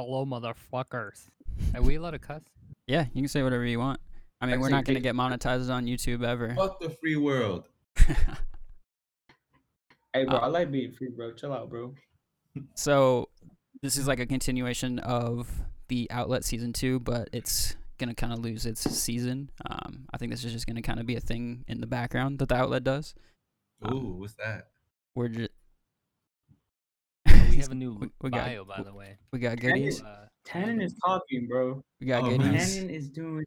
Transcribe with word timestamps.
Hello, 0.00 0.24
motherfuckers. 0.24 1.28
Are 1.74 1.82
we 1.82 1.96
allowed 1.96 2.12
to 2.12 2.18
cuss? 2.18 2.40
Yeah, 2.86 3.04
you 3.12 3.20
can 3.20 3.28
say 3.28 3.42
whatever 3.42 3.66
you 3.66 3.78
want. 3.78 4.00
I 4.40 4.46
mean, 4.46 4.54
I'd 4.54 4.60
we're 4.60 4.70
not 4.70 4.86
gonna 4.86 4.98
get 4.98 5.14
monetized 5.14 5.70
on 5.70 5.84
YouTube 5.84 6.24
ever. 6.24 6.54
Fuck 6.56 6.80
the 6.80 6.88
free 6.88 7.16
world. 7.16 7.68
Hey, 10.14 10.24
bro, 10.24 10.38
Uh, 10.38 10.40
I 10.40 10.46
like 10.46 10.72
being 10.72 10.90
free, 10.90 11.10
bro. 11.10 11.32
Chill 11.34 11.52
out, 11.52 11.68
bro. 11.68 11.94
so 12.74 13.28
this 13.82 13.96
is 13.98 14.08
like 14.08 14.20
a 14.20 14.26
continuation 14.26 14.98
of 15.00 15.48
the 15.88 16.10
Outlet 16.10 16.44
season 16.44 16.72
two, 16.72 16.98
but 17.00 17.28
it's 17.34 17.76
gonna 17.98 18.14
kind 18.14 18.32
of 18.32 18.38
lose 18.38 18.64
its 18.64 18.80
season. 18.80 19.50
Um, 19.70 20.06
I 20.14 20.16
think 20.16 20.32
this 20.32 20.44
is 20.44 20.52
just 20.52 20.66
gonna 20.66 20.80
kind 20.80 20.98
of 20.98 21.04
be 21.04 21.16
a 21.16 21.20
thing 21.20 21.66
in 21.68 21.82
the 21.82 21.86
background 21.86 22.38
that 22.38 22.48
the 22.48 22.56
Outlet 22.56 22.84
does. 22.84 23.14
Um, 23.82 23.94
Ooh, 23.94 24.16
what's 24.18 24.34
that? 24.36 24.68
We're 25.14 25.28
just 25.28 25.50
We 27.60 27.62
have 27.64 27.72
a 27.72 27.74
new 27.74 27.92
We- 27.94 28.10
we 28.22 28.30
got- 28.30 28.46
bio, 28.46 28.64
by 28.64 28.82
the 28.82 28.92
way. 28.94 29.18
we 29.32 29.38
got 29.38 29.58
Can 29.58 29.70
goodies. 29.74 30.02
Uh, 30.02 30.26
Tannon 30.44 30.80
is 30.80 30.94
talking, 31.04 31.46
bro. 31.48 31.82
We 32.00 32.06
got 32.06 32.24
Oh, 32.24 32.30
goodies. 32.30 32.46
nice. 32.52 32.74
Tannon 32.76 32.90
is 32.90 33.08
doing 33.10 33.44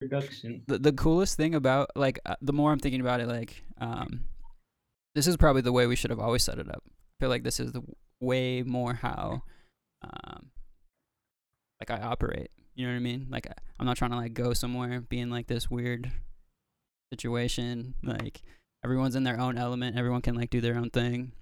production. 0.00 0.62
the 0.66 0.78
the 0.78 0.92
coolest 0.92 1.36
thing 1.36 1.54
about 1.54 1.90
like 1.96 2.18
uh, 2.24 2.36
the 2.40 2.52
more 2.52 2.72
I'm 2.72 2.78
thinking 2.78 3.00
about 3.00 3.20
it, 3.20 3.26
like 3.28 3.64
um, 3.78 4.24
this 5.14 5.26
is 5.26 5.36
probably 5.36 5.62
the 5.62 5.72
way 5.72 5.86
we 5.86 5.96
should 5.96 6.10
have 6.10 6.20
always 6.20 6.42
set 6.44 6.58
it 6.58 6.68
up. 6.68 6.82
I 6.86 7.24
feel 7.24 7.28
like 7.30 7.42
this 7.42 7.58
is 7.60 7.72
the 7.72 7.82
way 8.20 8.62
more 8.62 8.94
how 8.94 9.42
um, 10.02 10.50
like 11.80 11.90
I 11.90 12.00
operate. 12.02 12.50
You 12.74 12.86
know 12.86 12.92
what 12.92 12.96
I 12.98 13.00
mean? 13.02 13.26
Like 13.30 13.46
I- 13.48 13.54
I'm 13.78 13.86
not 13.86 13.96
trying 13.96 14.12
to 14.12 14.16
like 14.16 14.32
go 14.34 14.54
somewhere 14.54 15.00
being 15.00 15.28
like 15.30 15.48
this 15.48 15.68
weird 15.70 16.12
situation. 17.12 17.94
Like 18.02 18.42
everyone's 18.84 19.16
in 19.16 19.24
their 19.24 19.38
own 19.40 19.58
element. 19.58 19.96
Everyone 19.96 20.22
can 20.22 20.34
like 20.34 20.50
do 20.50 20.60
their 20.60 20.76
own 20.76 20.90
thing. 20.90 21.32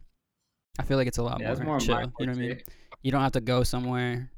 I 0.78 0.82
feel 0.84 0.96
like 0.96 1.06
it's 1.08 1.18
a 1.18 1.22
lot 1.22 1.40
Yeah, 1.40 1.54
more, 1.54 1.64
more 1.64 1.80
chill. 1.80 2.12
You 2.18 2.26
know 2.26 2.32
what 2.32 2.38
I 2.38 2.40
mean? 2.40 2.60
You 3.02 3.12
don't 3.12 3.22
have 3.22 3.32
to 3.32 3.40
go 3.40 3.62
somewhere. 3.62 4.30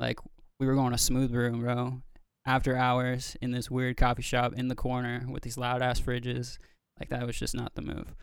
Like 0.00 0.18
we 0.58 0.66
were 0.66 0.74
going 0.74 0.92
to 0.92 0.98
Smooth 0.98 1.32
Brew, 1.32 1.58
bro. 1.60 2.02
After 2.46 2.76
hours 2.76 3.36
in 3.40 3.52
this 3.52 3.70
weird 3.70 3.96
coffee 3.96 4.22
shop 4.22 4.54
in 4.54 4.68
the 4.68 4.74
corner 4.74 5.24
with 5.28 5.42
these 5.42 5.56
loud 5.56 5.82
ass 5.82 6.00
fridges. 6.00 6.58
Like 6.98 7.08
that 7.10 7.26
was 7.26 7.36
just 7.38 7.54
not 7.54 7.74
the 7.74 7.82
move. 7.82 8.14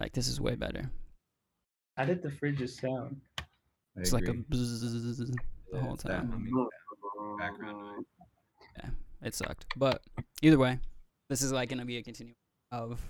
Like 0.00 0.12
this 0.12 0.28
is 0.28 0.40
way 0.40 0.54
better. 0.54 0.90
How 1.96 2.04
did 2.04 2.22
the 2.22 2.28
fridges 2.28 2.80
sound? 2.80 3.20
I 3.38 3.42
It's 3.96 4.12
like 4.12 4.28
a 4.28 4.30
agree. 4.30 4.44
bzzz 4.50 5.16
the 5.26 5.36
Yeah, 5.72 5.80
whole 5.80 5.96
time. 5.96 6.48
background 7.38 7.78
noise. 7.78 8.04
It 9.20 9.34
sucked. 9.34 9.66
But 9.76 10.00
either 10.42 10.58
way, 10.58 10.78
this 11.28 11.42
is 11.42 11.50
like 11.52 11.68
gonna 11.68 11.84
be 11.84 11.96
a 11.96 12.02
continuation 12.02 12.36
of 12.70 13.00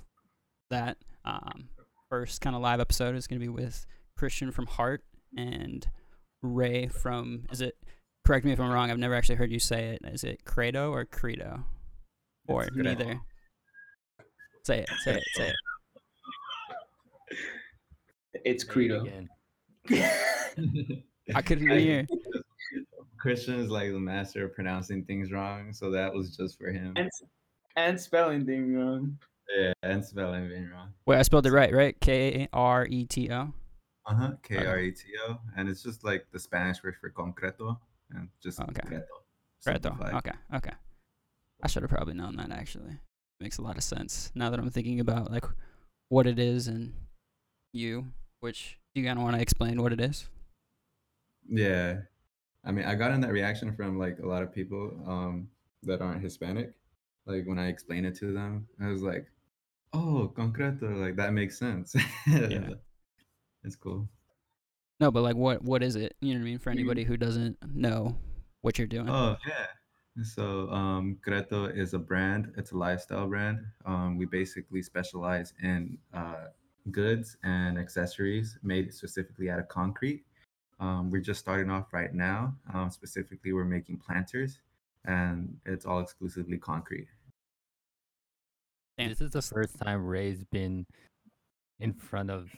that. 0.70 0.96
Um, 1.26 1.68
first 2.10 2.40
kind 2.40 2.56
of 2.56 2.62
live 2.62 2.80
episode 2.80 3.14
is 3.14 3.26
gonna 3.26 3.40
be 3.40 3.48
with 3.48 3.86
Christian 4.16 4.50
from 4.50 4.66
Heart 4.66 5.02
and 5.36 5.86
Ray 6.42 6.86
from. 6.88 7.44
Is 7.50 7.60
it? 7.60 7.76
Correct 8.24 8.44
me 8.44 8.52
if 8.52 8.60
I'm 8.60 8.70
wrong. 8.70 8.90
I've 8.90 8.98
never 8.98 9.14
actually 9.14 9.36
heard 9.36 9.50
you 9.50 9.58
say 9.58 9.88
it. 9.90 10.00
Is 10.12 10.22
it 10.24 10.44
Credo 10.44 10.92
or 10.92 11.04
Credo? 11.04 11.64
Or 12.46 12.64
It's 12.64 12.76
Kreto. 12.76 12.82
neither? 12.82 13.20
Say 14.64 14.80
it. 14.80 14.88
Say 15.02 15.14
it. 15.14 15.22
Say 15.34 15.48
it. 15.48 15.54
It's 18.44 18.64
say 18.64 18.70
it 18.70 18.90
Kreto. 18.90 19.02
again. 19.02 19.28
I 21.34 21.42
couldn't 21.42 21.68
hear. 21.70 22.06
Christian 23.18 23.54
is 23.60 23.70
like 23.70 23.90
the 23.92 23.98
master 23.98 24.44
of 24.44 24.54
pronouncing 24.54 25.04
things 25.04 25.32
wrong, 25.32 25.72
so 25.72 25.90
that 25.90 26.12
was 26.12 26.36
just 26.36 26.58
for 26.58 26.70
him. 26.70 26.92
and, 26.96 27.10
and 27.76 28.00
spelling 28.00 28.44
thing 28.46 28.74
wrong. 28.74 29.18
Yeah, 29.56 29.72
and 29.82 30.04
spelling 30.04 30.48
being 30.48 30.68
wrong. 30.70 30.92
Wait, 31.06 31.18
I 31.18 31.22
spelled 31.22 31.46
it 31.46 31.52
right, 31.52 31.72
right? 31.72 31.98
K 32.00 32.48
R 32.52 32.86
E 32.86 33.04
T 33.04 33.30
O. 33.32 33.52
Uh 34.06 34.14
huh. 34.14 34.32
K 34.42 34.64
R 34.66 34.78
E 34.78 34.92
T 34.92 35.04
O, 35.26 35.38
and 35.56 35.68
it's 35.68 35.82
just 35.82 36.04
like 36.04 36.26
the 36.32 36.38
Spanish 36.38 36.82
word 36.82 36.96
for 37.00 37.10
concreto, 37.10 37.78
and 38.10 38.28
just 38.42 38.60
Okay. 38.60 38.72
concreto. 38.72 39.04
Simplified. 39.60 40.14
Okay. 40.14 40.36
Okay. 40.54 40.72
I 41.62 41.66
should 41.66 41.82
have 41.82 41.90
probably 41.90 42.14
known 42.14 42.36
that 42.36 42.50
actually. 42.52 42.98
Makes 43.40 43.58
a 43.58 43.62
lot 43.62 43.76
of 43.76 43.82
sense 43.82 44.32
now 44.34 44.50
that 44.50 44.58
I'm 44.58 44.70
thinking 44.70 45.00
about 45.00 45.30
like 45.30 45.44
what 46.08 46.26
it 46.26 46.38
is 46.38 46.68
and 46.68 46.92
you. 47.72 48.06
Which 48.40 48.78
do 48.94 49.00
you 49.00 49.06
kind 49.06 49.18
of 49.18 49.24
want 49.24 49.36
to 49.36 49.42
explain 49.42 49.80
what 49.82 49.92
it 49.92 50.00
is? 50.00 50.28
Yeah. 51.48 52.00
I 52.64 52.70
mean, 52.72 52.84
I 52.84 52.94
got 52.94 53.12
in 53.12 53.20
that 53.22 53.32
reaction 53.32 53.74
from 53.74 53.98
like 53.98 54.18
a 54.22 54.26
lot 54.26 54.42
of 54.42 54.52
people 54.54 55.02
um, 55.06 55.48
that 55.84 56.00
aren't 56.00 56.22
Hispanic. 56.22 56.72
Like 57.26 57.46
when 57.46 57.58
I 57.58 57.68
explained 57.68 58.06
it 58.06 58.16
to 58.16 58.32
them, 58.32 58.66
I 58.80 58.88
was 58.88 59.02
like, 59.02 59.26
"Oh, 59.92 60.32
concreto, 60.34 61.00
like 61.00 61.16
that 61.16 61.32
makes 61.32 61.58
sense." 61.58 61.94
Yeah. 62.26 62.70
it's 63.64 63.76
cool. 63.76 64.08
No, 65.00 65.10
but 65.10 65.22
like 65.22 65.36
what 65.36 65.62
what 65.62 65.82
is 65.82 65.96
it? 65.96 66.16
You 66.20 66.34
know 66.34 66.40
what 66.40 66.44
I 66.46 66.50
mean? 66.50 66.58
For 66.58 66.70
anybody 66.70 67.04
who 67.04 67.16
doesn't 67.16 67.56
know 67.74 68.16
what 68.62 68.78
you're 68.78 68.86
doing. 68.86 69.08
Oh 69.08 69.36
yeah. 69.46 69.66
So 70.24 70.68
um, 70.70 71.18
Kreto 71.24 71.74
is 71.74 71.94
a 71.94 71.98
brand. 71.98 72.52
It's 72.56 72.72
a 72.72 72.76
lifestyle 72.76 73.28
brand. 73.28 73.60
Um, 73.86 74.18
we 74.18 74.26
basically 74.26 74.82
specialize 74.82 75.52
in 75.62 75.96
uh, 76.12 76.46
goods 76.90 77.36
and 77.44 77.78
accessories 77.78 78.58
made 78.62 78.92
specifically 78.92 79.50
out 79.50 79.60
of 79.60 79.68
concrete. 79.68 80.24
Um, 80.80 81.10
we're 81.10 81.20
just 81.20 81.40
starting 81.40 81.70
off 81.70 81.92
right 81.92 82.12
now. 82.12 82.54
Um, 82.74 82.90
specifically, 82.90 83.52
we're 83.52 83.64
making 83.64 83.98
planters, 83.98 84.58
and 85.04 85.56
it's 85.66 85.86
all 85.86 86.00
exclusively 86.00 86.58
concrete. 86.58 87.08
Damn. 88.98 89.08
This 89.10 89.20
is 89.20 89.30
the 89.30 89.42
first 89.42 89.78
time 89.78 90.04
Ray's 90.04 90.44
been 90.50 90.86
in 91.80 91.92
front 91.94 92.30
of 92.30 92.50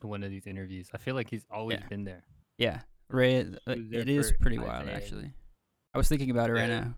one 0.00 0.22
of 0.22 0.30
these 0.30 0.46
interviews. 0.46 0.88
I 0.94 0.98
feel 0.98 1.14
like 1.14 1.28
he's 1.30 1.44
always 1.50 1.78
Yeah. 1.80 1.86
been 1.88 2.04
there. 2.04 2.24
Yeah. 2.58 2.80
Ray 3.10 3.36
it, 3.36 3.46
was 3.50 3.58
there 3.90 4.00
it 4.00 4.08
is 4.08 4.30
for 4.30 4.38
pretty 4.38 4.58
wild 4.58 4.84
Isaiah. 4.88 4.96
actually. 4.96 5.32
I 5.94 5.98
was 5.98 6.08
thinking 6.08 6.30
about 6.30 6.48
it 6.50 6.54
right 6.54 6.68
now. 6.68 6.94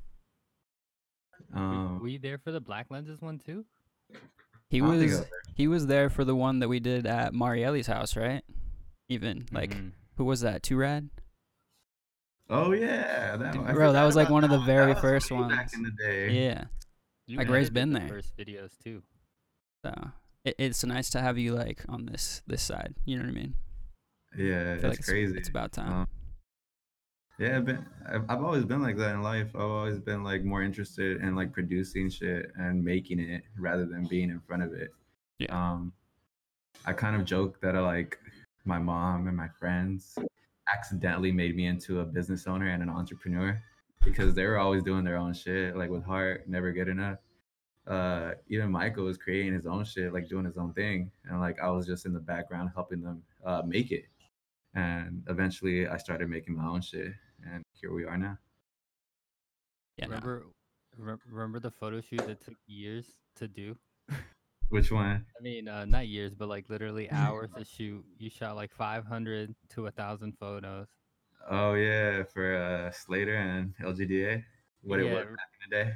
Were- 1.52 1.58
Um, 1.58 1.98
were 2.00 2.08
you 2.08 2.18
there 2.18 2.38
for 2.38 2.52
the 2.52 2.60
Black 2.60 2.86
Lenses 2.90 3.20
one 3.20 3.38
too? 3.38 3.64
He 4.70 4.78
I 4.78 4.80
don't 4.80 4.98
think 4.98 5.10
I 5.10 5.14
was 5.14 5.20
was 5.20 5.20
there. 5.20 5.40
he 5.54 5.68
was 5.68 5.86
there 5.86 6.08
for 6.10 6.24
the 6.24 6.34
one 6.36 6.60
that 6.60 6.68
we 6.68 6.80
did 6.80 7.06
at 7.06 7.34
Marielli's 7.34 7.86
house, 7.88 8.16
right? 8.16 8.42
Even 9.08 9.46
like 9.52 9.70
Mhm. 9.70 9.92
who 10.16 10.24
was 10.24 10.40
that? 10.42 10.62
Two 10.62 10.76
Rad? 10.76 11.10
oh 12.48 12.72
yeah, 12.72 13.36
that, 13.36 13.52
Dude, 13.54 13.66
bro, 13.68 13.92
that 13.92 14.04
was, 14.04 14.14
like, 14.14 14.26
about 14.26 14.34
one 14.34 14.44
of 14.44 14.50
the 14.50 14.58
very 14.60 14.94
first 14.94 15.30
way 15.30 15.38
Back 15.40 15.50
ones. 15.58 15.74
in 15.74 15.82
the 15.84 15.90
day. 15.92 16.30
Yeah. 16.44 16.64
You 17.26 17.38
Like, 17.38 17.48
Ray's 17.48 17.66
edited 17.68 17.74
been 17.74 17.92
the 17.92 18.00
there. 18.00 18.08
First 18.08 18.36
videos 18.36 18.72
too. 18.82 19.02
So 19.84 19.94
it, 20.44 20.54
it's 20.58 20.84
nice 20.84 21.10
to 21.10 21.20
have 21.20 21.38
you 21.38 21.54
like 21.54 21.84
on 21.88 22.06
this 22.06 22.42
this 22.46 22.62
side. 22.62 22.94
You 23.04 23.16
know 23.16 23.24
what 23.24 23.30
I 23.30 23.34
mean? 23.34 23.54
Yeah, 24.36 24.44
I 24.44 24.64
feel 24.64 24.74
that's 24.74 24.84
like 24.84 24.98
it's, 24.98 25.08
crazy. 25.08 25.36
it's 25.38 25.48
about 25.48 25.72
time. 25.72 25.92
Um, 25.92 26.08
Yeah, 27.38 27.56
I've 27.56 27.64
been, 27.64 27.84
I've, 28.08 28.24
I've 28.28 28.44
always 28.44 28.64
been 28.64 28.82
like 28.82 28.96
that 28.98 29.14
in 29.14 29.22
life. 29.22 29.48
I've 29.54 29.60
always 29.62 29.98
been 29.98 30.22
like 30.22 30.44
more 30.44 30.62
interested 30.62 31.20
in 31.22 31.34
like 31.34 31.52
producing 31.52 32.08
shit 32.10 32.52
and 32.56 32.84
making 32.84 33.18
it 33.18 33.42
rather 33.58 33.84
than 33.84 34.06
being 34.06 34.30
in 34.30 34.40
front 34.40 34.62
of 34.62 34.72
it. 34.72 34.90
Yeah. 35.38 35.50
Um, 35.50 35.92
I 36.86 36.92
kind 36.92 37.16
of 37.16 37.24
joke 37.24 37.60
that 37.60 37.76
I 37.76 37.80
like 37.80 38.18
my 38.64 38.78
mom 38.78 39.28
and 39.28 39.36
my 39.36 39.48
friends 39.58 40.18
accidentally 40.72 41.32
made 41.32 41.56
me 41.56 41.66
into 41.66 42.00
a 42.00 42.04
business 42.04 42.46
owner 42.46 42.68
and 42.68 42.82
an 42.82 42.88
entrepreneur 42.88 43.60
because 44.04 44.34
they 44.34 44.44
were 44.44 44.58
always 44.58 44.82
doing 44.82 45.04
their 45.04 45.16
own 45.16 45.34
shit, 45.34 45.76
like 45.76 45.90
with 45.90 46.04
heart, 46.04 46.48
never 46.48 46.72
good 46.72 46.88
enough. 46.88 47.18
Uh, 47.86 48.32
even 48.48 48.70
Michael 48.70 49.04
was 49.04 49.16
creating 49.16 49.54
his 49.54 49.66
own 49.66 49.84
shit, 49.84 50.12
like 50.12 50.28
doing 50.28 50.44
his 50.44 50.56
own 50.56 50.72
thing, 50.72 51.10
and 51.24 51.40
like 51.40 51.58
I 51.60 51.70
was 51.70 51.86
just 51.86 52.06
in 52.06 52.12
the 52.12 52.20
background 52.20 52.70
helping 52.74 53.02
them 53.02 53.22
uh, 53.44 53.62
make 53.66 53.90
it. 53.90 54.04
And 54.74 55.22
eventually, 55.28 55.86
I 55.86 55.96
started 55.96 56.28
making 56.28 56.56
my 56.56 56.66
own 56.66 56.80
shit, 56.80 57.12
and 57.44 57.62
here 57.72 57.92
we 57.92 58.04
are 58.04 58.16
now. 58.16 58.38
yeah. 59.98 60.06
remember, 60.06 60.46
re- 60.96 61.16
remember 61.28 61.58
the 61.58 61.70
photo 61.70 62.00
shoot 62.00 62.24
that 62.26 62.40
took 62.40 62.54
years 62.66 63.06
to 63.36 63.48
do? 63.48 63.76
Which 64.68 64.90
one? 64.90 65.26
I 65.38 65.42
mean, 65.42 65.68
uh, 65.68 65.84
not 65.84 66.08
years, 66.08 66.34
but 66.34 66.48
like 66.48 66.70
literally 66.70 67.10
hours 67.12 67.50
to 67.58 67.64
shoot. 67.64 68.02
You 68.18 68.30
shot 68.30 68.56
like 68.56 68.72
500 68.72 69.54
to 69.74 69.86
a 69.86 69.90
thousand 69.90 70.38
photos. 70.38 70.86
Oh 71.50 71.74
yeah, 71.74 72.22
for 72.24 72.56
uh, 72.56 72.90
Slater 72.92 73.36
and 73.36 73.74
LGDA. 73.82 74.44
What 74.82 75.00
it 75.00 75.04
was 75.04 75.24
back 75.24 75.50
in 75.64 75.70
the 75.70 75.76
day. 75.76 75.92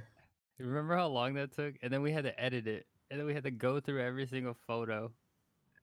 Remember 0.58 0.96
how 0.96 1.08
long 1.08 1.34
that 1.34 1.54
took? 1.54 1.74
And 1.82 1.92
then 1.92 2.02
we 2.02 2.12
had 2.12 2.24
to 2.24 2.40
edit 2.40 2.66
it, 2.66 2.86
and 3.10 3.20
then 3.20 3.26
we 3.26 3.34
had 3.34 3.44
to 3.44 3.50
go 3.50 3.80
through 3.80 4.02
every 4.02 4.26
single 4.26 4.56
photo. 4.66 5.12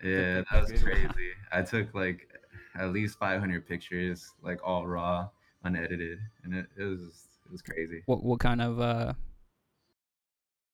Yeah, 0.03 0.41
that 0.51 0.61
was 0.61 0.71
a 0.71 0.73
one. 0.73 0.83
crazy. 0.91 1.31
I 1.51 1.61
took 1.61 1.93
like 1.93 2.29
at 2.75 2.91
least 2.91 3.17
500 3.19 3.67
pictures, 3.67 4.33
like 4.41 4.59
all 4.65 4.87
raw, 4.87 5.29
unedited, 5.63 6.19
and 6.43 6.53
it, 6.53 6.67
it 6.77 6.83
was 6.83 7.27
it 7.45 7.51
was 7.51 7.61
crazy. 7.61 8.01
What 8.05 8.23
what 8.23 8.39
kind 8.39 8.61
of 8.61 8.79
uh 8.79 9.13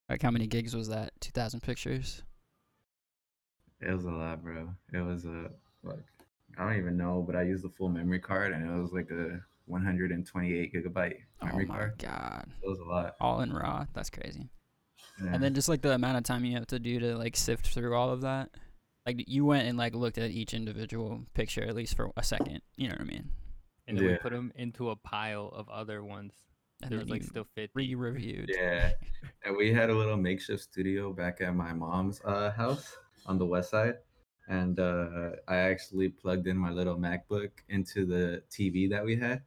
like 0.09 0.21
how 0.21 0.31
many 0.31 0.47
gigs 0.47 0.75
was 0.75 0.87
that? 0.89 1.11
Two 1.19 1.31
thousand 1.31 1.61
pictures? 1.61 2.23
It 3.81 3.91
was 3.91 4.05
a 4.05 4.11
lot, 4.11 4.43
bro. 4.43 4.69
It 4.93 5.01
was 5.01 5.25
a 5.25 5.51
like 5.83 6.05
I 6.59 6.63
don't 6.63 6.77
even 6.77 6.97
know, 6.97 7.23
but 7.25 7.35
I 7.35 7.43
used 7.43 7.63
the 7.63 7.69
full 7.69 7.89
memory 7.89 8.19
card, 8.19 8.51
and 8.51 8.69
it 8.69 8.81
was 8.81 8.91
like 8.91 9.09
a 9.11 9.39
128 9.65 10.73
gigabyte 10.73 10.93
memory 10.93 11.15
card. 11.41 11.41
Oh 11.41 11.57
my 11.57 11.65
card. 11.65 11.97
god. 11.97 12.47
It 12.61 12.67
was 12.67 12.79
a 12.79 12.83
lot. 12.83 13.15
All 13.21 13.41
in 13.41 13.53
raw. 13.53 13.85
That's 13.93 14.09
crazy. 14.09 14.49
Yeah. 15.23 15.31
And 15.33 15.43
then 15.43 15.53
just 15.53 15.69
like 15.69 15.81
the 15.81 15.93
amount 15.93 16.17
of 16.17 16.23
time 16.23 16.45
you 16.45 16.55
have 16.57 16.67
to 16.67 16.79
do 16.79 16.99
to 16.99 17.17
like 17.17 17.35
sift 17.35 17.67
through 17.67 17.95
all 17.95 18.11
of 18.11 18.21
that. 18.21 18.49
Like 19.05 19.23
you 19.27 19.45
went 19.45 19.67
and 19.67 19.77
like 19.77 19.95
looked 19.95 20.17
at 20.17 20.31
each 20.31 20.53
individual 20.53 21.21
picture 21.33 21.65
at 21.65 21.75
least 21.75 21.95
for 21.95 22.11
a 22.17 22.23
second. 22.23 22.61
You 22.75 22.89
know 22.89 22.95
what 22.95 23.01
I 23.01 23.05
mean? 23.05 23.29
and 23.89 23.97
then 23.97 24.05
we 24.05 24.15
put 24.17 24.31
them 24.31 24.53
into 24.55 24.91
a 24.91 24.95
pile 24.95 25.51
of 25.53 25.67
other 25.69 26.03
ones. 26.03 26.33
And 26.81 26.91
there 26.91 26.99
was 26.99 27.09
like 27.09 27.23
still 27.23 27.45
fit. 27.55 27.71
re-reviewed. 27.73 28.51
Yeah, 28.53 28.91
and 29.43 29.57
we 29.57 29.73
had 29.73 29.89
a 29.89 29.95
little 29.95 30.15
makeshift 30.15 30.61
studio 30.63 31.11
back 31.11 31.41
at 31.41 31.53
my 31.53 31.73
mom's 31.73 32.21
uh, 32.23 32.51
house 32.51 32.95
on 33.25 33.37
the 33.37 33.45
west 33.45 33.71
side, 33.71 33.95
and 34.49 34.79
uh, 34.79 35.29
I 35.47 35.57
actually 35.57 36.09
plugged 36.09 36.47
in 36.47 36.57
my 36.57 36.71
little 36.71 36.97
MacBook 36.97 37.51
into 37.69 38.05
the 38.05 38.41
TV 38.49 38.89
that 38.89 39.05
we 39.05 39.15
had, 39.15 39.41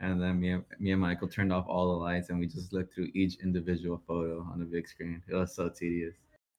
and 0.00 0.20
then 0.20 0.40
me 0.40 0.50
and 0.50 0.64
me 0.78 0.90
and 0.90 1.00
Michael 1.00 1.28
turned 1.28 1.52
off 1.52 1.64
all 1.68 1.92
the 1.92 2.04
lights, 2.04 2.28
and 2.28 2.38
we 2.38 2.46
just 2.46 2.72
looked 2.72 2.94
through 2.94 3.08
each 3.14 3.36
individual 3.36 4.02
photo 4.06 4.46
on 4.52 4.58
the 4.58 4.64
big 4.64 4.88
screen. 4.88 5.22
It 5.28 5.34
was 5.34 5.54
so 5.54 5.68
tedious, 5.68 6.14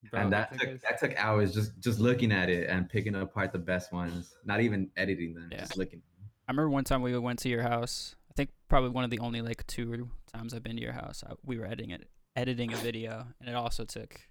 Bro, 0.09 0.21
and 0.21 0.33
that 0.33 0.51
took 0.53 0.61
took 0.61 0.81
that 0.81 0.99
took 0.99 1.15
hours 1.17 1.53
just 1.53 1.77
just 1.81 1.99
looking 1.99 2.31
at 2.31 2.49
it 2.49 2.69
and 2.69 2.89
picking 2.89 3.15
apart 3.15 3.51
the 3.51 3.59
best 3.59 3.91
ones, 3.91 4.33
not 4.45 4.61
even 4.61 4.89
editing 4.95 5.33
them, 5.33 5.49
Yeah. 5.51 5.59
just 5.59 5.77
looking. 5.77 6.01
I 6.47 6.51
remember 6.51 6.69
one 6.69 6.85
time 6.85 7.01
we 7.01 7.15
went 7.19 7.39
to 7.39 7.49
your 7.49 7.61
house. 7.61 8.15
I 8.31 8.33
think 8.33 8.49
probably 8.69 8.91
one 8.91 9.03
of 9.03 9.09
the 9.11 9.19
only 9.19 9.41
like 9.41 9.67
two 9.67 10.09
times 10.33 10.53
I've 10.53 10.63
been 10.63 10.77
to 10.77 10.81
your 10.81 10.93
house. 10.93 11.23
I, 11.27 11.33
we 11.45 11.59
were 11.59 11.65
editing 11.65 11.91
it, 11.91 12.07
editing 12.35 12.73
a 12.73 12.77
video, 12.77 13.27
and 13.41 13.49
it 13.49 13.55
also 13.55 13.83
took 13.83 14.21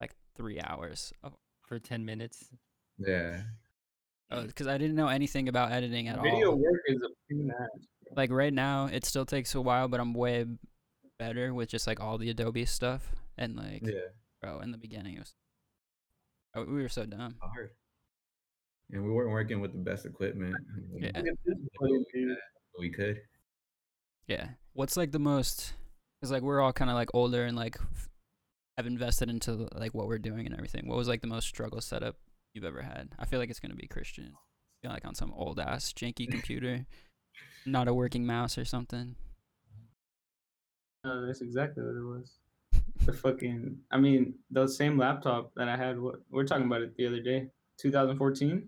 like 0.00 0.14
three 0.36 0.60
hours. 0.60 1.12
Oh, 1.24 1.32
for 1.66 1.78
10 1.78 2.04
minutes. 2.04 2.50
Yeah, 2.98 3.42
oh, 4.30 4.42
because 4.42 4.66
I 4.66 4.78
didn't 4.78 4.96
know 4.96 5.08
anything 5.08 5.48
about 5.48 5.72
editing 5.72 6.08
at 6.08 6.16
Video 6.16 6.30
all. 6.30 6.36
Video 6.36 6.56
work 6.56 6.80
is 6.86 7.02
a 7.02 7.08
pain 7.28 7.50
ass. 7.60 7.86
Like 8.16 8.30
right 8.30 8.52
now, 8.52 8.86
it 8.86 9.04
still 9.04 9.26
takes 9.26 9.54
a 9.54 9.60
while, 9.60 9.88
but 9.88 10.00
I'm 10.00 10.14
way 10.14 10.46
better 11.18 11.52
with 11.52 11.68
just 11.68 11.86
like 11.86 12.00
all 12.00 12.18
the 12.18 12.30
Adobe 12.30 12.64
stuff. 12.64 13.12
And 13.38 13.56
like, 13.56 13.82
yeah, 13.82 14.00
bro, 14.40 14.60
in 14.60 14.70
the 14.70 14.78
beginning, 14.78 15.16
it 15.16 15.20
was 15.20 15.34
oh, 16.54 16.64
we 16.64 16.82
were 16.82 16.88
so 16.88 17.04
dumb. 17.04 17.36
hard. 17.40 17.70
And 18.90 19.04
we 19.04 19.10
weren't 19.10 19.30
working 19.30 19.60
with 19.60 19.72
the 19.72 19.78
best 19.78 20.06
equipment. 20.06 20.54
Yeah. 20.94 21.08
Look 21.08 21.16
at 21.16 21.24
this 21.44 21.56
footage, 21.78 22.06
dude. 22.14 22.36
We 22.78 22.90
could. 22.90 23.20
Yeah. 24.28 24.48
What's 24.74 24.96
like 24.96 25.10
the 25.10 25.18
most? 25.18 25.74
Because 26.20 26.30
like 26.30 26.42
we're 26.42 26.60
all 26.60 26.72
kind 26.72 26.90
of 26.90 26.94
like 26.94 27.10
older 27.12 27.44
and 27.44 27.56
like 27.56 27.76
f- 27.80 28.08
have 28.76 28.86
invested 28.86 29.28
into 29.28 29.68
like 29.74 29.92
what 29.92 30.06
we're 30.06 30.18
doing 30.18 30.46
and 30.46 30.54
everything. 30.54 30.86
What 30.86 30.96
was 30.96 31.08
like 31.08 31.20
the 31.20 31.26
most 31.26 31.48
struggle 31.48 31.80
setup 31.80 32.16
you've 32.56 32.64
ever 32.64 32.82
had? 32.82 33.10
I 33.18 33.26
feel 33.26 33.38
like 33.38 33.50
it's 33.50 33.60
gonna 33.60 33.76
be 33.76 33.86
Christian. 33.86 34.32
Like 34.82 35.04
on 35.04 35.14
some 35.14 35.32
old 35.34 35.58
ass 35.58 35.92
janky 35.92 36.28
computer, 36.30 36.86
not 37.64 37.88
a 37.88 37.94
working 37.94 38.24
mouse 38.24 38.56
or 38.56 38.64
something. 38.64 39.16
No, 41.04 41.26
that's 41.26 41.40
exactly 41.40 41.84
what 41.84 41.96
it 41.96 42.02
was. 42.02 42.32
The 43.04 43.12
fucking, 43.12 43.76
I 43.92 43.98
mean, 43.98 44.34
the 44.50 44.66
same 44.66 44.98
laptop 44.98 45.52
that 45.54 45.68
I 45.68 45.76
had. 45.76 46.00
What 46.00 46.16
we're 46.30 46.46
talking 46.46 46.66
about 46.66 46.80
it 46.80 46.96
the 46.96 47.06
other 47.06 47.20
day, 47.20 47.46
2014, 47.78 48.66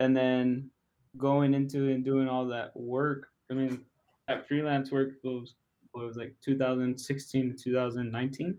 and 0.00 0.16
then 0.16 0.70
going 1.18 1.52
into 1.52 1.90
and 1.90 2.04
doing 2.04 2.28
all 2.28 2.46
that 2.46 2.70
work. 2.74 3.26
I 3.50 3.54
mean, 3.54 3.84
that 4.28 4.46
freelance 4.46 4.90
work 4.92 5.14
was 5.24 5.56
what 5.92 6.06
was 6.06 6.16
like 6.16 6.36
2016 6.44 7.56
to 7.56 7.64
2019. 7.64 8.56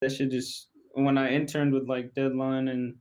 That 0.00 0.12
should 0.12 0.30
just 0.30 0.68
when 0.92 1.18
I 1.18 1.32
interned 1.32 1.72
with 1.72 1.88
like 1.88 2.14
Deadline 2.14 2.68
and 2.68 2.94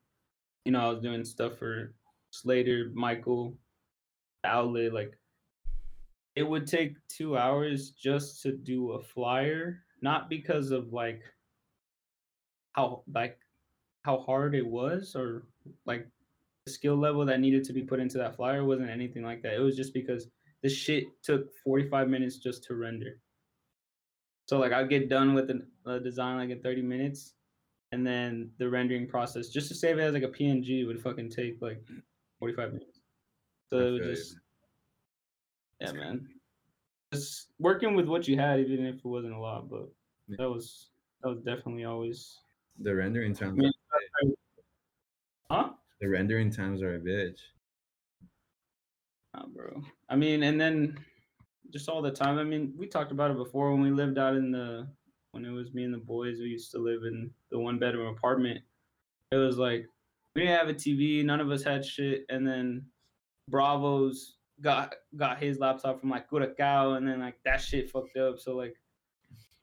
you 0.66 0.72
know 0.72 0.80
I 0.80 0.90
was 0.90 1.02
doing 1.02 1.24
stuff 1.24 1.58
for 1.58 1.94
Slater, 2.31 2.92
Michael, 2.94 3.58
Outlet, 4.44 4.94
like 4.94 5.18
it 6.36 6.44
would 6.44 6.66
take 6.66 6.96
two 7.10 7.38
hours 7.38 7.92
just 7.92 8.42
to 8.44 8.54
do 8.54 8.92
a 8.92 9.02
flyer 9.04 9.84
not 10.02 10.30
because 10.30 10.72
of 10.72 10.94
like 10.94 11.22
how 12.74 13.04
like 13.13 13.38
how 14.04 14.19
hard 14.19 14.56
it 14.56 14.66
was 14.66 15.16
or 15.16 15.46
like 15.86 16.08
the 16.66 16.72
skill 16.72 16.96
level 16.96 17.25
that 17.25 17.40
needed 17.40 17.63
to 17.66 17.74
be 17.74 17.84
put 17.84 18.00
into 18.00 18.18
that 18.18 18.36
flyer 18.36 18.63
wasn't 18.63 18.90
anything 18.90 19.24
like 19.24 19.42
that. 19.44 19.54
It 19.54 19.60
was 19.60 19.75
just 19.75 19.94
because 19.94 20.28
the 20.63 20.69
shit 20.69 21.06
took 21.24 21.54
45 21.63 22.08
minutes 22.08 22.38
just 22.38 22.63
to 22.66 22.75
render. 22.75 23.19
So 24.46 24.60
like 24.60 24.74
i'd 24.74 24.90
get 24.90 25.08
done 25.08 25.34
with 25.34 25.50
uh, 25.86 26.00
design 26.00 26.38
like 26.38 26.50
in 26.50 26.62
30 26.62 26.81
minutes 26.81 27.36
and 27.91 28.05
then 28.05 28.51
the 28.57 28.69
rendering 28.69 29.07
process 29.07 29.49
just 29.49 29.67
to 29.67 29.75
save 29.75 29.97
it 29.97 30.01
as 30.01 30.13
like 30.13 30.23
a 30.23 30.27
png 30.27 30.88
would 30.88 31.01
fucking 31.01 31.29
take 31.29 31.61
like 31.61 31.81
45 32.39 32.73
minutes 32.73 32.99
so 33.69 33.77
it 33.79 33.91
would 33.91 34.03
just 34.03 34.38
yeah, 35.81 35.93
man. 35.93 36.27
Just 37.11 37.47
working 37.57 37.95
with 37.95 38.07
what 38.07 38.27
you 38.27 38.38
had, 38.38 38.59
even 38.59 38.85
if 38.85 38.97
it 38.97 39.05
wasn't 39.05 39.33
a 39.33 39.39
lot, 39.39 39.67
but 39.67 39.89
that 40.29 40.47
was 40.47 40.91
that 41.23 41.29
was 41.29 41.39
definitely 41.39 41.85
always. 41.85 42.38
The 42.79 42.93
rendering 42.95 43.33
times, 43.33 43.59
Yeah. 43.59 43.69
are, 44.21 44.27
Huh? 45.49 45.73
the 45.99 46.07
rendering 46.07 46.51
times 46.51 46.83
are 46.83 46.95
a 46.95 46.99
bitch. 46.99 47.39
Nah, 49.33 49.47
bro. 49.47 49.81
I 50.07 50.15
mean, 50.15 50.43
and 50.43 50.61
then 50.61 51.03
just 51.71 51.89
all 51.89 52.01
the 52.03 52.11
time. 52.11 52.38
I 52.38 52.43
mean, 52.43 52.73
we 52.77 52.85
talked 52.85 53.11
about 53.11 53.31
it 53.31 53.38
before 53.38 53.71
when 53.71 53.81
we 53.81 53.89
lived 53.89 54.19
out 54.19 54.35
in 54.35 54.51
the 54.51 54.88
when 55.31 55.45
it 55.45 55.51
was 55.51 55.74
me 55.74 55.83
and 55.83 55.94
the 55.94 55.98
boys. 55.98 56.39
We 56.39 56.45
used 56.45 56.72
to 56.72 56.80
live 56.80 57.04
in 57.04 57.31
the 57.50 57.60
one 57.60 57.80
bedroom 57.80 58.16
apartment. 58.16 58.62
It 59.31 59.38
was 59.38 59.57
like 59.57 59.88
we 60.36 60.44
didn't 60.44 60.57
have 60.57 60.69
a 60.69 60.74
TV. 60.74 61.24
None 61.24 61.39
of 61.39 61.50
us 61.51 61.63
had 61.63 61.86
shit, 61.86 62.25
and 62.30 62.45
then 62.45 62.86
Bravos 63.50 64.38
got 64.62 64.94
got 65.18 65.42
his 65.42 65.60
laptop 65.60 66.00
from 66.00 66.10
like 66.10 66.30
Curacao, 66.30 66.94
and 66.94 67.07
then 67.07 67.19
like 67.19 67.36
that 67.45 67.62
shit 67.62 67.89
fucked 67.89 68.18
up. 68.18 68.39
So 68.39 68.56
like 68.56 68.75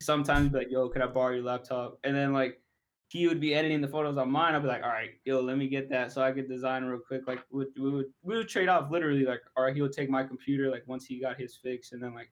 sometimes 0.01 0.51
be 0.51 0.59
like, 0.59 0.71
"Yo, 0.71 0.89
could 0.89 1.03
I 1.03 1.07
borrow 1.07 1.35
your 1.35 1.45
laptop?" 1.45 1.99
And 2.05 2.17
then 2.17 2.33
like 2.33 2.61
he 3.09 3.27
would 3.27 3.41
be 3.41 3.55
editing 3.55 3.81
the 3.81 3.89
photos 3.89 4.19
on 4.19 4.31
mine. 4.31 4.55
I'd 4.55 4.63
be 4.63 4.69
like, 4.69 4.83
"All 4.83 4.91
right, 4.91 5.11
yo, 5.25 5.41
let 5.41 5.59
me 5.59 5.69
get 5.69 5.89
that 5.91 6.13
so 6.13 6.23
I 6.23 6.33
could 6.33 6.49
design 6.49 6.85
real 6.85 7.01
quick." 7.01 7.23
Like 7.27 7.41
we 7.51 7.65
would 7.65 7.69
we 7.79 7.91
would, 7.91 8.07
we 8.23 8.37
would 8.37 8.49
trade 8.49 8.69
off 8.69 8.91
literally. 8.91 9.25
Like, 9.25 9.43
all 9.57 9.65
right, 9.65 9.75
he 9.75 9.83
would 9.83 9.93
take 9.93 10.09
my 10.09 10.25
computer 10.25 10.71
like 10.71 10.85
once 10.87 11.05
he 11.05 11.21
got 11.21 11.39
his 11.39 11.57
fix, 11.57 11.93
and 11.93 12.03
then 12.03 12.15
like 12.15 12.31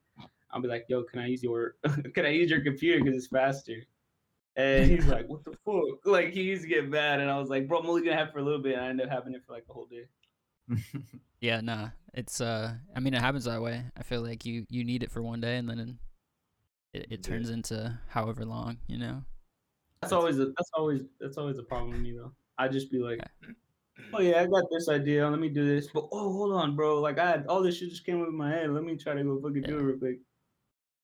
I'll 0.56 0.62
be 0.62 0.68
like, 0.68 0.86
"Yo, 0.88 1.02
can 1.02 1.18
I 1.20 1.26
use 1.26 1.42
your 1.42 1.76
can 2.14 2.24
I 2.24 2.30
use 2.30 2.50
your 2.50 2.62
computer 2.62 2.98
because 3.04 3.16
it's 3.16 3.26
faster?" 3.28 3.84
And 4.56 4.90
he's 4.90 5.06
like, 5.06 5.28
"What 5.28 5.44
the 5.44 5.52
fuck?" 5.64 6.06
Like 6.06 6.32
he 6.32 6.42
used 6.42 6.62
to 6.62 6.68
get 6.68 6.88
mad, 6.88 7.20
and 7.20 7.30
I 7.30 7.38
was 7.38 7.50
like, 7.50 7.68
"Bro, 7.68 7.80
I'm 7.80 7.86
only 7.86 8.02
gonna 8.02 8.16
have 8.16 8.28
it 8.28 8.32
for 8.32 8.38
a 8.38 8.42
little 8.42 8.62
bit." 8.62 8.74
And 8.74 8.84
I 8.84 8.88
ended 8.88 9.06
up 9.06 9.12
having 9.12 9.34
it 9.34 9.44
for 9.44 9.52
like 9.52 9.66
the 9.66 9.74
whole 9.74 9.86
day. 9.86 10.06
Yeah, 11.40 11.60
nah. 11.60 11.90
It's 12.14 12.40
uh 12.40 12.74
I 12.94 13.00
mean 13.00 13.12
it 13.12 13.20
happens 13.20 13.44
that 13.44 13.60
way. 13.60 13.84
I 13.96 14.02
feel 14.02 14.22
like 14.22 14.46
you 14.46 14.64
you 14.70 14.82
need 14.84 15.02
it 15.02 15.12
for 15.12 15.20
one 15.20 15.40
day 15.40 15.58
and 15.58 15.68
then 15.68 15.98
it, 16.94 17.06
it 17.10 17.10
Yeah. 17.10 17.16
turns 17.18 17.50
into 17.50 17.98
however 18.08 18.46
long, 18.46 18.78
you 18.86 18.96
know. 18.98 19.22
That's 20.00 20.14
always 20.14 20.38
a, 20.38 20.46
that's 20.46 20.70
always 20.74 21.02
that's 21.20 21.36
always 21.36 21.58
a 21.58 21.62
problem 21.62 21.90
with 21.92 22.00
me 22.00 22.12
though. 22.12 22.32
I 22.56 22.68
just 22.68 22.90
be 22.90 22.98
like, 23.00 23.20
oh 24.14 24.20
yeah, 24.20 24.40
I 24.40 24.46
got 24.46 24.64
this 24.70 24.88
idea. 24.88 25.28
Let 25.28 25.38
me 25.38 25.50
do 25.50 25.66
this. 25.66 25.88
But 25.88 26.08
oh, 26.10 26.32
hold 26.32 26.54
on, 26.54 26.74
bro. 26.74 27.00
Like 27.00 27.18
I 27.18 27.28
had 27.28 27.46
all 27.48 27.62
this 27.62 27.76
shit 27.76 27.90
just 27.90 28.06
came 28.06 28.22
up 28.22 28.28
in 28.28 28.36
my 28.36 28.50
head. 28.50 28.70
Let 28.70 28.84
me 28.84 28.96
try 28.96 29.14
to 29.14 29.22
go 29.22 29.40
fucking 29.40 29.62
do 29.62 29.78
it 29.78 29.82
real 29.82 29.98
quick. 29.98 30.18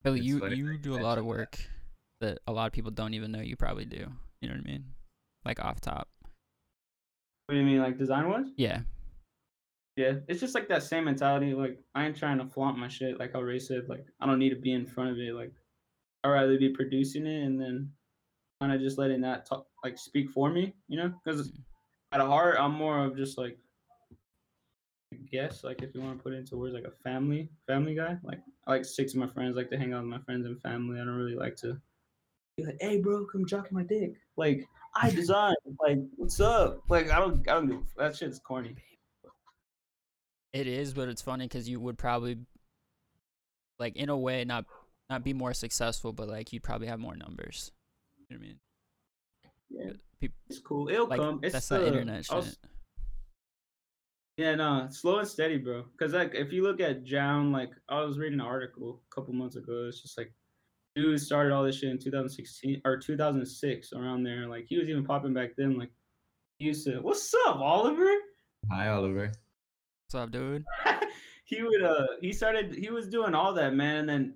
Billy, 0.03 0.21
It's 0.21 0.29
you 0.29 0.39
funny 0.41 0.57
you 0.57 0.79
do 0.79 0.95
a 0.95 0.97
lot 0.97 1.19
of 1.19 1.25
mentioned 1.25 1.25
that. 1.25 1.25
work 1.25 1.59
that 2.21 2.39
a 2.47 2.53
lot 2.53 2.67
of 2.67 2.73
people 2.73 2.91
don't 2.91 3.15
even 3.15 3.31
know 3.33 3.41
you 3.41 3.57
probably 3.57 3.85
do. 3.85 4.07
You 4.41 4.49
know 4.49 4.55
what 4.57 4.67
I 4.67 4.71
mean? 4.71 4.85
Like 5.45 5.65
off 5.65 5.81
top. 5.81 6.09
What 7.47 7.55
do 7.55 7.57
you 7.59 7.65
mean, 7.67 7.79
like 7.81 7.99
design 7.99 8.29
wise? 8.29 8.47
Yeah. 8.57 8.81
Yeah, 9.97 10.15
it's 10.27 10.41
just 10.41 10.55
like 10.55 10.69
that 10.69 10.83
same 10.83 11.05
mentality. 11.05 11.53
Like 11.53 11.79
I 11.95 12.07
ain't 12.07 12.17
trying 12.17 12.39
to 12.39 12.47
flaunt 12.47 12.79
my 12.79 12.89
shit. 12.89 13.19
Like 13.19 13.35
how 13.35 13.43
Ray 13.43 13.59
said, 13.59 13.89
like 13.89 14.07
I 14.21 14.27
don't 14.27 14.39
need 14.39 14.51
to 14.51 14.57
be 14.57 14.73
in 14.73 14.87
front 14.87 15.11
of 15.11 15.19
it. 15.19 15.35
Like 15.35 15.53
I'd 16.25 16.31
rather 16.31 16.57
be 16.59 16.71
producing 16.71 17.27
it 17.27 17.45
and 17.45 17.61
then 17.61 17.91
kind 18.61 18.73
of 18.73 18.81
just 18.81 18.97
letting 18.99 19.21
that 19.23 19.45
talk, 19.47 19.67
like 19.85 19.99
speak 19.99 20.31
for 20.31 20.51
me. 20.51 20.75
You 20.89 20.99
know, 20.99 21.13
because 21.23 21.51
Mm. 21.51 21.63
at 22.13 22.21
heart, 22.21 22.57
I'm 22.59 22.73
more 22.73 23.05
of 23.05 23.17
just 23.17 23.37
like, 23.37 23.53
I 23.53 23.59
guess, 25.31 25.65
like 25.65 25.83
if 25.83 25.95
you 25.95 26.01
want 26.01 26.19
to 26.19 26.23
put 26.23 26.33
it 26.33 26.37
into 26.37 26.57
words, 26.57 26.75
like 26.75 26.85
a 26.85 27.03
family, 27.03 27.49
family 27.67 27.95
guy. 27.95 28.19
Like 28.23 28.41
I 28.67 28.71
like 28.73 28.83
to 28.83 28.89
stick 28.89 29.11
to 29.13 29.19
my 29.19 29.29
friends, 29.29 29.57
like 29.57 29.71
to 29.71 29.79
hang 29.79 29.93
out 29.93 30.03
with 30.03 30.11
my 30.11 30.21
friends 30.21 30.47
and 30.47 30.61
family. 30.63 31.01
I 31.01 31.05
don't 31.05 31.15
really 31.15 31.37
like 31.37 31.57
to 31.57 31.81
be 32.57 32.65
like, 32.65 32.79
hey, 32.81 33.01
bro, 33.01 33.25
come 33.27 33.45
drop 33.45 33.71
my 33.71 33.83
dick. 33.83 34.15
Like 34.37 34.67
I 34.95 35.11
design. 35.15 35.55
like 35.81 35.99
what's 36.17 36.41
up? 36.41 36.81
Like 36.89 37.11
I 37.11 37.19
don't, 37.19 37.49
I 37.49 37.55
don't 37.55 37.69
do 37.69 37.87
that. 37.97 38.17
Shit's 38.17 38.39
corny. 38.39 38.75
It 40.53 40.67
is, 40.67 40.93
but 40.93 41.09
it's 41.09 41.23
funny 41.23 41.47
because 41.47 41.67
you 41.67 41.81
would 41.81 41.97
probably, 41.97 42.37
like, 43.79 43.97
in 43.97 44.11
a 44.11 44.19
way, 44.19 44.45
not 44.45 44.67
not 45.09 45.25
be 45.25 45.33
more 45.33 45.55
successful, 45.55 46.13
but 46.13 46.29
like 46.29 46.53
you'd 46.53 46.63
probably 46.63 46.89
have 46.89 47.01
more 47.01 47.17
numbers. 47.17 47.73
You 48.29 48.37
know 48.37 48.41
what 48.41 48.45
I 48.45 48.49
mean? 48.49 48.59
Yeah, 49.71 49.93
Peop- 50.21 50.33
it's 50.49 50.59
cool. 50.59 50.89
It'll 50.89 51.07
Like 51.07 51.21
come. 51.21 51.41
It's 51.43 51.55
that's 51.55 51.69
the 51.69 51.79
the 51.79 51.87
internet 51.87 52.25
shit. 52.27 52.59
Was- 54.43 54.45
Yeah, 54.45 54.55
no, 54.57 54.87
slow 54.91 55.19
and 55.19 55.29
steady, 55.29 55.59
bro. 55.59 55.85
Cause 55.99 56.13
like 56.13 56.35
if 56.35 56.53
you 56.53 56.63
look 56.63 56.81
at 56.81 57.05
Jown, 57.05 57.53
like 57.53 57.71
I 57.89 58.01
was 58.03 58.19
reading 58.19 58.41
an 58.41 58.47
article 58.47 59.01
a 59.11 59.15
couple 59.15 59.33
months 59.35 59.57
ago. 59.57 59.87
It's 59.89 60.01
just 60.03 60.17
like 60.19 60.33
dude 60.95 61.19
started 61.21 61.53
all 61.55 61.65
this 61.65 61.77
shit 61.79 61.91
in 61.91 61.99
2016 61.99 62.83
or 62.85 62.99
2006 62.99 63.93
around 63.95 64.23
there. 64.25 64.47
Like 64.47 64.67
he 64.69 64.79
was 64.79 64.89
even 64.89 65.05
popping 65.05 65.33
back 65.35 65.51
then. 65.57 65.79
Like 65.79 65.91
he 66.59 66.67
used 66.67 66.85
to, 66.87 66.99
what's 67.01 67.33
up, 67.47 67.57
Oliver? 67.57 68.11
Hi, 68.71 68.89
Oliver. 68.89 69.33
What's 70.07 70.15
up, 70.15 70.31
dude? 70.31 70.65
he 71.45 71.63
would 71.63 71.83
uh 71.83 72.07
he 72.21 72.33
started 72.33 72.75
he 72.75 72.91
was 72.91 73.09
doing 73.09 73.35
all 73.35 73.53
that 73.55 73.75
man 73.75 73.97
and 73.97 74.09
then 74.09 74.35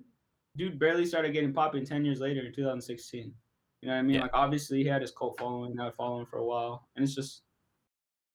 dude 0.55 0.77
barely 0.79 1.05
started 1.05 1.31
getting 1.33 1.53
popping 1.53 1.85
10 1.85 2.03
years 2.05 2.19
later 2.19 2.41
in 2.45 2.53
2016 2.53 3.33
you 3.81 3.87
know 3.87 3.93
what 3.93 3.99
i 3.99 4.01
mean 4.03 4.15
Yeah. 4.15 4.21
like 4.23 4.31
obviously 4.33 4.83
he 4.83 4.87
had 4.89 5.01
his 5.01 5.11
cult 5.11 5.39
following 5.39 5.79
i 5.79 5.89
followed 5.91 6.19
him 6.21 6.25
for 6.27 6.39
a 6.39 6.45
while 6.45 6.87
and 6.95 7.03
it's 7.03 7.15
just 7.15 7.43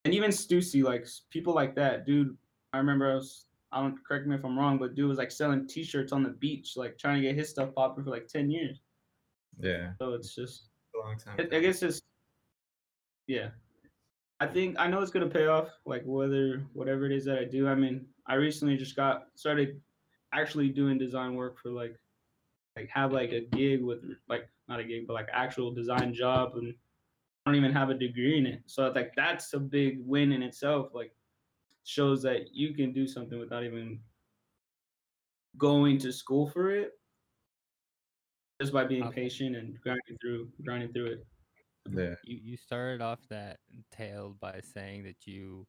and 0.04 0.14
even 0.14 0.30
Stussy, 0.30 0.82
like 0.82 1.06
people 1.30 1.54
like 1.54 1.74
that 1.76 2.06
dude 2.06 2.36
i 2.72 2.78
remember 2.78 3.12
i 3.12 3.14
was 3.14 3.46
I 3.72 3.80
don't 3.80 3.96
correct 4.06 4.26
me 4.26 4.36
if 4.36 4.44
I'm 4.44 4.58
wrong, 4.58 4.78
but 4.78 4.94
dude 4.94 5.08
was 5.08 5.18
like 5.18 5.30
selling 5.30 5.66
T-shirts 5.66 6.12
on 6.12 6.22
the 6.22 6.28
beach, 6.28 6.76
like 6.76 6.98
trying 6.98 7.16
to 7.16 7.26
get 7.26 7.34
his 7.34 7.48
stuff 7.48 7.70
popping 7.74 8.04
for 8.04 8.10
like 8.10 8.28
ten 8.28 8.50
years. 8.50 8.80
yeah, 9.58 9.92
So 9.98 10.12
it's 10.12 10.34
just, 10.34 10.68
a 10.94 10.98
long 10.98 11.16
time. 11.16 11.36
I, 11.38 11.56
I 11.56 11.60
guess 11.60 11.82
it's, 11.82 12.02
yeah. 13.26 13.48
I 14.40 14.46
think 14.46 14.76
I 14.78 14.88
know 14.88 15.00
it's 15.00 15.10
gonna 15.10 15.28
pay 15.28 15.46
off. 15.46 15.68
Like 15.86 16.02
whether 16.04 16.62
whatever 16.74 17.06
it 17.06 17.12
is 17.12 17.24
that 17.24 17.38
I 17.38 17.44
do. 17.44 17.66
I 17.66 17.74
mean, 17.74 18.04
I 18.26 18.34
recently 18.34 18.76
just 18.76 18.94
got 18.94 19.28
started 19.36 19.80
actually 20.34 20.68
doing 20.68 20.98
design 20.98 21.34
work 21.34 21.58
for 21.58 21.70
like, 21.70 21.96
like 22.76 22.90
have 22.90 23.12
like 23.12 23.32
a 23.32 23.40
gig 23.40 23.82
with 23.82 24.00
like 24.28 24.48
not 24.68 24.80
a 24.80 24.84
gig 24.84 25.06
but 25.06 25.12
like 25.12 25.28
actual 25.32 25.72
design 25.72 26.12
job 26.12 26.52
and 26.56 26.74
don't 27.44 27.56
even 27.56 27.72
have 27.72 27.90
a 27.90 27.94
degree 27.94 28.38
in 28.38 28.46
it. 28.46 28.62
So 28.66 28.86
it's 28.86 28.96
like 28.96 29.14
that's 29.16 29.52
a 29.54 29.58
big 29.60 29.98
win 30.06 30.32
in 30.32 30.42
itself. 30.42 30.90
Like 30.94 31.12
shows 31.84 32.22
that 32.22 32.54
you 32.54 32.74
can 32.74 32.92
do 32.92 33.06
something 33.06 33.38
without 33.38 33.64
even 33.64 34.00
going 35.58 35.98
to 35.98 36.12
school 36.12 36.48
for 36.48 36.70
it. 36.70 36.92
Just 38.60 38.72
by 38.72 38.84
being 38.84 39.10
patient 39.10 39.56
and 39.56 39.80
grinding 39.80 40.18
through 40.20 40.52
grinding 40.64 40.92
through 40.92 41.06
it. 41.06 41.26
yeah, 41.90 42.14
You 42.24 42.38
you 42.42 42.56
started 42.56 43.00
off 43.00 43.26
that 43.28 43.58
tale 43.90 44.36
by 44.40 44.60
saying 44.60 45.02
that 45.04 45.26
you 45.26 45.66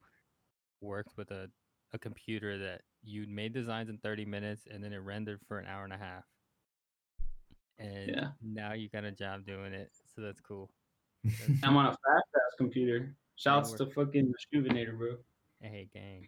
worked 0.82 1.18
with 1.18 1.32
a, 1.32 1.50
a 1.94 1.98
computer 1.98 2.58
that 2.60 2.82
you 3.02 3.26
made 3.28 3.54
designs 3.54 3.90
in 3.90 3.98
30 3.98 4.26
minutes 4.26 4.68
and 4.70 4.84
then 4.84 4.94
it 4.94 4.98
rendered 4.98 5.42
for 5.48 5.58
an 5.58 5.66
hour 5.66 5.84
and 5.86 5.94
a 5.94 5.98
half. 5.98 6.26
And 7.80 8.16
Yeah. 8.16 8.32
now 8.42 8.74
you 8.74 8.90
got 8.90 9.04
a 9.04 9.12
job 9.12 9.46
doing 9.46 9.74
it, 9.74 9.92
so 10.14 10.22
that's 10.22 10.40
cool. 10.40 10.70
I'm 11.64 11.78
on 11.78 11.86
a 11.86 11.90
fast 11.90 12.02
ass 12.36 12.56
computer. 12.58 13.16
Shouts 13.36 13.72
to 13.74 13.88
fucking 13.88 14.32
Rejuvenator, 14.54 14.98
bro. 14.98 15.16
Hey 15.62 15.90
gang. 15.94 16.28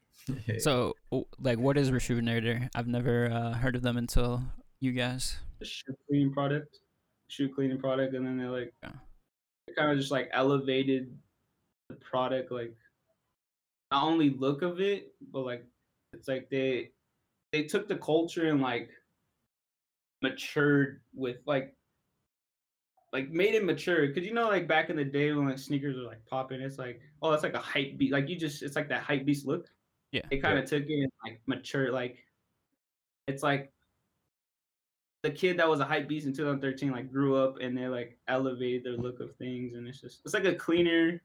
So, 0.60 0.96
like, 1.40 1.60
what 1.60 1.78
is 1.78 1.92
Rejuvenator? 1.92 2.70
I've 2.74 2.88
never 2.88 3.30
uh, 3.30 3.54
heard 3.54 3.76
of 3.76 3.82
them 3.82 3.98
until 3.98 4.42
you 4.80 4.94
guys. 4.94 5.38
The 5.60 5.66
shoe 5.66 5.96
cleaning 6.08 6.34
product, 6.34 6.80
shoe 7.28 7.50
cleaning 7.50 7.78
product, 7.78 8.16
and 8.16 8.26
then 8.26 8.38
they 8.38 8.46
like 8.46 8.74
Yeah. 8.82 8.92
they 9.68 9.74
kind 9.74 9.92
of 9.92 9.98
just 9.98 10.12
like 10.12 10.30
elevated 10.34 11.16
the 11.90 11.96
product, 11.96 12.52
like 12.52 12.74
not 13.92 14.04
only 14.04 14.32
look 14.32 14.62
of 14.62 14.80
it, 14.80 15.14
but 15.32 15.42
like 15.42 15.66
it's 16.14 16.28
like 16.30 16.50
they 16.50 16.92
they 17.52 17.64
took 17.64 17.88
the 17.88 17.98
culture 17.98 18.50
and 18.50 18.62
like 18.62 18.90
matured 20.22 21.02
with 21.14 21.38
like 21.46 21.75
like 23.16 23.30
made 23.32 23.56
it 23.56 23.64
mature 23.64 24.08
because 24.08 24.26
you 24.28 24.34
know 24.34 24.48
like 24.50 24.68
back 24.68 24.90
in 24.90 24.96
the 24.98 25.04
day 25.06 25.32
when 25.32 25.48
like 25.48 25.58
sneakers 25.58 25.96
were 25.96 26.04
like 26.04 26.24
popping 26.26 26.60
it's 26.60 26.78
like 26.78 27.00
oh 27.22 27.32
that's 27.32 27.44
like 27.44 27.54
a 27.54 27.60
hype 27.74 27.98
beat 27.98 28.12
like 28.12 28.28
you 28.28 28.36
just 28.38 28.62
it's 28.62 28.76
like 28.76 28.90
that 28.90 29.02
hype 29.04 29.26
beast 29.26 29.46
look 29.46 29.66
Yeah. 30.12 30.22
It 30.32 30.42
kind 30.42 30.60
of 30.60 30.66
took 30.66 30.84
it 30.84 31.02
and 31.04 31.12
like 31.24 31.40
mature 31.46 31.92
like 31.92 32.18
it's 33.28 33.42
like 33.42 33.72
the 35.24 35.32
kid 35.32 35.58
that 35.60 35.68
was 35.70 35.80
a 35.80 35.86
hype 35.86 36.08
beast 36.10 36.28
in 36.28 36.34
2013 36.34 36.92
like 36.92 37.12
grew 37.12 37.36
up 37.38 37.56
and 37.62 37.76
they 37.78 37.88
like 37.88 38.18
elevated 38.28 38.84
their 38.84 38.98
look 38.98 39.20
of 39.22 39.34
things 39.38 39.76
and 39.76 39.88
it's 39.88 40.02
just 40.02 40.20
it's 40.26 40.34
like 40.34 40.46
a 40.46 40.54
cleaner 40.54 41.22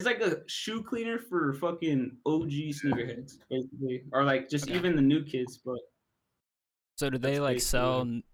it's 0.00 0.06
like 0.06 0.20
a 0.22 0.42
shoe 0.48 0.82
cleaner 0.82 1.18
for 1.18 1.52
fucking 1.54 2.16
OG 2.24 2.50
sneakerheads 2.80 3.36
basically 3.50 4.02
or 4.12 4.24
like 4.24 4.48
just 4.48 4.64
Okay. 4.64 4.76
even 4.78 4.96
the 4.96 5.02
new 5.02 5.22
kids 5.22 5.58
but 5.58 5.78
So, 6.96 7.10
do 7.10 7.18
they 7.18 7.38
like 7.38 7.60
sell 7.60 8.00
n- 8.00 8.24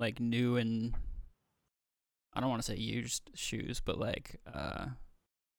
like 0.00 0.18
new 0.20 0.56
and 0.56 0.94
I 2.34 2.40
don't 2.40 2.48
want 2.50 2.62
to 2.62 2.66
say 2.72 2.76
used 2.78 3.30
shoes, 3.34 3.80
but 3.84 3.98
like 3.98 4.40
uh 4.52 4.86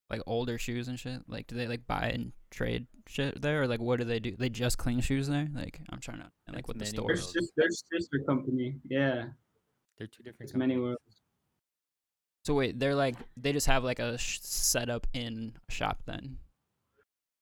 like 0.10 0.22
older 0.28 0.58
shoes 0.58 0.88
and 0.88 1.00
shit? 1.00 1.22
Like, 1.28 1.48
do 1.48 1.56
they 1.56 1.68
like 1.68 1.88
buy 1.88 2.12
and 2.14 2.34
trade 2.52 2.86
shit 3.08 3.42
there, 3.42 3.64
or 3.64 3.68
like 3.68 3.80
what 3.80 3.98
do 4.00 4.06
they 4.06 4.20
do? 4.20 4.36
They 4.38 4.50
just 4.50 4.78
clean 4.78 5.00
shoes 5.02 5.28
there? 5.28 5.48
Like, 5.56 5.80
I'm 5.90 6.00
trying 6.00 6.20
to 6.20 6.32
and 6.48 6.56
like 6.56 6.66
That's 6.66 6.68
what 6.68 6.80
the 6.80 6.86
store 6.86 7.08
their, 7.08 7.16
is. 7.16 7.22
worlds. 7.22 7.34
sis- 7.34 7.52
their 7.58 7.70
sister 8.00 8.20
company 8.28 8.76
yeah 8.90 9.26
They're 9.98 10.08
two 10.08 10.24
different 10.24 10.50
it's 10.50 10.54
many 10.56 10.78
worlds 10.78 11.22
So 12.46 12.54
wait, 12.54 12.80
they're 12.80 12.96
like 12.96 13.16
they 13.38 13.54
just 13.54 13.68
have 13.68 13.84
like 13.84 14.00
a 14.00 14.18
sh- 14.18 14.40
setup 14.42 15.08
in 15.14 15.54
a 15.70 15.72
shop 15.72 16.02
then. 16.06 16.38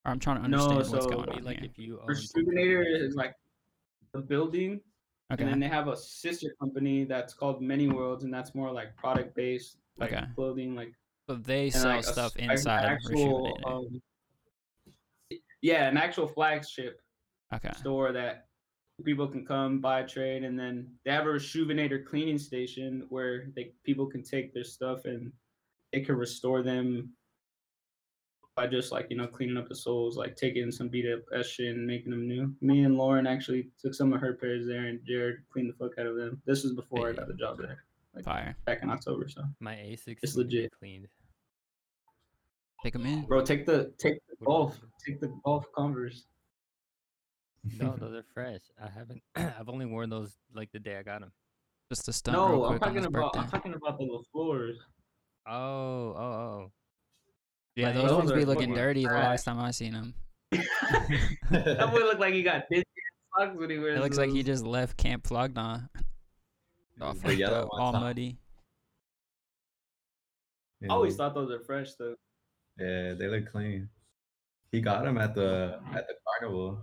Or 0.05 0.11
I'm 0.11 0.19
trying 0.19 0.41
to 0.43 0.47
No, 0.49 0.57
understand 0.69 0.93
what's 0.93 1.05
so- 1.05 1.11
going 1.11 1.29
on 1.29 1.43
like 1.43 1.59
here. 1.59 1.69
if 1.71 1.77
you 1.77 1.99
own 1.99 2.07
two 2.07 2.13
Rejuvenator 2.13 2.83
is 3.07 3.15
like 3.15 3.33
the 4.13 4.19
building 4.21 4.81
Okay. 5.31 5.43
And 5.43 5.51
then 5.51 5.59
they 5.59 5.67
have 5.67 5.87
a 5.87 5.95
sister 5.95 6.53
company 6.59 7.05
that's 7.05 7.33
called 7.33 7.61
Many 7.61 7.87
Worlds, 7.87 8.25
and 8.25 8.33
that's 8.33 8.53
more 8.53 8.71
like 8.71 8.95
product 8.97 9.33
based, 9.35 9.77
like 9.97 10.11
Okay. 10.11 10.25
clothing, 10.35 10.75
like 10.75 10.93
So 11.29 11.35
they 11.35 11.65
and, 11.65 11.73
sell 11.73 11.95
like, 11.95 11.99
a 12.01 12.03
stuff 12.03 12.35
an 12.37 12.51
inside 12.51 12.83
actual, 12.83 13.57
um, 13.65 14.01
yeah, 15.61 15.87
an 15.87 15.95
actual 15.95 16.27
flagship 16.27 17.01
okay. 17.53 17.71
store 17.77 18.11
that 18.11 18.47
people 19.05 19.27
can 19.27 19.45
come 19.45 19.79
buy 19.79 20.03
trade, 20.03 20.43
and 20.43 20.59
then 20.59 20.93
they 21.05 21.11
have 21.11 21.25
a 21.25 21.29
Rejuvenator 21.29 22.05
cleaning 22.05 22.37
station 22.37 23.05
where 23.09 23.47
they 23.55 23.71
people 23.83 24.07
can 24.07 24.23
take 24.23 24.53
their 24.53 24.65
stuff 24.65 25.05
and 25.05 25.31
they 25.93 26.01
can 26.01 26.15
restore 26.15 26.61
them 26.61 27.13
by 28.55 28.67
just 28.67 28.91
like 28.91 29.07
you 29.09 29.17
know 29.17 29.27
cleaning 29.27 29.57
up 29.57 29.67
the 29.69 29.75
soles, 29.75 30.17
like 30.17 30.35
taking 30.35 30.71
some 30.71 30.89
beat 30.89 31.11
up 31.11 31.21
S 31.33 31.47
shit 31.47 31.75
and 31.75 31.85
making 31.87 32.11
them 32.11 32.27
new. 32.27 32.53
Me 32.61 32.83
and 32.83 32.97
Lauren 32.97 33.25
actually 33.27 33.69
took 33.79 33.93
some 33.93 34.11
of 34.13 34.19
her 34.21 34.33
pairs 34.33 34.67
there, 34.67 34.85
and 34.87 34.99
Jared 35.05 35.37
cleaned 35.51 35.69
the 35.69 35.73
fuck 35.77 35.97
out 35.99 36.05
of 36.05 36.15
them. 36.15 36.41
This 36.45 36.63
was 36.63 36.73
before 36.73 37.09
I 37.09 37.13
got 37.13 37.27
the 37.27 37.33
job 37.33 37.57
there, 37.59 37.83
Fire. 38.23 38.55
back 38.65 38.83
in 38.83 38.89
October. 38.89 39.29
So, 39.29 39.41
My 39.59 39.75
Asics 39.75 40.17
It's 40.21 40.35
need 40.35 40.49
to 40.49 40.55
legit. 40.57 40.71
cleaned. 40.77 41.07
Take 42.83 42.93
them 42.93 43.05
in. 43.05 43.21
bro, 43.25 43.41
take 43.43 43.65
the 43.65 43.93
take 43.97 44.15
the 44.27 44.35
What 44.39 44.47
golf, 44.47 44.79
take 45.05 45.21
the 45.21 45.31
golf 45.45 45.65
Converse. 45.75 46.23
No, 47.79 47.95
those 47.99 48.13
are 48.15 48.25
fresh. 48.33 48.61
I 48.81 48.89
haven't. 48.89 49.21
I've 49.35 49.69
only 49.69 49.85
worn 49.85 50.09
those 50.09 50.35
like 50.53 50.71
the 50.71 50.79
day 50.79 50.97
I 50.97 51.03
got 51.03 51.21
them. 51.21 51.31
Just 51.89 52.05
to 52.05 52.13
stunt 52.13 52.37
real 52.37 52.47
No, 52.47 52.65
I'm 52.65 52.79
talking 52.79 53.05
about 53.05 53.33
birthday. 53.33 53.39
I'm 53.39 53.49
talking 53.51 53.73
about 53.73 53.97
the 53.97 54.03
little 54.05 54.25
floors. 54.31 54.77
Oh, 55.45 55.51
oh, 55.53 56.17
oh. 56.17 56.71
Yeah, 57.75 57.87
my 57.87 57.93
those 57.93 58.09
those 58.09 58.17
ones 58.17 58.31
be 58.31 58.45
looking 58.45 58.69
fucking 58.69 58.75
dirty 58.75 59.05
the 59.05 59.13
last 59.13 59.43
time 59.43 59.59
I 59.59 59.71
seen 59.71 59.93
him. 59.93 60.13
that 60.51 61.89
boy 61.91 61.99
look 61.99 62.19
like 62.19 62.33
he 62.33 62.43
got 62.43 62.67
Disney 62.69 62.83
socks 63.37 63.55
when 63.55 63.69
he 63.69 63.77
wears. 63.77 63.97
It 63.97 64.01
looks 64.01 64.17
like 64.17 64.29
he 64.29 64.43
just 64.43 64.65
left 64.65 64.97
Camp 64.97 65.25
Flog 65.25 65.55
Gnaw. 65.55 65.79
All, 66.99 67.13
The 67.13 67.19
fucked 67.19 67.35
yellow 67.35 67.63
up, 67.63 67.69
all 67.71 67.93
huh? 67.93 67.99
muddy. 67.99 68.37
I 70.83 70.87
always 70.87 71.15
thought 71.15 71.33
those 71.33 71.51
are 71.51 71.59
fresh 71.59 71.93
though. 71.93 72.15
Yeah, 72.77 73.13
they 73.13 73.27
look 73.27 73.51
clean. 73.51 73.87
He 74.71 74.81
got 74.81 75.03
them 75.03 75.17
at 75.17 75.35
the 75.35 75.79
at 75.93 76.07
the 76.07 76.15
carnival. 76.25 76.79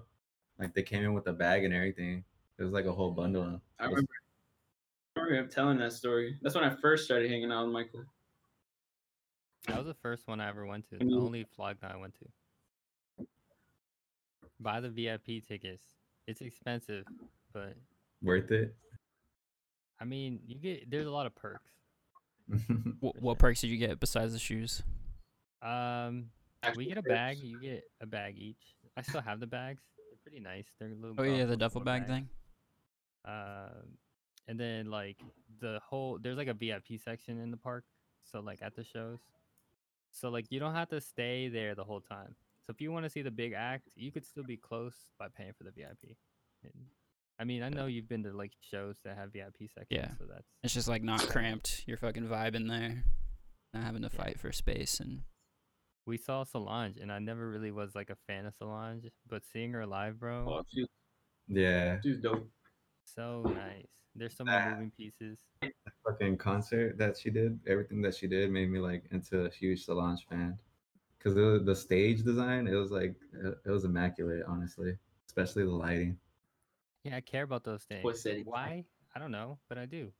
Like 0.58 0.74
they 0.74 0.82
came 0.82 1.04
in 1.04 1.14
with 1.14 1.26
a 1.26 1.32
bag 1.32 1.64
and 1.64 1.74
everything. 1.74 2.24
It 2.58 2.64
was 2.64 2.72
like 2.72 2.86
a 2.86 2.92
whole 2.92 3.10
bundle. 3.10 3.60
I 3.78 3.84
remember, 3.84 4.08
I 5.16 5.20
remember 5.20 5.42
him 5.42 5.48
telling 5.48 5.78
that 5.78 5.92
story. 5.92 6.36
That's 6.42 6.54
when 6.54 6.64
I 6.64 6.70
first 6.70 7.04
started 7.04 7.30
hanging 7.30 7.52
out 7.52 7.64
with 7.64 7.72
Michael. 7.72 8.04
That 9.68 9.76
was 9.76 9.86
the 9.86 9.94
first 9.94 10.26
one 10.26 10.40
I 10.40 10.48
ever 10.48 10.66
went 10.66 10.88
to. 10.90 10.98
The 10.98 11.14
only 11.14 11.46
vlog 11.58 11.80
that 11.80 11.92
I 11.92 11.96
went 11.96 12.14
to. 12.14 13.26
Buy 14.60 14.80
the 14.80 14.88
VIP 14.88 15.46
tickets. 15.46 15.84
It's 16.26 16.40
expensive, 16.40 17.04
but 17.52 17.74
Worth 18.22 18.50
it. 18.50 18.74
I 20.00 20.04
mean, 20.04 20.40
you 20.46 20.56
get 20.58 20.90
there's 20.90 21.06
a 21.06 21.10
lot 21.10 21.26
of 21.26 21.34
perks. 21.34 21.70
What, 23.00 23.22
what 23.22 23.38
perks 23.38 23.60
did 23.60 23.68
you 23.68 23.76
get 23.76 24.00
besides 24.00 24.32
the 24.32 24.38
shoes? 24.38 24.82
Um, 25.62 26.30
Actual 26.62 26.78
we 26.78 26.86
get 26.86 26.98
a 26.98 27.02
bag. 27.02 27.38
You 27.40 27.60
get 27.60 27.84
a 28.00 28.06
bag 28.06 28.36
each. 28.38 28.74
I 28.96 29.02
still 29.02 29.20
have 29.20 29.38
the 29.38 29.46
bags. 29.46 29.82
They're 29.96 30.18
pretty 30.22 30.40
nice. 30.40 30.66
They're 30.80 30.88
little. 30.88 31.14
Oh 31.16 31.22
yeah, 31.22 31.38
golf 31.38 31.50
the 31.50 31.56
duffel 31.56 31.80
football 31.80 31.94
bag 31.94 32.08
bags. 32.08 32.10
thing. 32.10 32.28
Um, 33.24 33.98
and 34.48 34.58
then 34.58 34.90
like 34.90 35.18
the 35.60 35.78
whole 35.86 36.18
there's 36.20 36.38
like 36.38 36.48
a 36.48 36.54
VIP 36.54 37.00
section 37.04 37.38
in 37.40 37.50
the 37.50 37.56
park. 37.56 37.84
So 38.32 38.40
like 38.40 38.60
at 38.62 38.74
the 38.74 38.82
shows. 38.82 39.20
So 40.20 40.28
like 40.30 40.46
you 40.50 40.58
don't 40.60 40.74
have 40.74 40.88
to 40.90 41.00
stay 41.00 41.48
there 41.48 41.74
the 41.74 41.84
whole 41.84 42.00
time. 42.00 42.34
So 42.66 42.72
if 42.72 42.80
you 42.80 42.92
want 42.92 43.04
to 43.04 43.10
see 43.10 43.22
the 43.22 43.30
big 43.30 43.52
act, 43.54 43.88
you 43.94 44.12
could 44.12 44.26
still 44.26 44.44
be 44.44 44.56
close 44.56 44.94
by 45.18 45.28
paying 45.28 45.52
for 45.56 45.64
the 45.64 45.70
VIP. 45.70 46.16
And, 46.64 46.72
I 47.38 47.44
mean, 47.44 47.62
I 47.62 47.68
know 47.68 47.86
you've 47.86 48.08
been 48.08 48.24
to 48.24 48.32
like 48.32 48.52
shows 48.60 48.96
that 49.04 49.16
have 49.16 49.32
VIP 49.32 49.68
sections, 49.72 49.86
Yeah. 49.90 50.10
so 50.18 50.24
that's 50.28 50.48
It's 50.64 50.74
just 50.74 50.88
like 50.88 51.02
not 51.02 51.20
cramped. 51.28 51.84
You're 51.86 51.96
fucking 51.96 52.24
vibing 52.26 52.68
there, 52.68 53.04
not 53.72 53.84
having 53.84 54.02
to 54.02 54.10
Yeah. 54.12 54.22
fight 54.24 54.40
for 54.40 54.52
space 54.52 55.00
and 55.00 55.22
we 56.04 56.16
saw 56.16 56.42
Solange, 56.42 56.96
and 56.96 57.12
I 57.12 57.18
never 57.18 57.48
really 57.48 57.70
was 57.70 57.94
like 57.94 58.08
a 58.10 58.16
fan 58.26 58.46
of 58.46 58.54
Solange, 58.54 59.10
but 59.28 59.42
seeing 59.52 59.72
her 59.72 59.84
live, 59.86 60.18
bro, 60.18 60.46
Oh, 60.48 60.62
she, 60.74 60.86
yeah. 61.48 62.00
she's 62.02 62.18
dope. 62.18 62.50
So 63.14 63.42
nice. 63.54 63.86
There's 64.14 64.36
so 64.36 64.44
many 64.44 64.58
Ah. 64.64 64.70
moving 64.70 64.90
pieces. 64.90 65.38
Fucking 66.04 66.38
concert 66.38 66.96
that 66.98 67.16
she 67.18 67.30
did, 67.30 67.58
everything 67.66 68.00
that 68.02 68.14
she 68.14 68.26
did 68.26 68.50
made 68.50 68.70
me 68.70 68.78
like 68.78 69.04
into 69.10 69.44
a 69.44 69.50
huge 69.50 69.84
Solange 69.84 70.26
fan. 70.28 70.58
Cause 71.22 71.34
the 71.34 71.60
the 71.64 71.74
stage 71.74 72.22
design, 72.22 72.66
it 72.68 72.74
was 72.74 72.90
like 72.90 73.16
it, 73.32 73.58
it 73.66 73.70
was 73.70 73.84
immaculate, 73.84 74.44
honestly. 74.46 74.96
Especially 75.26 75.64
the 75.64 75.70
lighting. 75.70 76.16
Yeah, 77.04 77.16
I 77.16 77.20
care 77.20 77.42
about 77.44 77.64
those 77.64 77.84
things. 77.84 78.04
Why? 78.44 78.84
I 79.14 79.18
don't 79.18 79.30
know, 79.32 79.58
but 79.68 79.78
I 79.78 79.86
do. 79.86 80.12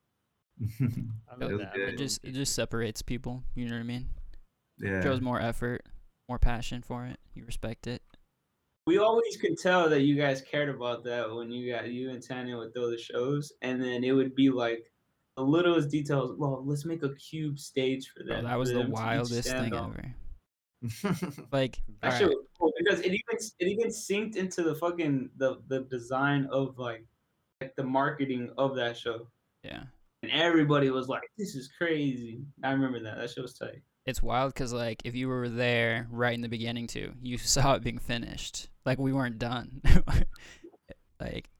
I 0.81 0.85
It 0.85 1.41
love 1.41 1.51
was 1.53 1.61
that. 1.61 1.75
Good. 1.75 1.89
it 1.91 1.99
just 1.99 2.25
it 2.25 2.33
just 2.33 2.55
separates 2.55 3.01
people. 3.03 3.43
You 3.55 3.67
know 3.69 3.75
what 3.77 3.81
I 3.81 3.85
mean? 3.85 4.09
yeah. 4.79 5.03
Shows 5.03 5.21
more 5.21 5.41
effort, 5.41 5.87
more 6.29 6.39
passion 6.39 6.83
for 6.83 7.07
it. 7.07 7.19
You 7.35 7.45
respect 7.45 7.87
it. 7.87 8.03
We 8.89 8.97
always 8.99 9.37
could 9.37 9.59
tell 9.59 9.89
that 9.91 10.01
you 10.01 10.15
guys 10.17 10.41
cared 10.41 10.71
about 10.71 11.05
that 11.05 11.31
when 11.31 11.51
you 11.53 11.71
got 11.75 11.89
you 11.91 12.09
and 12.11 12.23
Tanya 12.27 12.57
would 12.57 12.73
throw 12.73 12.91
the 12.91 12.97
shows, 12.99 13.53
and 13.61 13.83
then 13.83 14.03
it 14.03 14.13
would 14.13 14.35
be 14.35 14.49
like 14.49 14.91
the 15.37 15.43
littlest 15.43 15.91
details. 15.91 16.35
Well, 16.39 16.63
let's 16.67 16.87
make 16.87 17.03
a 17.03 17.15
cube 17.17 17.59
stage 17.59 18.09
for 18.17 18.25
Bro, 18.25 18.37
them. 18.37 18.45
that 18.47 18.59
was 18.59 18.71
for 18.71 18.79
the 18.79 18.83
them 18.85 18.93
to 18.93 18.93
each 18.93 19.05
wildest 19.05 19.49
thing 19.51 19.75
on. 19.75 19.91
ever. 19.93 20.15
Like, 21.53 21.83
That 22.01 22.15
alright, 22.15 22.19
shit 22.21 22.29
was 22.29 22.47
cool 22.59 22.73
because 22.79 23.01
it 23.01 23.13
even 23.13 23.37
it 23.59 23.67
even 23.69 23.89
synced 23.89 24.37
into 24.37 24.63
the 24.63 24.75
fucking 24.75 25.31
the 25.37 25.61
the 25.69 25.81
design 25.91 26.49
of 26.51 26.79
like 26.79 27.05
like 27.61 27.75
the 27.77 27.85
marketing 27.85 28.51
of 28.57 28.75
that 28.77 28.97
show, 28.97 29.27
yeah, 29.65 29.83
and 30.23 30.33
everybody 30.33 30.89
was 30.91 31.09
like, 31.09 31.23
"This 31.37 31.55
is 31.57 31.69
crazy." 31.77 32.41
I 32.65 32.71
remember 32.71 33.01
that. 33.01 33.19
That 33.19 33.29
shit 33.31 33.43
was 33.43 33.55
tight. 33.55 33.83
it's 34.07 34.23
wild 34.23 34.55
because 34.55 34.73
like 34.73 35.03
if 35.05 35.15
you 35.15 35.27
were 35.29 35.49
there 35.49 36.07
right 36.11 36.33
in 36.35 36.41
the 36.41 36.49
beginning 36.49 36.87
too, 36.87 37.13
you 37.21 37.37
saw 37.57 37.75
it 37.75 37.83
being 37.83 37.99
finished. 37.99 38.69
Like 38.89 38.99
we 38.99 39.13
weren't 39.13 39.39
done. 39.39 39.83
like, 41.21 41.51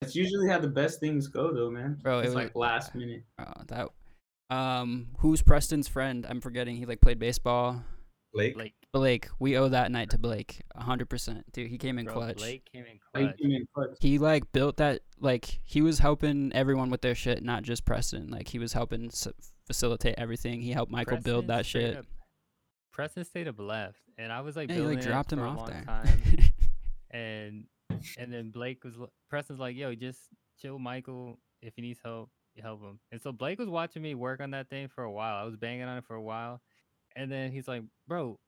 That's 0.00 0.16
usually 0.16 0.48
how 0.48 0.58
the 0.58 0.68
best 0.68 1.00
things 1.00 1.26
go, 1.28 1.52
though, 1.52 1.70
man. 1.70 1.98
Bro, 2.02 2.20
it 2.20 2.22
it's 2.22 2.26
was- 2.28 2.34
like 2.34 2.56
last 2.56 2.94
minute. 2.94 3.24
oh, 3.38 3.52
that. 3.68 3.88
Um, 4.48 5.08
who's 5.18 5.42
Preston's 5.42 5.86
friend? 5.88 6.24
I'm 6.26 6.40
forgetting. 6.40 6.76
He 6.76 6.86
like 6.86 7.00
played 7.02 7.18
baseball. 7.18 7.82
Blake. 8.32 8.54
Blake, 8.54 8.74
Blake. 8.92 9.28
We 9.38 9.56
owe 9.58 9.68
that 9.68 9.90
night 9.90 10.10
to 10.10 10.18
Blake. 10.18 10.62
hundred 10.76 11.10
percent, 11.10 11.44
dude. 11.52 11.68
He 11.68 11.76
came 11.78 11.98
in 11.98 12.04
bro, 12.06 12.14
clutch. 12.14 12.36
Blake 12.38 12.64
came 12.72 12.84
in 12.84 12.98
Like, 13.14 13.30
clutch. 13.30 13.36
you 13.40 13.48
mean, 13.48 13.66
clutch. 13.74 13.96
he 14.00 14.18
like 14.18 14.50
built 14.52 14.76
that 14.78 15.00
like 15.20 15.58
he 15.64 15.82
was 15.82 15.98
helping 15.98 16.52
everyone 16.54 16.88
with 16.90 17.00
their 17.02 17.14
shit 17.14 17.42
not 17.42 17.62
just 17.64 17.84
preston 17.86 18.28
like 18.28 18.48
he 18.48 18.58
was 18.58 18.72
helping 18.74 19.06
s- 19.06 19.28
facilitate 19.66 20.14
everything 20.18 20.60
he 20.60 20.70
helped 20.72 20.92
michael 20.92 21.16
build 21.16 21.46
that 21.48 21.64
shit 21.66 21.96
up- 21.96 22.04
Preston 22.92 23.24
stayed 23.24 23.48
up 23.48 23.58
left, 23.58 23.98
and 24.18 24.30
I 24.32 24.40
was 24.42 24.54
like 24.56 24.68
yeah 24.68 24.74
he 24.76 24.80
building 24.82 24.98
like 24.98 25.06
it 25.06 25.08
dropped 25.08 25.32
him 25.32 25.38
a 25.38 25.48
off 25.48 25.56
long 25.56 25.66
there 25.70 25.82
time, 25.84 26.08
and 27.16 27.64
and 28.18 28.32
then 28.32 28.50
Blake 28.50 28.84
was 28.84 28.94
Preston's 29.30 29.58
like, 29.60 29.76
"Yo, 29.76 29.94
just 29.94 30.20
chill, 30.60 30.78
Michael. 30.78 31.38
If 31.62 31.74
he 31.76 31.82
needs 31.82 32.00
help, 32.04 32.30
help 32.62 32.82
him." 32.82 32.98
And 33.12 33.20
so 33.20 33.32
Blake 33.32 33.58
was 33.58 33.68
watching 33.68 34.02
me 34.02 34.14
work 34.14 34.40
on 34.40 34.50
that 34.50 34.68
thing 34.68 34.88
for 34.88 35.04
a 35.04 35.10
while. 35.10 35.36
I 35.36 35.44
was 35.44 35.56
banging 35.56 35.84
on 35.84 35.98
it 35.98 36.04
for 36.04 36.14
a 36.16 36.22
while, 36.22 36.60
and 37.14 37.30
then 37.30 37.52
he's 37.52 37.66
like, 37.68 37.82
"Bro, 38.06 38.38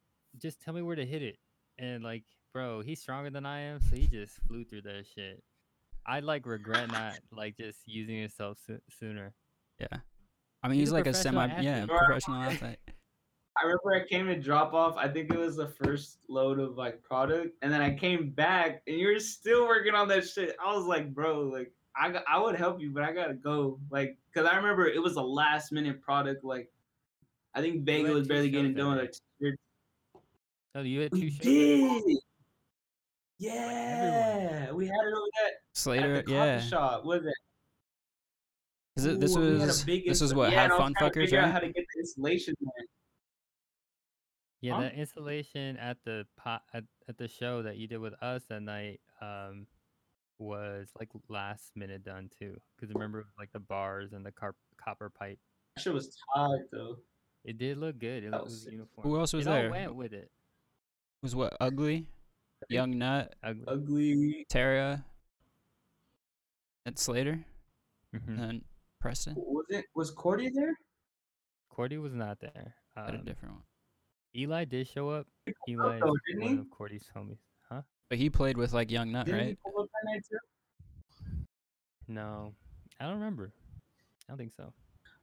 just 0.41 0.61
tell 0.61 0.75
me 0.75 0.83
where 0.83 0.97
to 0.97 1.07
hit 1.07 1.23
it." 1.23 1.39
And 1.79 2.03
like, 2.03 2.25
bro, 2.53 2.81
he's 2.81 3.01
stronger 3.01 3.31
than 3.31 3.47
I 3.47 3.61
am, 3.61 3.81
so 3.81 3.97
he 3.97 4.07
just 4.07 4.35
flew 4.49 4.65
through 4.65 4.83
that 4.83 5.05
shit. 5.15 5.43
I 6.07 6.21
like 6.21 6.47
regret 6.47 6.91
not 6.91 7.19
like 7.33 7.57
just 7.57 7.79
using 7.87 8.19
himself 8.21 8.59
so- 8.67 8.81
sooner. 8.99 9.35
yeah 9.79 9.99
i 10.63 10.69
mean 10.69 10.79
He's 10.79 10.89
he's 10.89 10.93
like 10.93 11.07
a 11.07 11.15
semi 11.15 11.47
yeah 11.63 11.83
athlete. 11.83 11.87
Bro, 11.89 11.99
professional 11.99 12.43
athlete 12.43 12.79
I 13.61 13.65
remember 13.67 13.95
I 13.95 14.07
came 14.09 14.27
to 14.27 14.37
drop 14.39 14.73
off. 14.73 14.97
I 14.97 15.09
think 15.09 15.33
it 15.33 15.39
was 15.39 15.57
the 15.57 15.69
first 15.69 16.19
load 16.29 16.59
of 16.61 16.77
like 16.77 17.03
product, 17.03 17.57
and 17.63 17.73
then 17.73 17.81
I 17.81 17.95
came 17.95 18.31
back, 18.31 18.83
and 18.87 18.97
you 18.97 19.09
were 19.09 19.19
still 19.19 19.67
working 19.67 19.95
on 19.95 20.07
that 20.09 20.27
shit. 20.29 20.57
I 20.65 20.75
was 20.75 20.85
like, 20.87 21.13
bro, 21.13 21.41
like 21.41 21.73
I 21.97 22.13
I 22.29 22.39
would 22.39 22.55
help 22.57 22.81
you, 22.81 22.91
but 22.91 23.03
I 23.03 23.13
gotta 23.13 23.35
go, 23.35 23.81
like, 23.91 24.17
cause 24.35 24.47
I 24.47 24.57
remember 24.57 24.87
it 24.87 25.03
was 25.03 25.17
a 25.17 25.23
last 25.23 25.73
minute 25.73 26.01
product. 26.01 26.45
Like, 26.45 26.71
I 27.55 27.61
think 27.61 27.89
had 27.89 28.11
was 28.15 28.29
barely 28.29 28.51
getting 28.51 28.75
done. 28.75 28.99
Like. 28.99 29.15
Oh, 30.75 30.83
you 30.83 31.01
had 31.01 31.11
two 31.13 31.19
we 31.21 31.31
shows? 31.31 31.41
did. 31.43 32.19
Yeah, 33.41 34.73
we 34.73 34.87
had 34.87 34.95
it 34.95 35.15
over 35.15 35.27
that 35.43 35.47
at 35.47 35.53
slater 35.73 36.17
the 36.17 36.23
coffee 36.23 36.35
yeah 36.35 36.61
shop. 36.61 37.05
Was 37.05 37.25
it? 37.25 37.35
'Cause 38.97 39.05
it- 39.07 39.21
this 39.21 39.37
Ooh, 39.37 39.41
we 39.41 39.47
had 39.61 39.63
a 39.63 39.67
was 39.67 39.85
this 39.85 40.21
was 40.21 40.35
what 40.35 40.51
yeah, 40.51 40.63
had 40.63 40.65
and 40.65 40.73
I 40.73 40.77
was 40.77 40.83
fun 40.85 40.95
fuckers 40.95 41.33
out 41.33 41.49
how 41.51 41.55
right 41.55 41.61
to 41.61 41.73
get 41.73 41.87
the 41.95 42.01
installation 42.01 42.55
there. 42.61 42.87
Yeah, 44.61 44.75
Huh? 44.75 44.81
the 44.83 44.95
installation 44.95 45.77
at 45.77 45.99
the 46.05 46.27
pot 46.37 46.63
at, 46.75 46.85
at 47.09 47.17
the 47.19 47.29
show 47.29 47.63
that 47.63 47.77
you 47.77 47.87
did 47.87 47.99
with 47.99 48.15
us 48.23 48.45
that 48.49 48.63
night 48.63 49.01
um 49.21 49.67
was 50.39 50.89
like 50.99 51.09
last 51.29 51.73
minute 51.77 52.03
done 52.05 52.31
too. 52.39 52.57
Because 52.77 52.93
remember 52.95 53.27
like 53.39 53.51
the 53.53 53.61
bars 53.61 54.13
and 54.13 54.25
the 54.25 54.33
car- 54.33 54.55
copper 54.77 55.11
pipe. 55.11 55.39
That 55.77 55.83
shit 55.83 55.93
was 55.93 56.17
tight 56.35 56.61
though. 56.73 56.99
It 57.45 57.59
did 57.59 57.79
look 57.79 57.99
good. 57.99 58.25
It 58.25 58.31
That 58.33 58.45
was, 58.45 58.53
was 58.65 58.67
uniform. 58.73 59.07
who 59.09 59.19
else 59.19 59.33
was 59.33 59.47
it 59.47 59.51
all 59.51 59.57
there 59.57 59.71
went 59.71 59.95
with 59.95 60.13
it. 60.13 60.31
was 61.23 61.35
what 61.37 61.57
ugly 61.61 62.07
young 62.69 62.99
nut 62.99 63.35
Ugly. 63.45 63.65
Ugly. 63.69 64.47
tara 64.49 65.05
and 66.85 66.99
slater 66.99 67.45
Mhm. 68.15 68.29
and 68.29 68.39
then 68.39 68.65
preston 69.01 69.35
Was 69.37 69.67
it? 69.69 69.85
Was 69.95 70.11
Cordy 70.11 70.51
there? 70.51 70.77
Cordy 71.69 71.99
was 71.99 72.13
not 72.15 72.41
there. 72.41 72.75
had 72.97 73.15
a 73.15 73.19
Um, 73.19 73.25
different 73.25 73.55
one 73.55 73.63
Eli 74.39 74.65
did 74.65 74.87
show 74.89 75.11
up. 75.11 75.27
He 75.67 75.73
Eli 75.73 75.87
up 75.87 75.95
is 75.97 76.01
though, 76.01 76.47
one 76.47 76.59
of 76.59 76.71
Cordy's 76.71 77.05
homies. 77.17 77.39
Huh? 77.71 77.83
but 78.09 78.19
he 78.19 78.31
played 78.31 78.57
with 78.57 78.73
like 78.73 78.91
young 78.91 79.13
nut 79.13 79.27
Didn't 79.27 79.41
he 79.41 79.47
right 79.49 79.59
pull 79.65 79.83
up 79.83 79.89
that 79.93 80.11
night 80.11 80.23
too? 80.31 80.39
No, 82.07 82.55
I 83.01 83.05
don't 83.05 83.15
remember. 83.15 83.53
I 84.29 84.33
don't 84.33 84.39
think 84.39 84.53
so. 84.57 84.73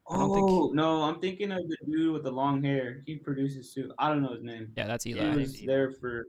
I 0.10 0.18
don't 0.18 0.34
think- 0.34 0.50
Oh 0.50 0.72
no, 0.74 1.02
I'm 1.04 1.20
thinking 1.20 1.52
of 1.52 1.68
the 1.68 1.78
dude 1.86 2.14
with 2.14 2.24
the 2.24 2.32
long 2.32 2.64
hair. 2.64 3.02
He 3.08 3.16
produces 3.16 3.74
too. 3.74 3.92
I 3.98 4.10
don't 4.10 4.22
know 4.22 4.34
his 4.34 4.44
name. 4.44 4.72
yeah 4.76 4.86
that's 4.86 5.06
Eli. 5.08 5.20
He 5.20 5.26
eli 5.28 5.36
was 5.38 5.62
Eli. 5.62 5.74
there 5.74 5.92
for 5.92 6.28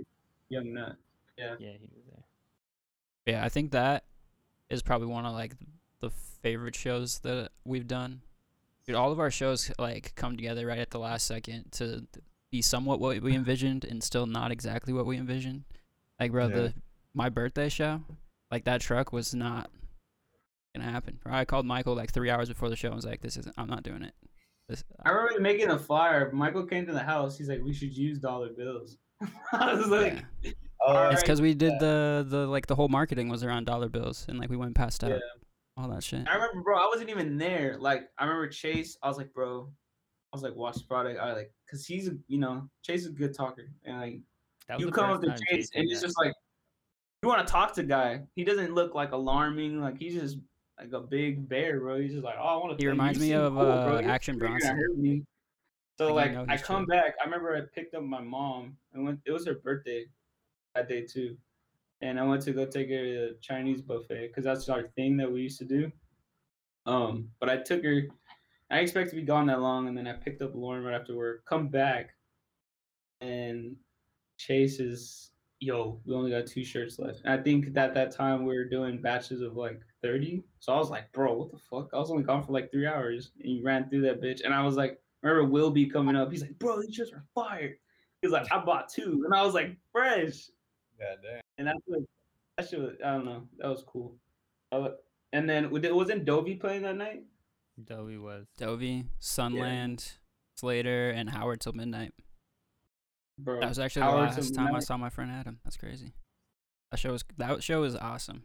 Young 0.49 0.73
Nut. 0.73 0.97
Yeah. 1.37 1.57
Yeah, 1.59 1.73
he 1.73 1.89
was 1.95 2.05
there. 2.11 2.25
Yeah, 3.35 3.45
I 3.45 3.49
think 3.51 3.73
that 3.73 4.05
is 4.71 4.83
probably 4.83 5.09
one 5.09 5.27
of 5.27 5.33
like 5.35 5.55
the 6.01 6.11
favorite 6.11 6.75
shows 6.77 7.19
that 7.21 7.51
we've 7.65 7.87
done. 7.87 8.23
Dude, 8.87 8.97
all 8.97 9.13
of 9.13 9.19
our 9.21 9.31
shows 9.31 9.71
like 9.79 10.15
come 10.15 10.37
together 10.37 10.67
right 10.67 10.79
at 10.79 10.91
the 10.91 10.99
last 11.01 11.27
second 11.27 11.73
to 11.73 11.87
th- 11.87 12.25
be 12.57 12.63
somewhat 12.63 13.01
what 13.01 13.21
we 13.23 13.35
envisioned 13.43 13.85
and 13.85 14.03
still 14.03 14.27
not 14.27 14.51
exactly 14.51 14.93
what 14.93 15.07
we 15.07 15.17
envisioned. 15.17 15.65
Like, 16.19 16.33
bro, 16.33 16.47
Yeah. 16.49 16.57
the 16.57 16.75
my 17.15 17.29
birthday 17.29 17.69
show, 17.69 18.03
like 18.51 18.65
that 18.65 18.81
truck 18.81 19.13
was 19.13 19.35
not 19.35 19.71
gonna 20.75 20.91
happen. 20.91 21.19
I 21.25 21.45
called 21.45 21.67
Michael 21.67 21.95
like 21.95 22.11
three 22.13 22.31
hours 22.31 22.49
before 22.49 22.69
the 22.69 22.77
show 22.77 22.89
and 22.89 22.97
was 22.97 23.07
like, 23.07 23.21
"This 23.21 23.37
isn't. 23.37 23.55
I'm 23.59 23.69
not 23.69 23.83
doing 23.83 24.03
it." 24.03 24.15
This, 24.69 24.85
I 25.05 25.11
remember 25.11 25.41
making 25.41 25.71
a 25.71 25.79
flyer. 25.79 26.31
Michael 26.33 26.67
came 26.67 26.87
to 26.87 26.93
the 26.93 27.03
house. 27.15 27.39
He's 27.39 27.49
like, 27.49 27.63
"We 27.63 27.73
should 27.73 27.97
use 27.97 28.19
dollar 28.19 28.51
bills." 28.57 28.99
I 29.53 29.75
was 29.75 29.87
like, 29.89 30.25
yeah. 30.43 30.53
All 30.87 31.09
It's 31.11 31.23
because 31.23 31.41
we 31.41 31.55
did 31.55 31.73
the 31.81 32.27
the 32.29 32.47
like 32.47 32.67
the 32.67 32.75
whole 32.75 32.89
marketing 32.89 33.29
was 33.29 33.43
around 33.43 33.65
dollar 33.65 33.89
bills 33.89 34.27
and 34.29 34.39
like 34.39 34.51
we 34.51 34.57
went 34.59 34.75
past 34.75 35.03
out 35.05 35.11
Yeah. 35.11 35.19
all 35.79 35.89
that 35.89 36.03
shit. 36.05 36.27
I 36.29 36.35
remember, 36.35 36.61
bro. 36.63 36.77
I 36.79 36.87
wasn't 36.93 37.09
even 37.11 37.39
there. 37.39 37.77
Like, 37.79 38.03
I 38.19 38.25
remember 38.25 38.49
Chase. 38.49 38.99
I 39.03 39.09
was 39.09 39.17
like, 39.17 39.33
bro. 39.33 39.71
I 40.37 40.39
was 40.39 40.43
like, 40.43 40.57
watch 40.57 40.77
the 40.77 40.85
product. 40.85 41.19
I 41.19 41.33
like, 41.33 41.51
cause 41.71 41.87
he's, 41.87 42.09
a, 42.09 42.13
you 42.29 42.39
know, 42.39 42.69
Chase 42.83 43.03
is 43.03 43.07
a 43.07 43.11
good 43.11 43.35
talker, 43.35 43.71
and 43.85 44.01
like, 44.01 44.21
That 44.69 44.81
you 44.81 44.91
come 44.91 45.11
up 45.11 45.23
to 45.23 45.29
Chase, 45.49 45.71
and 45.75 45.91
it's 45.91 46.01
that. 46.01 46.07
just 46.09 46.19
like, 46.19 46.33
you 47.23 47.29
want 47.29 47.47
to 47.47 47.51
talk 47.51 47.73
to 47.75 47.83
guy. 47.83 48.21
He 48.35 48.45
doesn't 48.45 48.75
look 48.75 48.95
like 48.95 49.13
alarming. 49.13 49.81
Like 49.81 49.99
he's 49.99 50.15
just 50.15 50.37
like 50.79 50.93
a 50.93 51.01
big 51.01 51.49
bear, 51.49 51.81
bro. 51.81 52.01
He's 52.01 52.13
just 52.13 52.25
like, 52.25 52.37
oh, 52.39 52.45
I 52.45 52.57
want 52.57 52.79
to. 52.79 52.83
He 52.83 52.87
reminds 52.87 53.19
me 53.19 53.33
of, 53.33 53.57
uh, 53.57 54.01
Action 54.05 54.39
Bronson. 54.39 55.27
So 55.99 56.13
Like, 56.13 56.35
like, 56.35 56.51
I 56.51 56.59
come 56.59 56.85
chill. 56.87 56.95
back. 56.95 57.15
I 57.21 57.25
remember 57.25 57.57
I 57.57 57.63
picked 57.75 57.95
up 57.95 58.03
my 58.03 58.21
mom 58.21 58.77
and 58.93 59.05
went. 59.05 59.21
It 59.25 59.33
was 59.33 59.47
her 59.47 59.55
birthday 59.55 60.05
that 60.75 60.89
day 60.89 61.07
too, 61.07 61.37
and 62.03 62.21
I 62.21 62.23
went 62.25 62.43
to 62.43 62.53
go 62.53 62.67
take 62.67 62.91
her 62.91 63.03
to 63.05 63.13
the 63.33 63.37
Chinese 63.41 63.81
buffet 63.81 64.29
because 64.29 64.45
that's 64.45 64.69
our 64.69 64.83
thing 64.95 65.17
that 65.17 65.33
we 65.33 65.41
used 65.41 65.59
to 65.61 65.65
do. 65.65 65.91
Um, 66.85 67.31
but 67.41 67.49
I 67.49 67.57
took 67.57 67.83
her. 67.83 68.03
I 68.71 68.81
expect 68.81 69.11
to 69.11 69.17
be 69.17 69.23
gone 69.23 69.47
that 69.47 69.61
long, 69.61 69.89
and 69.89 69.97
then 69.97 70.07
I 70.07 70.13
picked 70.13 70.43
up 70.43 70.55
Lauren 70.55 70.83
right 70.83 70.99
after 70.99 71.15
work. 71.15 71.45
Come 71.47 71.69
back, 71.69 72.11
and 73.21 73.77
Chase 74.39 74.81
is 74.81 75.31
yo. 75.61 76.01
We 76.05 76.15
only 76.15 76.31
got 76.31 76.47
two 76.47 76.65
shirts 76.65 76.99
left, 76.99 77.21
and 77.25 77.39
I 77.39 77.43
think 77.43 77.73
that 77.75 77.95
that 77.95 78.11
time 78.11 78.45
we 78.45 78.57
were 78.57 78.65
doing 78.65 79.01
batches 79.01 79.41
of 79.41 79.57
like 79.57 79.81
thirty. 80.03 80.43
So 80.59 80.73
I 80.73 80.79
was 80.79 80.91
like, 80.91 81.13
bro, 81.13 81.33
what 81.35 81.53
the 81.53 81.59
fuck? 81.59 81.91
I 81.95 81.99
was 81.99 82.11
only 82.11 82.25
gone 82.25 82.43
for 82.45 82.53
like 82.53 82.73
three 82.73 82.87
hours, 82.87 83.31
and 83.41 83.53
you 83.53 83.65
ran 83.65 83.89
through 83.89 84.03
that 84.03 84.21
bitch, 84.21 84.45
and 84.45 84.53
I 84.53 84.65
was 84.65 84.77
like, 84.77 85.01
remember 85.23 85.49
Will 85.49 85.71
be 85.71 85.87
coming 85.87 86.17
up. 86.17 86.33
He's 86.33 86.43
like, 86.43 86.59
bro, 86.59 86.81
these 86.81 86.95
shirts 86.95 87.13
are 87.13 87.25
fire. 87.35 87.77
He's 88.23 88.33
like, 88.33 88.51
I 88.53 88.59
bought 88.59 88.89
two, 88.89 89.23
and 89.25 89.35
I 89.35 89.45
was 89.45 89.55
like, 89.55 89.77
fresh. 89.93 90.49
God 90.99 91.19
damn. 91.23 91.41
And 91.59 91.69
that's 91.69 91.79
what 91.87 92.01
that 92.57 92.69
shit. 92.69 92.81
Was, 92.81 92.95
I 93.05 93.13
don't 93.13 93.25
know. 93.25 93.43
That 93.59 93.69
was 93.69 93.85
cool. 93.87 94.17
Uh, 94.73 94.89
and 95.33 95.49
then 95.49 95.67
it 95.67 95.95
wasn't 95.95 96.25
Dovey 96.25 96.57
playing 96.57 96.83
that 96.83 96.97
night? 96.97 97.23
Dowie 97.83 98.19
was. 98.19 98.47
Dovey, 98.57 99.05
Sunland, 99.19 100.13
Slater, 100.57 101.11
and 101.11 101.31
Howard 101.31 101.61
till 101.61 101.73
midnight. 101.73 102.13
Bro, 103.39 103.61
That 103.61 103.69
was 103.69 103.79
actually 103.79 104.03
Howard 104.03 104.31
the 104.33 104.37
last 104.37 104.55
time 104.55 104.75
I 104.75 104.81
saw 104.81 104.97
my 104.97 105.11
friend 105.11 105.31
Adam. 105.31 105.59
That's 105.65 105.77
crazy. 105.77 106.15
That 106.91 106.99
show 106.99 107.13
was 107.13 107.25
that 107.37 107.63
show 107.63 107.81
was 107.83 107.97
awesome. 107.97 108.45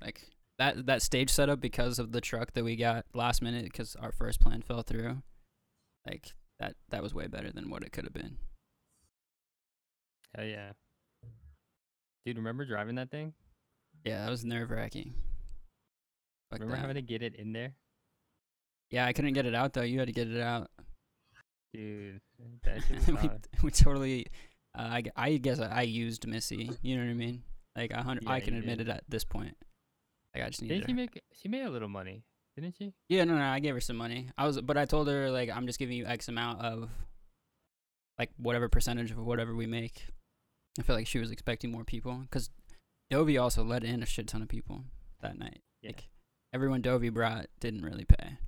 Like 0.00 0.30
that 0.58 0.86
that 0.86 1.02
stage 1.02 1.30
setup 1.30 1.60
because 1.60 1.98
of 1.98 2.12
the 2.12 2.20
truck 2.20 2.52
that 2.54 2.64
we 2.64 2.76
got 2.76 3.04
last 3.12 3.42
minute 3.42 3.64
because 3.64 3.96
our 3.96 4.12
first 4.12 4.40
plan 4.40 4.62
fell 4.62 4.82
through. 4.82 5.22
Like 6.06 6.34
that 6.58 6.76
that 6.88 7.02
was 7.02 7.12
way 7.14 7.26
better 7.26 7.52
than 7.52 7.68
what 7.68 7.82
it 7.82 7.92
could 7.92 8.04
have 8.04 8.14
been. 8.14 8.38
Hell 10.34 10.46
yeah. 10.46 10.72
Dude, 12.24 12.36
remember 12.36 12.64
driving 12.64 12.94
that 12.96 13.10
thing? 13.10 13.34
Yeah, 14.04 14.24
that 14.24 14.30
was 14.30 14.44
nerve 14.44 14.70
wracking. 14.70 15.14
remember 16.52 16.76
having 16.76 16.94
to 16.94 17.02
get 17.02 17.22
it 17.22 17.34
in 17.34 17.52
there? 17.52 17.72
Yeah, 18.90 19.06
I 19.06 19.12
couldn't 19.12 19.34
get 19.34 19.46
it 19.46 19.54
out 19.54 19.72
though. 19.72 19.82
You 19.82 19.98
had 19.98 20.08
to 20.08 20.12
get 20.12 20.28
it 20.28 20.40
out. 20.40 20.70
Dude, 21.74 22.20
that 22.64 22.82
we, 23.22 23.30
we 23.62 23.70
totally 23.70 24.26
uh, 24.76 24.82
I, 24.82 25.02
I 25.16 25.36
guess 25.36 25.60
I, 25.60 25.68
I 25.68 25.82
used 25.82 26.26
Missy. 26.26 26.70
You 26.82 26.96
know 26.96 27.04
what 27.04 27.10
I 27.10 27.14
mean? 27.14 27.42
Like 27.76 27.90
a 27.90 28.02
hundred. 28.02 28.24
Yeah, 28.24 28.32
I 28.32 28.40
can 28.40 28.54
admit 28.56 28.78
did. 28.78 28.88
it 28.88 28.92
at 28.92 29.04
this 29.08 29.24
point. 29.24 29.56
Like 30.34 30.44
I 30.44 30.48
just 30.48 30.62
need. 30.62 30.68
Didn't 30.68 30.86
she 30.86 30.92
make? 30.92 31.20
She 31.32 31.48
made 31.48 31.62
a 31.62 31.70
little 31.70 31.88
money, 31.88 32.22
didn't 32.56 32.76
she? 32.76 32.92
Yeah, 33.08 33.24
no, 33.24 33.36
no, 33.36 33.44
I 33.44 33.60
gave 33.60 33.74
her 33.74 33.80
some 33.80 33.96
money. 33.96 34.28
I 34.36 34.46
was, 34.46 34.60
but 34.60 34.76
I 34.76 34.84
told 34.84 35.08
her 35.08 35.30
like 35.30 35.50
I'm 35.50 35.66
just 35.66 35.78
giving 35.78 35.96
you 35.96 36.06
X 36.06 36.28
amount 36.28 36.60
of, 36.60 36.88
like 38.18 38.30
whatever 38.36 38.68
percentage 38.68 39.10
of 39.10 39.18
whatever 39.18 39.54
we 39.54 39.66
make. 39.66 40.06
I 40.78 40.82
feel 40.82 40.94
like 40.94 41.06
she 41.06 41.18
was 41.18 41.30
expecting 41.30 41.72
more 41.72 41.84
people 41.84 42.18
because 42.22 42.50
Dovey 43.10 43.36
also 43.38 43.64
let 43.64 43.82
in 43.82 44.02
a 44.02 44.06
shit 44.06 44.28
ton 44.28 44.42
of 44.42 44.48
people 44.48 44.82
that 45.22 45.38
night. 45.38 45.60
Yeah. 45.82 45.90
Like 45.90 46.08
everyone 46.54 46.82
Dovey 46.82 47.08
brought 47.08 47.46
didn't 47.60 47.82
really 47.82 48.04
pay. 48.04 48.38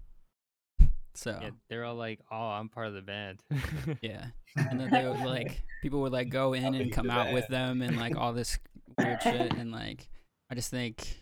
So 1.21 1.39
Yeah, 1.39 1.51
they're 1.69 1.85
all 1.85 1.97
like, 1.97 2.19
"Oh, 2.33 2.49
I'm 2.49 2.71
part 2.71 2.87
of 2.87 2.95
the 2.95 3.03
band." 3.03 3.43
yeah, 4.01 4.29
and 4.57 4.81
then 4.81 4.89
they 4.89 5.07
would 5.07 5.21
like 5.21 5.63
people 5.83 6.01
would 6.01 6.13
like 6.13 6.31
go 6.31 6.55
in 6.55 6.75
and 6.75 6.91
come 6.91 7.09
the 7.09 7.13
out 7.13 7.35
with 7.35 7.47
them 7.49 7.83
and 7.83 7.99
like 7.99 8.17
all 8.17 8.33
this 8.33 8.59
weird 8.97 9.23
shit 9.23 9.53
and 9.53 9.71
like 9.71 10.09
I 10.51 10.55
just 10.55 10.71
think, 10.71 11.19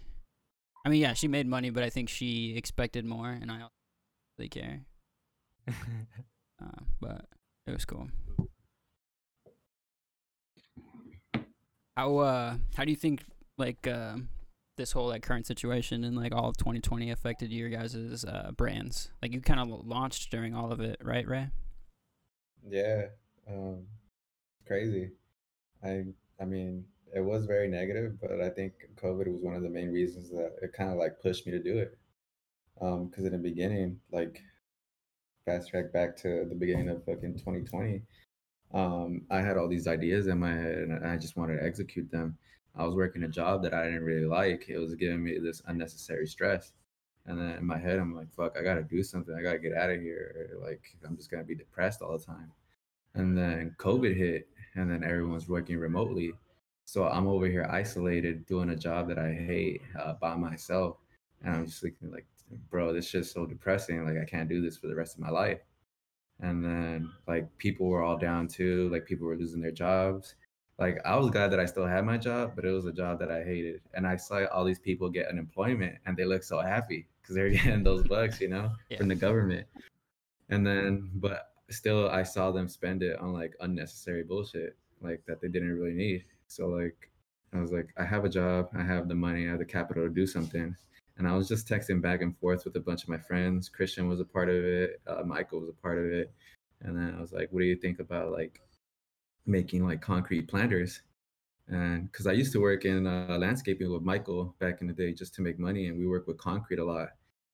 I 0.86 0.88
mean 0.88 1.00
yeah, 1.00 1.14
she 1.14 1.26
made 1.26 1.48
money, 1.48 1.70
but 1.70 1.82
I 1.82 1.90
think 1.90 2.10
she 2.10 2.54
expected 2.56 3.04
more, 3.06 3.28
and 3.28 3.50
I 3.50 3.58
don't 3.58 3.72
really 4.38 4.48
care. 4.48 4.82
Uh, 5.66 5.72
but 7.00 7.24
it 7.66 7.72
was 7.72 7.84
cool. 7.84 8.08
How 11.96 12.18
uh 12.18 12.56
how 12.76 12.84
do 12.84 12.92
you 12.92 12.96
think 12.96 13.24
like 13.56 13.84
uh, 13.88 14.18
this 14.78 14.92
whole 14.92 15.08
like 15.08 15.22
current 15.22 15.46
situation 15.46 16.04
and 16.04 16.16
like 16.16 16.34
all 16.34 16.48
of 16.48 16.56
2020 16.56 17.10
affected 17.10 17.52
your 17.52 17.68
guys' 17.68 18.24
uh, 18.24 18.52
brands? 18.56 19.10
Like 19.20 19.34
you 19.34 19.42
kind 19.42 19.60
of 19.60 19.68
launched 19.86 20.30
during 20.30 20.54
all 20.54 20.72
of 20.72 20.80
it, 20.80 20.98
right, 21.02 21.28
Ray? 21.28 21.48
Yeah, 22.66 23.08
um, 23.46 23.82
crazy. 24.66 25.10
I 25.84 26.04
I 26.40 26.46
mean, 26.46 26.84
it 27.14 27.20
was 27.20 27.44
very 27.44 27.68
negative, 27.68 28.18
but 28.20 28.40
I 28.40 28.48
think 28.50 28.72
COVID 28.96 29.30
was 29.30 29.42
one 29.42 29.54
of 29.54 29.62
the 29.62 29.68
main 29.68 29.90
reasons 29.90 30.30
that 30.30 30.56
it 30.62 30.72
kind 30.72 30.90
of 30.90 30.96
like 30.96 31.20
pushed 31.20 31.46
me 31.46 31.52
to 31.52 31.62
do 31.62 31.78
it. 31.78 31.98
Um, 32.80 33.08
because 33.08 33.24
in 33.24 33.32
the 33.32 33.38
beginning, 33.38 33.98
like 34.12 34.40
fast 35.44 35.70
track 35.70 35.92
back 35.92 36.16
to 36.18 36.46
the 36.48 36.54
beginning 36.54 36.88
of 36.88 37.04
fucking 37.04 37.38
2020, 37.38 38.02
um, 38.74 39.22
I 39.30 39.40
had 39.40 39.56
all 39.56 39.68
these 39.68 39.88
ideas 39.88 40.26
in 40.26 40.38
my 40.38 40.52
head 40.52 40.78
and 40.78 41.06
I 41.06 41.16
just 41.16 41.36
wanted 41.36 41.58
to 41.58 41.64
execute 41.64 42.10
them. 42.10 42.36
I 42.78 42.84
was 42.84 42.94
working 42.94 43.24
a 43.24 43.28
job 43.28 43.62
that 43.64 43.74
I 43.74 43.86
didn't 43.86 44.04
really 44.04 44.26
like. 44.26 44.66
It 44.68 44.78
was 44.78 44.94
giving 44.94 45.24
me 45.24 45.38
this 45.38 45.62
unnecessary 45.66 46.26
stress. 46.28 46.72
And 47.26 47.38
then 47.38 47.56
in 47.56 47.66
my 47.66 47.76
head, 47.76 47.98
I'm 47.98 48.14
like, 48.14 48.32
fuck, 48.32 48.56
I 48.58 48.62
gotta 48.62 48.84
do 48.84 49.02
something. 49.02 49.34
I 49.34 49.42
gotta 49.42 49.58
get 49.58 49.74
out 49.74 49.90
of 49.90 50.00
here. 50.00 50.56
Like, 50.62 50.96
I'm 51.04 51.16
just 51.16 51.30
gonna 51.30 51.42
be 51.42 51.56
depressed 51.56 52.00
all 52.00 52.16
the 52.16 52.24
time. 52.24 52.52
And 53.14 53.36
then 53.36 53.74
COVID 53.78 54.16
hit, 54.16 54.48
and 54.76 54.90
then 54.90 55.02
everyone's 55.02 55.48
working 55.48 55.76
remotely. 55.78 56.32
So 56.84 57.08
I'm 57.08 57.26
over 57.26 57.46
here 57.46 57.68
isolated 57.70 58.46
doing 58.46 58.70
a 58.70 58.76
job 58.76 59.08
that 59.08 59.18
I 59.18 59.32
hate 59.32 59.82
uh, 60.00 60.14
by 60.14 60.36
myself. 60.36 60.98
And 61.42 61.54
I'm 61.54 61.66
just 61.66 61.82
thinking, 61.82 62.12
like, 62.12 62.26
bro, 62.70 62.92
this 62.92 63.08
shit's 63.08 63.30
so 63.32 63.44
depressing. 63.44 64.04
Like, 64.04 64.22
I 64.22 64.24
can't 64.24 64.48
do 64.48 64.62
this 64.62 64.78
for 64.78 64.86
the 64.86 64.94
rest 64.94 65.16
of 65.16 65.20
my 65.20 65.30
life. 65.30 65.60
And 66.40 66.64
then, 66.64 67.10
like, 67.26 67.46
people 67.58 67.88
were 67.88 68.02
all 68.02 68.16
down 68.16 68.46
too. 68.46 68.88
Like, 68.90 69.04
people 69.04 69.26
were 69.26 69.36
losing 69.36 69.60
their 69.60 69.72
jobs 69.72 70.36
like 70.78 70.98
I 71.04 71.16
was 71.16 71.30
glad 71.30 71.50
that 71.50 71.60
I 71.60 71.66
still 71.66 71.86
had 71.86 72.04
my 72.04 72.16
job, 72.16 72.52
but 72.54 72.64
it 72.64 72.70
was 72.70 72.86
a 72.86 72.92
job 72.92 73.18
that 73.18 73.30
I 73.30 73.42
hated. 73.42 73.80
And 73.94 74.06
I 74.06 74.16
saw 74.16 74.44
all 74.46 74.64
these 74.64 74.78
people 74.78 75.08
get 75.10 75.28
unemployment 75.28 75.96
and 76.06 76.16
they 76.16 76.24
look 76.24 76.44
so 76.44 76.60
happy 76.60 77.08
because 77.20 77.34
they're 77.34 77.50
getting 77.58 77.82
those 77.82 78.06
bucks, 78.06 78.40
you 78.40 78.48
know, 78.48 78.70
Yeah. 78.90 78.98
from 78.98 79.08
the 79.08 79.14
government. 79.16 79.66
And 80.50 80.66
then, 80.66 81.10
but 81.14 81.50
still, 81.68 82.08
I 82.08 82.22
saw 82.22 82.52
them 82.52 82.68
spend 82.68 83.02
it 83.02 83.18
on 83.18 83.32
like 83.32 83.54
unnecessary 83.60 84.22
bullshit, 84.22 84.76
like 85.00 85.22
that 85.26 85.40
they 85.40 85.48
didn't 85.48 85.76
really 85.76 85.94
need. 85.94 86.24
So, 86.46 86.68
like, 86.68 87.10
I 87.52 87.60
was 87.60 87.72
like, 87.72 87.88
I 87.96 88.04
have 88.04 88.24
a 88.24 88.28
job, 88.28 88.68
I 88.78 88.82
have 88.82 89.08
the 89.08 89.14
money, 89.14 89.46
I 89.46 89.50
have 89.50 89.58
the 89.58 89.64
capital 89.64 90.04
to 90.04 90.08
do 90.10 90.26
something. 90.26 90.74
And 91.18 91.26
I 91.26 91.34
was 91.34 91.48
just 91.48 91.66
texting 91.68 92.00
back 92.00 92.22
and 92.22 92.36
forth 92.38 92.64
with 92.64 92.76
a 92.76 92.80
bunch 92.80 93.02
of 93.02 93.08
my 93.08 93.18
friends. 93.18 93.68
Christian 93.68 94.08
was 94.08 94.20
a 94.20 94.24
part 94.24 94.48
of 94.48 94.64
it, 94.64 95.00
uh, 95.06 95.22
Michael 95.24 95.60
was 95.60 95.68
a 95.68 95.82
part 95.82 95.98
of 95.98 96.04
it. 96.06 96.30
And 96.82 96.96
then 96.96 97.14
I 97.18 97.20
was 97.20 97.32
like, 97.32 97.48
what 97.50 97.60
do 97.60 97.66
you 97.66 97.74
think 97.74 97.98
about 97.98 98.30
like 98.30 98.60
making 99.48 99.86
like 99.86 100.00
concrete 100.00 100.48
planters. 100.48 101.02
And 101.68 102.10
because 102.10 102.26
i 102.26 102.32
used 102.32 102.52
to 102.52 102.60
work 102.60 102.84
in 102.84 103.06
uh, 103.06 103.36
landscaping 103.38 103.92
with 103.92 104.02
michael 104.02 104.54
back 104.58 104.80
in 104.80 104.86
the 104.86 104.92
day 104.94 105.12
just 105.12 105.34
to 105.34 105.42
make 105.42 105.58
money 105.58 105.88
and 105.88 105.98
we 105.98 106.06
work 106.06 106.26
with 106.26 106.38
concrete 106.38 106.78
a 106.78 106.84
lot. 106.84 107.10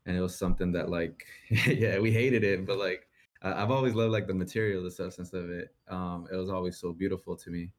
And 0.06 0.16
it 0.16 0.20
was 0.20 0.36
something 0.38 0.72
that 0.72 0.88
like 0.90 1.24
yeah 1.66 1.98
we 1.98 2.12
hated 2.12 2.44
it 2.44 2.66
but 2.66 2.78
like 2.78 3.08
I- 3.42 3.62
i've 3.62 3.70
always 3.70 3.94
loved 3.94 4.12
like 4.12 4.26
the 4.28 4.34
material 4.34 4.82
the 4.84 4.90
substance 4.90 5.32
of 5.32 5.50
it. 5.50 5.74
Um 5.88 6.28
it 6.32 6.36
was 6.36 6.50
always 6.50 6.78
so 6.78 6.92
beautiful 6.92 7.36
to 7.36 7.50
me. 7.50 7.72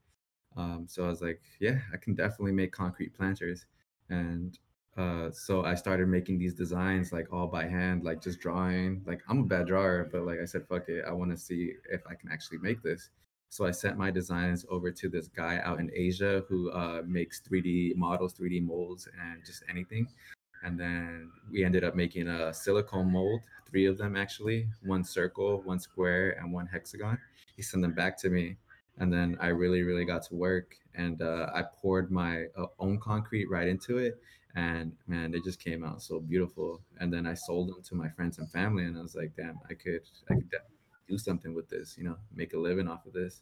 Um 0.57 0.85
so 0.87 1.05
i 1.05 1.09
was 1.09 1.21
like 1.21 1.41
yeah 1.59 1.79
i 1.93 1.97
can 1.97 2.15
definitely 2.15 2.53
make 2.53 2.71
concrete 2.71 3.13
planters. 3.15 3.65
And 4.09 4.57
uh 4.97 5.31
so 5.31 5.63
i 5.65 5.75
started 5.75 6.07
making 6.07 6.39
these 6.39 6.53
designs 6.53 7.11
like 7.13 7.27
all 7.31 7.47
by 7.47 7.65
hand 7.67 8.03
like 8.03 8.21
just 8.21 8.39
drawing. 8.41 9.03
Like 9.05 9.21
i'm 9.29 9.39
a 9.39 9.43
bad 9.43 9.67
drawer 9.67 10.09
but 10.11 10.25
like 10.25 10.39
i 10.41 10.45
said 10.45 10.67
fuck 10.67 10.89
it. 10.89 11.05
I 11.07 11.11
want 11.13 11.31
to 11.31 11.37
see 11.37 11.73
if 11.91 12.01
i 12.09 12.13
can 12.15 12.29
actually 12.31 12.59
make 12.59 12.81
this 12.83 13.09
so 13.49 13.65
I 13.65 13.71
sent 13.71 13.97
my 13.97 14.11
designs 14.11 14.65
over 14.69 14.91
to 14.91 15.09
this 15.09 15.27
guy 15.27 15.59
out 15.63 15.79
in 15.79 15.89
Asia 15.93 16.43
who 16.49 16.71
uh, 16.71 17.01
makes 17.05 17.41
3D 17.41 17.95
models, 17.95 18.33
3D 18.33 18.65
molds, 18.65 19.07
and 19.21 19.45
just 19.45 19.63
anything. 19.69 20.07
And 20.63 20.79
then 20.79 21.31
we 21.51 21.63
ended 21.63 21.83
up 21.83 21.95
making 21.95 22.27
a 22.27 22.53
silicone 22.53 23.11
mold, 23.11 23.41
three 23.69 23.85
of 23.85 23.97
them 23.97 24.15
actually, 24.15 24.67
one 24.83 25.03
circle, 25.03 25.61
one 25.63 25.79
square, 25.79 26.31
and 26.39 26.51
one 26.51 26.65
hexagon. 26.65 27.19
He 27.55 27.61
sent 27.61 27.83
them 27.83 27.93
back 27.93 28.17
to 28.21 28.29
me. 28.29 28.57
And 28.97 29.11
then 29.11 29.37
I 29.39 29.47
really, 29.47 29.83
really 29.83 30.05
got 30.05 30.23
to 30.23 30.35
work. 30.35 30.75
And 30.95 31.21
uh, 31.21 31.49
I 31.53 31.63
poured 31.81 32.11
my 32.11 32.45
uh, 32.57 32.67
own 32.79 32.99
concrete 32.99 33.49
right 33.49 33.67
into 33.67 33.97
it. 33.97 34.15
And 34.55 34.93
man, 35.07 35.31
they 35.31 35.39
just 35.41 35.63
came 35.63 35.83
out 35.83 36.01
so 36.01 36.19
beautiful. 36.19 36.81
And 36.99 37.13
then 37.13 37.27
I 37.27 37.33
sold 37.33 37.69
them 37.69 37.83
to 37.83 37.95
my 37.95 38.09
friends 38.09 38.39
and 38.39 38.49
family. 38.49 38.85
And 38.85 38.97
I 38.97 39.01
was 39.01 39.15
like, 39.15 39.33
damn, 39.35 39.59
I 39.69 39.73
could, 39.73 40.01
I 40.29 40.35
could 40.35 40.49
definitely 40.49 40.74
do 41.07 41.17
something 41.17 41.53
with 41.53 41.69
this, 41.69 41.97
you 41.97 42.03
know, 42.03 42.17
make 42.33 42.53
a 42.53 42.59
living 42.59 42.87
off 42.87 43.05
of 43.05 43.13
this. 43.13 43.41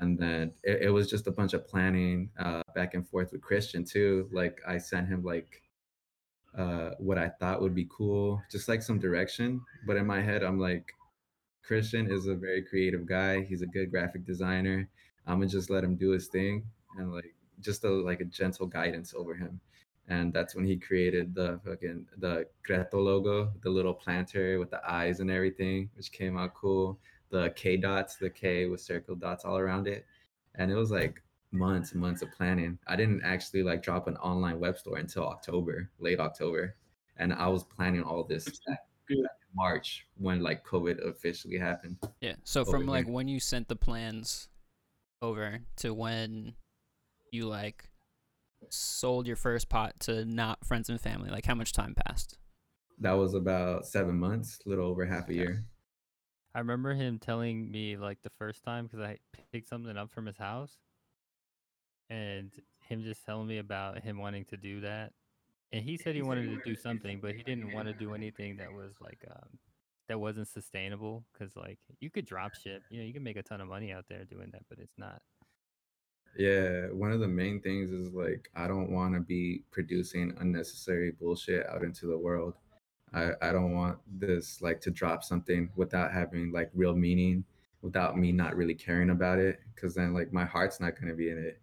And 0.00 0.18
then 0.18 0.52
it, 0.62 0.82
it 0.82 0.90
was 0.90 1.10
just 1.10 1.26
a 1.26 1.32
bunch 1.32 1.54
of 1.54 1.66
planning 1.66 2.30
uh, 2.38 2.62
back 2.74 2.94
and 2.94 3.06
forth 3.06 3.32
with 3.32 3.40
Christian 3.40 3.84
too. 3.84 4.28
Like 4.32 4.60
I 4.66 4.78
sent 4.78 5.08
him 5.08 5.24
like 5.24 5.62
uh, 6.56 6.90
what 6.98 7.18
I 7.18 7.28
thought 7.28 7.60
would 7.60 7.74
be 7.74 7.88
cool, 7.90 8.42
just 8.50 8.68
like 8.68 8.82
some 8.82 8.98
direction. 8.98 9.60
But 9.86 9.96
in 9.96 10.06
my 10.06 10.20
head, 10.20 10.42
I'm 10.42 10.58
like, 10.58 10.92
Christian 11.62 12.10
is 12.10 12.26
a 12.26 12.34
very 12.34 12.62
creative 12.62 13.06
guy. 13.06 13.42
He's 13.42 13.62
a 13.62 13.66
good 13.66 13.90
graphic 13.90 14.24
designer. 14.24 14.88
I'm 15.26 15.40
gonna 15.40 15.50
just 15.50 15.68
let 15.68 15.84
him 15.84 15.96
do 15.96 16.10
his 16.10 16.28
thing 16.28 16.64
and 16.96 17.12
like 17.12 17.34
just 17.60 17.84
a 17.84 17.90
like 17.90 18.20
a 18.20 18.24
gentle 18.24 18.66
guidance 18.66 19.12
over 19.14 19.34
him. 19.34 19.60
And 20.08 20.32
that's 20.32 20.54
when 20.54 20.64
he 20.64 20.76
created 20.76 21.34
the 21.34 21.60
fucking 21.64 22.06
the 22.16 22.46
Kreto 22.66 22.94
logo, 22.94 23.52
the 23.62 23.70
little 23.70 23.92
planter 23.92 24.58
with 24.58 24.70
the 24.70 24.80
eyes 24.90 25.20
and 25.20 25.30
everything, 25.30 25.90
which 25.94 26.10
came 26.10 26.38
out 26.38 26.54
cool. 26.54 26.98
The 27.30 27.50
K 27.50 27.76
dots, 27.76 28.16
the 28.16 28.30
K 28.30 28.66
with 28.66 28.80
circle 28.80 29.14
dots 29.14 29.44
all 29.44 29.58
around 29.58 29.86
it. 29.86 30.06
And 30.54 30.70
it 30.70 30.76
was 30.76 30.90
like 30.90 31.22
months 31.52 31.92
and 31.92 32.00
months 32.00 32.22
of 32.22 32.32
planning. 32.32 32.78
I 32.86 32.96
didn't 32.96 33.22
actually 33.22 33.62
like 33.62 33.82
drop 33.82 34.08
an 34.08 34.16
online 34.16 34.58
web 34.58 34.78
store 34.78 34.96
until 34.96 35.26
October, 35.26 35.90
late 35.98 36.20
October. 36.20 36.74
And 37.18 37.34
I 37.34 37.48
was 37.48 37.64
planning 37.64 38.02
all 38.02 38.24
this 38.24 38.44
back 38.66 38.78
Good. 39.08 39.18
in 39.18 39.26
March 39.54 40.06
when 40.16 40.42
like 40.42 40.64
COVID 40.64 41.06
officially 41.06 41.58
happened. 41.58 41.98
Yeah. 42.22 42.36
So 42.44 42.62
over 42.62 42.70
from 42.70 42.86
like 42.86 43.04
here. 43.04 43.14
when 43.14 43.28
you 43.28 43.40
sent 43.40 43.68
the 43.68 43.76
plans 43.76 44.48
over 45.20 45.60
to 45.76 45.92
when 45.92 46.54
you 47.30 47.46
like 47.46 47.90
sold 48.70 49.26
your 49.26 49.36
first 49.36 49.68
pot 49.68 49.98
to 50.00 50.24
not 50.24 50.64
friends 50.64 50.88
and 50.88 51.00
family, 51.00 51.30
like 51.30 51.46
how 51.46 51.54
much 51.54 51.72
time 51.72 51.94
passed? 52.06 52.38
That 53.00 53.12
was 53.12 53.34
about 53.34 53.86
seven 53.86 54.18
months, 54.18 54.58
a 54.66 54.68
little 54.68 54.86
over 54.86 55.06
half 55.06 55.28
a 55.28 55.34
year. 55.34 55.64
I 56.54 56.60
remember 56.60 56.94
him 56.94 57.18
telling 57.18 57.70
me 57.70 57.96
like 57.96 58.18
the 58.22 58.30
first 58.38 58.64
time 58.64 58.86
because 58.86 59.00
I 59.00 59.18
picked 59.52 59.68
something 59.68 59.96
up 59.96 60.10
from 60.10 60.26
his 60.26 60.36
house, 60.36 60.78
and 62.10 62.50
him 62.80 63.02
just 63.02 63.24
telling 63.24 63.46
me 63.46 63.58
about 63.58 64.00
him 64.00 64.18
wanting 64.18 64.44
to 64.46 64.56
do 64.56 64.80
that. 64.80 65.12
And 65.72 65.84
he 65.84 65.96
said 65.98 66.14
he 66.14 66.22
wanted 66.22 66.46
to 66.46 66.60
do 66.64 66.74
something, 66.74 67.20
but 67.20 67.34
he 67.34 67.42
didn't 67.42 67.72
want 67.72 67.88
to 67.88 67.94
do 67.94 68.14
anything 68.14 68.56
that 68.56 68.72
was 68.72 68.94
like 69.00 69.22
um, 69.30 69.58
that 70.08 70.18
wasn't 70.18 70.48
sustainable. 70.48 71.24
Because 71.32 71.54
like 71.54 71.78
you 72.00 72.10
could 72.10 72.24
drop 72.24 72.54
ship, 72.54 72.82
you 72.90 72.98
know, 72.98 73.06
you 73.06 73.12
can 73.12 73.22
make 73.22 73.36
a 73.36 73.42
ton 73.42 73.60
of 73.60 73.68
money 73.68 73.92
out 73.92 74.06
there 74.08 74.24
doing 74.24 74.48
that, 74.52 74.62
but 74.68 74.78
it's 74.78 74.96
not. 74.96 75.20
Yeah, 76.36 76.86
one 76.92 77.10
of 77.12 77.20
the 77.20 77.28
main 77.28 77.60
things 77.60 77.90
is 77.90 78.12
like 78.12 78.48
I 78.54 78.68
don't 78.68 78.90
want 78.92 79.14
to 79.14 79.20
be 79.20 79.64
producing 79.70 80.36
unnecessary 80.40 81.10
bullshit 81.10 81.66
out 81.68 81.82
into 81.82 82.06
the 82.06 82.18
world. 82.18 82.54
I 83.12 83.32
I 83.42 83.52
don't 83.52 83.72
want 83.72 83.98
this 84.20 84.62
like 84.62 84.80
to 84.82 84.90
drop 84.90 85.24
something 85.24 85.70
without 85.76 86.12
having 86.12 86.52
like 86.52 86.70
real 86.74 86.94
meaning, 86.94 87.44
without 87.82 88.16
me 88.18 88.32
not 88.32 88.56
really 88.56 88.74
caring 88.74 89.10
about 89.10 89.38
it, 89.38 89.60
because 89.74 89.94
then 89.94 90.14
like 90.14 90.32
my 90.32 90.44
heart's 90.44 90.80
not 90.80 90.98
gonna 91.00 91.14
be 91.14 91.30
in 91.30 91.38
it, 91.38 91.60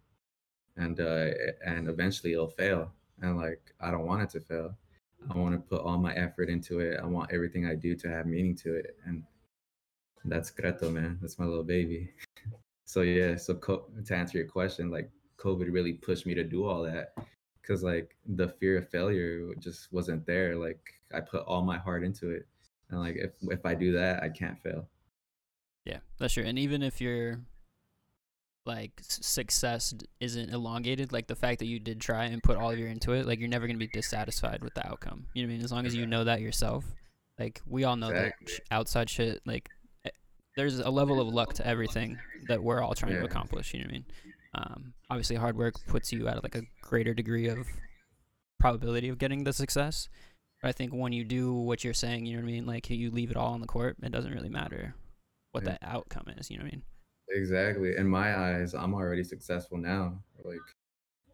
and 0.78 1.00
uh 1.00 1.30
and 1.66 1.88
eventually 1.90 2.34
it'll 2.34 2.50
fail, 2.50 2.92
and 3.22 3.38
like 3.38 3.74
I 3.82 3.92
don't 3.92 4.06
want 4.06 4.24
it 4.24 4.30
to 4.32 4.42
fail. 4.42 4.76
I 5.34 5.38
want 5.38 5.56
to 5.56 5.60
put 5.60 5.82
all 5.82 5.98
my 5.98 6.14
effort 6.16 6.50
into 6.50 6.80
it. 6.80 7.00
I 7.02 7.06
want 7.06 7.32
everything 7.34 7.66
I 7.66 7.76
do 7.76 7.96
to 7.96 8.10
have 8.10 8.26
meaning 8.28 8.56
to 8.58 8.76
it, 8.76 8.98
and 9.06 9.24
that's 10.26 10.52
Kreto, 10.52 10.92
man. 10.92 11.18
That's 11.22 11.40
my 11.40 11.46
little 11.46 11.64
baby. 11.64 12.12
So 12.86 13.02
yeah, 13.02 13.36
so 13.36 13.56
co- 13.56 13.88
to 14.06 14.16
answer 14.16 14.38
your 14.38 14.48
question, 14.48 14.90
like 14.92 15.10
COVID 15.38 15.72
really 15.72 15.94
pushed 15.94 16.26
me 16.26 16.34
to 16.36 16.44
do 16.44 16.66
all 16.66 16.84
that 16.84 17.14
because 17.62 17.84
like 17.84 18.16
the 18.26 18.48
fear 18.48 18.78
of 18.78 18.90
failure 18.90 19.54
just 19.60 19.92
wasn't 19.92 20.26
there. 20.26 20.56
Like 20.56 20.80
I 21.14 21.20
put 21.20 21.44
all 21.46 21.64
my 21.64 21.78
heart 21.78 22.04
into 22.04 22.30
it, 22.30 22.48
and 22.90 23.00
like 23.00 23.16
if 23.18 23.32
if 23.44 23.66
I 23.66 23.74
do 23.74 23.92
that, 23.94 24.24
I 24.24 24.30
can't 24.30 24.62
fail. 24.62 24.88
Yeah, 25.86 26.00
that's 26.20 26.34
true. 26.34 26.44
And 26.44 26.58
even 26.60 26.82
if 26.84 27.02
your 27.02 27.40
like 28.66 28.94
success 29.02 29.94
isn't 30.20 30.50
elongated, 30.52 31.12
like 31.12 31.28
the 31.28 31.36
fact 31.36 31.60
that 31.60 31.68
you 31.68 31.80
did 31.80 32.02
try 32.02 32.26
and 32.26 32.42
put 32.42 32.58
all 32.58 32.72
of 32.72 32.80
your 32.80 32.88
into 32.88 33.14
it, 33.14 33.26
like 33.26 33.40
you're 33.40 33.50
never 33.50 33.68
gonna 33.68 33.80
be 33.80 33.88
dissatisfied 33.88 34.64
with 34.64 34.74
the 34.76 34.88
outcome. 34.88 35.28
You 35.34 35.44
know 35.44 35.48
what 35.48 35.54
I 35.54 35.56
mean? 35.58 35.66
As 35.66 35.72
long 35.72 35.86
as 35.86 35.96
you 35.96 36.06
know 36.06 36.24
that 36.24 36.42
yourself. 36.42 36.86
Like 37.38 37.62
we 37.68 37.84
all 37.84 37.98
know 37.98 38.10
Exactly. 38.10 38.54
that 38.54 38.62
outside 38.72 39.10
shit, 39.10 39.42
like 39.46 39.70
there's 40.56 40.80
a 40.80 40.90
level 40.90 41.20
of 41.20 41.28
luck 41.28 41.54
to 41.56 41.68
everything 41.68 42.18
that 42.48 42.64
we're 42.64 42.82
all 42.82 42.94
trying 42.94 43.14
to 43.14 43.24
accomplish. 43.26 43.74
You 43.74 43.82
know 43.82 43.86
what 43.86 43.90
I 43.90 43.94
mean? 43.94 44.06
Um, 44.54 44.94
obviously, 45.10 45.36
hard 45.36 45.58
work 45.58 45.76
puts 45.88 46.14
you 46.14 46.28
at 46.28 46.42
like 46.44 46.56
a 46.56 46.64
greater 46.82 47.14
degree 47.14 47.48
of 47.48 47.68
probability 48.60 49.10
of 49.10 49.18
getting 49.18 49.44
the 49.44 49.54
success. 49.54 50.08
But 50.62 50.70
I 50.70 50.72
think 50.72 50.94
when 50.94 51.12
you 51.12 51.24
do 51.26 51.54
what 51.54 51.84
you're 51.84 51.94
saying, 51.94 52.26
you 52.26 52.38
know 52.38 52.44
what 52.44 52.50
I 52.50 52.52
mean, 52.54 52.66
like 52.66 52.90
you 52.90 53.12
leave 53.12 53.32
it 53.32 53.38
all 53.38 53.54
on 53.54 53.62
the 53.62 53.68
court, 53.68 53.98
it 54.02 54.12
doesn't 54.12 54.34
really 54.34 54.50
matter 54.50 54.96
what 55.52 55.64
Yeah. 55.64 55.72
that 55.72 55.80
outcome 55.84 56.28
is. 56.38 56.50
You 56.50 56.58
know 56.58 56.64
what 56.64 56.72
I 56.74 56.76
mean? 56.76 56.84
Exactly. 57.30 57.96
In 57.98 58.08
my 58.08 58.38
eyes, 58.38 58.74
I'm 58.74 58.94
already 58.94 59.24
successful 59.24 59.78
now. 59.78 60.24
Like 60.44 60.60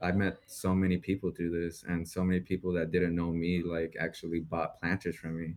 I 0.01 0.11
met 0.11 0.39
so 0.47 0.73
many 0.73 0.97
people 0.97 1.31
through 1.31 1.51
this 1.61 1.83
and 1.83 2.07
so 2.07 2.23
many 2.23 2.39
people 2.39 2.73
that 2.73 2.91
didn't 2.91 3.15
know 3.15 3.31
me 3.31 3.61
like 3.61 3.95
actually 3.99 4.39
bought 4.39 4.79
planters 4.79 5.15
from 5.15 5.39
me. 5.39 5.53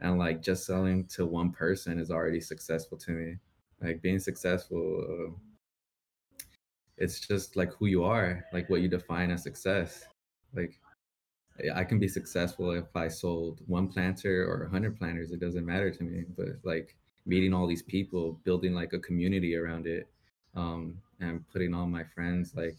And 0.00 0.18
like 0.18 0.42
just 0.42 0.64
selling 0.64 1.06
to 1.06 1.26
one 1.26 1.50
person 1.50 1.98
is 1.98 2.10
already 2.10 2.40
successful 2.40 2.98
to 2.98 3.10
me. 3.10 3.36
Like 3.82 4.02
being 4.02 4.18
successful 4.18 5.04
uh, 5.08 5.32
it's 6.98 7.20
just 7.20 7.56
like 7.56 7.72
who 7.74 7.86
you 7.86 8.04
are, 8.04 8.44
like 8.52 8.68
what 8.68 8.80
you 8.80 8.88
define 8.88 9.30
as 9.30 9.42
success. 9.42 10.04
Like 10.54 10.78
I 11.74 11.84
can 11.84 11.98
be 11.98 12.08
successful 12.08 12.72
if 12.72 12.94
I 12.94 13.08
sold 13.08 13.60
one 13.66 13.88
planter 13.88 14.46
or 14.48 14.64
a 14.64 14.70
hundred 14.70 14.98
planters. 14.98 15.30
It 15.30 15.40
doesn't 15.40 15.64
matter 15.66 15.90
to 15.90 16.04
me. 16.04 16.24
But 16.36 16.58
like 16.64 16.96
meeting 17.26 17.54
all 17.54 17.66
these 17.66 17.82
people, 17.82 18.40
building 18.44 18.74
like 18.74 18.92
a 18.92 18.98
community 18.98 19.56
around 19.56 19.86
it, 19.86 20.08
um, 20.54 20.98
and 21.20 21.46
putting 21.52 21.74
all 21.74 21.86
my 21.86 22.04
friends 22.04 22.52
like 22.56 22.78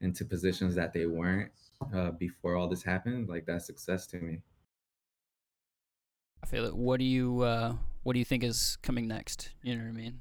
into 0.00 0.24
positions 0.24 0.74
that 0.74 0.92
they 0.92 1.06
weren't 1.06 1.50
uh, 1.94 2.12
before 2.12 2.56
all 2.56 2.68
this 2.68 2.82
happened, 2.82 3.28
like 3.28 3.46
that's 3.46 3.66
success 3.66 4.06
to 4.08 4.18
me. 4.18 4.40
I 6.42 6.46
feel 6.46 6.64
it. 6.64 6.76
What 6.76 6.98
do 6.98 7.04
you 7.04 7.42
uh, 7.42 7.74
what 8.02 8.14
do 8.14 8.18
you 8.18 8.24
think 8.24 8.44
is 8.44 8.78
coming 8.82 9.06
next? 9.06 9.50
You 9.62 9.76
know 9.76 9.84
what 9.84 9.90
I 9.90 9.92
mean? 9.92 10.20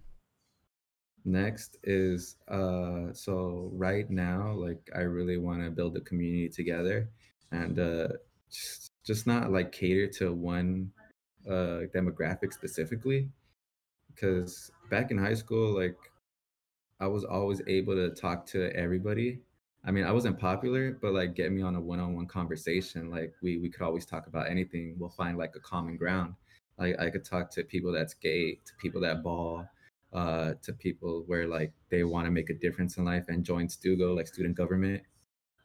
Next 1.25 1.77
is 1.83 2.37
uh 2.47 3.13
so 3.13 3.69
right 3.73 4.09
now 4.09 4.53
like 4.53 4.89
I 4.95 5.01
really 5.01 5.37
want 5.37 5.63
to 5.63 5.69
build 5.69 5.97
a 5.97 6.01
community 6.01 6.49
together 6.49 7.09
and 7.51 7.77
uh 7.77 8.07
just, 8.49 8.93
just 9.03 9.27
not 9.27 9.51
like 9.51 9.71
cater 9.71 10.07
to 10.19 10.33
one 10.33 10.91
uh 11.47 11.85
demographic 11.93 12.53
specifically 12.53 13.29
because 14.13 14.71
back 14.89 15.11
in 15.11 15.17
high 15.17 15.33
school 15.33 15.75
like 15.75 15.97
I 16.99 17.07
was 17.07 17.23
always 17.23 17.61
able 17.67 17.95
to 17.95 18.09
talk 18.09 18.45
to 18.47 18.75
everybody. 18.75 19.41
I 19.85 19.91
mean, 19.91 20.03
I 20.03 20.11
wasn't 20.11 20.37
popular, 20.37 20.97
but 21.01 21.13
like 21.13 21.35
get 21.35 21.51
me 21.51 21.61
on 21.61 21.75
a 21.75 21.81
one-on-one 21.81 22.27
conversation, 22.27 23.09
like 23.09 23.33
we 23.41 23.57
we 23.57 23.69
could 23.69 23.81
always 23.81 24.05
talk 24.05 24.27
about 24.27 24.49
anything. 24.49 24.95
We'll 24.97 25.09
find 25.09 25.37
like 25.37 25.55
a 25.55 25.59
common 25.59 25.95
ground. 25.95 26.33
Like 26.77 26.99
I 26.99 27.09
could 27.09 27.25
talk 27.25 27.49
to 27.51 27.63
people 27.63 27.91
that's 27.91 28.13
gay, 28.13 28.55
to 28.65 28.73
people 28.77 29.01
that 29.01 29.23
ball, 29.23 29.65
uh, 30.13 30.53
to 30.63 30.73
people 30.73 31.23
where 31.27 31.47
like 31.47 31.71
they 31.89 32.03
want 32.03 32.25
to 32.25 32.31
make 32.31 32.49
a 32.49 32.53
difference 32.53 32.97
in 32.97 33.05
life 33.05 33.25
and 33.29 33.43
join 33.43 33.67
Stugo, 33.67 34.15
like 34.15 34.27
student 34.27 34.55
government. 34.55 35.01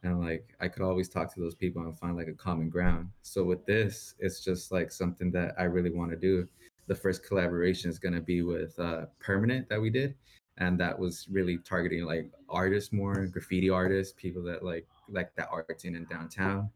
And 0.03 0.21
like 0.21 0.55
I 0.61 0.69
could 0.69 0.83
always 0.83 1.09
talk 1.09 1.33
to 1.33 1.41
those 1.41 1.55
people 1.55 1.81
and 1.81 1.97
find 1.99 2.15
like 2.15 2.27
a 2.27 2.33
common 2.33 2.69
ground. 2.69 3.09
So 3.23 3.43
with 3.43 3.65
this, 3.65 4.15
it's 4.19 4.43
just 4.43 4.71
like 4.71 4.91
something 4.91 5.31
that 5.31 5.55
I 5.57 5.63
really 5.63 5.91
want 5.91 6.11
to 6.11 6.17
do. 6.17 6.47
The 6.87 6.95
first 6.95 7.25
collaboration 7.25 7.89
is 7.89 7.99
gonna 7.99 8.21
be 8.21 8.43
with 8.43 8.77
uh 8.79 9.07
Permanent 9.19 9.67
that 9.69 9.81
we 9.81 9.89
did 9.89 10.15
and 10.57 10.79
that 10.79 10.97
was 10.97 11.27
really 11.29 11.57
targeting 11.57 12.05
like 12.05 12.31
artists 12.49 12.93
more 12.93 13.25
graffiti 13.27 13.69
artists 13.69 14.13
people 14.17 14.41
that 14.41 14.63
like 14.63 14.87
like 15.09 15.35
that 15.35 15.49
art 15.51 15.79
scene 15.79 15.95
in 15.95 16.05
downtown 16.05 16.69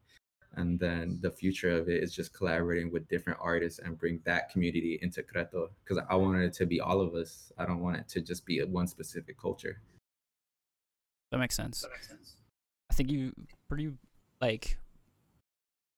and 0.56 0.80
then 0.80 1.20
the 1.22 1.30
future 1.30 1.70
of 1.78 1.90
it 1.90 2.02
is 2.04 2.14
just 2.14 2.34
collaborating 2.34 2.92
with 2.92 3.08
different 3.08 3.40
artists 3.42 3.80
and 3.80 3.98
bring 3.98 4.20
that 4.26 4.50
community 4.50 5.00
into 5.02 5.22
Kreto 5.22 5.70
because 5.84 6.04
I 6.10 6.16
wanted 6.16 6.44
it 6.44 6.54
to 6.54 6.66
be 6.66 6.82
all 6.82 7.02
of 7.02 7.14
us. 7.14 7.52
I 7.58 7.66
don't 7.66 7.82
want 7.82 7.98
it 7.98 8.08
to 8.10 8.22
just 8.22 8.46
be 8.46 8.60
one 8.64 8.88
specific 8.88 9.40
culture. 9.40 9.80
That 11.32 11.38
makes 11.38 11.56
sense. 11.56 11.82
That 11.82 11.92
makes 11.92 12.08
sense. 12.08 12.36
I 12.90 12.96
think 12.96 13.12
you 13.12 13.34
pretty 13.68 13.92
like 14.42 14.78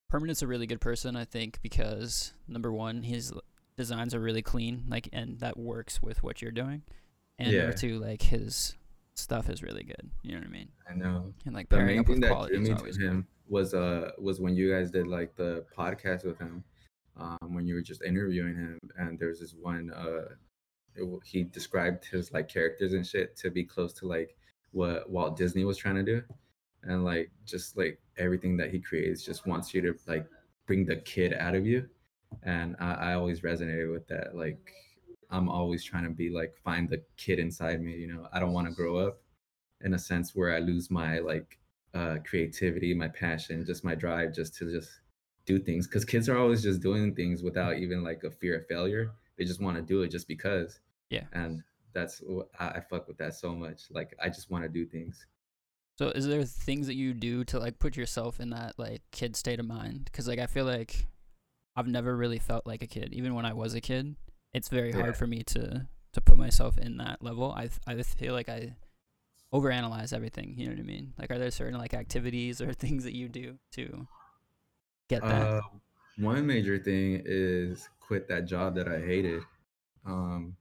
Permanent's 0.10 0.42
a 0.42 0.48
really 0.48 0.68
good 0.68 0.82
person, 0.82 1.16
I 1.16 1.24
think, 1.24 1.62
because 1.62 2.34
number 2.48 2.74
one, 2.74 3.04
his 3.04 3.32
designs 3.78 4.14
are 4.14 4.20
really 4.20 4.42
clean, 4.42 4.84
like 4.90 5.08
and 5.14 5.40
that 5.40 5.58
works 5.58 6.02
with 6.02 6.22
what 6.22 6.42
you're 6.42 6.52
doing. 6.52 6.84
And 7.42 7.52
Yeah. 7.52 7.62
number 7.62 7.78
two, 7.78 7.98
like 8.00 8.22
his 8.22 8.76
stuff 9.16 9.50
is 9.50 9.64
really 9.64 9.84
good. 9.84 10.10
You 10.22 10.34
know 10.34 10.40
what 10.40 10.48
I 10.48 10.52
mean? 10.52 10.70
I 10.90 10.94
know. 10.94 11.34
And 11.46 11.56
like 11.56 11.70
The 11.70 11.78
pairing 11.78 11.88
main 11.88 12.00
up 12.00 12.06
thing 12.06 12.16
with 12.16 12.22
that 12.22 12.32
quality 12.32 12.56
drew 12.58 12.76
me 12.76 12.92
to 12.92 13.00
him 13.00 13.28
was 13.48 13.74
uh 13.74 14.12
was 14.18 14.40
when 14.40 14.56
you 14.56 14.72
guys 14.72 14.92
did 14.92 15.08
like 15.08 15.36
the 15.36 15.66
podcast 15.76 16.24
with 16.24 16.38
him, 16.40 16.64
um, 17.18 17.38
when 17.54 17.66
you 17.68 17.74
were 17.76 17.82
just 17.82 18.02
interviewing 18.04 18.56
him, 18.56 18.80
and 18.98 19.20
there's 19.20 19.40
this 19.40 19.54
one 19.54 19.92
uh, 19.92 20.30
it, 20.96 21.20
he 21.26 21.44
described 21.44 22.06
his 22.06 22.32
like 22.32 22.48
characters 22.48 22.94
and 22.94 23.06
shit 23.06 23.36
to 23.38 23.50
be 23.50 23.64
close 23.64 23.94
to 23.94 24.08
like 24.08 24.36
what 24.72 25.10
Walt 25.10 25.36
Disney 25.36 25.66
was 25.66 25.78
trying 25.78 25.96
to 25.96 26.04
do, 26.04 26.24
and 26.84 27.04
like 27.04 27.32
just 27.46 27.76
like 27.76 28.00
everything 28.18 28.56
that 28.58 28.70
he 28.72 28.80
creates 28.80 29.24
just 29.24 29.46
wants 29.46 29.74
you 29.74 29.82
to 29.82 29.96
like 30.08 30.26
bring 30.68 30.86
the 30.86 30.98
kid 30.98 31.34
out 31.34 31.56
of 31.56 31.66
you, 31.66 31.90
and 32.44 32.76
I, 32.80 32.94
I 32.94 33.14
always 33.16 33.42
resonated 33.42 33.92
with 33.92 34.08
that. 34.08 34.36
Like 34.36 34.72
I'm 35.32 35.50
always 35.50 35.84
trying 35.84 36.04
to 36.04 36.10
be 36.10 36.30
like 36.30 36.56
find 36.64 36.90
the 36.90 37.02
kid 37.18 37.40
inside 37.40 37.82
me. 37.82 37.94
You 37.94 38.08
know, 38.08 38.28
I 38.34 38.40
don't 38.40 38.54
want 38.54 38.68
to 38.68 38.74
grow 38.74 38.98
up 38.98 39.22
in 39.82 39.94
a 39.94 40.00
sense 40.00 40.36
where 40.36 40.54
I 40.54 40.60
lose 40.60 40.92
my 40.92 41.20
like 41.20 41.58
uh, 41.94 42.18
creativity, 42.26 42.94
my 42.94 43.08
passion, 43.08 43.66
just 43.66 43.84
my 43.84 43.96
drive, 43.96 44.34
just 44.34 44.56
to 44.58 44.72
just 44.72 44.90
do 45.46 45.60
things. 45.60 45.88
Because 45.88 46.06
kids 46.06 46.30
are 46.30 46.38
always 46.38 46.62
just 46.62 46.82
doing 46.82 47.16
things 47.16 47.44
without 47.44 47.78
even 47.78 48.04
like 48.04 48.24
a 48.24 48.32
fear 48.32 48.58
of 48.58 48.68
failure. 48.68 49.12
They 49.38 49.46
just 49.46 49.62
want 49.62 49.78
to 49.78 49.82
do 49.82 50.04
it 50.04 50.10
just 50.10 50.28
because. 50.28 50.80
Yeah. 51.10 51.24
And 51.34 51.64
that's 51.94 52.22
I, 52.60 52.68
I 52.68 52.80
fuck 52.82 53.08
with 53.08 53.18
that 53.18 53.34
so 53.36 53.56
much. 53.56 53.84
Like 53.90 54.16
I 54.22 54.28
just 54.28 54.52
want 54.52 54.64
to 54.64 54.70
do 54.70 54.86
things. 54.86 55.26
So 55.98 56.10
is 56.10 56.26
there 56.28 56.44
things 56.44 56.88
that 56.88 56.96
you 56.96 57.14
do 57.14 57.44
to 57.46 57.60
like 57.60 57.80
put 57.80 57.96
yourself 57.96 58.40
in 58.40 58.50
that 58.52 58.78
like 58.78 59.02
kid 59.12 59.36
state 59.36 59.60
of 59.60 59.68
mind? 59.68 60.06
Because 60.06 60.28
like 60.28 60.40
I 60.40 60.48
feel 60.48 60.66
like 60.66 61.06
I've 61.76 61.88
never 61.88 62.16
really 62.16 62.40
felt 62.40 62.66
like 62.66 62.82
a 62.82 62.88
kid, 62.88 63.14
even 63.14 63.34
when 63.34 63.46
I 63.46 63.54
was 63.54 63.76
a 63.76 63.82
kid. 63.82 64.16
It's 64.54 64.70
very 64.70 64.92
Yeah. 64.92 64.98
hard 65.02 65.16
for 65.18 65.28
me 65.28 65.44
to 65.44 65.88
to 66.14 66.22
put 66.22 66.38
myself 66.38 66.78
in 66.78 66.98
that 66.98 67.24
level. 67.24 67.52
I 67.52 67.70
I 67.88 68.02
feel 68.04 68.34
like 68.34 68.50
I 68.50 68.76
overanalyze 69.54 70.14
everything. 70.14 70.56
You 70.58 70.68
know 70.68 70.74
what 70.74 70.80
I 70.80 70.84
mean? 70.84 71.14
Like, 71.18 71.32
are 71.32 71.40
there 71.40 71.52
certain 71.52 71.78
like 71.80 71.94
activities 71.94 72.62
or 72.62 72.74
things 72.76 73.04
that 73.06 73.16
you 73.16 73.30
do 73.30 73.60
to 73.74 74.08
get 75.10 75.28
that? 75.28 75.50
Uh, 75.50 75.62
one 76.18 76.46
major 76.46 76.78
thing 76.78 77.22
is 77.26 77.90
quit 78.00 78.28
that 78.28 78.46
job 78.46 78.76
that 78.76 78.88
I 78.88 79.00
hated. 79.00 79.44
Um, 80.06 80.56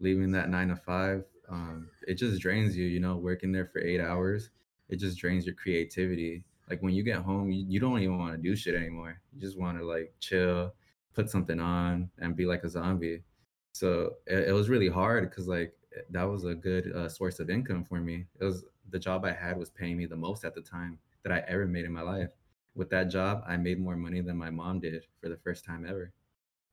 leaving 0.00 0.32
that 0.32 0.50
nine 0.50 0.68
to 0.68 0.76
five, 0.76 1.24
um, 1.48 1.90
it 2.06 2.14
just 2.14 2.40
drains 2.40 2.76
you. 2.76 2.86
You 2.86 3.00
know, 3.00 3.16
working 3.16 3.52
there 3.52 3.66
for 3.66 3.80
eight 3.80 4.00
hours, 4.00 4.50
it 4.88 4.96
just 4.96 5.18
drains 5.18 5.46
your 5.46 5.54
creativity. 5.54 6.44
Like 6.70 6.82
when 6.82 6.94
you 6.94 7.02
get 7.02 7.18
home, 7.18 7.50
you, 7.50 7.64
you 7.68 7.80
don't 7.80 8.00
even 8.00 8.18
want 8.18 8.36
to 8.36 8.42
do 8.42 8.56
shit 8.56 8.74
anymore. 8.74 9.20
You 9.32 9.40
just 9.40 9.58
want 9.58 9.78
to 9.78 9.84
like 9.86 10.14
chill, 10.20 10.74
put 11.16 11.30
something 11.30 11.60
on, 11.60 12.10
and 12.20 12.36
be 12.36 12.46
like 12.46 12.64
a 12.64 12.70
zombie. 12.70 13.24
So 13.72 14.16
it, 14.26 14.50
it 14.50 14.52
was 14.52 14.68
really 14.70 14.88
hard 14.88 15.30
because 15.30 15.48
like 15.48 15.74
that 16.10 16.24
was 16.24 16.44
a 16.44 16.54
good 16.54 16.92
uh, 16.94 17.08
source 17.08 17.40
of 17.40 17.50
income 17.50 17.84
for 17.84 18.00
me. 18.00 18.26
It 18.40 18.44
was 18.44 18.64
the 18.90 18.98
job 19.00 19.24
I 19.24 19.32
had 19.32 19.58
was 19.58 19.70
paying 19.70 19.98
me 19.98 20.06
the 20.06 20.16
most 20.16 20.44
at 20.44 20.54
the 20.54 20.62
time 20.62 20.98
that 21.24 21.32
I 21.32 21.44
ever 21.48 21.66
made 21.66 21.84
in 21.86 21.92
my 21.92 22.02
life 22.02 22.30
with 22.76 22.90
that 22.90 23.04
job, 23.10 23.42
I 23.46 23.56
made 23.56 23.80
more 23.80 23.96
money 23.96 24.20
than 24.20 24.36
my 24.36 24.50
mom 24.50 24.80
did 24.80 25.06
for 25.20 25.28
the 25.30 25.36
first 25.38 25.64
time 25.64 25.86
ever. 25.88 26.12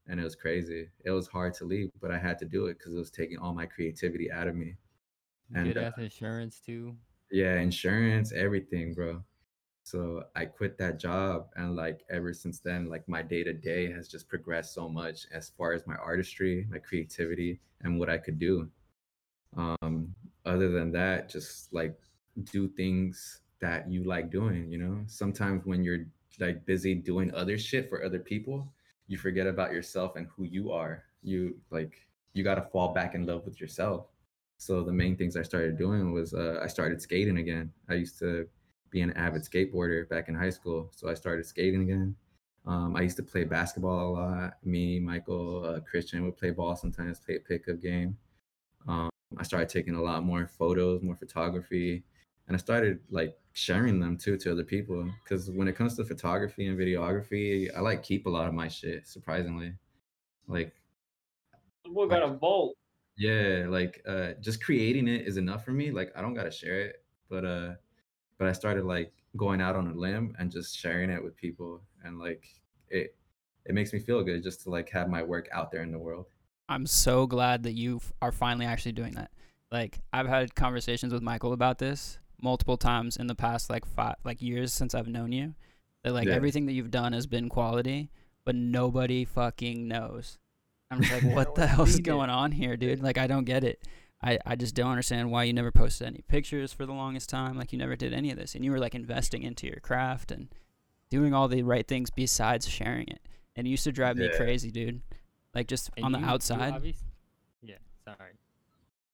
And 0.08 0.20
it 0.20 0.24
was 0.24 0.36
crazy. 0.36 0.90
It 1.06 1.12
was 1.12 1.28
hard 1.28 1.54
to 1.56 1.66
leave, 1.66 1.92
but 2.02 2.12
I 2.12 2.20
had 2.20 2.38
to 2.40 2.46
do 2.46 2.68
it 2.68 2.78
because 2.78 2.94
it 2.94 3.00
was 3.00 3.12
taking 3.12 3.38
all 3.38 3.54
my 3.54 3.66
creativity 3.66 4.32
out 4.32 4.48
of 4.50 4.56
me. 4.56 4.76
And 5.56 5.74
Good 5.74 5.78
uh, 5.78 5.92
insurance 5.98 6.60
too. 6.60 6.98
yeah, 7.32 7.60
insurance, 7.60 8.32
everything, 8.34 8.94
bro. 8.94 9.24
So 9.84 10.24
I 10.36 10.46
quit 10.46 10.78
that 10.78 11.00
job. 11.00 11.48
And 11.56 11.76
like 11.76 12.04
ever 12.10 12.34
since 12.34 12.60
then, 12.60 12.90
like 12.90 13.08
my 13.08 13.22
day 13.22 13.44
to 13.44 13.54
day 13.54 13.92
has 13.92 14.08
just 14.08 14.30
progressed 14.30 14.74
so 14.74 14.88
much 14.88 15.28
as 15.32 15.50
far 15.50 15.74
as 15.74 15.86
my 15.86 15.96
artistry, 15.96 16.66
my 16.70 16.80
creativity, 16.80 17.60
and 17.82 18.00
what 18.00 18.10
I 18.10 18.18
could 18.18 18.40
do. 18.40 18.70
Um, 19.56 20.16
other 20.46 20.70
than 20.70 20.92
that, 20.94 21.30
just 21.30 21.74
like 21.74 21.98
do 22.52 22.68
things 22.70 23.42
that 23.60 23.90
you 23.90 24.04
like 24.04 24.32
doing, 24.32 24.72
you 24.72 24.78
know? 24.78 25.04
Sometimes 25.08 25.66
when 25.66 25.84
you're 25.84 26.06
like 26.40 26.66
busy 26.66 26.96
doing 26.96 27.34
other 27.34 27.58
shit 27.58 27.90
for 27.90 28.04
other 28.04 28.20
people, 28.20 28.74
you 29.08 29.18
forget 29.18 29.48
about 29.48 29.72
yourself 29.72 30.16
and 30.16 30.28
who 30.36 30.46
you 30.46 30.72
are. 30.72 31.04
You 31.22 31.58
like 31.72 31.94
you 32.34 32.44
gotta 32.44 32.68
fall 32.72 32.94
back 32.94 33.16
in 33.16 33.26
love 33.26 33.46
with 33.46 33.60
yourself. 33.62 34.08
So 34.58 34.82
the 34.82 34.94
main 34.94 35.18
things 35.18 35.36
I 35.36 35.44
started 35.44 35.78
doing 35.78 36.14
was 36.14 36.34
uh, 36.34 36.60
I 36.64 36.68
started 36.68 37.02
skating 37.02 37.38
again. 37.38 37.72
I 37.90 37.96
used 37.96 38.18
to 38.20 38.48
be 38.94 39.02
an 39.02 39.12
avid 39.14 39.42
skateboarder 39.42 40.08
back 40.08 40.30
in 40.30 40.36
high 40.36 40.52
school, 40.52 40.90
so 40.96 41.10
I 41.10 41.16
started 41.16 41.46
skating 41.46 41.82
again. 41.82 42.16
Um, 42.66 42.96
I 42.96 43.02
used 43.02 43.18
to 43.18 43.24
play 43.24 43.44
basketball 43.44 44.08
a 44.08 44.12
lot. 44.14 44.54
Me, 44.64 45.00
Michael, 45.00 45.66
uh, 45.66 45.80
Christian 45.82 46.24
would 46.24 46.38
play 46.38 46.52
ball 46.52 46.76
sometimes, 46.78 47.20
play 47.20 47.36
a 47.36 47.40
pickup 47.40 47.82
game. 47.82 48.18
Um, 48.88 49.10
I 49.38 49.44
started 49.44 49.68
taking 49.68 49.96
a 49.96 50.02
lot 50.02 50.24
more 50.24 50.48
photos, 50.48 51.02
more 51.02 51.16
photography, 51.16 52.04
and 52.48 52.56
I 52.56 52.60
started 52.60 53.00
like 53.10 53.36
sharing 53.54 54.00
them 54.00 54.18
too 54.18 54.38
to 54.38 54.52
other 54.52 54.64
people. 54.64 55.10
Because 55.24 55.50
when 55.50 55.68
it 55.68 55.76
comes 55.76 55.96
to 55.98 56.06
photography 56.06 56.68
and 56.68 56.80
videography, 56.80 57.70
I 57.76 57.82
like 57.82 58.04
keep 58.04 58.28
a 58.28 58.30
lot 58.30 58.48
of 58.48 58.54
my 58.54 58.68
shit. 58.70 59.08
Surprisingly, 59.08 59.74
like 60.48 60.74
Boy 61.86 62.08
got 62.08 62.24
a 62.24 62.28
bolt. 62.30 62.76
yeah, 63.18 63.66
like 63.68 64.02
uh, 64.08 64.34
just 64.42 64.64
creating 64.64 65.08
it 65.08 65.28
is 65.28 65.38
enough 65.38 65.66
for 65.66 65.72
me. 65.72 65.92
Like 65.92 66.12
I 66.16 66.22
don't 66.22 66.34
gotta 66.34 66.52
share 66.52 66.80
it, 66.82 67.04
but 67.30 67.46
uh, 67.46 67.74
but 68.38 68.48
I 68.48 68.52
started 68.52 68.86
like 68.86 69.12
going 69.38 69.62
out 69.62 69.76
on 69.76 69.88
a 69.88 69.94
limb 69.94 70.36
and 70.40 70.52
just 70.52 70.78
sharing 70.78 71.10
it 71.10 71.24
with 71.24 71.36
people, 71.36 71.82
and 72.04 72.20
like 72.20 72.46
it 72.90 73.16
it 73.66 73.74
makes 73.74 73.94
me 73.94 74.00
feel 74.00 74.24
good 74.24 74.44
just 74.44 74.62
to 74.64 74.70
like 74.70 74.90
have 74.90 75.10
my 75.10 75.24
work 75.24 75.48
out 75.54 75.72
there 75.72 75.84
in 75.84 75.92
the 75.92 76.00
world. 76.00 76.26
I'm 76.70 76.86
so 76.86 77.26
glad 77.28 77.64
that 77.64 77.74
you 77.74 78.00
are 78.22 78.32
finally 78.32 78.66
actually 78.66 78.92
doing 78.94 79.14
that. 79.14 79.32
Like 79.72 80.00
I've 80.12 80.28
had 80.28 80.56
conversations 80.56 81.14
with 81.14 81.22
Michael 81.24 81.54
about 81.54 81.78
this 81.80 82.20
multiple 82.42 82.78
times 82.78 83.16
in 83.18 83.28
the 83.28 83.36
past 83.36 83.70
like 83.70 83.86
five 83.86 84.16
like 84.26 84.42
years 84.42 84.74
since 84.74 84.94
I've 84.94 85.08
known 85.08 85.32
you. 85.32 85.56
That 86.04 86.14
like 86.14 86.28
Yeah. 86.28 86.34
everything 86.36 86.66
that 86.66 86.74
you've 86.74 86.92
done 86.92 87.14
has 87.14 87.26
been 87.28 87.48
quality, 87.50 88.10
but 88.46 88.56
nobody 88.56 89.24
fucking 89.26 89.88
knows. 89.88 90.38
I'm 90.92 91.02
just 91.02 91.24
like, 91.24 91.36
what 91.36 91.56
the 91.56 91.66
hell's 91.66 91.92
seen 91.92 92.00
it. 92.00 92.04
going 92.04 92.30
on 92.30 92.52
here, 92.52 92.76
dude? 92.78 93.02
Like 93.02 93.18
I 93.18 93.28
don't 93.28 93.46
get 93.46 93.64
it. 93.64 93.82
I, 94.24 94.40
I 94.46 94.56
just 94.56 94.74
don't 94.74 94.90
understand 94.90 95.30
why 95.32 95.44
you 95.44 95.54
never 95.54 95.72
posted 95.72 96.08
any 96.08 96.22
pictures 96.28 96.72
for 96.72 96.86
the 96.86 96.94
longest 96.94 97.30
time. 97.30 97.58
Like 97.58 97.74
you 97.74 97.78
never 97.78 97.96
did 97.96 98.14
any 98.14 98.32
of 98.32 98.38
this. 98.38 98.56
And 98.56 98.64
you 98.64 98.72
were 98.72 98.80
like 98.80 98.96
investing 98.96 99.44
into 99.44 99.68
your 99.68 99.80
craft 99.82 100.32
and 100.32 100.48
doing 101.10 101.34
all 101.34 101.48
the 101.48 101.62
right 101.64 101.88
things 101.88 102.10
besides 102.10 102.68
sharing 102.68 103.08
it. 103.10 103.20
And 103.56 103.68
it 103.68 103.70
used 103.70 103.84
to 103.84 103.92
drive 103.92 104.16
me 104.18 104.30
crazy, 104.36 104.72
dude. 104.72 105.02
Like 105.54 105.68
just 105.68 105.90
And 105.98 106.06
on 106.06 106.12
the 106.14 106.20
you- 106.20 106.26
you 106.26 106.32
outside. 106.32 106.74
obvious- 106.74 107.04
yeah, 107.62 107.76
sorry. 108.06 108.34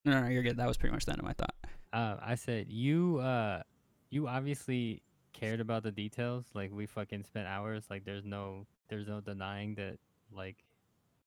No, 0.05 0.11
no, 0.13 0.21
no, 0.21 0.27
you're 0.29 0.43
good. 0.43 0.57
That 0.57 0.67
was 0.67 0.77
pretty 0.77 0.93
much 0.93 1.05
the 1.05 1.11
end 1.11 1.19
of 1.19 1.25
my 1.25 1.33
thought. 1.33 1.55
Uh, 1.91 2.17
I 2.21 2.35
said 2.35 2.67
you 2.69 3.17
uh 3.19 3.63
you 4.11 4.27
obviously 4.27 5.01
cared 5.33 5.59
about 5.59 5.83
the 5.83 5.91
details. 5.91 6.45
Like 6.53 6.71
we 6.71 6.85
fucking 6.85 7.23
spent 7.23 7.47
hours. 7.47 7.85
Like 7.89 8.05
there's 8.05 8.25
no 8.25 8.67
there's 8.89 9.07
no 9.07 9.21
denying 9.21 9.75
that 9.75 9.97
like 10.31 10.63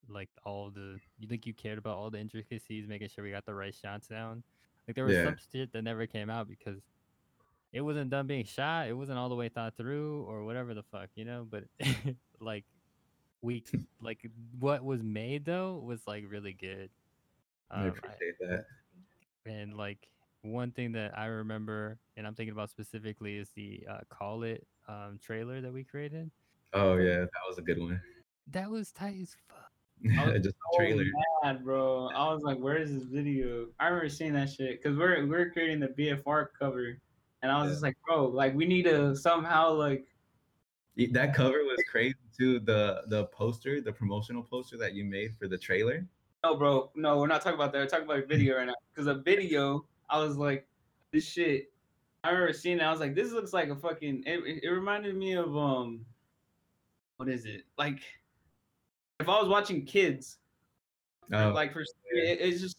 like 0.09 0.29
all 0.45 0.71
the 0.71 0.99
you 1.19 1.29
think 1.29 1.47
you 1.47 1.55
cared 1.55 1.79
about 1.79 1.97
all 1.97 2.11
the 2.11 2.19
intricacies, 2.19 2.87
making 2.88 3.09
sure 3.09 3.25
we 3.25 3.31
got 3.31 3.47
the 3.47 3.55
right 3.55 3.75
shots 3.75 4.07
down. 4.09 4.43
Like 4.87 4.97
there 4.97 5.05
was 5.05 5.15
Yeah. 5.15 5.25
some 5.27 5.37
shit 5.53 5.73
that 5.73 5.83
never 5.83 6.07
came 6.07 6.29
out 6.31 6.49
because 6.49 6.81
it 7.73 7.81
wasn't 7.81 8.11
done 8.11 8.27
being 8.27 8.45
shot. 8.45 8.88
It 8.88 8.93
wasn't 8.95 9.19
all 9.19 9.29
the 9.29 9.35
way 9.35 9.49
thought 9.49 9.77
through 9.77 10.25
or 10.29 10.45
whatever 10.45 10.75
the 10.75 10.83
fuck, 10.83 11.09
you 11.15 11.25
know. 11.25 11.47
But 11.49 11.65
like 12.41 12.65
we 13.43 13.65
like 14.01 14.29
what 14.59 14.85
was 14.85 15.03
made 15.03 15.45
though 15.45 15.83
was 15.85 16.01
like 16.07 16.25
really 16.29 16.53
good. 16.53 16.91
I 17.71 17.81
Um, 17.81 17.85
I- 17.85 17.88
appreciate 17.88 18.38
that. 18.41 18.67
and 19.47 19.75
like 19.77 20.09
one 20.43 20.73
thing 20.73 20.93
that 20.93 21.17
I 21.17 21.27
remember 21.27 21.99
and 22.17 22.27
I'm 22.27 22.35
thinking 22.35 22.53
about 22.53 22.69
specifically 22.71 23.37
is 23.37 23.49
the 23.55 23.87
uh, 23.88 23.99
Call 24.09 24.43
It 24.43 24.67
um, 24.88 25.19
trailer 25.23 25.61
that 25.61 25.73
we 25.73 25.85
created. 25.85 26.31
Oh 26.73 26.97
yeah, 26.97 27.21
that 27.21 27.31
was 27.49 27.59
a 27.59 27.62
good 27.62 27.79
one. 27.81 28.01
That 28.51 28.69
was 28.71 28.91
tight 28.91 29.17
as 29.23 29.37
fuck. 29.49 29.62
Just 30.43 30.57
so 30.73 30.79
trailer. 30.79 31.05
mad, 31.45 31.65
bro. 31.65 32.09
I 32.09 32.33
was 32.33 32.43
like, 32.43 32.59
"Where 32.59 32.77
is 32.77 32.93
this 32.93 33.05
video?" 33.05 33.69
I 33.79 33.87
remember 33.87 34.09
seeing 34.09 34.33
that 34.35 34.51
shit 34.51 34.83
because 34.83 34.99
we're 34.99 35.25
we're 35.27 35.51
creating 35.51 35.81
the 35.81 35.88
BFR 35.88 36.49
cover, 36.59 36.99
and 37.43 37.53
I 37.53 37.59
was 37.61 37.67
Yeah. 37.69 37.73
just 37.75 37.83
like, 37.83 37.97
"Bro, 38.07 38.27
like 38.29 38.55
we 38.55 38.65
need 38.67 38.85
to 38.85 39.15
somehow 39.17 39.71
like." 39.73 40.07
That 41.12 41.35
cover 41.35 41.59
was 41.65 41.83
crazy 41.91 42.15
too. 42.38 42.59
The 42.61 43.03
the 43.07 43.27
poster, 43.27 43.81
the 43.81 43.93
promotional 43.93 44.43
poster 44.43 44.77
that 44.79 44.93
you 44.95 45.05
made 45.05 45.35
for 45.37 45.47
the 45.49 45.57
trailer. 45.57 46.07
No, 46.45 46.57
bro, 46.57 46.91
no, 46.97 47.19
we're 47.19 47.29
not 47.29 47.41
talking 47.41 47.55
about 47.55 47.73
that. 47.73 47.79
We're 47.79 47.87
talking 47.87 48.05
about 48.05 48.27
video 48.29 48.57
right 48.57 48.67
now. 48.67 48.75
Because 48.93 49.07
a 49.07 49.15
video, 49.15 49.87
I 50.11 50.19
was 50.19 50.37
like, 50.37 50.67
"This 51.12 51.27
shit." 51.27 51.71
I 52.25 52.31
remember 52.31 52.53
seeing 52.53 52.79
it. 52.79 52.83
I 52.83 52.91
was 52.91 53.01
like, 53.01 53.15
"This 53.15 53.33
looks 53.33 53.53
like 53.53 53.69
a 53.69 53.77
fucking." 53.77 54.25
It- 54.27 54.61
it 54.65 54.69
reminded 54.69 55.17
me 55.17 55.35
of 55.35 55.57
um, 55.57 56.05
what 57.19 57.29
is 57.29 57.47
it 57.47 57.62
like? 57.79 58.01
If 59.23 59.29
I 59.29 59.41
was 59.41 59.49
watching 59.49 59.85
kids, 59.85 60.39
Oh, 61.33 61.51
like 61.51 61.73
for 61.73 61.81
it, 61.81 61.87
it's 62.13 62.61
just 62.61 62.77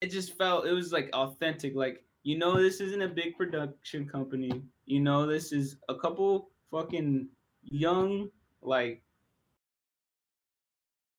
it 0.00 0.10
just 0.10 0.38
felt 0.38 0.66
it 0.66 0.72
was 0.72 0.92
like 0.92 1.10
authentic 1.12 1.74
like 1.74 2.02
you 2.22 2.38
know 2.38 2.56
this 2.56 2.80
isn't 2.80 3.02
a 3.02 3.08
big 3.08 3.36
production 3.36 4.08
company. 4.08 4.62
You 4.86 5.00
know 5.00 5.26
this 5.26 5.52
is 5.52 5.76
a 5.88 5.94
couple 5.96 6.50
fucking 6.70 7.28
young 7.64 8.30
like 8.62 9.02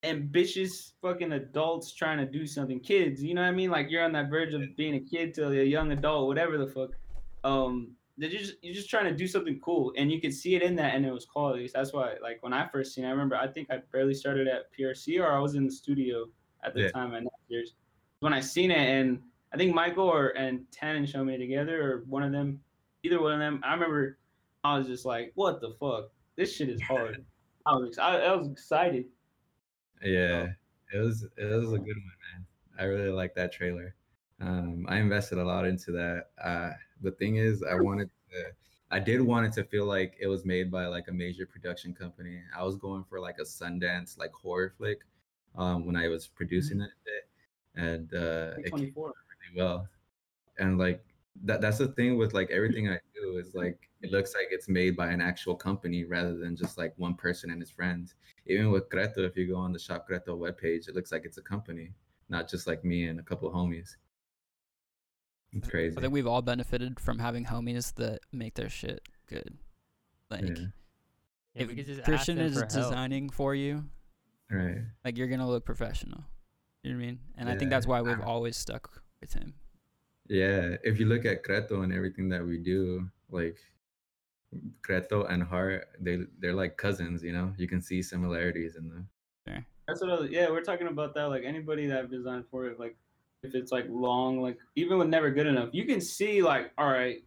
ambitious 0.03 0.93
fucking 1.01 1.33
adults 1.33 1.93
trying 1.93 2.17
to 2.17 2.25
do 2.25 2.47
something. 2.47 2.79
Kids 2.79 3.21
you 3.21 3.35
know 3.35 3.41
what 3.41 3.49
i 3.49 3.51
mean? 3.51 3.69
Like 3.69 3.91
you're 3.91 4.03
on 4.03 4.13
that 4.13 4.29
verge 4.29 4.53
of 4.53 4.61
being 4.75 4.95
a 4.95 4.99
kid 4.99 5.33
to 5.35 5.49
a 5.49 5.63
young 5.63 5.91
adult 5.91 6.27
whatever 6.27 6.57
the 6.57 6.67
fuck. 6.67 6.91
Um 7.43 7.95
they're 8.21 8.29
just 8.29 8.53
you're 8.61 8.73
just 8.73 8.89
trying 8.89 9.05
to 9.05 9.13
do 9.13 9.27
something 9.27 9.59
cool 9.59 9.91
and 9.97 10.11
you 10.11 10.21
could 10.21 10.33
see 10.33 10.55
it 10.55 10.61
in 10.61 10.75
that 10.75 10.93
and 10.95 11.05
it 11.05 11.11
was 11.11 11.25
quality 11.25 11.69
that's 11.73 11.91
why 11.91 12.13
like 12.21 12.37
when 12.43 12.53
i 12.53 12.67
first 12.67 12.93
seen 12.93 13.03
it, 13.03 13.07
i 13.07 13.11
remember 13.11 13.35
i 13.35 13.47
think 13.47 13.67
i 13.71 13.77
barely 13.91 14.13
started 14.13 14.47
at 14.47 14.65
prc 14.77 15.19
or 15.19 15.31
i 15.33 15.39
was 15.39 15.55
in 15.55 15.65
the 15.65 15.71
studio 15.71 16.25
at 16.63 16.73
the 16.73 16.81
Yeah. 16.81 16.91
time 16.91 17.13
at 17.15 17.23
year's 17.47 17.73
when 18.19 18.33
i 18.33 18.39
seen 18.39 18.69
it 18.69 18.77
and 18.77 19.19
i 19.53 19.57
think 19.57 19.73
michael 19.73 20.07
or 20.07 20.29
and 20.37 20.65
Tannon 20.71 21.05
showed 21.05 21.25
me 21.25 21.37
together 21.37 21.81
or 21.81 22.03
one 22.07 22.21
of 22.23 22.31
them 22.31 22.59
either 23.03 23.19
one 23.21 23.33
of 23.33 23.39
them 23.39 23.59
i 23.63 23.73
remember 23.73 24.19
i 24.63 24.77
was 24.77 24.87
just 24.87 25.03
like 25.05 25.31
what 25.35 25.59
the 25.59 25.71
fuck 25.79 26.11
this 26.35 26.55
shit 26.55 26.69
is 26.69 26.81
hard 26.83 27.25
i 27.65 27.71
was 27.73 27.97
I, 27.97 28.17
I 28.17 28.35
was 28.35 28.47
excited 28.47 29.05
Yeah, 30.03 30.47
it 30.93 30.97
was 30.99 31.25
it 31.37 31.45
was 31.45 31.73
a 31.73 31.77
good 31.77 31.97
one, 31.97 32.17
man. 32.33 32.45
I 32.79 32.83
really 32.85 33.11
like 33.11 33.35
that 33.35 33.51
trailer. 33.51 33.95
Um, 34.39 34.85
I 34.89 34.97
invested 34.97 35.37
a 35.37 35.43
lot 35.45 35.67
into 35.67 35.91
that. 35.91 36.31
Uh, 36.43 36.71
the 37.01 37.11
thing 37.11 37.37
is, 37.37 37.63
I 37.63 37.75
wanted 37.75 38.09
to, 38.31 38.45
I 38.91 38.99
did 38.99 39.21
want 39.21 39.45
it 39.45 39.53
to 39.53 39.63
feel 39.63 39.85
like 39.85 40.15
it 40.19 40.27
was 40.27 40.45
made 40.45 40.69
by 40.69 40.85
like 40.87 41.07
a 41.07 41.13
major 41.13 41.45
production 41.45 41.93
company. 41.93 42.41
I 42.55 42.63
was 42.63 42.75
going 42.75 43.03
for 43.09 43.19
like 43.19 43.37
a 43.39 43.43
Sundance 43.43 44.17
like 44.17 44.31
horror 44.31 44.73
flick 44.77 44.99
um, 45.57 45.85
when 45.85 45.95
I 45.95 46.07
was 46.07 46.27
producing 46.27 46.81
it, 46.81 46.91
and 47.75 48.13
uh, 48.13 48.53
it 48.57 48.63
came 48.63 48.71
24 48.71 49.07
really 49.07 49.61
well. 49.61 49.87
And 50.59 50.77
like 50.77 51.03
that 51.43 51.61
that's 51.61 51.77
the 51.77 51.87
thing 51.89 52.17
with 52.17 52.33
like 52.33 52.51
everything 52.51 52.89
I 52.89 52.99
do 53.15 53.37
is 53.37 53.55
like 53.55 53.89
it 54.01 54.11
looks 54.11 54.33
like 54.33 54.47
it's 54.51 54.67
made 54.67 54.97
by 54.97 55.09
an 55.09 55.21
actual 55.21 55.55
company 55.55 56.03
rather 56.03 56.35
than 56.35 56.55
just 56.55 56.77
like 56.77 56.93
one 56.97 57.15
person 57.15 57.51
and 57.51 57.61
his 57.61 57.69
friends. 57.69 58.15
Even 58.47 58.71
with 58.71 58.89
Kreto, 58.89 59.19
if 59.19 59.37
you 59.37 59.47
go 59.47 59.55
on 59.55 59.71
the 59.71 59.79
Shop 59.79 60.07
Kreto 60.09 60.37
webpage, 60.37 60.89
it 60.89 60.95
looks 60.95 61.11
like 61.11 61.23
it's 61.23 61.37
a 61.37 61.41
company, 61.41 61.91
not 62.29 62.49
just 62.49 62.67
like 62.67 62.83
me 62.83 63.05
and 63.05 63.19
a 63.19 63.23
couple 63.23 63.47
of 63.47 63.53
homies. 63.53 63.95
It's 65.53 65.67
crazy. 65.69 65.97
I 65.97 66.01
think 66.01 66.13
we've 66.13 66.27
all 66.27 66.41
benefited 66.41 66.99
from 66.99 67.19
having 67.19 67.45
homies 67.45 67.93
that 67.95 68.19
make 68.31 68.53
their 68.55 68.69
shit 68.69 69.01
good. 69.27 69.57
Like 70.29 70.47
Yeah. 70.47 70.55
Yeah, 71.53 71.63
if 71.63 71.67
we 71.67 71.75
could 71.75 71.85
just 71.85 71.99
ask 71.99 72.05
Christian 72.07 72.37
is 72.37 72.53
for 72.53 72.59
help. 72.61 72.69
designing 72.71 73.29
for 73.29 73.53
you, 73.53 73.89
Right. 74.49 74.83
like 75.03 75.17
you're 75.17 75.27
gonna 75.27 75.47
look 75.47 75.65
professional. 75.65 76.23
You 76.83 76.91
know 76.91 76.97
what 76.97 77.03
I 77.03 77.05
mean? 77.07 77.19
And 77.37 77.49
I 77.49 77.57
think 77.57 77.69
that's 77.69 77.85
why 77.85 78.01
we've 78.01 78.21
always 78.21 78.55
stuck 78.55 79.03
with 79.19 79.33
him. 79.33 79.53
Yeah. 80.27 80.77
If 80.83 80.99
you 80.99 81.05
look 81.07 81.25
at 81.25 81.43
Kreto 81.43 81.83
and 81.83 81.91
everything 81.93 82.29
that 82.29 82.45
we 82.45 82.57
do, 82.57 83.09
like 83.29 83.57
Kreto 84.81 85.29
and 85.29 85.43
Heart, 85.43 85.89
they 85.99 86.19
they're 86.39 86.53
like 86.53 86.77
cousins, 86.77 87.21
you 87.23 87.33
know? 87.33 87.53
You 87.57 87.67
can 87.67 87.81
see 87.81 88.01
similarities 88.01 88.77
in 88.77 88.87
them. 88.87 89.09
Yeah. 89.45 89.61
That's 89.87 89.99
what 90.01 90.09
I 90.09 90.19
was, 90.21 90.29
yeah, 90.31 90.49
we're 90.49 90.63
talking 90.63 90.87
about 90.87 91.13
that. 91.15 91.25
Like 91.25 91.43
anybody 91.43 91.87
that 91.87 91.99
I've 91.99 92.09
designed 92.11 92.45
for 92.49 92.65
it, 92.67 92.79
like 92.79 92.95
if 93.43 93.55
it's 93.55 93.71
like 93.71 93.85
long, 93.89 94.41
like 94.41 94.57
even 94.75 94.97
with 94.97 95.07
never 95.07 95.31
good 95.31 95.47
enough, 95.47 95.69
you 95.71 95.85
can 95.85 96.01
see 96.01 96.41
like, 96.41 96.71
all 96.77 96.89
right, 96.89 97.23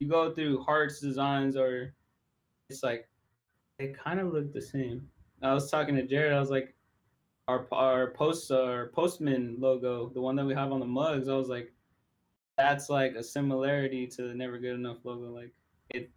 you 0.00 0.08
go 0.08 0.34
through 0.34 0.62
Hearts 0.62 1.00
designs 1.00 1.56
or 1.56 1.94
it's 2.68 2.82
like 2.82 3.08
they 3.78 3.88
kind 3.88 4.20
of 4.20 4.32
look 4.32 4.52
the 4.52 4.62
same. 4.62 5.08
I 5.42 5.52
was 5.52 5.70
talking 5.70 5.94
to 5.96 6.06
Jared, 6.06 6.32
I 6.32 6.40
was 6.40 6.50
like, 6.50 6.74
our 7.46 7.66
our 7.72 8.10
post 8.12 8.50
our 8.50 8.88
postman 8.88 9.56
logo, 9.58 10.10
the 10.14 10.20
one 10.20 10.36
that 10.36 10.46
we 10.46 10.54
have 10.54 10.72
on 10.72 10.80
the 10.80 10.86
mugs, 10.86 11.28
I 11.28 11.34
was 11.34 11.48
like, 11.48 11.72
that's 12.56 12.88
like 12.88 13.14
a 13.14 13.22
similarity 13.22 14.06
to 14.06 14.22
the 14.22 14.34
never 14.34 14.58
good 14.58 14.74
enough 14.74 14.98
logo. 15.04 15.30
Like 15.30 15.52
it 15.90 16.10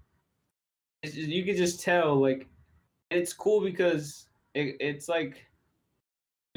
just, 1.03 1.15
you 1.15 1.43
could 1.43 1.57
just 1.57 1.81
tell 1.81 2.15
like 2.15 2.47
it's 3.11 3.33
cool 3.33 3.61
because 3.61 4.27
it, 4.53 4.77
it's 4.79 5.09
like 5.09 5.46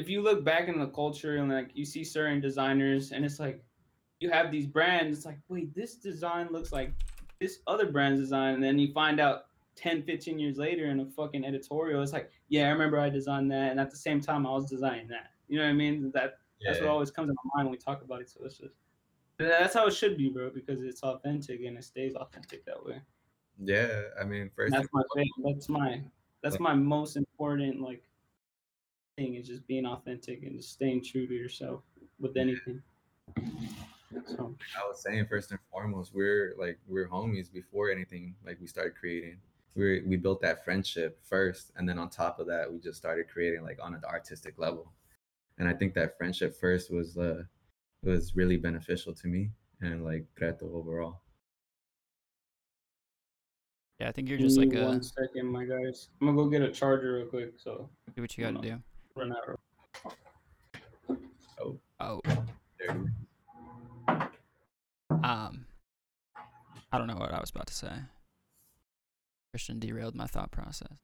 if 0.01 0.09
you 0.09 0.21
look 0.21 0.43
back 0.43 0.67
in 0.67 0.79
the 0.79 0.87
culture 0.87 1.37
and 1.37 1.49
like 1.49 1.69
you 1.75 1.85
see 1.85 2.03
certain 2.03 2.41
designers 2.41 3.11
and 3.11 3.23
it's 3.23 3.39
like 3.39 3.63
you 4.19 4.31
have 4.31 4.51
these 4.51 4.65
brands 4.65 5.15
it's 5.15 5.25
like 5.27 5.37
wait 5.47 5.73
this 5.75 5.95
design 5.95 6.47
looks 6.51 6.71
like 6.71 6.91
this 7.39 7.59
other 7.67 7.91
brand's 7.91 8.19
design. 8.19 8.55
And 8.55 8.63
then 8.63 8.77
you 8.79 8.91
find 8.93 9.19
out 9.19 9.45
10 9.75 10.03
15 10.03 10.39
years 10.39 10.57
later 10.57 10.87
in 10.87 10.99
a 10.99 11.05
fucking 11.05 11.45
editorial 11.45 12.03
it's 12.03 12.13
like 12.13 12.29
yeah 12.49 12.67
i 12.67 12.69
remember 12.69 12.99
i 12.99 13.09
designed 13.09 13.51
that. 13.51 13.71
And 13.71 13.79
at 13.79 13.91
the 13.91 13.97
same 13.97 14.19
time 14.19 14.47
i 14.47 14.49
was 14.49 14.69
designing 14.69 15.07
that. 15.09 15.31
You 15.47 15.59
know 15.59 15.65
what 15.65 15.71
i 15.71 15.73
mean? 15.73 16.11
That 16.13 16.39
That's 16.65 16.79
what 16.79 16.89
always 16.89 17.11
comes 17.11 17.29
to 17.29 17.35
my 17.43 17.49
mind 17.55 17.67
when 17.67 17.71
we 17.71 17.77
talk 17.77 18.01
about 18.03 18.21
it. 18.21 18.29
So 18.29 18.41
it's 18.43 18.57
just 18.57 18.73
that's 19.37 19.73
how 19.73 19.87
it 19.87 19.93
should 19.93 20.17
be, 20.17 20.29
bro, 20.29 20.51
because 20.51 20.83
it's 20.83 21.01
authentic 21.01 21.61
and 21.65 21.75
it 21.75 21.83
stays 21.83 22.13
authentic 22.15 22.63
that 22.65 22.83
way. 22.85 23.01
Yeah, 23.63 24.03
I 24.19 24.23
mean, 24.23 24.51
first 24.55 24.71
That's 24.71 24.87
my 24.93 25.01
that's 25.43 25.69
my 25.69 26.01
that's 26.43 26.59
my 26.59 26.73
most 26.75 27.17
important 27.17 27.81
like 27.81 28.03
thing 29.17 29.35
is 29.35 29.47
just 29.47 29.65
being 29.67 29.85
authentic 29.85 30.43
and 30.43 30.57
just 30.57 30.71
staying 30.71 31.03
true 31.03 31.27
to 31.27 31.33
yourself 31.33 31.81
with 32.19 32.37
anything. 32.37 32.81
So 34.25 34.55
I 34.77 34.87
was 34.87 35.01
saying 35.01 35.25
first 35.27 35.51
and 35.51 35.59
foremost, 35.71 36.13
we're 36.13 36.53
like 36.57 36.79
we're 36.87 37.07
homies 37.07 37.51
before 37.51 37.89
anything 37.91 38.35
like 38.45 38.59
we 38.59 38.67
started 38.67 38.95
creating. 38.95 39.37
We 39.75 40.01
we 40.01 40.17
built 40.17 40.41
that 40.41 40.65
friendship 40.65 41.19
first, 41.23 41.71
and 41.77 41.87
then 41.87 41.97
on 41.97 42.09
top 42.09 42.39
of 42.39 42.47
that, 42.47 42.71
we 42.71 42.79
just 42.79 42.97
started 42.97 43.29
creating 43.29 43.63
like 43.63 43.79
on 43.81 43.93
an 43.93 44.01
artistic 44.03 44.55
level. 44.57 44.91
And 45.57 45.67
I 45.67 45.73
think 45.73 45.93
that 45.93 46.17
friendship 46.17 46.55
first 46.59 46.91
was 46.91 47.17
uh 47.17 47.43
was 48.03 48.35
really 48.35 48.57
beneficial 48.57 49.13
to 49.13 49.27
me 49.27 49.51
and 49.79 50.03
like 50.03 50.25
Kreto 50.39 50.73
overall. 50.73 51.21
Yeah, 53.99 54.09
I 54.09 54.11
think 54.11 54.27
you're 54.27 54.39
give 54.39 54.47
just 54.47 54.57
me 54.57 54.65
like 54.65 54.75
a 54.75 54.85
one 54.85 55.03
second, 55.03 55.45
my 55.45 55.63
guys. 55.63 56.09
I'm 56.19 56.27
gonna 56.27 56.37
go 56.37 56.49
get 56.49 56.63
a 56.63 56.71
charger 56.71 57.17
real 57.17 57.27
quick. 57.27 57.53
So 57.57 57.87
do 58.15 58.21
what 58.21 58.35
you 58.37 58.43
got 58.43 58.61
to 58.61 58.67
do. 58.67 58.81
Run 59.15 59.31
out. 59.33 59.47
Real 59.47 59.59
Oh, 61.99 62.21
There. 62.79 62.91
um, 65.23 65.65
I 66.91 66.97
don't 66.97 67.07
know 67.07 67.15
what 67.17 67.31
I 67.33 67.39
was 67.39 67.49
about 67.51 67.67
to 67.67 67.73
say. 67.73 67.91
Christian 69.51 69.79
derailed 69.79 70.15
my 70.15 70.25
thought 70.27 70.51
process. 70.51 70.97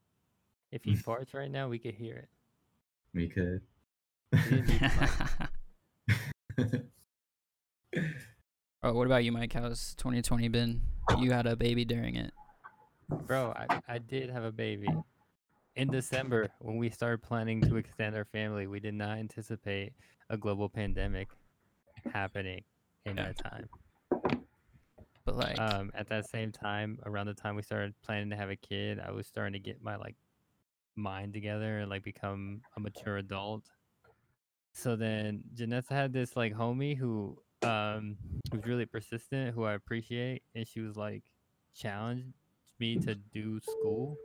If 0.72 0.84
he 0.84 0.92
farts 0.96 1.34
right 1.34 1.50
now, 1.50 1.68
we 1.68 1.78
could 1.78 1.94
hear 1.94 2.16
it. 2.16 2.28
We 3.14 3.28
could. 3.28 3.62
oh, 8.82 8.92
what 8.92 9.06
about 9.06 9.24
you, 9.24 9.32
Mike? 9.32 9.52
How's 9.52 9.94
2020 9.94 10.48
been? 10.48 10.80
You 11.18 11.32
had 11.32 11.46
a 11.46 11.56
baby 11.56 11.84
during 11.84 12.16
it. 12.16 12.32
Bro, 13.26 13.54
I, 13.56 13.80
I 13.88 13.98
did 13.98 14.30
have 14.30 14.44
a 14.44 14.52
baby. 14.52 14.88
In 15.78 15.90
December, 15.90 16.50
when 16.58 16.76
we 16.76 16.90
started 16.90 17.22
planning 17.22 17.62
to 17.62 17.76
extend 17.76 18.16
our 18.16 18.24
family, 18.24 18.66
we 18.66 18.80
did 18.80 18.94
not 18.94 19.16
anticipate 19.18 19.94
a 20.28 20.36
global 20.36 20.68
pandemic 20.68 21.28
happening 22.12 22.64
in 23.06 23.16
Yeah. 23.16 23.28
that 23.28 23.38
time. 23.38 23.68
But 25.24 25.36
like, 25.36 25.58
Um, 25.58 25.92
at 25.94 26.08
that 26.08 26.26
same 26.26 26.50
time, 26.50 26.98
around 27.06 27.26
the 27.26 27.34
time 27.34 27.54
we 27.54 27.62
started 27.62 27.94
planning 28.02 28.30
to 28.30 28.36
have 28.36 28.50
a 28.50 28.56
kid, 28.56 28.98
I 28.98 29.12
was 29.12 29.28
starting 29.28 29.52
to 29.52 29.60
get 29.60 29.80
my 29.80 29.94
like 29.96 30.16
mind 30.96 31.32
together 31.32 31.78
and 31.78 31.88
like 31.90 32.02
become 32.02 32.64
a 32.76 32.80
mature 32.80 33.16
adult. 33.18 33.70
So 34.72 34.96
then 34.96 35.44
Janessa 35.54 35.90
had 35.90 36.12
this 36.12 36.36
like 36.36 36.54
homie 36.54 36.96
who 36.96 37.42
um 37.62 38.18
was 38.52 38.64
really 38.66 38.86
persistent, 38.86 39.54
who 39.54 39.64
I 39.64 39.74
appreciate, 39.74 40.42
and 40.54 40.66
she 40.66 40.80
was 40.80 40.96
like 40.96 41.24
challenged 41.74 42.34
me 42.78 42.96
to 42.98 43.14
do 43.14 43.60
school. 43.60 44.18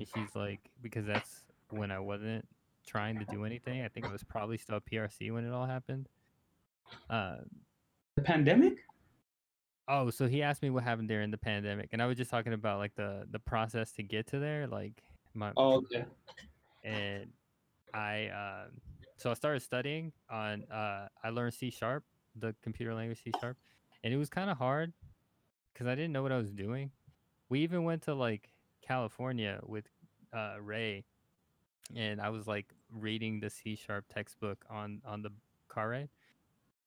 And 0.00 0.08
she's 0.08 0.34
like, 0.34 0.70
because 0.80 1.04
that's 1.04 1.44
when 1.68 1.90
I 1.90 1.98
wasn't 1.98 2.48
trying 2.86 3.18
to 3.18 3.24
do 3.26 3.44
anything. 3.44 3.82
I 3.82 3.88
think 3.88 4.06
it 4.06 4.12
was 4.12 4.24
probably 4.24 4.56
still 4.56 4.76
a 4.76 4.80
PRC 4.80 5.30
when 5.32 5.44
it 5.44 5.52
all 5.52 5.66
happened. 5.66 6.08
Um, 7.10 7.64
The 8.16 8.22
pandemic? 8.22 8.78
Oh, 9.86 10.08
so 10.10 10.26
he 10.26 10.42
asked 10.42 10.62
me 10.62 10.70
what 10.70 10.84
happened 10.84 11.08
during 11.08 11.30
the 11.30 11.38
pandemic, 11.38 11.90
and 11.92 12.00
I 12.00 12.06
was 12.06 12.16
just 12.16 12.30
talking 12.30 12.52
about 12.52 12.78
like 12.78 12.94
the 12.94 13.26
the 13.30 13.40
process 13.40 13.92
to 13.92 14.02
get 14.02 14.26
to 14.28 14.38
there, 14.38 14.66
like 14.66 15.02
my 15.34 15.52
Oh, 15.56 15.78
okay. 15.78 16.06
and 16.82 17.32
I 17.92 18.28
um 18.28 18.80
so 19.16 19.30
I 19.30 19.34
started 19.34 19.60
studying 19.60 20.12
on 20.30 20.64
uh 20.70 21.08
I 21.22 21.30
learned 21.30 21.54
C 21.54 21.70
sharp, 21.70 22.04
the 22.36 22.54
computer 22.62 22.94
language 22.94 23.22
C 23.22 23.32
sharp, 23.40 23.58
and 24.02 24.14
it 24.14 24.16
was 24.16 24.30
kind 24.30 24.48
of 24.48 24.56
hard 24.56 24.94
because 25.74 25.86
I 25.88 25.94
didn't 25.94 26.12
know 26.12 26.22
what 26.22 26.32
I 26.32 26.38
was 26.38 26.52
doing. 26.52 26.92
We 27.48 27.60
even 27.60 27.82
went 27.84 28.02
to 28.04 28.14
like 28.14 28.54
California 28.90 29.60
with 29.64 29.86
uh 30.32 30.56
Ray, 30.60 31.04
and 31.94 32.20
I 32.20 32.30
was 32.30 32.48
like 32.48 32.66
reading 32.92 33.38
the 33.38 33.48
C 33.48 33.76
sharp 33.76 34.06
textbook 34.12 34.64
on 34.68 35.00
on 35.06 35.22
the 35.22 35.30
car 35.68 35.90
ride, 35.90 36.08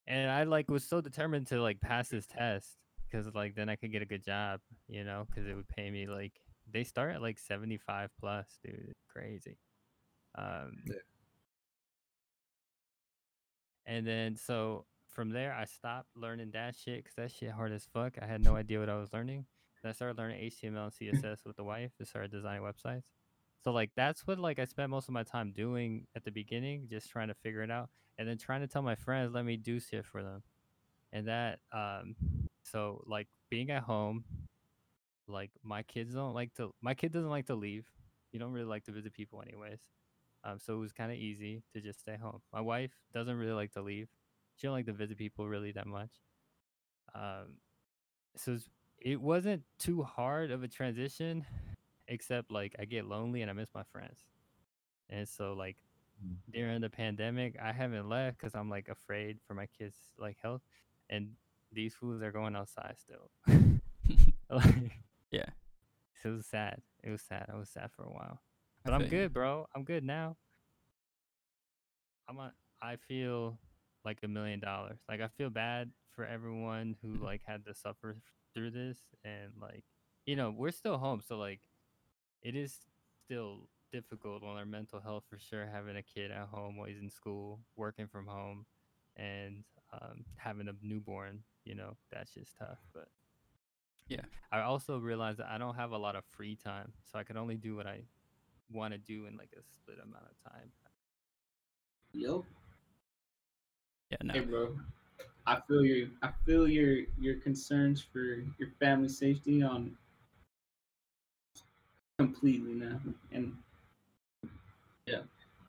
and 0.06 0.30
I 0.30 0.44
like 0.44 0.70
was 0.70 0.84
so 0.84 1.00
determined 1.00 1.48
to 1.48 1.62
like 1.62 1.80
pass 1.80 2.10
this 2.10 2.26
test 2.26 2.78
because 3.10 3.34
like 3.34 3.56
then 3.56 3.70
I 3.70 3.78
could 3.78 3.94
get 3.94 4.02
a 4.02 4.06
good 4.06 4.24
job, 4.24 4.60
you 4.90 5.06
know, 5.06 5.26
because 5.30 5.48
it 5.48 5.56
would 5.56 5.70
pay 5.70 5.90
me 5.90 6.08
like 6.08 6.34
they 6.70 6.84
start 6.84 7.16
at 7.16 7.22
like 7.22 7.40
75 7.40 8.10
plus, 8.20 8.48
dude. 8.64 8.88
It's 8.90 9.04
crazy. 9.08 9.58
Um, 10.36 10.84
Yeah. 10.86 10.96
And 13.86 14.08
then 14.08 14.36
so 14.36 14.86
from 15.08 15.30
there, 15.30 15.54
I 15.54 15.66
stopped 15.66 16.10
learning 16.16 16.52
that 16.52 16.76
shit 16.76 17.04
because 17.04 17.16
that 17.16 17.32
shit 17.32 17.52
hard 17.52 17.72
as 17.72 17.86
fuck. 17.94 18.18
I 18.22 18.26
had 18.26 18.44
no 18.44 18.56
idea 18.56 18.80
what 18.80 18.90
I 18.90 18.96
was 18.98 19.14
learning. 19.14 19.46
Then 19.84 19.90
I 19.90 19.94
started 19.94 20.18
learning 20.18 20.40
HTML 20.50 20.86
and 20.86 20.94
CSS 20.94 21.46
with 21.46 21.58
the 21.58 21.64
wife 21.64 21.92
to 21.98 22.06
started 22.06 22.32
designing 22.32 22.64
websites. 22.64 23.12
So 23.64 23.72
like 23.72 23.92
that's 23.96 24.26
what 24.26 24.40
like 24.40 24.60
I 24.60 24.66
spent 24.66 24.90
most 24.90 25.08
of 25.10 25.14
my 25.14 25.24
time 25.24 25.52
doing 25.52 26.08
at 26.16 26.24
the 26.24 26.32
beginning, 26.32 26.88
just 26.90 27.10
trying 27.10 27.28
to 27.28 27.34
figure 27.34 27.62
it 27.62 27.72
out, 27.72 27.90
and 28.18 28.28
then 28.28 28.38
trying 28.38 28.62
to 28.62 28.68
tell 28.68 28.82
my 28.82 28.96
friends 28.96 29.34
let 29.34 29.46
me 29.46 29.58
do 29.58 29.80
shit 29.80 30.06
for 30.06 30.24
them, 30.24 30.44
and 31.12 31.28
that 31.28 31.60
um, 31.72 32.16
so 32.64 33.04
like 33.06 33.28
being 33.50 33.70
at 33.72 33.84
home, 33.84 34.24
like 35.28 35.52
my 35.64 35.84
kids 35.84 36.14
don't 36.14 36.34
like 36.34 36.54
to 36.56 36.74
my 36.82 36.94
kid 36.94 37.12
doesn't 37.12 37.30
like 37.30 37.48
to 37.48 37.56
leave. 37.56 37.86
You 38.32 38.40
don't 38.40 38.52
really 38.52 38.66
like 38.68 38.86
to 38.86 38.92
visit 38.92 39.14
people 39.14 39.42
anyways. 39.46 39.80
Um, 40.44 40.60
so 40.60 40.74
it 40.74 40.78
was 40.80 40.92
kind 40.92 41.12
of 41.12 41.18
easy 41.18 41.64
to 41.74 41.80
just 41.82 42.00
stay 42.02 42.18
home. 42.22 42.42
My 42.52 42.60
wife 42.62 42.92
doesn't 43.14 43.38
really 43.38 43.54
like 43.54 43.72
to 43.74 43.82
leave. 43.82 44.10
She 44.56 44.68
don't 44.68 44.74
like 44.74 44.88
to 44.88 44.94
visit 44.94 45.18
people 45.18 45.48
really 45.48 45.72
that 45.72 45.88
much. 45.88 46.12
Um, 47.16 47.58
so 48.36 48.54
it's- 48.54 48.70
it 49.04 49.22
wasn't 49.22 49.64
too 49.78 50.02
hard 50.04 50.50
of 50.52 50.64
a 50.64 50.68
transition, 50.68 51.46
except 52.08 52.52
like 52.52 52.76
I 52.80 52.86
get 52.86 53.06
lonely 53.06 53.42
and 53.42 53.52
I 53.52 53.54
miss 53.54 53.70
my 53.76 53.84
friends. 53.92 54.20
And 55.10 55.28
so 55.28 55.54
like 55.54 55.78
Mm. 56.24 56.38
during 56.54 56.82
the 56.82 56.90
pandemic, 56.92 57.58
I 57.62 57.72
haven't 57.74 58.08
left 58.08 58.38
because 58.38 58.54
I'm 58.56 58.70
like 58.70 58.88
afraid 58.88 59.40
for 59.48 59.56
my 59.56 59.66
kids' 59.66 59.98
like 60.18 60.38
health, 60.42 60.62
and 61.10 61.32
these 61.72 61.96
fools 61.96 62.22
are 62.22 62.32
going 62.32 62.56
outside 62.56 62.96
still. 62.98 63.32
like, 64.50 65.00
Yeah. 65.32 65.48
So 66.22 66.30
it 66.30 66.34
was 66.34 66.46
sad. 66.46 66.82
It 67.04 67.10
was 67.10 67.22
sad. 67.24 67.48
I 67.52 67.58
was 67.58 67.70
sad 67.70 67.92
for 67.92 68.04
a 68.04 68.12
while. 68.12 68.40
But 68.86 68.94
I'm 68.94 69.08
good, 69.08 69.34
bro. 69.34 69.68
I'm 69.76 69.84
good 69.84 70.04
now. 70.04 70.38
I'm 72.30 72.38
a, 72.38 72.54
I 72.82 72.96
feel 73.08 73.58
like 74.06 74.20
a 74.24 74.28
million 74.28 74.60
dollars. 74.60 75.00
Like 75.10 75.20
I 75.20 75.28
feel 75.30 75.50
bad 75.50 75.92
for 76.16 76.26
everyone 76.26 76.96
who 77.02 77.18
like 77.24 77.42
had 77.46 77.66
to 77.66 77.74
suffer 77.74 78.18
through 78.54 78.72
this 78.72 78.98
and 79.24 79.52
like 79.62 79.84
you 80.26 80.36
know, 80.36 80.54
we're 80.56 80.72
still 80.72 80.98
home, 80.98 81.22
so 81.26 81.38
like 81.38 81.60
it 82.42 82.56
is 82.56 82.78
still 83.26 83.68
difficult 83.92 84.44
on 84.44 84.58
our 84.58 84.66
mental 84.66 85.00
health 85.00 85.24
for 85.30 85.38
sure 85.38 85.68
having 85.72 85.98
a 85.98 86.02
kid 86.02 86.32
at 86.32 86.48
home 86.48 86.78
while 86.78 86.88
he's 86.88 87.02
in 87.02 87.10
school, 87.10 87.60
working 87.76 88.08
from 88.08 88.26
home 88.26 88.66
and 89.16 89.64
um, 89.94 90.26
having 90.36 90.68
a 90.68 90.74
newborn, 90.82 91.44
you 91.64 91.76
know, 91.76 91.96
that's 92.12 92.34
just 92.34 92.58
tough. 92.58 92.80
But 92.94 93.10
Yeah. 94.08 94.22
I 94.52 94.62
also 94.62 94.98
realized 94.98 95.40
that 95.40 95.48
I 95.50 95.58
don't 95.58 95.76
have 95.76 95.92
a 95.92 95.98
lot 95.98 96.16
of 96.16 96.24
free 96.26 96.56
time, 96.56 96.94
so 97.12 97.20
I 97.20 97.24
can 97.24 97.38
only 97.38 97.56
do 97.56 97.76
what 97.76 97.86
I 97.86 98.02
want 98.72 98.94
to 98.94 98.98
do 98.98 99.28
in 99.28 99.38
like 99.38 99.52
a 99.58 99.62
split 99.62 99.98
amount 100.02 100.26
of 100.26 100.52
time. 100.52 100.72
Yo. 102.14 102.46
Yeah, 104.10 104.18
no. 104.24 104.34
Hey, 104.34 104.40
bro. 104.42 104.76
I 105.46 105.60
feel 105.68 105.84
your 105.84 106.08
I 106.22 106.30
feel 106.46 106.68
your 106.68 107.06
your 107.20 107.36
concerns 107.36 108.02
for 108.02 108.44
your 108.58 108.70
family 108.80 109.10
safety 109.10 109.62
on 109.62 109.96
completely 112.18 112.74
now, 112.74 113.00
and 113.32 113.56
Yeah, 115.06 115.20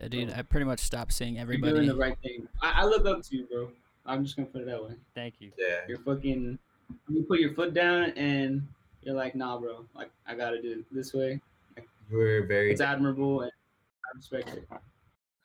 dude, 0.08 0.32
I 0.32 0.42
pretty 0.42 0.66
much 0.66 0.80
stopped 0.80 1.12
seeing 1.12 1.38
everybody. 1.38 1.72
you're 1.72 1.80
doing 1.80 1.88
the 1.88 1.96
right 1.96 2.18
thing. 2.22 2.46
I, 2.62 2.82
I 2.82 2.84
look 2.84 3.06
up 3.06 3.22
to 3.22 3.36
you, 3.36 3.46
bro. 3.46 3.70
I'm 4.06 4.24
just 4.24 4.36
gonna 4.36 4.46
put 4.46 4.62
it 4.62 4.66
that 4.66 4.82
way. 4.82 4.94
Thank 5.14 5.40
you. 5.40 5.50
Yeah. 5.58 5.78
You're 5.88 5.98
fucking. 5.98 6.58
You 7.08 7.22
put 7.22 7.40
your 7.40 7.54
foot 7.54 7.72
down 7.72 8.10
and 8.10 8.66
you're 9.02 9.14
like, 9.14 9.34
nah, 9.34 9.58
bro. 9.58 9.84
Like 9.94 10.10
I 10.26 10.34
gotta 10.34 10.60
do 10.60 10.72
it 10.72 10.84
this 10.94 11.14
way. 11.14 11.40
You 12.10 12.18
were 12.18 12.42
very 12.46 12.70
It's 12.70 12.80
admirable 12.80 13.40
and 13.40 13.50
I 14.04 14.16
respect 14.16 14.50
it. 14.50 14.68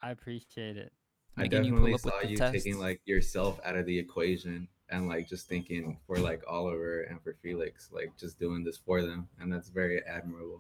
I 0.02 0.12
appreciate 0.12 0.78
it. 0.78 0.92
I 1.40 1.44
Making 1.44 1.64
you 1.66 1.72
pull 1.74 1.86
definitely 1.86 1.94
up 1.94 2.06
with 2.06 2.14
saw 2.14 2.20
the 2.22 2.28
you 2.28 2.38
tests. 2.38 2.64
taking 2.64 2.80
like 2.80 3.02
yourself 3.06 3.60
out 3.64 3.76
of 3.78 3.86
the 3.86 3.98
equation 3.98 4.68
and 4.90 5.08
like 5.08 5.28
just 5.30 5.48
thinking 5.48 5.98
for 6.06 6.18
like 6.18 6.44
Oliver 6.48 7.02
and 7.04 7.22
for 7.24 7.36
Felix, 7.42 7.90
like 7.92 8.12
just 8.18 8.38
doing 8.40 8.64
this 8.64 8.78
for 8.78 9.02
them, 9.02 9.30
and 9.40 9.52
that's 9.52 9.70
very 9.70 10.02
admirable. 10.06 10.60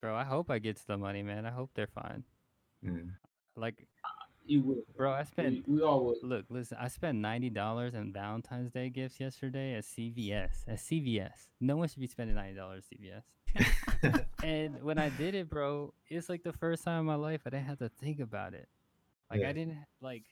Bro, 0.00 0.14
I 0.14 0.24
hope 0.24 0.50
I 0.50 0.58
get 0.58 0.76
to 0.76 0.86
the 0.86 0.98
money, 0.98 1.22
man. 1.22 1.46
I 1.46 1.50
hope 1.50 1.70
they're 1.74 1.86
fine. 1.86 2.24
Yeah. 2.82 2.92
Like, 3.56 3.86
You 4.44 4.60
would. 4.62 4.82
bro, 4.96 5.12
I 5.12 5.24
spent 5.24 5.66
We, 5.66 5.76
we 5.76 5.82
all 5.82 6.04
would. 6.04 6.18
Look, 6.22 6.44
listen, 6.50 6.76
I 6.80 6.88
spent 6.88 7.18
ninety 7.18 7.50
dollars 7.50 7.94
on 7.94 8.12
Valentine's 8.12 8.70
Day 8.70 8.90
gifts 8.90 9.18
yesterday 9.18 9.74
at 9.74 9.84
CVS. 9.84 10.68
At 10.68 10.78
CVS, 10.78 11.48
no 11.60 11.76
one 11.76 11.88
should 11.88 12.00
be 12.00 12.06
spending 12.06 12.36
ninety 12.36 12.54
dollars 12.56 12.84
at 12.92 12.98
CVS. 13.00 13.22
and 14.44 14.82
when 14.82 14.98
I 14.98 15.08
did 15.10 15.34
it, 15.34 15.48
bro, 15.48 15.94
it's 16.10 16.28
like 16.28 16.42
the 16.42 16.52
first 16.52 16.84
time 16.84 17.00
in 17.00 17.06
my 17.06 17.14
life 17.14 17.42
I 17.46 17.50
didn't 17.50 17.66
have 17.66 17.78
to 17.78 17.88
think 17.88 18.20
about 18.20 18.52
it. 18.52 18.68
Like 19.34 19.42
Yeah. 19.42 19.48
I 19.50 19.52
didn't 19.52 19.76
like, 20.00 20.24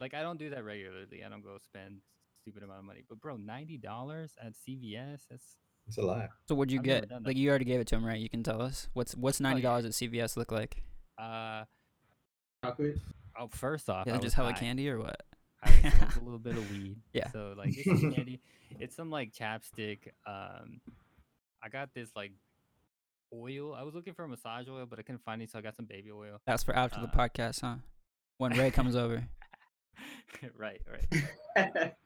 like 0.00 0.14
I 0.14 0.22
don't 0.22 0.38
do 0.38 0.50
that 0.50 0.64
regularly. 0.64 1.24
I 1.24 1.28
don't 1.28 1.42
go 1.42 1.58
spend 1.64 2.00
stupid 2.42 2.62
amount 2.62 2.78
of 2.80 2.84
money. 2.84 3.02
But 3.08 3.20
bro, 3.20 3.36
ninety 3.36 3.78
dollars 3.78 4.32
at 4.40 4.52
CVS. 4.54 5.22
That's 5.30 5.56
It's 5.88 5.98
a 5.98 6.02
lot. 6.02 6.28
So 6.48 6.54
what'd 6.54 6.70
you 6.72 6.78
I've 6.80 6.84
get? 6.84 7.10
Like 7.24 7.36
you 7.36 7.48
already 7.50 7.64
gave 7.64 7.80
it 7.80 7.86
to 7.88 7.96
him, 7.96 8.04
right? 8.04 8.18
You 8.20 8.28
can 8.28 8.42
tell 8.42 8.60
us 8.62 8.88
what's 8.92 9.14
what's 9.16 9.40
ninety 9.40 9.62
dollars 9.62 9.84
at 9.84 9.92
CVS 9.92 10.36
look 10.36 10.52
like? 10.52 10.82
uh 11.18 11.64
Chocolate. 12.64 12.98
oh. 13.38 13.48
First 13.48 13.88
off, 13.90 14.06
Yeah, 14.06 14.12
I 14.14 14.16
just 14.16 14.24
was 14.26 14.34
hella 14.34 14.52
high. 14.52 14.58
candy 14.58 14.88
or 14.88 14.98
what? 15.00 15.20
I 15.62 15.70
a 16.20 16.20
little 16.24 16.38
bit 16.38 16.56
of 16.56 16.70
weed. 16.70 16.96
Yeah. 17.12 17.30
So 17.30 17.54
like 17.56 17.70
it's 17.76 17.84
some 18.00 18.12
candy. 18.12 18.40
It's 18.80 18.96
some 18.96 19.10
like 19.10 19.32
chapstick. 19.32 20.08
Um, 20.26 20.80
I 21.62 21.68
got 21.70 21.90
this 21.94 22.08
like 22.16 22.32
oil. 23.32 23.74
I 23.74 23.82
was 23.82 23.94
looking 23.94 24.14
for 24.14 24.26
massage 24.26 24.66
oil, 24.68 24.86
but 24.88 24.98
I 24.98 25.02
couldn't 25.02 25.22
find 25.22 25.42
it, 25.42 25.50
so 25.50 25.58
I 25.58 25.62
got 25.62 25.76
some 25.76 25.84
baby 25.84 26.10
oil. 26.10 26.38
That's 26.46 26.62
for 26.64 26.74
after 26.74 26.98
the 27.00 27.06
Uh, 27.06 27.12
podcast, 27.14 27.60
huh? 27.60 27.76
When 28.42 28.58
Ray 28.58 28.72
comes 28.72 28.96
over. 28.96 29.22
right, 30.58 30.80
right. 30.90 31.94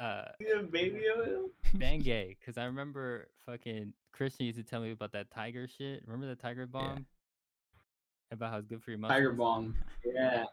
Uh, 0.00 0.24
you 0.40 0.66
baby 0.72 1.02
oil? 1.14 1.50
Bengay, 1.76 2.34
because 2.40 2.56
I 2.56 2.64
remember 2.64 3.28
fucking 3.44 3.92
Christian 4.12 4.46
used 4.46 4.56
to 4.56 4.64
tell 4.64 4.80
me 4.80 4.92
about 4.92 5.12
that 5.12 5.30
tiger 5.30 5.68
shit. 5.68 6.02
Remember 6.06 6.26
the 6.26 6.40
Tiger 6.40 6.66
Balm? 6.66 7.04
About 8.32 8.50
how 8.50 8.56
it's 8.56 8.66
good 8.66 8.82
for 8.82 8.92
your 8.92 8.98
muscles. 8.98 9.18
Tiger 9.18 9.32
Balm. 9.32 9.76
Yeah. 10.02 10.44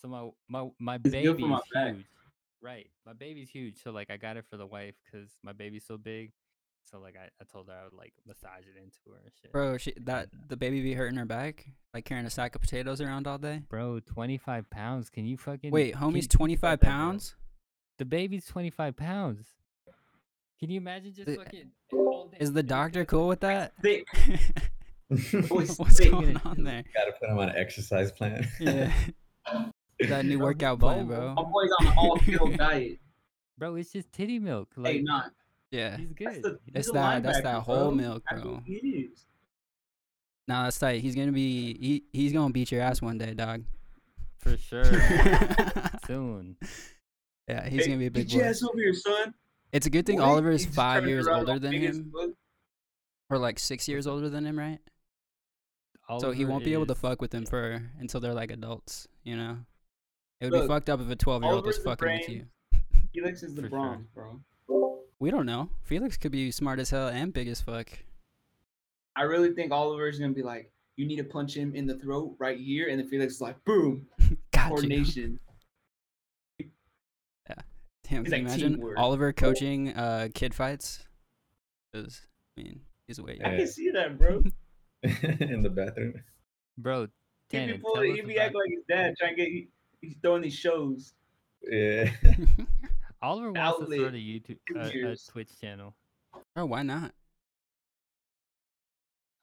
So 0.00 0.08
my 0.08 0.30
my 0.48 0.68
my 0.80 0.94
It's 0.96 1.10
baby's 1.12 1.40
for 1.40 1.46
my 1.46 1.60
back. 1.72 1.94
huge. 1.94 2.06
Right, 2.60 2.90
my 3.06 3.12
baby's 3.12 3.50
huge. 3.50 3.80
So 3.80 3.92
like 3.92 4.10
I 4.10 4.16
got 4.16 4.36
it 4.36 4.46
for 4.50 4.56
the 4.56 4.66
wife 4.66 4.96
because 5.04 5.28
my 5.44 5.52
baby's 5.52 5.84
so 5.86 5.96
big. 5.96 6.32
So 6.90 6.98
like 6.98 7.16
I, 7.16 7.28
I 7.40 7.44
told 7.50 7.68
her 7.68 7.74
I 7.74 7.84
would 7.84 7.94
like 7.94 8.12
massage 8.26 8.64
it 8.66 8.76
into 8.76 8.98
her 9.10 9.20
and 9.24 9.32
shit. 9.40 9.52
Bro, 9.52 9.78
she 9.78 9.94
that 10.02 10.24
uh 10.26 10.36
the 10.48 10.56
baby 10.56 10.82
be 10.82 10.94
hurting 10.94 11.16
her 11.18 11.24
back? 11.24 11.66
Like 11.94 12.04
carrying 12.04 12.26
a 12.26 12.30
sack 12.30 12.54
of 12.54 12.60
potatoes 12.60 13.00
around 13.00 13.26
all 13.26 13.38
day? 13.38 13.62
Bro, 13.68 14.00
twenty 14.00 14.36
five 14.38 14.68
pounds. 14.70 15.08
Can 15.10 15.24
you 15.24 15.36
fucking 15.36 15.70
Wait, 15.70 15.92
can 15.94 16.02
homie's 16.02 16.14
you 16.16 16.20
think 16.22 16.30
twenty 16.32 16.54
about 16.54 16.60
five 16.72 16.80
that, 16.80 16.86
bro? 16.86 16.92
pounds? 16.92 17.36
The 17.98 18.04
baby's 18.04 18.44
twenty 18.46 18.70
five 18.70 18.96
pounds. 18.96 19.46
Can 20.60 20.70
you 20.70 20.78
imagine 20.78 21.12
just 21.14 21.26
The- 21.26 21.36
fucking 21.36 21.70
Is 22.40 22.52
the 22.52 22.62
doctor 22.62 23.04
cool 23.04 23.26
with 23.28 23.40
that? 23.40 23.72
Thick. 23.82 24.06
What's 25.48 26.00
going 26.00 26.36
on 26.44 26.62
there? 26.64 26.82
Gotta 26.94 27.12
put 27.20 27.28
him 27.28 27.38
on 27.38 27.48
an 27.50 27.56
exercise 27.56 28.12
plan. 28.12 28.46
Yeah. 28.60 28.92
that 30.08 30.24
new 30.24 30.38
workout 30.38 30.76
he's 30.78 30.82
plan, 30.82 31.06
bro. 31.06 31.34
My 31.34 31.42
boy's 31.42 31.70
on 31.80 31.86
an 31.88 31.94
all 31.96 32.16
keto 32.18 32.56
diet. 32.56 32.98
Bro, 33.58 33.74
it's 33.76 33.92
just 33.92 34.12
titty 34.12 34.38
milk. 34.38 34.68
Like 34.76 34.94
Hey, 34.94 35.02
not. 35.02 35.32
Yeah. 35.72 35.96
he's 35.96 36.08
That's 36.18 36.38
good. 36.38 36.42
the, 36.44 36.58
he's 36.74 36.88
a 36.88 36.92
that- 36.92 37.22
that's 37.22 37.40
that 37.42 37.44
linebacker, 37.56 37.62
whole 37.62 37.76
bro. 37.88 37.90
milk, 37.92 38.22
bro. 38.30 38.62
what. 38.66 39.08
Nah, 40.48 40.64
that's 40.64 40.78
tight. 40.78 41.00
He's 41.00 41.14
gonna 41.14 41.32
be 41.32 41.74
he, 41.78 42.02
he's 42.12 42.32
gonna 42.32 42.52
beat 42.52 42.70
your 42.70 42.82
ass 42.82 43.00
one 43.02 43.16
day, 43.18 43.32
dog. 43.34 43.64
For 44.38 44.56
sure. 44.56 44.84
Soon. 46.06 46.56
yeah, 47.48 47.68
he's 47.68 47.82
Hey, 47.84 47.86
gonna 47.88 47.98
be 48.00 48.06
a 48.06 48.10
big 48.10 48.28
Get 48.28 48.40
boy. 48.40 48.44
ass 48.46 48.62
over 48.62 48.78
here, 48.78 48.92
son. 48.94 49.34
It's 49.72 49.86
a 49.86 49.90
good 49.90 50.04
thing 50.04 50.18
What? 50.18 50.28
Oliver 50.28 50.50
is 50.50 50.66
five 50.66 51.06
years 51.08 51.26
older 51.26 51.58
than 51.58 51.72
him, 51.72 52.12
fuck. 52.14 52.30
or 53.30 53.38
like 53.38 53.58
six 53.58 53.88
years 53.88 54.06
older 54.06 54.28
than 54.28 54.44
him, 54.46 54.58
right? 54.58 54.78
so 56.18 56.30
he 56.30 56.44
won't 56.44 56.62
be 56.64 56.74
able 56.74 56.84
to 56.84 56.94
fuck 56.94 57.22
with 57.22 57.30
them 57.30 57.46
for 57.46 57.82
until 57.98 58.20
they're 58.20 58.34
like 58.34 58.50
adults, 58.50 59.08
you 59.24 59.34
know. 59.36 59.56
It 60.40 60.50
would 60.50 60.60
be 60.62 60.66
fucked 60.68 60.90
up 60.90 61.00
if 61.00 61.08
a 61.08 61.16
twelve 61.16 61.42
year 61.42 61.52
old 61.52 61.64
was 61.64 61.78
Oliver's 61.78 61.84
the 61.84 62.04
fucking 62.06 62.20
with 62.20 62.28
you. 62.28 62.44
Felix 63.14 63.42
is 63.42 63.54
the 63.54 63.62
For 63.62 63.68
sure. 63.68 63.78
bronze, 63.78 64.06
bro. 64.14 64.40
We 65.22 65.30
don't 65.30 65.46
know. 65.46 65.68
Felix 65.84 66.16
could 66.16 66.32
be 66.32 66.50
smart 66.50 66.80
as 66.80 66.90
hell 66.90 67.06
and 67.06 67.32
big 67.32 67.46
as 67.46 67.60
fuck. 67.60 67.86
I 69.14 69.22
really 69.22 69.52
think 69.54 69.70
Oliver's 69.70 70.18
gonna 70.18 70.32
be 70.32 70.42
like, 70.42 70.72
you 70.96 71.06
need 71.06 71.14
to 71.18 71.22
punch 71.24 71.54
him 71.56 71.76
in 71.76 71.86
the 71.86 71.96
throat 71.96 72.34
right 72.40 72.58
here, 72.58 72.88
and 72.88 72.98
then 72.98 73.06
Felix 73.06 73.34
is 73.34 73.40
like, 73.40 73.62
boom, 73.64 74.08
Got 74.50 74.64
you. 74.64 74.68
coordination. 74.70 75.38
Damn, 77.46 77.54
He's 77.54 77.54
can 78.04 78.24
you 78.24 78.30
like 78.32 78.40
imagine 78.40 78.72
teamwork. 78.74 78.98
Oliver 78.98 79.32
coaching 79.32 79.94
uh 79.94 80.26
kid 80.34 80.54
fights? 80.56 81.04
'Cause, 81.94 82.22
I 82.58 82.62
mean, 82.62 82.80
he's 83.06 83.20
way. 83.20 83.38
I 83.44 83.58
can 83.58 83.66
see 83.68 83.90
that, 83.92 84.18
bro. 84.18 84.42
in 85.04 85.62
the 85.62 85.70
bathroom. 85.70 86.14
Bro, 86.78 87.02
He'd 87.02 87.08
be, 87.50 87.56
Tanner, 87.58 87.78
pulling, 87.78 88.16
he'd 88.16 88.26
be 88.26 88.40
acting 88.40 88.60
like 88.60 88.70
his 88.74 88.84
dad, 88.88 89.14
trying 89.16 89.36
to 89.36 89.42
get. 89.42 89.48
he- 89.48 89.68
He's 90.00 90.16
throwing 90.20 90.42
these 90.42 90.54
shows. 90.56 91.12
Yeah. 91.70 92.10
Oliver 93.22 93.52
wants 93.52 93.78
to 93.78 93.94
start 93.94 94.14
a 94.14 94.18
YouTube, 94.18 94.58
uh, 94.76 95.08
a. 95.08 95.16
Twitch 95.30 95.48
channel. 95.60 95.94
oh, 96.56 96.64
why 96.66 96.82
not? 96.82 97.12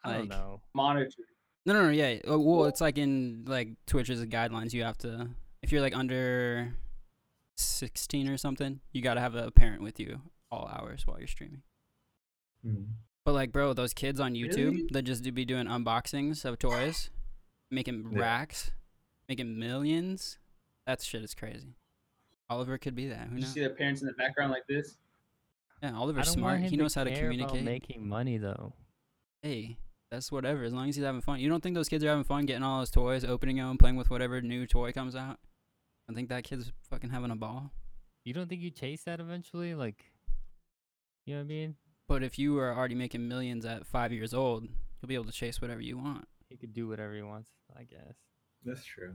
I 0.03 0.13
don't 0.13 0.29
know. 0.29 0.61
Monitor. 0.73 1.09
No, 1.65 1.73
no, 1.73 1.83
no. 1.85 1.89
Yeah. 1.89 2.19
Well, 2.25 2.65
it's 2.65 2.81
like 2.81 2.97
in 2.97 3.43
like 3.47 3.69
Twitch's 3.85 4.23
guidelines. 4.25 4.73
You 4.73 4.83
have 4.83 4.97
to, 4.99 5.29
if 5.61 5.71
you're 5.71 5.81
like 5.81 5.95
under 5.95 6.73
sixteen 7.57 8.29
or 8.29 8.37
something, 8.37 8.79
you 8.91 9.01
got 9.01 9.15
to 9.15 9.19
have 9.21 9.35
a 9.35 9.51
parent 9.51 9.81
with 9.81 9.99
you 9.99 10.21
all 10.51 10.67
hours 10.67 11.05
while 11.05 11.19
you're 11.19 11.27
streaming. 11.27 11.61
Mm. 12.65 12.87
But 13.25 13.33
like, 13.33 13.51
bro, 13.51 13.73
those 13.73 13.93
kids 13.93 14.19
on 14.19 14.33
YouTube 14.33 14.71
Really? 14.71 14.87
that 14.91 15.03
just 15.03 15.23
do 15.23 15.31
be 15.31 15.45
doing 15.45 15.67
unboxings 15.67 16.45
of 16.45 16.57
toys, 16.57 17.09
making 17.69 18.09
Yeah. 18.13 18.19
racks, 18.19 18.71
making 19.27 19.59
millions. 19.59 20.39
That 20.87 21.01
shit 21.01 21.23
is 21.23 21.35
crazy. 21.35 21.75
Oliver 22.49 22.77
could 22.77 22.95
be 22.95 23.07
that. 23.07 23.27
Who 23.27 23.37
You 23.37 23.45
see 23.45 23.63
the 23.63 23.69
parents 23.69 24.01
in 24.01 24.07
the 24.07 24.13
background 24.13 24.51
like 24.51 24.65
this. 24.67 24.97
Yeah, 25.83 25.95
Oliver's 25.97 26.29
smart. 26.29 26.61
He 26.61 26.75
knows 26.75 26.93
how 26.93 27.03
to 27.03 27.11
care 27.11 27.29
about 27.29 27.49
communicate. 27.49 27.63
making 27.63 28.07
money 28.07 28.37
though. 28.37 28.73
hey, 29.41 29.77
that's 30.11 30.31
whatever. 30.31 30.63
As 30.63 30.73
long 30.73 30.89
as 30.89 30.95
he's 30.95 31.05
having 31.05 31.21
fun. 31.21 31.39
You 31.39 31.49
don't 31.49 31.61
think 31.61 31.75
those 31.75 31.89
kids 31.89 32.03
are 32.03 32.09
having 32.09 32.23
fun 32.23 32.45
getting 32.45 32.63
all 32.63 32.79
those 32.79 32.89
toys, 32.89 33.23
opening 33.23 33.57
them, 33.57 33.77
playing 33.77 33.95
with 33.95 34.09
whatever 34.09 34.41
new 34.41 34.65
toy 34.65 34.91
comes 34.91 35.15
out? 35.15 35.37
I 36.09 36.13
think 36.13 36.29
that 36.29 36.43
kid's 36.43 36.71
fucking 36.89 37.11
having 37.11 37.31
a 37.31 37.35
ball. 37.35 37.71
You 38.25 38.33
don't 38.33 38.49
think 38.49 38.61
you 38.61 38.71
chase 38.71 39.03
that 39.03 39.19
eventually? 39.19 39.75
Like, 39.75 40.03
you 41.25 41.35
know 41.35 41.41
what 41.41 41.45
I 41.45 41.47
mean? 41.47 41.75
But 42.07 42.23
if 42.23 42.39
you 42.39 42.57
are 42.57 42.75
already 42.75 42.95
making 42.95 43.27
millions 43.27 43.65
at 43.65 43.85
five 43.85 44.11
years 44.11 44.33
old, 44.33 44.63
you'll 44.63 45.07
be 45.07 45.13
able 45.13 45.25
to 45.25 45.31
chase 45.31 45.61
whatever 45.61 45.81
you 45.81 45.97
want. 45.97 46.27
He 46.49 46.57
could 46.57 46.73
do 46.73 46.87
whatever 46.87 47.13
he 47.13 47.21
wants, 47.21 47.51
I 47.77 47.83
guess. 47.83 48.15
That's 48.65 48.83
true. 48.83 49.13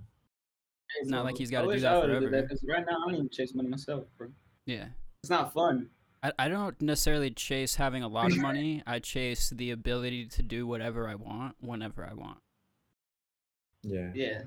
It's 1.00 1.10
not 1.10 1.24
like 1.24 1.36
he's 1.36 1.50
gotta 1.50 1.72
do 1.72 1.80
that 1.80 1.92
I 1.92 1.98
would've 1.98 2.18
forever. 2.18 2.30
that, 2.42 2.48
'cause 2.48 2.64
right 2.68 2.84
now 2.86 2.92
I 2.92 3.06
don't 3.06 3.14
even 3.14 3.28
chase 3.28 3.54
money 3.54 3.68
myself, 3.68 4.04
bro. 4.16 4.28
Yeah. 4.66 4.88
It's 5.22 5.30
not 5.30 5.52
fun. 5.52 5.90
I, 6.22 6.32
I 6.38 6.48
don't 6.48 6.80
necessarily 6.80 7.30
chase 7.30 7.74
having 7.74 8.02
a 8.02 8.08
lot 8.08 8.30
of 8.32 8.38
money. 8.38 8.82
I 8.86 8.98
chase 8.98 9.50
the 9.50 9.72
ability 9.72 10.26
to 10.26 10.42
do 10.42 10.66
whatever 10.66 11.08
I 11.08 11.14
want 11.16 11.56
whenever 11.60 12.04
I 12.04 12.14
want. 12.14 12.38
Yeah. 13.82 14.10
Yeah, 14.14 14.42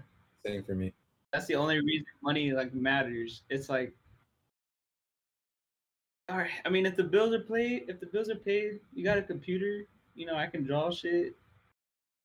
Same 0.45 0.63
for 0.63 0.73
me. 0.73 0.93
that's 1.31 1.45
the 1.45 1.55
only 1.55 1.79
reason 1.79 2.05
money 2.23 2.51
like 2.51 2.73
matters. 2.73 3.43
It's 3.49 3.69
like, 3.69 3.93
all 6.29 6.37
right. 6.37 6.49
I 6.65 6.69
mean, 6.69 6.85
if 6.85 6.95
the 6.95 7.03
bills 7.03 7.33
are 7.33 7.39
paid, 7.41 7.85
if 7.87 7.99
the 7.99 8.05
bills 8.07 8.29
are 8.29 8.35
paid, 8.35 8.79
you 8.93 9.03
got 9.03 9.17
a 9.17 9.21
computer. 9.21 9.83
You 10.15 10.25
know, 10.25 10.35
I 10.35 10.47
can 10.47 10.63
draw 10.63 10.89
shit. 10.91 11.35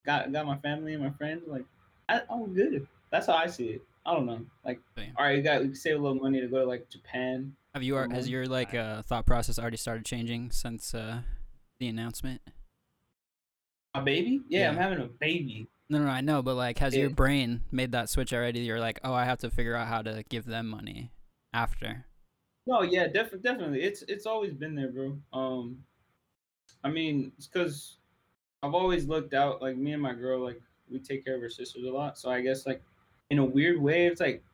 Got 0.07 0.33
got 0.33 0.47
my 0.47 0.57
family 0.59 0.95
and 0.95 1.03
my 1.03 1.11
friends. 1.11 1.43
Like, 1.47 1.65
I, 2.09 2.23
I'm 2.31 2.55
good. 2.55 2.87
That's 3.11 3.27
how 3.27 3.35
I 3.35 3.47
see 3.47 3.69
it. 3.69 3.83
I 4.05 4.15
don't 4.15 4.27
know. 4.27 4.41
Like, 4.65 4.81
Same. 4.97 5.13
all 5.17 5.25
right, 5.25 5.37
you 5.37 5.43
got 5.43 5.63
we 5.63 5.75
save 5.75 5.97
a 5.97 5.99
little 5.99 6.17
money 6.19 6.41
to 6.41 6.49
go 6.49 6.59
to 6.61 6.65
like 6.67 6.89
Japan. 6.89 7.55
Have 7.75 7.83
you, 7.83 7.97
ar- 7.97 8.09
has 8.11 8.27
Mhm. 8.27 8.31
your 8.31 8.47
like 8.47 8.75
uh, 8.75 9.03
thought 9.03 9.27
process 9.27 9.59
already 9.59 9.77
started 9.77 10.05
changing 10.05 10.51
since 10.51 10.95
uh, 10.95 11.23
the 11.79 11.89
announcement? 11.89 12.41
My 13.95 14.01
baby? 14.01 14.41
Yeah, 14.49 14.69
I'm 14.71 14.77
having 14.77 15.01
a 15.01 15.07
baby. 15.07 15.69
No, 15.89 15.99
no, 15.99 16.09
I 16.11 16.23
know, 16.23 16.43
but 16.43 16.55
like, 16.55 16.79
has 16.79 16.97
your 16.97 17.11
brain 17.11 17.63
made 17.71 17.93
that 17.93 18.09
switch 18.09 18.33
already? 18.33 18.61
You're 18.61 18.81
like, 18.81 18.99
oh, 19.05 19.13
I 19.13 19.25
have 19.25 19.39
to 19.41 19.51
figure 19.51 19.77
out 19.77 19.89
how 19.89 20.01
to 20.03 20.25
give 20.29 20.47
them 20.47 20.69
money 20.69 21.13
after. 21.53 22.07
No, 22.67 22.83
yeah, 22.83 23.07
definitely, 23.09 23.41
definitely. 23.41 23.83
It's 23.83 24.03
it's 24.03 24.25
always 24.27 24.55
been 24.55 24.75
there, 24.75 24.89
bro. 24.91 25.19
Um, 25.33 25.79
I 26.85 26.91
mean, 26.91 27.33
it's 27.37 27.47
because 27.47 27.97
I've 28.63 28.75
always 28.75 29.07
looked 29.07 29.35
out. 29.35 29.61
Like 29.61 29.77
me 29.77 29.93
and 29.93 30.03
my 30.03 30.15
girl, 30.15 30.41
like 30.43 30.61
we 30.91 30.99
take 30.99 31.25
care 31.25 31.37
of 31.37 31.43
our 31.43 31.51
sisters 31.51 31.85
a 31.85 31.91
lot. 31.91 32.17
So 32.19 32.31
I 32.31 32.41
guess 32.41 32.65
like 32.67 32.83
in 33.33 33.39
a 33.39 33.45
weird 33.45 33.81
way, 33.81 34.05
it's 34.07 34.21
like, 34.21 34.45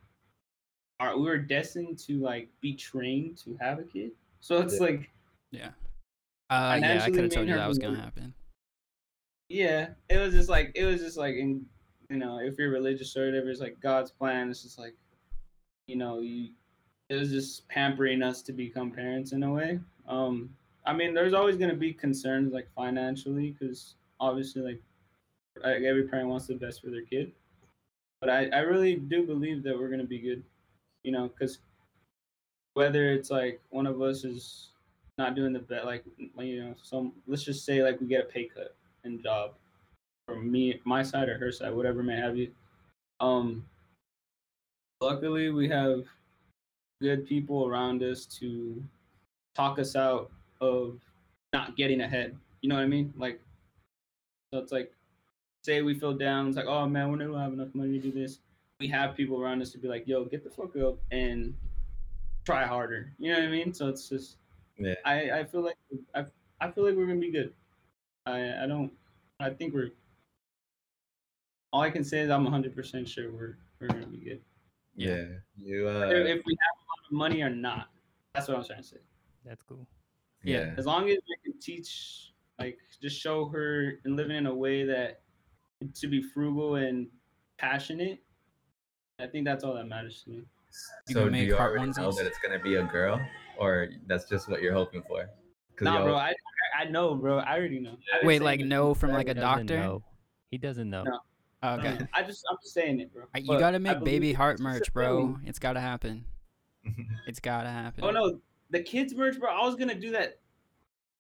all 1.01 1.09
right, 1.09 1.17
we 1.17 1.25
were 1.25 1.37
destined 1.37 1.99
to 1.99 2.21
like 2.21 2.49
be 2.61 2.73
trained 2.75 3.37
to 3.39 3.57
have 3.61 3.81
a 3.81 3.83
kid. 3.83 4.13
So 4.39 4.61
it's 4.61 4.75
Yeah. 4.75 4.81
like, 4.87 5.11
Yeah. 5.51 5.71
Uh, 6.49 6.79
yeah, 6.81 7.03
I 7.03 7.11
could 7.11 7.25
have 7.25 7.33
told 7.33 7.49
you 7.49 7.55
her 7.55 7.59
that 7.59 7.67
was 7.69 7.79
gonna 7.79 8.01
happen. 8.01 8.33
yeah, 9.49 9.91
it 10.09 10.19
was 10.19 10.33
just 10.33 10.49
like 10.49 10.71
it 10.77 10.85
was 10.85 11.01
just 11.01 11.17
like 11.19 11.35
in 11.35 11.67
you 12.09 12.17
know 12.19 12.39
if 12.39 12.57
you're 12.57 12.71
religious 12.71 13.17
or 13.17 13.27
whatever, 13.27 13.51
it's 13.51 13.61
like 13.61 13.81
God's 13.81 14.13
plan. 14.13 14.49
It's 14.49 14.63
just 14.63 14.79
like, 14.79 14.95
you 15.89 15.97
know, 15.97 16.21
you 16.21 16.51
it 17.09 17.17
was 17.17 17.31
just 17.31 17.67
pampering 17.69 18.23
us 18.23 18.43
to 18.43 18.53
become 18.53 18.93
parents 18.93 19.33
in 19.33 19.43
a 19.43 19.53
way. 19.53 19.81
Um, 20.07 20.55
I 20.87 20.93
mean, 20.93 21.15
there's 21.15 21.35
always 21.35 21.57
gonna 21.57 21.75
be 21.75 21.93
concerns 21.93 22.53
like 22.53 22.69
financially 22.77 23.51
because 23.51 23.97
obviously 24.21 24.63
like 24.63 24.81
like, 25.65 25.83
every 25.83 26.07
parent 26.07 26.29
wants 26.29 26.47
the 26.47 26.55
best 26.55 26.81
for 26.81 26.91
their 26.91 27.03
kid. 27.03 27.33
But 28.21 28.31
I, 28.31 28.47
I 28.47 28.59
really 28.61 28.97
do 28.97 29.25
believe 29.25 29.63
that 29.63 29.79
we're 29.79 29.89
gonna 29.89 30.05
be 30.05 30.19
good, 30.19 30.43
you 31.05 31.13
know, 31.13 31.29
because 31.29 31.59
whether 32.75 33.13
it's 33.13 33.31
like 33.31 33.61
one 33.71 33.87
of 33.87 34.01
us 34.03 34.25
is 34.25 34.69
not 35.19 35.35
doing 35.35 35.53
the 35.53 35.59
best, 35.59 35.85
like 35.85 36.05
you 36.39 36.65
know, 36.65 36.75
some 36.83 37.13
let's 37.27 37.45
just 37.45 37.65
say 37.65 37.83
like 37.83 38.01
we 38.01 38.07
get 38.07 38.25
a 38.25 38.29
pay 38.29 38.45
cut 38.45 38.75
in 39.05 39.23
job 39.23 39.53
from 40.27 40.51
me, 40.51 40.81
my 40.85 41.03
side 41.03 41.29
or 41.29 41.39
her 41.39 41.51
side, 41.51 41.75
whatever 41.75 42.03
may 42.03 42.17
have 42.17 42.37
you. 42.37 42.51
Um, 43.21 43.65
luckily 45.01 45.51
we 45.51 45.69
have 45.69 46.05
good 47.01 47.27
people 47.27 47.67
around 47.67 48.03
us 48.03 48.27
to 48.27 48.83
talk 49.55 49.79
us 49.79 49.97
out 49.97 50.31
of 50.61 50.99
not 51.53 51.77
getting 51.77 52.01
ahead. 52.01 52.37
You 52.61 52.69
know 52.69 52.75
what 52.75 52.85
I 52.85 52.89
mean? 52.89 53.13
Like, 53.17 53.41
so 54.53 54.61
it's 54.61 54.73
like, 54.73 54.93
say 55.69 55.83
we 55.83 55.95
feel 55.95 56.15
down, 56.15 56.49
it's 56.49 56.57
like, 56.57 56.67
oh 56.67 56.89
man, 56.89 57.13
we 57.13 57.19
don't 57.19 57.39
have 57.39 57.53
enough 57.53 57.75
money 57.75 57.99
to 58.01 58.11
do 58.11 58.11
this. 58.11 58.39
We 58.81 58.89
have 58.89 59.15
people 59.15 59.41
around 59.43 59.61
us 59.61 59.71
to 59.73 59.79
be 59.79 59.87
like, 59.87 60.09
yo, 60.09 60.25
get 60.25 60.43
the 60.43 60.51
fuck 60.51 60.75
up 60.77 60.97
and 61.11 61.55
try 62.47 62.65
harder. 62.65 63.13
You 63.19 63.33
know 63.33 63.41
what 63.41 63.49
I 63.49 63.51
mean? 63.51 63.75
So 63.75 63.89
it's 63.89 64.09
just, 64.09 64.39
Yeah. 64.79 64.95
I 65.05 65.31
I 65.41 65.45
feel 65.45 65.63
like 65.63 65.77
I 66.15 66.25
I 66.61 66.71
feel 66.71 66.85
like 66.85 66.97
we're 66.97 67.07
gonna 67.07 67.21
be 67.21 67.31
good. 67.31 67.53
I 68.25 68.65
I 68.65 68.67
don't. 68.67 68.93
I 69.41 69.51
think 69.51 69.75
we're. 69.75 69.91
All 71.73 71.83
I 71.83 71.91
can 71.91 72.03
say 72.05 72.21
is 72.21 72.31
I'm 72.31 72.45
100 72.45 72.75
percent 72.75 73.07
sure 73.09 73.31
we're 73.31 73.59
we're 73.81 73.89
gonna 73.89 74.07
be 74.07 74.19
good. 74.19 74.41
Yeah. 74.97 75.27
You 75.57 75.89
uh 75.89 76.09
If 76.09 76.39
if 76.39 76.41
we 76.47 76.57
have 76.65 76.77
a 76.83 76.85
lot 76.91 77.01
of 77.07 77.13
money 77.13 77.43
or 77.43 77.51
not, 77.51 77.89
that's 78.33 78.49
what 78.49 78.57
I'm 78.57 78.65
trying 78.65 78.83
to 78.83 78.89
say. 78.89 79.03
That's 79.45 79.63
cool. 79.63 79.87
yeah. 80.45 80.73
As 80.79 80.87
long 80.87 81.03
as 81.11 81.19
we 81.29 81.37
can 81.45 81.61
teach, 81.61 82.33
like, 82.59 82.79
just 83.03 83.21
show 83.21 83.47
her 83.55 84.01
and 84.05 84.17
living 84.17 84.37
in 84.37 84.47
a 84.47 84.55
way 84.55 84.85
that 84.85 85.21
to 85.95 86.09
be 86.09 86.23
frugal 86.23 86.77
and 86.77 87.07
passionate. 87.59 88.21
I 89.21 89.27
think 89.27 89.45
that's 89.45 89.65
all 89.65 89.75
that 89.75 89.87
matters 89.87 90.23
to 90.25 90.31
me. 90.31 90.43
So 91.09 91.25
gonna 91.25 91.39
do 91.39 91.45
you 91.45 91.57
heart 91.57 91.77
already 91.79 91.93
know 91.97 92.13
that 92.13 92.27
it's 92.27 92.39
gonna 92.39 92.59
be 92.59 92.77
a 92.77 92.85
girl, 92.85 93.21
or 93.59 93.89
that's 94.07 94.29
just 94.29 94.49
what 94.49 94.63
you're 94.63 94.75
hoping 94.75 95.03
for? 95.09 95.29
Nah, 95.81 95.95
y'all- 95.97 96.05
bro, 96.05 96.15
I 96.17 96.29
I 96.29 96.83
I 96.83 96.85
know, 96.85 97.15
bro. 97.15 97.39
I 97.39 97.57
already 97.57 97.81
know. 97.81 97.97
I've 98.15 98.25
Wait, 98.27 98.43
like 98.43 98.61
it 98.61 98.67
no 98.67 98.95
from 98.95 99.11
like 99.13 99.29
a 99.29 99.35
doctor? 99.35 99.79
know. 99.79 100.05
He 100.51 100.59
doesn't 100.59 100.89
know. 100.89 101.03
No. 101.05 101.21
Oh, 101.63 101.77
No, 101.77 101.83
okay. 101.83 102.07
I 102.13 102.23
just 102.23 102.45
I'm 102.51 102.57
just 102.63 102.75
saying 102.75 103.01
it, 103.01 103.13
bro. 103.13 103.25
Uh, 103.35 103.39
You 103.39 103.47
But 103.49 103.59
gotta 103.59 103.79
make 103.81 104.05
baby 104.05 104.33
heart 104.33 104.59
just 104.59 104.63
merch, 104.63 104.93
bro. 104.93 105.17
feeling. 105.19 105.41
It's 105.47 105.59
gotta 105.59 105.81
happen. 105.81 106.25
It's 107.27 107.41
gotta 107.41 107.69
happen. 107.69 108.05
Oh 108.05 108.11
no, 108.11 108.41
the 108.71 108.81
kids 108.83 109.15
merch, 109.15 109.39
bro. 109.41 109.51
I 109.51 109.65
was 109.65 109.75
gonna 109.75 109.95
do 109.99 110.11
that. 110.13 110.39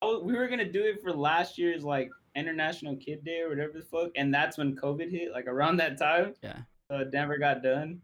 I 0.02 0.06
was, 0.06 0.22
we 0.22 0.34
were 0.36 0.46
gonna 0.46 0.70
do 0.70 0.82
it 0.84 1.02
for 1.02 1.12
last 1.12 1.59
year's 1.59 1.82
like 1.84 2.11
International 2.36 2.96
Kid 2.96 3.24
Day 3.24 3.40
or 3.40 3.48
whatever 3.50 3.72
the 3.74 3.84
fuck, 3.84 4.10
and 4.16 4.32
that's 4.32 4.58
when 4.58 4.76
COVID 4.76 5.10
hit. 5.10 5.32
Like 5.32 5.46
around 5.46 5.76
that 5.78 5.98
time, 5.98 6.34
Yeah, 6.42 6.58
so 6.90 6.98
it 6.98 7.12
never 7.12 7.38
got 7.38 7.62
done. 7.62 8.00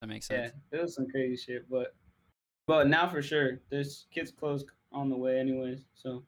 that 0.00 0.06
makes 0.08 0.26
sense. 0.26 0.52
Yeah, 0.72 0.78
it 0.78 0.82
was 0.82 0.94
some 0.94 1.08
crazy 1.08 1.36
shit, 1.36 1.68
but 1.70 1.94
but 2.66 2.88
now 2.88 3.08
for 3.08 3.22
sure, 3.22 3.60
there's 3.70 4.06
kids 4.10 4.30
clothes 4.30 4.64
on 4.92 5.08
the 5.08 5.16
way, 5.16 5.38
anyways. 5.38 5.80
So 5.94 6.24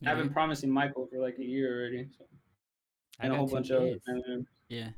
Yeah. 0.00 0.12
I've 0.12 0.18
been 0.18 0.30
promising 0.32 0.70
Michael 0.70 1.06
for 1.06 1.18
like 1.18 1.38
a 1.38 1.44
year 1.44 1.80
already. 1.80 2.08
So 2.16 2.24
and 3.20 3.32
a 3.32 3.36
whole 3.36 3.46
two 3.48 3.54
bunch 3.56 3.70
of 3.70 3.82
other 3.82 3.90
kids. 3.92 4.04
family 4.06 4.22
members. 4.26 4.46
Yeah. 4.68 4.88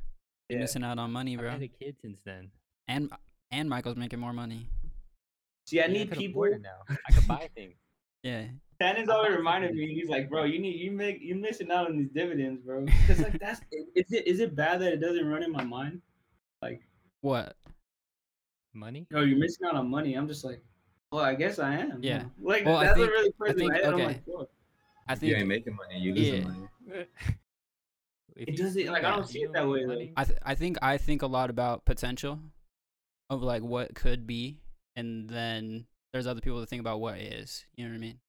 You're 0.49 0.59
missing 0.59 0.83
out 0.83 0.97
on 0.99 1.11
money, 1.11 1.35
bro. 1.35 1.47
I've 1.47 1.59
bro. 1.59 1.67
had 1.67 1.69
a 1.81 1.83
kid 1.83 1.95
since 2.01 2.19
then. 2.25 2.51
And 2.87 3.11
and 3.51 3.69
Michael's 3.69 3.97
making 3.97 4.19
more 4.19 4.33
money. 4.33 4.67
See, 5.65 5.79
I 5.81 5.85
Yeah, 5.85 5.91
need 5.93 6.09
could 6.09 6.17
people. 6.17 6.45
now. 6.59 6.95
I 7.07 7.11
could 7.13 7.27
buy 7.27 7.49
things. 7.55 7.75
Yeah. 8.23 8.45
Shannon's 8.81 9.09
I 9.09 9.13
always 9.13 9.35
reminded 9.35 9.75
me. 9.75 9.93
He's 9.93 10.09
like, 10.09 10.29
bro, 10.29 10.45
you 10.45 10.59
need 10.59 10.79
you 10.79 10.91
make 10.91 11.19
you 11.21 11.35
missing 11.35 11.71
out 11.71 11.87
on 11.87 11.97
these 11.97 12.09
dividends, 12.09 12.61
bro. 12.65 12.85
Because 12.85 13.19
like 13.19 13.39
that's 13.39 13.61
is 13.95 14.11
it 14.11 14.27
is 14.27 14.39
it 14.39 14.55
bad 14.55 14.81
that 14.81 14.93
it 14.93 14.99
doesn't 15.01 15.25
run 15.27 15.43
in 15.43 15.51
my 15.51 15.63
mind? 15.63 16.01
Like, 16.61 16.81
What? 17.21 17.55
Money? 18.73 19.05
oh, 19.13 19.21
you're 19.21 19.37
missing 19.37 19.67
out 19.67 19.75
on 19.75 19.89
money. 19.89 20.15
I'm 20.15 20.27
just 20.27 20.43
like, 20.43 20.63
well, 21.11 21.23
I 21.23 21.35
guess 21.35 21.59
I 21.59 21.75
am. 21.75 21.99
Yeah. 22.01 22.23
Like 22.41 22.65
Well, 22.65 22.77
I 22.77 22.85
that's 22.85 22.97
think- 22.97 23.07
what 23.11 23.13
really 23.13 23.29
I 23.29 23.31
plays 23.37 23.51
in 23.53 23.67
my 23.67 23.73
think- 23.73 23.73
head. 23.75 23.85
I'm 23.85 23.93
okay. 23.95 24.05
like, 24.07 24.25
fuck. 24.25 24.49
I 25.07 25.13
if 25.13 25.23
you 25.23 25.35
ain't 25.35 25.47
making 25.47 25.75
money, 25.75 25.99
you 25.99 26.13
losing 26.15 26.35
Yeah. 26.35 26.47
money. 26.47 26.67
If 28.35 28.47
It 28.49 28.57
doesn't- 28.57 28.71
still 28.81 28.91
like, 28.93 29.03
I 29.03 29.11
don't 29.11 29.27
see 29.27 29.41
it 29.43 29.53
that 29.53 29.67
way, 29.67 29.85
though. 29.85 30.07
I 30.17 30.23
th- 30.23 30.39
I 30.41 30.55
think 30.55 30.77
I 30.81 30.97
think 30.97 31.21
a 31.21 31.27
lot 31.27 31.51
about 31.51 31.85
potential 31.85 32.39
of 33.29 33.43
like 33.43 33.61
what 33.61 33.93
could 33.93 34.25
be 34.25 34.57
and 34.95 35.29
then 35.29 35.85
there's 36.13 36.27
other 36.27 36.41
people 36.41 36.59
that 36.61 36.69
think 36.69 36.79
about 36.79 37.01
what 37.01 37.17
is. 37.17 37.65
You 37.75 37.85
know 37.85 37.91
what 37.91 37.97
I 37.97 38.01
mean? 38.01 38.19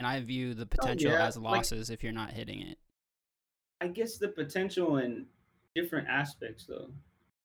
And 0.00 0.06
I 0.06 0.20
view 0.20 0.54
the 0.54 0.64
oh, 0.64 0.66
potential 0.66 1.10
Oh, 1.10 1.14
yeah, 1.14 1.26
as 1.26 1.36
like- 1.38 1.56
losses 1.58 1.88
if 1.88 2.02
you're 2.02 2.12
not 2.12 2.32
hitting 2.32 2.60
it. 2.62 2.78
I 3.80 3.86
guess 3.86 4.18
the 4.18 4.28
potential 4.28 4.98
in 4.98 5.26
different 5.76 6.08
aspects 6.08 6.66
though. 6.66 6.90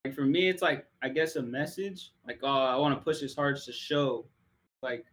Like 0.03 0.15
for 0.15 0.25
me, 0.25 0.49
it's 0.49 0.63
like 0.63 0.87
I 1.03 1.09
guess 1.09 1.35
a 1.35 1.41
message. 1.43 2.11
Like, 2.27 2.39
oh, 2.41 2.47
I 2.47 2.75
want 2.75 2.97
to 2.97 3.03
push 3.03 3.19
this 3.21 3.35
hard 3.35 3.55
to 3.57 3.71
show 3.71 4.25
like 4.81 5.05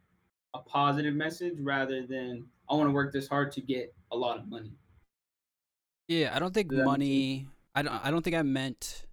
a 0.55 0.59
positive 0.61 1.15
message 1.15 1.59
rather 1.61 2.07
than 2.07 2.47
I 2.71 2.75
want 2.75 2.89
to 2.89 2.93
work 2.93 3.13
this 3.13 3.29
hard 3.29 3.53
to 3.53 3.61
get 3.61 3.95
a 4.11 4.17
lot 4.17 4.39
of 4.39 4.49
money. 4.49 4.73
Yeah, 6.09 6.35
I 6.35 6.39
don't 6.39 6.55
think 6.55 6.73
money 6.73 7.47
I 7.75 7.83
don't 7.83 7.93
I 8.05 8.11
don't 8.11 8.23
think 8.23 8.35
I 8.35 8.43
meant 8.43 9.05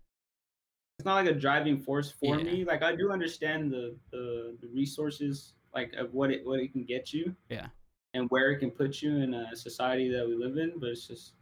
It's 0.98 1.06
not 1.06 1.16
like 1.16 1.28
a 1.28 1.38
driving 1.38 1.78
force 1.78 2.10
for 2.10 2.38
Yeah. 2.38 2.44
me. 2.44 2.64
Like 2.64 2.84
I 2.84 2.96
do 2.96 3.12
understand 3.12 3.70
the, 3.72 3.96
the 4.12 4.58
the 4.62 4.68
resources 4.70 5.54
like 5.74 5.94
of 5.94 6.14
what 6.14 6.32
it 6.32 6.46
what 6.46 6.60
it 6.60 6.72
can 6.72 6.84
get 6.84 7.14
you. 7.14 7.36
Yeah. 7.50 7.68
And 8.14 8.30
where 8.30 8.52
it 8.52 8.60
can 8.60 8.72
put 8.72 9.02
you 9.02 9.18
in 9.18 9.34
a 9.34 9.56
society 9.56 10.10
that 10.10 10.28
we 10.28 10.36
live 10.36 10.58
in, 10.58 10.80
but 10.80 10.90
it's 10.90 11.08
just 11.08 11.34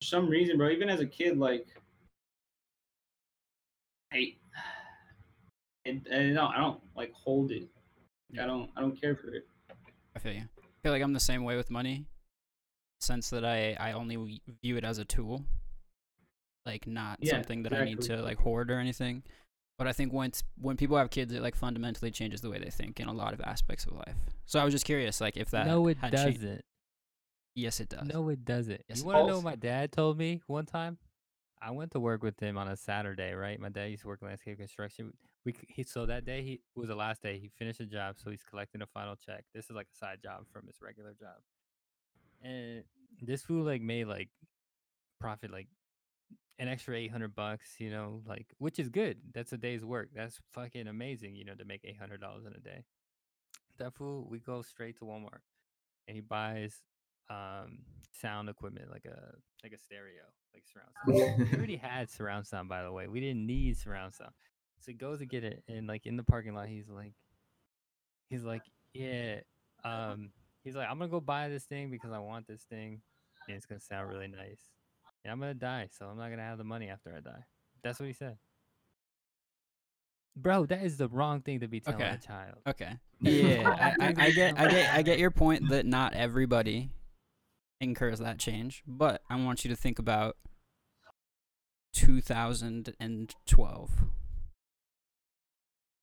for 0.00 0.06
some 0.06 0.28
reason, 0.28 0.56
bro. 0.58 0.68
Even 0.68 0.88
as 0.88 1.00
a 1.00 1.06
kid, 1.06 1.38
like 1.38 1.66
I 4.12 4.34
and, 5.84 6.06
and 6.10 6.34
no, 6.34 6.46
I 6.46 6.58
don't 6.58 6.80
like 6.94 7.12
hold 7.12 7.50
it. 7.50 7.68
Like, 8.30 8.42
I 8.44 8.46
don't 8.46 8.70
I 8.76 8.80
don't 8.80 9.00
care 9.00 9.16
for 9.16 9.34
it. 9.34 9.46
I 10.14 10.18
feel 10.18 10.32
you. 10.32 10.42
I 10.58 10.82
feel 10.82 10.92
like 10.92 11.02
I'm 11.02 11.12
the 11.12 11.20
same 11.20 11.44
way 11.44 11.56
with 11.56 11.70
money. 11.70 12.06
Sense 13.00 13.30
that 13.30 13.44
I 13.44 13.76
I 13.80 13.92
only 13.92 14.40
view 14.62 14.76
it 14.76 14.84
as 14.84 14.98
a 14.98 15.04
tool, 15.04 15.44
like 16.66 16.86
not 16.86 17.18
Yeah, 17.20 17.32
something 17.32 17.62
that 17.62 17.72
I 17.72 17.84
need 17.84 18.00
to 18.02 18.22
like 18.22 18.38
hoard 18.38 18.70
or 18.70 18.78
anything. 18.78 19.22
But 19.78 19.86
I 19.86 19.92
think 19.92 20.12
once 20.12 20.42
when 20.60 20.76
people 20.76 20.96
have 20.96 21.08
kids, 21.08 21.32
it 21.32 21.40
like 21.40 21.54
fundamentally 21.54 22.10
changes 22.10 22.40
the 22.40 22.50
way 22.50 22.58
they 22.58 22.70
think 22.70 22.98
in 22.98 23.06
a 23.06 23.12
lot 23.12 23.32
of 23.32 23.40
aspects 23.40 23.86
of 23.86 23.92
life. 23.92 24.16
So 24.44 24.58
I 24.58 24.64
was 24.64 24.74
just 24.74 24.84
curious, 24.84 25.20
like 25.20 25.36
if 25.36 25.50
that. 25.52 25.66
no, 25.66 25.86
it 25.86 25.98
doesn't. 26.10 26.64
Yes, 27.54 27.80
it 27.80 27.88
does. 27.88 28.06
No, 28.06 28.28
it 28.28 28.44
doesn't. 28.44 28.82
Yes, 28.88 29.00
you 29.00 29.06
want 29.06 29.18
to 29.18 29.26
know 29.26 29.36
what 29.36 29.44
my 29.44 29.56
dad 29.56 29.92
told 29.92 30.18
me 30.18 30.42
one 30.46 30.66
time? 30.66 30.98
I 31.60 31.70
went 31.70 31.92
to 31.92 32.00
work 32.00 32.22
with 32.22 32.38
him 32.38 32.56
on 32.56 32.68
a 32.68 32.76
Saturday, 32.76 33.32
right? 33.32 33.58
My 33.58 33.68
dad 33.68 33.86
used 33.86 34.02
to 34.02 34.08
work 34.08 34.20
in 34.22 34.28
landscape 34.28 34.58
construction. 34.58 35.12
We 35.44 35.54
he 35.68 35.84
so 35.84 36.06
that 36.06 36.24
day 36.24 36.42
he 36.42 36.60
was 36.74 36.88
the 36.88 36.94
last 36.96 37.22
day. 37.22 37.38
He 37.38 37.50
finished 37.58 37.80
a 37.80 37.86
job, 37.86 38.16
so 38.22 38.30
he's 38.30 38.42
collecting 38.42 38.82
a 38.82 38.86
final 38.86 39.16
check. 39.16 39.44
This 39.54 39.66
is 39.66 39.76
like 39.76 39.86
a 39.92 39.96
side 39.96 40.18
job 40.22 40.44
from 40.52 40.66
his 40.66 40.76
regular 40.82 41.14
job, 41.18 41.36
and 42.42 42.82
this 43.22 43.42
fool 43.42 43.64
like 43.64 43.82
made 43.82 44.06
like 44.06 44.28
profit 45.20 45.52
like 45.52 45.68
an 46.58 46.68
extra 46.68 46.96
eight 46.96 47.10
hundred 47.10 47.34
bucks, 47.34 47.76
you 47.78 47.90
know, 47.90 48.22
like 48.26 48.46
which 48.58 48.78
is 48.78 48.88
good. 48.88 49.18
That's 49.32 49.52
a 49.52 49.56
day's 49.56 49.84
work. 49.84 50.10
That's 50.14 50.40
fucking 50.52 50.88
amazing, 50.88 51.36
you 51.36 51.44
know, 51.44 51.54
to 51.54 51.64
make 51.64 51.82
eight 51.84 51.98
hundred 51.98 52.20
dollars 52.20 52.44
in 52.46 52.52
a 52.52 52.60
day. 52.60 52.84
That 53.78 53.94
fool, 53.94 54.26
we 54.28 54.38
go 54.38 54.62
straight 54.62 54.98
to 54.98 55.04
Walmart, 55.04 55.42
and 56.06 56.14
he 56.16 56.20
buys 56.20 56.82
um 57.30 57.80
sound 58.12 58.48
equipment 58.48 58.90
like 58.90 59.04
a 59.04 59.34
like 59.62 59.72
a 59.72 59.78
stereo, 59.78 60.22
like 60.52 60.64
surround 60.66 60.90
sound. 61.06 61.50
we 61.50 61.56
already 61.58 61.76
had 61.76 62.10
surround 62.10 62.46
sound, 62.46 62.68
by 62.68 62.82
the 62.82 62.92
way. 62.92 63.06
We 63.06 63.20
didn't 63.20 63.46
need 63.46 63.78
surround 63.78 64.14
sound. 64.14 64.32
So 64.80 64.92
he 64.92 64.94
goes 64.94 65.20
to 65.20 65.26
get 65.26 65.44
it, 65.44 65.62
and 65.68 65.86
like 65.86 66.06
in 66.06 66.16
the 66.16 66.22
parking 66.22 66.54
lot, 66.54 66.68
he's 66.68 66.88
like, 66.88 67.12
he's 68.30 68.44
like, 68.44 68.62
yeah, 68.94 69.40
um, 69.84 70.30
he's 70.64 70.74
like, 70.74 70.88
I'm 70.88 70.98
gonna 70.98 71.10
go 71.10 71.20
buy 71.20 71.48
this 71.48 71.64
thing 71.64 71.90
because 71.90 72.10
I 72.12 72.18
want 72.18 72.46
this 72.46 72.62
thing, 72.62 73.00
and 73.46 73.56
it's 73.56 73.66
gonna 73.66 73.80
sound 73.80 74.08
really 74.08 74.28
nice. 74.28 74.62
And 75.24 75.32
I'm 75.32 75.40
gonna 75.40 75.54
die, 75.54 75.88
so 75.98 76.06
I'm 76.06 76.16
not 76.16 76.30
gonna 76.30 76.42
have 76.42 76.58
the 76.58 76.64
money 76.64 76.88
after 76.88 77.12
I 77.14 77.20
die. 77.20 77.44
That's 77.82 77.98
what 78.00 78.06
he 78.06 78.12
said. 78.12 78.38
Bro, 80.36 80.66
that 80.66 80.82
is 80.84 80.96
the 80.98 81.08
wrong 81.08 81.40
thing 81.42 81.58
to 81.60 81.68
be 81.68 81.80
telling 81.80 82.02
Okay. 82.02 82.14
a 82.14 82.18
child. 82.18 82.58
Okay. 82.66 82.98
Yeah, 83.20 83.74
I, 83.80 83.96
I, 84.06 84.14
I 84.16 84.30
get, 84.30 84.56
I 84.56 84.68
get, 84.68 84.94
I 84.94 85.02
get 85.02 85.18
your 85.18 85.32
point 85.32 85.70
that 85.70 85.84
not 85.84 86.14
everybody 86.14 86.90
incurs 87.80 88.20
that 88.20 88.38
change, 88.38 88.84
but 88.86 89.22
I 89.28 89.34
want 89.42 89.64
you 89.64 89.70
to 89.70 89.76
think 89.76 89.98
about 89.98 90.36
2012, 91.94 93.90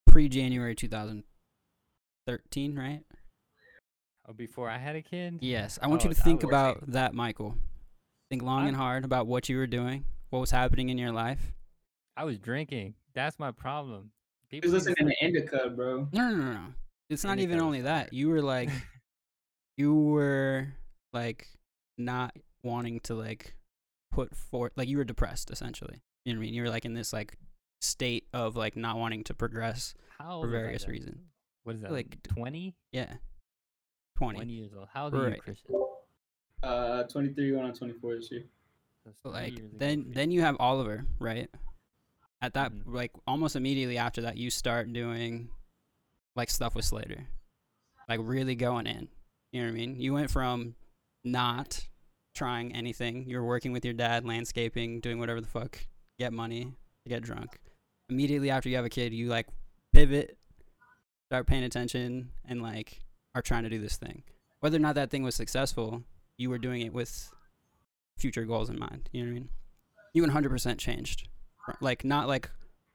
pre-January 0.07 0.75
2013, 0.75 2.75
right? 2.75 2.99
Oh, 4.27 4.33
before 4.33 4.69
I 4.69 4.77
had 4.77 4.97
a 4.97 5.01
kid. 5.01 5.37
Yes, 5.39 5.79
I 5.81 5.87
want 5.87 6.01
Oh, 6.03 6.09
you 6.09 6.13
to 6.13 6.21
think 6.21 6.43
about 6.43 6.91
that, 6.91 7.13
Michael. 7.13 7.55
Think 8.29 8.41
long 8.41 8.59
I'm- 8.59 8.67
and 8.69 8.77
hard 8.77 9.05
about 9.05 9.27
what 9.27 9.49
you 9.49 9.57
were 9.57 9.67
doing, 9.67 10.05
what 10.29 10.39
was 10.39 10.51
happening 10.51 10.89
in 10.89 10.97
your 10.97 11.11
life. 11.11 11.53
I 12.17 12.23
was 12.23 12.39
drinking. 12.39 12.95
That's 13.13 13.37
my 13.39 13.51
problem. 13.51 14.11
People 14.49 14.71
was 14.71 14.85
listening 14.85 15.09
to 15.09 15.15
to 15.15 15.25
Indica, 15.25 15.69
bro. 15.69 16.07
No, 16.11 16.29
no, 16.29 16.35
no, 16.35 16.53
no. 16.53 16.65
It's 17.09 17.23
not 17.23 17.31
Indica 17.33 17.43
even 17.49 17.57
was 17.57 17.63
only 17.65 17.81
that. 17.81 18.13
You 18.13 18.29
were 18.29 18.41
like, 18.41 18.69
you 19.77 19.93
were 19.93 20.67
like 21.13 21.47
not 21.97 22.35
wanting 22.63 22.99
to 23.01 23.15
like 23.15 23.55
put 24.11 24.35
forth, 24.35 24.71
like 24.75 24.87
you 24.87 24.97
were 24.97 25.03
depressed 25.03 25.51
essentially. 25.51 26.01
You 26.25 26.33
know 26.33 26.39
what 26.39 26.43
I 26.43 26.45
mean? 26.45 26.53
You 26.55 26.63
were 26.63 26.69
like 26.69 26.85
in 26.85 26.93
this 26.93 27.11
like 27.13 27.37
state 27.81 28.27
of 28.33 28.55
like 28.55 28.75
not 28.75 28.97
wanting 28.97 29.23
to 29.25 29.33
progress. 29.33 29.93
How 30.17 30.25
for 30.25 30.31
old 30.31 30.45
was 30.47 30.55
I 30.55 30.57
various 30.61 30.87
reasons. 30.87 31.19
What 31.63 31.75
is 31.75 31.81
that? 31.81 31.91
Like, 31.91 32.07
Like 32.11 32.23
twenty? 32.35 32.75
Yeah, 32.91 33.13
twenty. 34.17 34.37
Twenty 34.37 34.53
years 34.53 34.71
old. 34.77 34.87
How 34.93 35.05
old 35.05 35.15
are 35.15 35.29
you, 35.29 35.35
Christian? 35.35 35.75
Uh, 36.63 37.03
23 37.03 37.51
going 37.51 37.65
on 37.65 37.73
24 37.73 38.15
this 38.15 38.31
year. 38.31 38.43
That's 39.05 39.19
But 39.21 39.31
three 39.33 39.41
like 39.41 39.77
then, 39.77 40.05
then 40.09 40.31
you 40.31 40.41
have 40.41 40.55
Oliver, 40.59 41.05
right? 41.19 41.49
at 42.41 42.53
that 42.53 42.71
Mhm. 42.71 42.93
like 42.93 43.11
almost 43.25 43.55
immediately 43.55 43.97
after 43.97 44.21
that 44.21 44.37
you 44.37 44.51
start 44.51 44.91
doing 44.93 45.49
like 46.35 46.49
stuff 46.49 46.75
with 46.75 46.85
Slater. 46.85 47.25
Like 48.09 48.19
really 48.21 48.55
going 48.55 48.85
in. 48.87 49.07
You 49.51 49.61
know 49.61 49.67
what 49.67 49.73
I 49.73 49.77
mean? 49.77 49.99
You 49.99 50.13
went 50.13 50.29
from 50.29 50.75
not 51.23 51.87
trying 52.35 52.75
anything. 52.75 53.27
You're 53.27 53.43
working 53.45 53.71
with 53.71 53.83
your 53.85 53.93
dad, 53.95 54.25
landscaping, 54.25 54.99
doing 54.99 55.17
whatever 55.17 55.39
the 55.41 55.47
fuck, 55.47 55.87
get 56.19 56.33
money, 56.33 56.73
get 57.07 57.23
drunk. 57.23 57.59
Immediately 58.09 58.51
after 58.51 58.69
you 58.69 58.75
have 58.75 58.85
a 58.85 58.89
kid, 58.89 59.13
you 59.13 59.27
like 59.29 59.47
pivot, 59.93 60.37
start 61.29 61.47
paying 61.47 61.63
attention, 61.63 62.31
and 62.43 62.61
like 62.61 62.99
are 63.33 63.41
trying 63.41 63.63
to 63.63 63.69
do 63.69 63.79
this 63.79 63.97
thing. 63.97 64.23
Whether 64.59 64.75
or 64.75 64.81
not 64.81 64.95
that 64.95 65.09
thing 65.09 65.23
was 65.23 65.35
successful, 65.35 66.03
you 66.37 66.49
were 66.49 66.57
doing 66.57 66.81
it 66.81 66.93
with 66.93 67.31
future 68.17 68.45
goals 68.45 68.69
in 68.69 68.79
mind. 68.79 69.09
You 69.11 69.23
know 69.23 69.31
what 69.31 69.37
I 69.37 69.39
mean? 69.39 69.49
You 70.13 70.23
100% 70.23 70.77
changed. 70.77 71.27
Like 71.81 72.05
not 72.05 72.27
like 72.27 72.49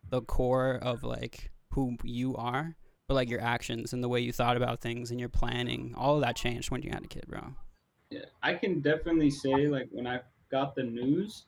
the 0.08 0.22
core 0.22 0.78
of 0.82 1.02
like 1.02 1.50
who 1.72 1.96
you 2.02 2.36
are, 2.36 2.76
but 3.08 3.14
like 3.14 3.28
your 3.28 3.40
actions 3.40 3.92
and 3.92 4.02
the 4.02 4.08
way 4.08 4.20
you 4.20 4.32
thought 4.32 4.56
about 4.56 4.80
things 4.80 5.10
and 5.10 5.18
your 5.18 5.28
planning. 5.28 5.94
All 5.96 6.16
of 6.16 6.22
that 6.22 6.36
changed 6.36 6.70
when 6.70 6.82
you 6.82 6.90
had 6.90 7.04
a 7.04 7.08
kid, 7.08 7.24
bro. 7.28 7.54
Yeah, 8.10 8.26
I 8.42 8.54
can 8.54 8.80
definitely 8.80 9.30
say 9.30 9.68
like 9.68 9.88
when 9.90 10.06
I 10.06 10.20
got 10.50 10.74
the 10.74 10.82
news, 10.82 11.44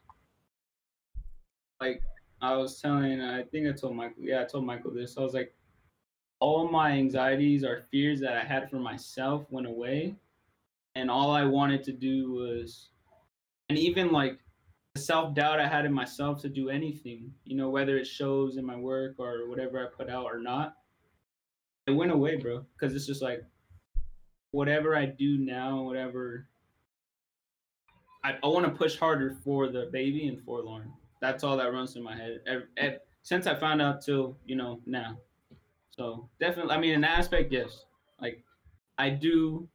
like 1.80 2.02
I 2.40 2.56
was 2.56 2.80
telling, 2.80 3.20
I 3.20 3.42
think 3.44 3.68
I 3.68 3.72
told 3.72 3.96
Michael, 3.96 4.22
yeah, 4.22 4.42
I 4.42 4.44
told 4.44 4.64
Michael 4.64 4.92
this. 4.92 5.16
I 5.16 5.20
was 5.20 5.34
like, 5.34 5.54
all 6.40 6.68
my 6.68 6.90
anxieties 6.90 7.64
or 7.64 7.84
fears 7.90 8.20
that 8.20 8.36
I 8.36 8.42
had 8.42 8.68
for 8.68 8.76
myself 8.76 9.46
went 9.50 9.66
away, 9.66 10.16
and 10.94 11.10
all 11.10 11.30
I 11.30 11.44
wanted 11.44 11.82
to 11.84 11.92
do 11.92 12.32
was, 12.32 12.90
and 13.68 13.78
even 13.78 14.12
like 14.12 14.38
the 14.94 15.00
self 15.00 15.34
doubt 15.34 15.60
I 15.60 15.66
had 15.66 15.86
in 15.86 15.92
myself 15.92 16.40
to 16.42 16.48
do 16.48 16.68
anything, 16.68 17.32
you 17.44 17.56
know, 17.56 17.70
whether 17.70 17.96
it 17.96 18.06
shows 18.06 18.56
in 18.56 18.64
my 18.64 18.76
work 18.76 19.14
or 19.18 19.48
whatever 19.48 19.80
I 19.80 19.86
put 19.96 20.10
out 20.10 20.26
or 20.26 20.38
not, 20.38 20.74
it 21.86 21.92
went 21.92 22.12
away, 22.12 22.36
bro. 22.36 22.64
Because 22.74 22.94
it's 22.94 23.06
just 23.06 23.22
like 23.22 23.42
whatever 24.50 24.94
I 24.94 25.06
do 25.06 25.38
now, 25.38 25.82
whatever 25.82 26.46
I, 28.24 28.36
I 28.42 28.46
want 28.46 28.66
to 28.66 28.72
push 28.72 28.96
harder 28.96 29.36
for 29.44 29.68
the 29.68 29.88
baby 29.92 30.28
and 30.28 30.40
for 30.42 30.62
Lauren. 30.62 30.92
That's 31.20 31.44
all 31.44 31.56
that 31.56 31.72
runs 31.72 31.92
through 31.92 32.04
my 32.04 32.16
head 32.16 32.40
ev- 32.46 32.68
ev- 32.76 33.00
since 33.22 33.46
I 33.46 33.54
found 33.54 33.80
out 33.80 34.02
till 34.02 34.36
you 34.46 34.56
know 34.56 34.80
now. 34.86 35.18
So 35.90 36.28
definitely, 36.40 36.74
I 36.74 36.78
mean, 36.78 37.00
that 37.02 37.18
aspect, 37.18 37.52
yes. 37.52 37.84
Like, 38.20 38.42
I 38.98 39.10
do. 39.10 39.68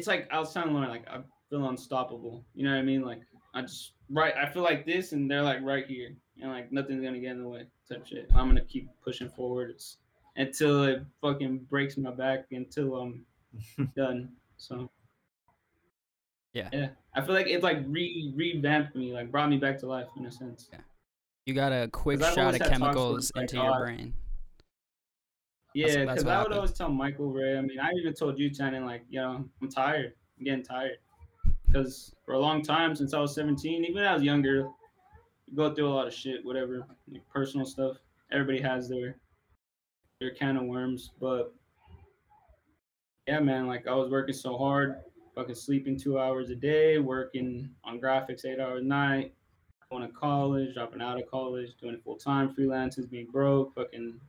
It's 0.00 0.08
like 0.08 0.26
I 0.32 0.38
was 0.38 0.54
telling 0.54 0.72
Lauren, 0.72 0.88
like 0.88 1.06
I 1.08 1.18
feel 1.50 1.68
unstoppable. 1.68 2.42
You 2.54 2.64
know 2.64 2.70
what 2.70 2.78
I 2.78 2.82
mean? 2.82 3.02
Like 3.02 3.20
I 3.52 3.60
just 3.60 3.92
right. 4.08 4.32
I 4.34 4.48
feel 4.50 4.62
like 4.62 4.86
this, 4.86 5.12
and 5.12 5.30
they're 5.30 5.42
like 5.42 5.58
right 5.60 5.86
here, 5.86 6.16
and 6.40 6.50
like 6.50 6.72
nothing's 6.72 7.04
gonna 7.04 7.18
get 7.18 7.32
in 7.32 7.42
the 7.42 7.46
way. 7.46 7.66
Type 7.86 8.06
shit. 8.06 8.26
I'm 8.34 8.48
gonna 8.48 8.64
keep 8.64 8.88
pushing 9.04 9.28
forward. 9.28 9.68
It's, 9.68 9.98
until 10.36 10.84
it 10.84 11.02
fucking 11.20 11.66
breaks 11.68 11.98
my 11.98 12.12
back 12.12 12.46
until 12.50 12.94
I'm 12.96 13.26
done. 13.94 14.30
So 14.56 14.88
Yeah. 16.54 16.70
yeah. 16.72 16.88
I 17.14 17.20
feel 17.20 17.34
like 17.34 17.48
it 17.48 17.62
like 17.62 17.82
re 17.86 18.32
revamped 18.34 18.96
me, 18.96 19.12
like 19.12 19.30
brought 19.30 19.50
me 19.50 19.58
back 19.58 19.78
to 19.80 19.86
life 19.86 20.08
in 20.16 20.24
a 20.24 20.32
sense. 20.32 20.70
Yeah, 20.72 20.78
you 21.44 21.52
got 21.52 21.72
a 21.72 21.88
quick 21.88 22.22
shot 22.22 22.54
of 22.54 22.60
chemicals 22.62 23.30
like, 23.34 23.42
into 23.42 23.56
your 23.56 23.76
oh, 23.76 23.80
brain. 23.80 24.14
Yeah, 25.74 26.04
because 26.04 26.08
I 26.08 26.12
would 26.12 26.26
happened. 26.26 26.54
always 26.54 26.72
tell 26.72 26.88
Michael 26.88 27.30
Ray. 27.30 27.56
I 27.56 27.60
mean, 27.60 27.78
I 27.78 27.90
even 27.92 28.12
told 28.14 28.38
you, 28.38 28.52
Shannon, 28.52 28.84
like, 28.84 29.02
you 29.08 29.20
know, 29.20 29.44
I'm 29.62 29.68
tired. 29.70 30.14
I'm 30.38 30.44
getting 30.44 30.64
tired. 30.64 30.98
Because 31.66 32.14
for 32.24 32.34
a 32.34 32.38
long 32.38 32.62
time, 32.62 32.96
since 32.96 33.14
I 33.14 33.20
was 33.20 33.34
17, 33.34 33.84
even 33.84 33.94
when 33.94 34.04
I 34.04 34.14
was 34.14 34.22
younger, 34.22 34.68
you 35.46 35.56
go 35.56 35.72
through 35.72 35.88
a 35.88 35.90
lot 35.90 36.08
of 36.08 36.14
shit, 36.14 36.44
whatever, 36.44 36.86
like 37.10 37.22
personal 37.28 37.64
stuff. 37.64 37.96
Everybody 38.32 38.60
has 38.60 38.88
their 38.88 39.16
their 40.20 40.30
can 40.32 40.56
of 40.56 40.64
worms, 40.64 41.12
but 41.18 41.54
yeah, 43.26 43.40
man, 43.40 43.66
like 43.66 43.86
I 43.86 43.94
was 43.94 44.10
working 44.10 44.34
so 44.34 44.58
hard, 44.58 44.96
fucking 45.34 45.54
sleeping 45.54 45.98
two 45.98 46.18
hours 46.18 46.50
a 46.50 46.54
day, 46.54 46.98
working 46.98 47.70
on 47.84 48.00
graphics 48.00 48.44
eight 48.44 48.60
hours 48.60 48.82
a 48.82 48.84
night, 48.84 49.32
going 49.90 50.06
to 50.06 50.12
college, 50.12 50.74
dropping 50.74 51.00
out 51.00 51.18
of 51.18 51.30
college, 51.30 51.70
doing 51.80 51.94
it 51.94 52.04
full 52.04 52.16
time, 52.16 52.54
freelances, 52.54 53.08
being 53.08 53.28
broke, 53.32 53.74
fucking 53.74 54.20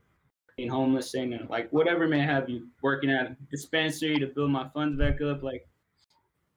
being 0.57 0.69
homeless, 0.69 1.13
and 1.13 1.49
like 1.49 1.69
whatever 1.71 2.07
may 2.07 2.19
have 2.21 2.49
you, 2.49 2.67
working 2.81 3.09
at 3.09 3.27
a 3.27 3.37
dispensary 3.49 4.19
to 4.19 4.27
build 4.27 4.51
my 4.51 4.67
funds 4.69 4.97
back 4.97 5.21
up, 5.21 5.43
like 5.43 5.67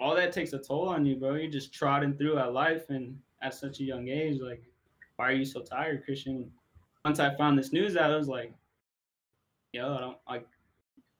all 0.00 0.14
that 0.14 0.32
takes 0.32 0.52
a 0.52 0.58
toll 0.58 0.88
on 0.88 1.06
you, 1.06 1.16
bro. 1.16 1.34
You're 1.34 1.50
just 1.50 1.72
trotting 1.72 2.16
through 2.16 2.38
at 2.38 2.52
life 2.52 2.90
and 2.90 3.18
at 3.42 3.54
such 3.54 3.80
a 3.80 3.84
young 3.84 4.08
age, 4.08 4.40
like, 4.40 4.62
why 5.16 5.28
are 5.28 5.32
you 5.32 5.44
so 5.44 5.60
tired, 5.60 6.04
Christian? 6.04 6.50
Once 7.04 7.20
I 7.20 7.36
found 7.36 7.58
this 7.58 7.72
news 7.72 7.96
out, 7.96 8.10
I 8.10 8.16
was 8.16 8.28
like, 8.28 8.52
yo, 9.72 9.94
I 9.94 10.00
don't 10.00 10.18
like 10.28 10.46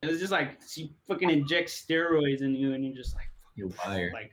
it 0.01 0.11
was 0.11 0.19
just 0.19 0.31
like 0.31 0.59
she 0.67 0.93
fucking 1.07 1.29
injects 1.29 1.83
steroids 1.83 2.41
in 2.41 2.53
you 2.55 2.73
and 2.73 2.85
you're 2.85 2.95
just 2.95 3.15
like 3.15 3.29
You're 3.55 3.69
wired. 3.85 4.13
like 4.13 4.31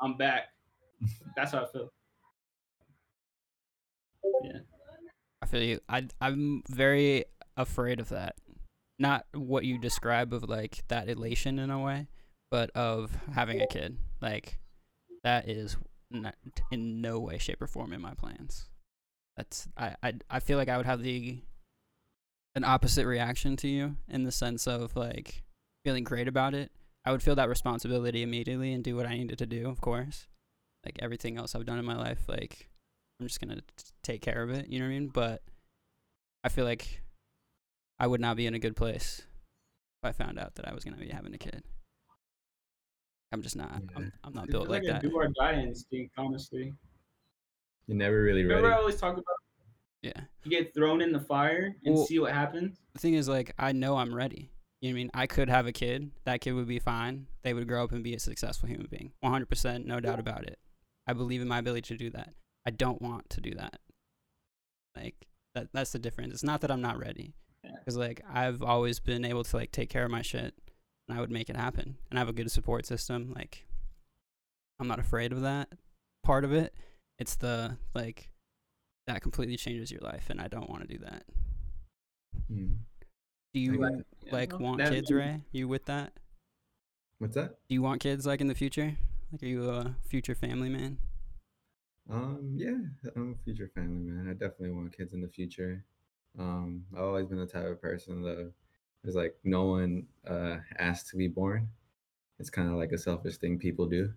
I'm 0.00 0.16
back. 0.16 0.48
That's 1.36 1.52
how 1.52 1.64
I 1.64 1.72
feel. 1.72 1.92
Yeah 4.44 4.60
I 5.40 5.46
feel 5.46 5.62
you. 5.62 5.80
I 5.88 6.06
I'm 6.20 6.62
very 6.68 7.24
afraid 7.58 8.00
of 8.00 8.08
that. 8.08 8.36
Not 8.98 9.26
what 9.34 9.64
you 9.64 9.78
describe 9.78 10.32
of 10.32 10.48
like 10.48 10.84
that 10.88 11.08
elation 11.08 11.58
in 11.58 11.70
a 11.70 11.78
way, 11.78 12.08
but 12.50 12.70
of 12.70 13.16
having 13.34 13.60
a 13.60 13.66
kid. 13.66 13.98
Like 14.22 14.58
that 15.22 15.48
is 15.48 15.76
not 16.10 16.34
in 16.70 17.00
no 17.00 17.18
way, 17.18 17.38
shape, 17.38 17.60
or 17.60 17.66
form 17.66 17.92
in 17.92 18.00
my 18.00 18.14
plans. 18.14 18.68
That's 19.36 19.68
I 19.76 19.94
I 20.02 20.14
I 20.30 20.40
feel 20.40 20.56
like 20.56 20.68
I 20.68 20.76
would 20.76 20.86
have 20.86 21.02
the 21.02 21.42
an 22.54 22.64
opposite 22.64 23.06
reaction 23.06 23.56
to 23.56 23.68
you 23.68 23.96
in 24.08 24.24
the 24.24 24.32
sense 24.32 24.66
of 24.66 24.96
like 24.96 25.44
feeling 25.84 26.04
great 26.04 26.26
about 26.26 26.54
it. 26.54 26.72
I 27.04 27.12
would 27.12 27.22
feel 27.22 27.36
that 27.36 27.48
responsibility 27.48 28.22
immediately 28.22 28.72
and 28.72 28.82
do 28.82 28.96
what 28.96 29.06
I 29.06 29.16
needed 29.16 29.38
to 29.38 29.46
do, 29.46 29.68
of 29.68 29.80
course. 29.80 30.26
Like 30.84 30.98
everything 31.00 31.38
else 31.38 31.54
I've 31.54 31.66
done 31.66 31.78
in 31.78 31.84
my 31.84 31.96
life, 31.96 32.22
like 32.28 32.68
I'm 33.20 33.26
just 33.26 33.40
gonna 33.40 33.60
take 34.02 34.22
care 34.22 34.42
of 34.42 34.50
it. 34.50 34.68
You 34.68 34.80
know 34.80 34.86
what 34.86 34.90
I 34.90 34.98
mean? 34.98 35.08
But 35.08 35.42
I 36.42 36.48
feel 36.48 36.64
like 36.64 37.02
I 37.98 38.06
would 38.06 38.20
not 38.20 38.36
be 38.36 38.46
in 38.46 38.54
a 38.54 38.58
good 38.58 38.76
place 38.76 39.22
if 40.02 40.08
I 40.08 40.12
found 40.12 40.38
out 40.38 40.54
that 40.56 40.68
I 40.68 40.74
was 40.74 40.84
gonna 40.84 40.96
be 40.96 41.08
having 41.08 41.34
a 41.34 41.38
kid. 41.38 41.62
I'm 43.32 43.42
just 43.42 43.56
not. 43.56 43.70
Yeah. 43.70 43.96
I'm, 43.96 44.12
I'm 44.24 44.32
not 44.32 44.44
It's 44.44 44.52
built 44.52 44.68
like 44.68 44.84
a 44.84 44.86
that. 44.86 45.02
do 45.02 45.10
or 45.14 45.28
die 45.38 45.60
instinct, 45.60 46.14
honestly. 46.16 46.72
You're 47.86 47.96
never 47.96 48.22
really 48.22 48.44
ready. 48.44 48.54
Remember 48.56 48.72
I 48.74 48.78
always 48.78 48.96
talk 48.96 49.14
about 49.14 49.24
Yeah. 50.02 50.20
you 50.44 50.50
get 50.50 50.72
thrown 50.74 51.02
in 51.02 51.12
the 51.12 51.20
fire 51.20 51.74
and 51.84 51.94
Well- 51.94 52.06
see 52.06 52.18
what 52.18 52.32
happens? 52.32 52.78
The 52.94 53.00
thing 53.00 53.14
is, 53.14 53.28
like, 53.28 53.54
I 53.58 53.72
know 53.72 53.96
I'm 53.96 54.14
ready. 54.14 54.50
You 54.80 54.90
know 54.90 54.94
what 54.94 54.98
I 54.98 55.02
mean? 55.02 55.10
I 55.14 55.26
could 55.26 55.48
have 55.50 55.66
a 55.66 55.72
kid. 55.72 56.12
That 56.24 56.40
kid 56.40 56.52
would 56.52 56.68
be 56.68 56.78
fine. 56.78 57.26
They 57.42 57.52
would 57.52 57.66
grow 57.68 57.84
up 57.84 57.92
and 57.92 58.02
be 58.04 58.14
a 58.14 58.18
successful 58.20 58.68
human 58.68 58.86
being. 58.86 59.12
100%, 59.22 59.84
no 59.84 59.98
doubt 60.00 60.20
about 60.20 60.44
it. 60.44 60.58
I 61.06 61.12
believe 61.14 61.40
in 61.42 61.48
my 61.48 61.58
ability 61.58 61.82
to 61.88 61.96
do 61.96 62.10
that. 62.10 62.32
I 62.64 62.70
don't 62.70 63.02
want 63.02 63.28
to 63.30 63.40
do 63.40 63.54
that. 63.54 63.80
Like, 64.96 65.26
that 65.54 65.68
that's 65.72 65.92
the 65.92 65.98
difference. 65.98 66.32
It's 66.34 66.42
not 66.44 66.60
that 66.60 66.70
I'm 66.70 66.80
not 66.82 66.98
ready. 66.98 67.34
Yeah. 67.88 67.94
Because, 67.94 67.96
like, 67.96 68.20
I've 68.32 68.62
always 68.62 69.00
been 69.00 69.24
able 69.24 69.44
to, 69.44 69.56
like, 69.56 69.72
take 69.72 69.88
care 69.88 70.04
of 70.04 70.10
my 70.10 70.22
shit. 70.22 70.54
And 71.08 71.16
I 71.16 71.20
would 71.20 71.30
make 71.30 71.48
it 71.48 71.56
happen. 71.56 71.96
And 72.10 72.18
I 72.18 72.20
have 72.20 72.28
a 72.28 72.34
good 72.34 72.50
support 72.50 72.86
system. 72.86 73.32
Like, 73.34 73.66
I'm 74.78 74.88
not 74.88 74.98
afraid 74.98 75.32
of 75.32 75.40
that 75.40 75.68
part 76.22 76.44
of 76.44 76.52
it. 76.52 76.74
It's 77.18 77.36
the, 77.36 77.78
like, 77.94 78.30
that 79.06 79.22
completely 79.22 79.56
changes 79.56 79.90
your 79.90 80.02
life. 80.02 80.28
And 80.28 80.40
I 80.40 80.48
don't 80.48 80.68
want 80.68 80.82
to 80.82 80.88
do 80.88 80.98
that. 81.04 81.24
Hmm. 82.48 82.74
Do 83.54 83.60
you, 83.60 83.80
Like- 83.80 84.04
like, 84.30 84.52
no, 84.52 84.58
want 84.58 84.80
kids, 84.80 85.10
Ray? 85.10 85.42
You 85.52 85.68
with 85.68 85.86
that? 85.86 86.12
What's 87.18 87.34
that? 87.34 87.58
Do 87.68 87.74
you 87.74 87.82
want 87.82 88.00
kids 88.00 88.26
like 88.26 88.40
in 88.40 88.46
the 88.46 88.54
future? 88.54 88.96
Like, 89.32 89.42
are 89.42 89.46
you 89.46 89.68
a 89.70 89.96
future 90.06 90.34
family 90.34 90.68
man? 90.68 90.98
Um, 92.10 92.52
yeah, 92.54 92.78
I'm 93.16 93.32
a 93.32 93.44
future 93.44 93.68
family 93.74 94.02
man. 94.10 94.28
I 94.28 94.32
definitely 94.34 94.70
want 94.70 94.96
kids 94.96 95.14
in 95.14 95.20
the 95.20 95.28
future. 95.28 95.84
Um, 96.38 96.86
I've 96.94 97.02
always 97.02 97.26
been 97.26 97.38
the 97.38 97.46
type 97.46 97.66
of 97.66 97.80
person 97.80 98.22
that 98.22 98.52
is 99.04 99.14
like 99.14 99.36
no 99.44 99.64
one 99.66 100.06
uh 100.26 100.58
asked 100.78 101.08
to 101.10 101.16
be 101.16 101.28
born. 101.28 101.68
It's 102.38 102.50
kind 102.50 102.68
of 102.70 102.76
like 102.76 102.92
a 102.92 102.98
selfish 102.98 103.38
thing 103.38 103.58
people 103.58 103.86
do. 103.88 104.14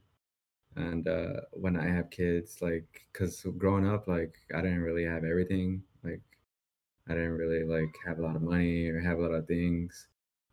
And 0.76 1.08
uh 1.08 1.42
when 1.54 1.78
I 1.78 1.88
have 1.88 2.10
kids, 2.12 2.62
like, 2.62 3.08
cause 3.14 3.46
growing 3.58 3.88
up, 3.88 4.08
like, 4.08 4.40
I 4.54 4.62
didn't 4.62 4.82
really 4.84 5.06
have 5.06 5.24
everything. 5.26 5.84
Like, 6.04 6.22
I 7.08 7.14
didn't 7.16 7.38
really 7.38 7.64
like 7.66 7.96
have 8.06 8.20
a 8.20 8.22
lot 8.24 8.36
of 8.36 8.42
money 8.44 8.88
or 8.90 9.00
have 9.02 9.20
a 9.20 9.22
lot 9.22 9.34
of 9.34 9.48
things. 9.48 10.08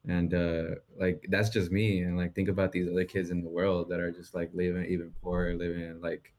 And 0.07 0.35
uh 0.35 0.77
like 0.99 1.27
that's 1.31 1.51
just 1.51 1.71
me. 1.73 2.03
And 2.03 2.17
like 2.17 2.35
think 2.35 2.49
about 2.49 2.73
these 2.73 2.89
other 2.91 3.05
kids 3.05 3.31
in 3.31 3.43
the 3.45 3.51
world 3.51 3.89
that 3.91 4.01
are 4.01 4.13
just 4.13 4.35
like 4.35 4.51
living 4.55 4.87
even 4.87 5.13
poorer, 5.23 5.55
living 5.55 5.83
in 5.83 6.01
like 6.01 6.33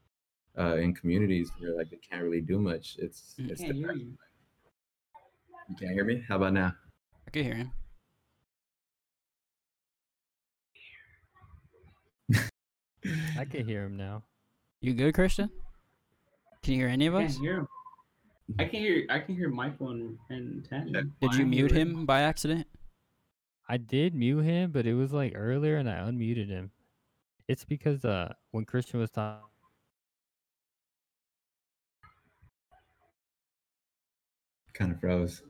uh, 0.58 0.76
in 0.76 0.94
communities 0.94 1.52
where 1.58 1.74
like 1.76 1.90
they 1.90 1.98
can't 1.98 2.22
really 2.24 2.40
do 2.40 2.58
much. 2.60 2.96
It's 2.98 3.40
it's 3.48 3.64
depressing. 3.64 4.18
You. 5.70 5.76
You 5.78 5.86
can't 5.86 5.94
hear 5.94 6.04
me? 6.04 6.24
How 6.28 6.36
about 6.36 6.52
now? 6.52 6.72
I 7.26 7.30
can 7.30 7.44
hear 7.44 7.54
him. 7.54 7.72
I 13.38 13.44
can 13.44 13.66
hear 13.66 13.84
him 13.84 13.96
now. 13.96 14.22
You 14.80 14.94
good, 14.94 15.14
Christian? 15.14 15.50
Can 16.62 16.74
you 16.74 16.80
hear 16.80 16.88
any 16.88 17.06
of 17.06 17.14
Can't 17.14 17.30
us? 17.30 17.38
hear 17.38 17.58
him. 17.58 17.68
I 18.58 18.64
can 18.64 18.80
hear 18.80 19.06
I 19.08 19.20
can 19.20 19.36
hear 19.36 19.48
Michael 19.48 19.90
and, 19.90 20.18
and 20.28 20.64
Tanner. 20.68 21.04
Did 21.20 21.34
you 21.34 21.46
mute 21.46 21.70
him 21.70 22.04
by 22.04 22.22
accident? 22.22 22.66
I 23.68 23.76
did 23.76 24.14
mute 24.14 24.42
him, 24.42 24.72
but 24.72 24.86
it 24.86 24.94
was 24.94 25.12
like 25.12 25.32
earlier, 25.36 25.76
and 25.76 25.88
I 25.88 25.94
unmuted 25.94 26.48
him. 26.48 26.72
It's 27.48 27.64
because 27.64 28.04
uh, 28.04 28.32
when 28.50 28.64
Christian 28.64 29.00
was 29.00 29.10
talking, 29.10 29.44
Kind 34.74 34.92
of 34.92 35.00
froze. 35.00 35.42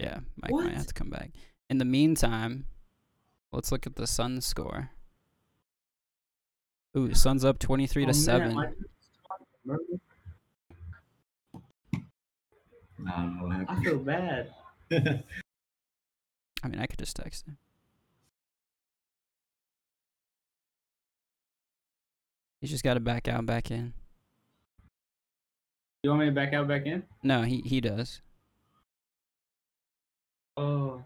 Yeah, 0.00 0.20
Mike 0.36 0.52
might 0.52 0.72
have 0.72 0.86
to 0.86 0.94
come 0.94 1.10
back. 1.10 1.30
In 1.68 1.76
the 1.78 1.84
meantime, 1.84 2.64
let's 3.52 3.70
look 3.70 3.86
at 3.86 3.96
the 3.96 4.06
Sun 4.06 4.40
score. 4.40 4.90
Ooh, 6.96 7.12
Sun's 7.14 7.44
up 7.44 7.58
23 7.58 8.02
Oh, 8.02 8.06
to 8.06 8.12
man, 8.12 8.14
7. 8.14 8.58
I 8.58 8.64
don't 13.16 13.36
know 13.36 13.46
what 13.46 13.70
I 13.70 13.82
feel 13.82 13.98
bad. 13.98 14.50
I 16.62 16.68
mean, 16.68 16.80
I 16.80 16.86
could 16.86 16.98
just 16.98 17.16
text 17.16 17.46
him. 17.46 17.58
He's 22.60 22.70
just 22.70 22.84
got 22.84 22.94
to 22.94 23.00
back 23.00 23.28
out, 23.28 23.46
back 23.46 23.70
in. 23.70 23.94
You 26.02 26.10
want 26.10 26.20
me 26.20 26.26
to 26.26 26.32
back 26.32 26.52
out 26.52 26.68
back 26.68 26.86
in? 26.86 27.02
No, 27.22 27.42
he 27.42 27.60
he 27.60 27.80
does. 27.80 28.20
Oh, 30.56 31.02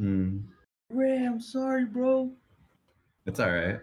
mm, 0.00 0.42
Ray, 0.90 1.24
I'm 1.24 1.40
sorry, 1.40 1.84
bro. 1.84 2.30
it's 3.26 3.40
all 3.40 3.50
right. 3.50 3.80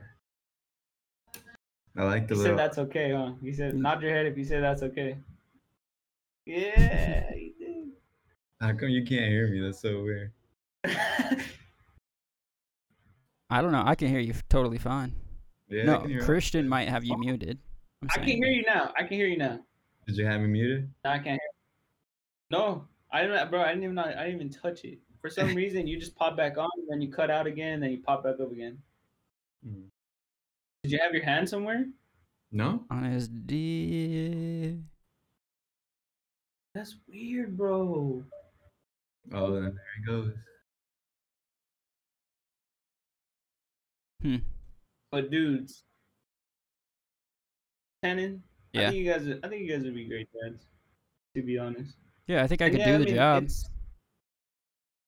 I 1.95 2.03
like 2.03 2.27
the 2.27 2.35
You 2.35 2.41
little. 2.41 2.57
said 2.57 2.65
that's 2.65 2.77
okay, 2.79 3.11
huh? 3.11 3.33
You 3.41 3.53
said 3.53 3.75
nod 3.75 4.01
your 4.01 4.11
head 4.11 4.25
if 4.25 4.37
you 4.37 4.43
say 4.45 4.59
that's 4.59 4.83
okay. 4.83 5.17
Yeah, 6.45 7.23
you 7.35 7.93
How 8.59 8.73
come 8.73 8.89
you 8.89 9.05
can't 9.05 9.31
hear 9.31 9.47
me? 9.47 9.61
That's 9.61 9.79
so 9.81 10.03
weird. 10.03 10.33
I 13.49 13.61
don't 13.61 13.71
know. 13.71 13.83
I 13.85 13.95
can 13.95 14.09
hear 14.09 14.19
you 14.19 14.33
totally 14.49 14.77
fine. 14.77 15.15
Yeah, 15.69 15.85
no, 15.85 15.99
can 16.01 16.09
hear. 16.09 16.21
Christian 16.21 16.67
might 16.67 16.89
have 16.89 17.05
you 17.05 17.17
muted. 17.17 17.59
I'm 18.01 18.09
can 18.09 18.23
hear 18.25 18.47
you 18.47 18.63
now. 18.67 18.91
I 18.97 19.03
can 19.03 19.15
hear 19.15 19.27
you 19.27 19.37
now. 19.37 19.59
Did 20.05 20.17
you 20.17 20.25
have 20.25 20.41
me 20.41 20.47
muted? 20.47 20.89
No, 21.05 21.11
I 21.11 21.15
can't 21.19 21.39
hear. 21.39 21.39
No, 22.51 22.85
I 23.13 23.21
don't, 23.21 23.29
know, 23.29 23.45
bro. 23.45 23.61
I 23.61 23.69
didn't 23.69 23.83
even. 23.83 23.99
I 23.99 24.25
didn't 24.25 24.35
even 24.35 24.49
touch 24.49 24.83
it. 24.83 24.97
For 25.21 25.29
some 25.29 25.53
reason, 25.55 25.85
you 25.87 25.99
just 25.99 26.15
pop 26.15 26.35
back 26.35 26.57
on, 26.57 26.69
and 26.77 26.87
then 26.89 27.01
you 27.01 27.11
cut 27.11 27.29
out 27.29 27.45
again, 27.45 27.79
then 27.79 27.91
you 27.91 27.99
pop 27.99 28.23
back 28.23 28.39
up 28.41 28.51
again. 28.51 28.79
Mm. 29.65 29.83
Did 30.81 30.91
you 30.91 30.99
have 30.99 31.13
your 31.13 31.23
hand 31.23 31.47
somewhere? 31.47 31.85
No. 32.51 32.83
On 32.89 33.03
his 33.03 33.27
D. 33.27 34.79
That's 36.73 36.95
weird, 37.07 37.55
bro. 37.55 38.23
Oh, 39.31 39.53
then 39.53 39.63
there 39.63 39.73
he 39.97 40.05
goes. 40.05 40.33
Hmm. 44.23 44.35
But 45.11 45.29
dudes, 45.29 45.83
Tannon, 48.01 48.41
I 48.75 48.79
think 48.79 48.95
you 48.95 49.05
guys. 49.05 49.27
I 49.43 49.47
think 49.47 49.61
you 49.61 49.71
guys 49.71 49.83
would 49.83 49.93
be 49.93 50.05
great 50.05 50.27
dads. 50.33 50.65
To 51.35 51.43
be 51.43 51.59
honest. 51.59 51.95
Yeah, 52.27 52.43
I 52.43 52.47
think 52.47 52.61
I 52.61 52.69
And 52.69 52.73
could 52.73 52.79
yeah, 52.79 52.85
do 52.85 52.97
the 52.99 53.05
mean, 53.05 53.15
job. 53.15 53.43
It's, 53.43 53.69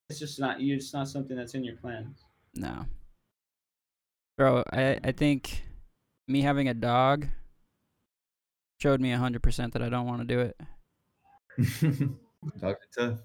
it's 0.10 0.20
just 0.20 0.40
not 0.40 0.60
you. 0.60 0.76
It's 0.76 0.94
not 0.94 1.08
something 1.08 1.36
that's 1.36 1.54
in 1.56 1.64
your 1.64 1.76
plans. 1.78 2.26
No. 2.56 2.86
Bro, 4.38 4.64
I 4.72 5.00
I 5.04 5.12
think 5.12 5.64
me 6.28 6.42
having 6.42 6.68
a 6.68 6.74
dog 6.74 7.28
showed 8.80 9.02
me 9.02 9.12
100% 9.12 9.74
that 9.74 9.82
I 9.82 9.90
don't 9.90 10.06
want 10.08 10.22
to 10.22 10.26
do 10.28 10.40
it. 10.42 10.58
Dogs 12.60 12.80
are 12.80 12.80
tough. 12.98 13.20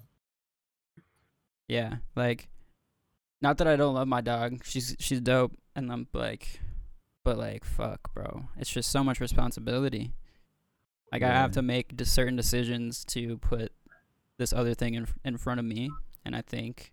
Yeah, 1.67 1.97
like 2.15 2.49
not 3.41 3.57
that 3.59 3.67
I 3.67 3.75
don't 3.75 3.95
love 3.95 4.07
my 4.07 4.21
dog. 4.21 4.61
She's 4.65 4.95
she's 4.99 5.21
dope 5.21 5.53
and 5.75 5.91
I'm 5.91 6.07
like 6.13 6.59
but 7.23 7.37
like 7.37 7.63
fuck, 7.65 8.13
bro. 8.13 8.45
It's 8.57 8.69
just 8.69 8.91
so 8.91 9.03
much 9.03 9.19
responsibility. 9.19 10.13
Like 11.11 11.23
I 11.23 11.27
have 11.29 11.51
to 11.51 11.61
make 11.61 11.95
de- 11.97 12.05
certain 12.05 12.35
decisions 12.35 13.03
to 13.05 13.37
put 13.37 13.71
this 14.41 14.51
other 14.51 14.73
thing 14.73 14.95
in 14.95 15.07
in 15.23 15.37
front 15.37 15.59
of 15.59 15.65
me 15.65 15.89
and 16.25 16.35
I 16.35 16.41
think 16.41 16.91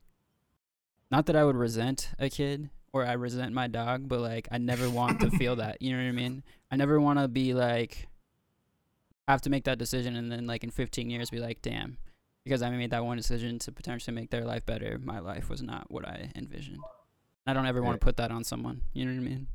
not 1.11 1.27
that 1.27 1.37
I 1.37 1.45
would 1.45 1.57
resent 1.57 2.11
a 2.19 2.29
kid 2.29 2.69
or 2.93 3.05
I 3.05 3.13
resent 3.13 3.53
my 3.53 3.67
dog, 3.67 4.09
but 4.09 4.21
like 4.21 4.47
I 4.53 4.59
never 4.59 4.89
want 4.91 5.21
to 5.21 5.31
feel 5.31 5.57
that. 5.57 5.81
You 5.81 5.93
know 5.93 6.03
what 6.03 6.09
I 6.09 6.13
mean? 6.13 6.43
I 6.71 6.77
never 6.77 7.01
want 7.01 7.19
to 7.19 7.27
be 7.27 7.55
like 7.55 8.09
have 9.27 9.41
to 9.43 9.51
make 9.51 9.65
that 9.65 9.79
decision 9.79 10.17
and 10.17 10.31
then 10.31 10.47
like 10.47 10.65
in 10.65 10.71
15 10.71 11.09
years 11.11 11.31
be 11.31 11.39
like, 11.39 11.63
"Damn, 11.63 11.99
because 12.45 12.63
I 12.63 12.71
made 12.71 12.91
that 12.91 13.05
one 13.05 13.17
decision 13.17 13.59
to 13.61 13.73
potentially 13.73 14.15
make 14.15 14.31
their 14.31 14.45
life 14.45 14.65
better, 14.65 14.99
my 15.03 15.19
life 15.19 15.51
was 15.51 15.63
not 15.63 15.91
what 15.91 16.07
I 16.07 16.31
envisioned. 16.35 16.81
I 17.47 17.53
don't 17.55 17.67
ever 17.67 17.83
want 17.83 18.01
to 18.01 18.05
put 18.05 18.19
that 18.19 18.31
on 18.31 18.45
someone. 18.45 18.83
You 18.93 19.07
know 19.07 19.13
what 19.13 19.27
I 19.27 19.31
mean? 19.31 19.47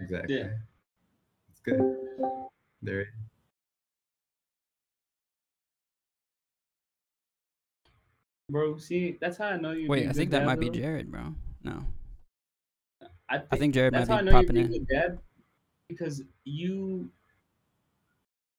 Exactly. 0.00 0.38
Yeah. 0.38 0.48
It's 1.50 1.60
good. 1.60 1.80
There. 2.82 3.06
Bro, 8.48 8.78
see, 8.78 9.18
that's 9.20 9.36
how 9.38 9.46
I 9.48 9.56
know 9.56 9.72
you. 9.72 9.88
Wait, 9.88 10.08
I 10.08 10.12
think 10.12 10.30
that 10.30 10.44
might 10.44 10.60
be 10.60 10.70
Jared, 10.70 11.10
bro. 11.10 11.34
No, 11.64 11.84
I 13.28 13.38
think, 13.38 13.48
I 13.50 13.56
think 13.56 13.74
Jared 13.74 13.92
that's 13.92 14.08
how 14.08 14.16
I 14.16 14.22
might 14.22 14.46
be 14.46 14.46
popping 14.46 14.56
in. 14.74 14.84
dad 14.84 15.18
because 15.88 16.22
you. 16.44 17.10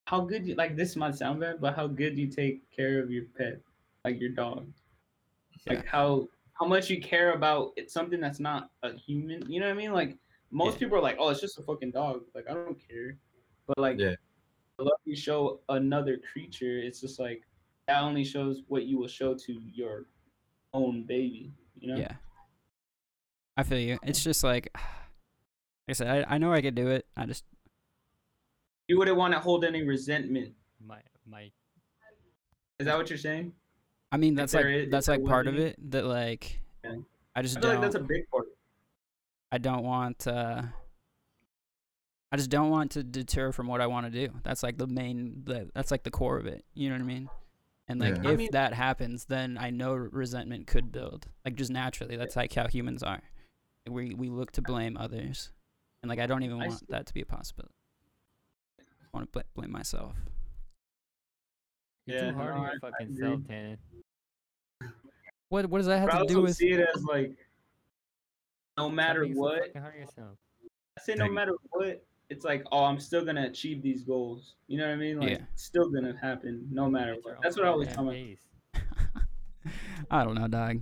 How 0.08 0.22
good 0.22 0.46
you 0.48 0.56
like 0.56 0.78
this 0.78 0.96
might 0.96 1.16
sound 1.16 1.42
bad, 1.42 1.60
but 1.60 1.76
how 1.76 1.86
good 1.86 2.18
you 2.18 2.28
take 2.28 2.70
care 2.72 3.02
of 3.02 3.12
your 3.12 3.26
pet, 3.38 3.60
like 4.06 4.20
your 4.22 4.30
dog, 4.30 4.68
like 5.68 5.86
how 5.86 6.30
how 6.54 6.66
much 6.66 6.90
you 6.90 7.02
care 7.02 7.34
about 7.34 7.74
it's 7.76 7.94
something 7.94 8.22
that's 8.22 8.40
not 8.40 8.72
a 8.84 8.94
human. 8.94 9.50
You 9.52 9.60
know 9.60 9.66
what 9.68 9.74
I 9.74 9.78
mean? 9.78 9.92
Like 9.92 10.18
most 10.50 10.76
Yeah. 10.76 10.80
people 10.80 10.98
are 10.98 11.02
like, 11.02 11.18
oh, 11.20 11.28
it's 11.30 11.42
just 11.42 11.60
a 11.60 11.62
fucking 11.62 11.92
dog. 11.92 12.24
Like 12.34 12.46
I 12.50 12.54
don't 12.54 12.78
care, 12.88 13.18
but 13.68 13.78
like 13.78 14.00
Yeah. 14.00 14.16
the 14.78 14.86
love 14.86 15.00
you 15.04 15.16
show 15.16 15.60
another 15.68 16.18
creature, 16.32 16.78
it's 16.80 17.02
just 17.02 17.20
like 17.20 17.44
that 17.88 18.02
only 18.02 18.24
shows 18.24 18.62
what 18.68 18.86
you 18.86 19.00
will 19.00 19.08
show 19.08 19.34
to 19.34 19.62
your 19.74 20.06
own 20.74 21.04
baby. 21.04 21.54
You 21.80 21.94
know? 21.94 22.00
yeah. 22.00 22.14
I 23.56 23.64
feel 23.64 23.80
you. 23.80 23.98
It's 24.04 24.24
just 24.24 24.44
like, 24.44 24.70
like 24.76 24.84
I 25.90 25.94
said, 25.94 26.08
I, 26.08 26.36
I 26.36 26.38
know 26.38 26.52
I 26.54 26.62
could 26.62 26.76
do 26.76 26.90
it. 26.90 27.06
I 27.16 27.26
just 27.26 27.44
You 28.88 28.98
wouldn't 28.98 29.18
want 29.18 29.34
to 29.34 29.40
hold 29.40 29.64
any 29.64 29.84
resentment. 29.84 30.54
my 30.86 31.00
my 31.26 31.52
Is 32.80 32.86
that 32.86 32.98
what 32.98 33.10
you're 33.10 33.18
saying? 33.18 33.54
I 34.12 34.18
mean 34.18 34.36
that's 34.36 34.54
like 34.54 34.66
is- 34.66 34.92
that's 34.92 35.08
like 35.08 35.24
part 35.26 35.48
of 35.48 35.58
it 35.58 35.76
that 35.92 36.06
like 36.06 36.62
Yeah. 36.84 36.96
I 37.36 37.42
just 37.42 37.58
I 37.58 37.62
feel 37.62 37.72
don't 37.72 37.82
like 37.82 37.92
that's 37.92 38.02
a 38.02 38.06
big 38.06 38.30
part. 38.30 38.46
I 39.52 39.58
don't 39.58 39.84
want 39.84 40.28
uh 40.28 40.62
I 42.32 42.36
just 42.36 42.50
don't 42.50 42.70
want 42.70 42.92
to 42.92 43.04
deter 43.04 43.54
from 43.54 43.68
what 43.68 43.80
I 43.80 43.88
want 43.88 44.06
to 44.06 44.28
do. 44.28 44.34
That's 44.44 44.62
like 44.62 44.78
the 44.78 44.88
main 44.88 45.44
the, 45.46 45.70
that's 45.74 45.92
like 45.92 46.04
the 46.04 46.12
core 46.12 46.38
of 46.38 46.46
it. 46.46 46.66
You 46.74 46.90
know 46.90 46.96
what 46.96 47.02
I 47.02 47.06
mean? 47.06 47.30
And 47.90 48.00
like 48.02 48.16
Yeah. 48.16 48.22
if 48.22 48.28
I 48.28 48.36
mean- 48.36 48.52
that 48.52 48.74
happens, 48.74 49.26
then 49.26 49.58
I 49.58 49.70
know 49.70 49.94
resentment 49.96 50.68
could 50.68 50.92
build. 50.92 51.28
Like 51.46 51.56
just 51.56 51.72
naturally. 51.72 52.18
That's 52.18 52.36
like 52.36 52.54
how 52.54 52.68
humans 52.68 53.02
are. 53.04 53.22
We 53.90 54.14
we 54.14 54.30
look 54.30 54.52
to 54.54 54.62
blame 54.62 54.98
others. 54.98 55.52
And 56.04 56.10
like 56.10 56.20
I 56.20 56.28
don't 56.28 56.44
even 56.44 56.58
want 56.58 56.88
that 56.90 57.06
to 57.08 57.14
be 57.14 57.22
a 57.22 57.26
possibility. 57.26 57.74
I 58.80 58.84
want 59.14 59.32
to 59.32 59.40
bl- 59.40 59.46
blame 59.54 59.72
myself. 59.72 60.16
you're 62.06 62.18
Yeah, 62.18 62.32
too 62.32 62.36
hard 62.38 62.56
no, 62.56 62.62
on 62.62 62.66
I- 62.66 62.72
your 62.72 62.76
I 62.76 62.80
fucking 62.80 63.08
agree. 63.08 63.18
self, 63.20 63.48
Tannon. 63.48 63.78
What 65.50 65.66
what 65.68 65.78
does 65.78 65.88
that 65.88 66.00
have 66.00 66.10
But 66.10 66.20
to 66.20 66.26
do 66.28 66.36
also 66.36 66.42
with 66.44 66.56
see 66.58 66.72
it 66.72 66.88
as 66.94 67.04
like, 67.06 67.32
no 68.78 68.90
matter 68.90 69.26
what, 69.26 69.72
hard 69.76 69.94
on 69.96 70.00
yourself. 70.02 70.38
I 70.98 71.02
say 71.02 71.16
no 71.16 71.30
matter 71.30 71.54
what, 71.70 72.04
it's 72.30 72.44
like, 72.46 72.64
oh, 72.72 72.84
I'm 72.84 73.00
still 73.00 73.24
gonna 73.24 73.46
achieve 73.46 73.82
these 73.82 74.04
goals. 74.04 74.56
You 74.68 74.78
know 74.80 74.86
what 74.88 74.94
I 74.94 74.98
mean? 74.98 75.20
Like, 75.20 75.30
Yeah. 75.32 75.38
it's 75.54 75.64
still 75.64 75.90
gonna 75.90 76.16
happen 76.22 76.68
no 76.72 76.90
matter 76.90 77.16
what. 77.22 77.38
That's 77.42 77.58
what 77.58 77.66
I 77.66 77.70
always 77.70 77.88
tell 77.90 78.04
my. 78.06 78.14
pace. 78.14 78.40
I 80.12 80.24
don't 80.24 80.36
know, 80.36 80.48
dog. 80.48 80.82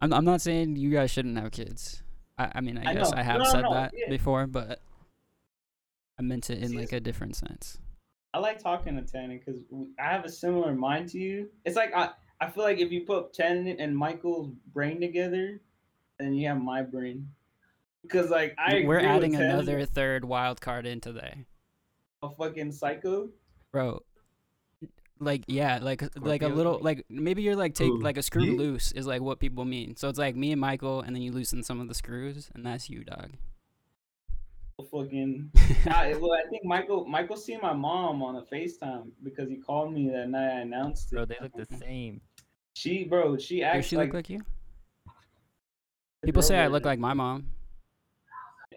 I'm 0.00 0.12
I'm 0.12 0.24
not 0.24 0.40
saying 0.40 0.76
you 0.76 0.90
guys 0.90 1.10
shouldn't 1.10 1.38
have 1.38 1.50
kids. 1.52 2.02
I, 2.38 2.50
I 2.56 2.60
mean 2.60 2.78
I, 2.78 2.90
I 2.90 2.94
guess 2.94 3.10
know. 3.12 3.18
I 3.18 3.22
have 3.22 3.38
No, 3.38 3.44
no, 3.44 3.50
said 3.50 3.62
no, 3.62 3.74
that 3.74 3.92
yeah. 3.96 4.08
before, 4.10 4.46
but 4.46 4.80
I 6.18 6.22
meant 6.22 6.50
it 6.50 6.58
in 6.62 6.70
See, 6.70 6.78
like 6.78 6.92
a 6.92 7.00
different 7.00 7.36
sense. 7.36 7.78
I 8.32 8.38
like 8.38 8.58
talking 8.58 8.96
to 8.96 9.02
Tannon 9.02 9.38
because 9.38 9.60
I 9.98 10.02
have 10.10 10.24
a 10.24 10.28
similar 10.28 10.74
mind 10.74 11.08
to 11.10 11.18
you. 11.18 11.48
It's 11.64 11.76
like 11.76 11.92
I, 11.94 12.10
I 12.40 12.50
feel 12.50 12.64
like 12.64 12.78
if 12.78 12.90
you 12.90 13.02
put 13.02 13.32
Tannon 13.32 13.76
and 13.78 13.96
Michael's 13.96 14.50
brain 14.72 15.00
together, 15.00 15.60
then 16.18 16.34
you 16.34 16.48
have 16.48 16.60
my 16.60 16.82
brain. 16.82 17.28
Because 18.04 18.30
like 18.30 18.54
I 18.58 18.84
We're 18.84 18.98
agree 18.98 19.08
adding 19.08 19.32
Tannon, 19.32 19.50
another 19.50 19.84
third 19.86 20.24
wild 20.24 20.60
card 20.60 20.86
in 20.86 21.00
today, 21.00 21.46
a 22.22 22.28
fucking 22.30 22.70
psycho. 22.72 23.30
bro. 23.72 24.02
Like 25.20 25.44
yeah, 25.46 25.78
like 25.80 26.02
like 26.16 26.42
a 26.42 26.48
little 26.48 26.78
like 26.82 27.06
maybe 27.08 27.42
you're 27.42 27.56
like 27.56 27.74
take 27.74 27.88
Who? 27.88 28.00
like 28.02 28.18
a 28.18 28.22
screw 28.22 28.44
You? 28.44 28.56
loose 28.58 28.92
is 28.92 29.06
like 29.06 29.22
what 29.22 29.40
people 29.40 29.64
mean. 29.64 29.96
So 29.96 30.08
it's 30.10 30.18
like 30.18 30.36
me 30.36 30.52
and 30.52 30.60
Michael, 30.60 31.00
and 31.00 31.16
then 31.16 31.22
you 31.22 31.32
loosen 31.32 31.62
some 31.62 31.80
of 31.80 31.88
the 31.88 31.94
screws, 31.94 32.50
and 32.54 32.66
that's 32.66 32.90
you, 32.90 33.04
dog. 33.04 33.30
fucking. 34.90 35.50
I, 35.86 36.14
well, 36.20 36.32
I 36.32 36.46
think 36.50 36.64
Michael 36.64 37.06
Michael 37.06 37.36
seen 37.36 37.60
my 37.62 37.72
mom 37.72 38.22
on 38.22 38.36
a 38.36 38.42
FaceTime 38.42 39.12
because 39.22 39.48
he 39.48 39.56
called 39.56 39.94
me 39.94 40.10
that 40.10 40.28
night. 40.28 40.58
I 40.58 40.60
announced 40.60 41.10
it. 41.10 41.14
Bro, 41.16 41.24
they 41.26 41.38
look 41.40 41.52
the 41.56 41.76
same. 41.76 42.20
She, 42.74 43.04
bro, 43.04 43.38
she 43.38 43.60
Does 43.60 43.76
acts 43.76 43.86
she 43.86 43.96
like, 43.96 44.08
look 44.08 44.14
like 44.14 44.30
you? 44.30 44.40
People 46.24 46.42
say 46.42 46.58
I 46.58 46.66
look 46.66 46.84
like 46.84 46.98
my 46.98 47.14
mom. 47.14 47.46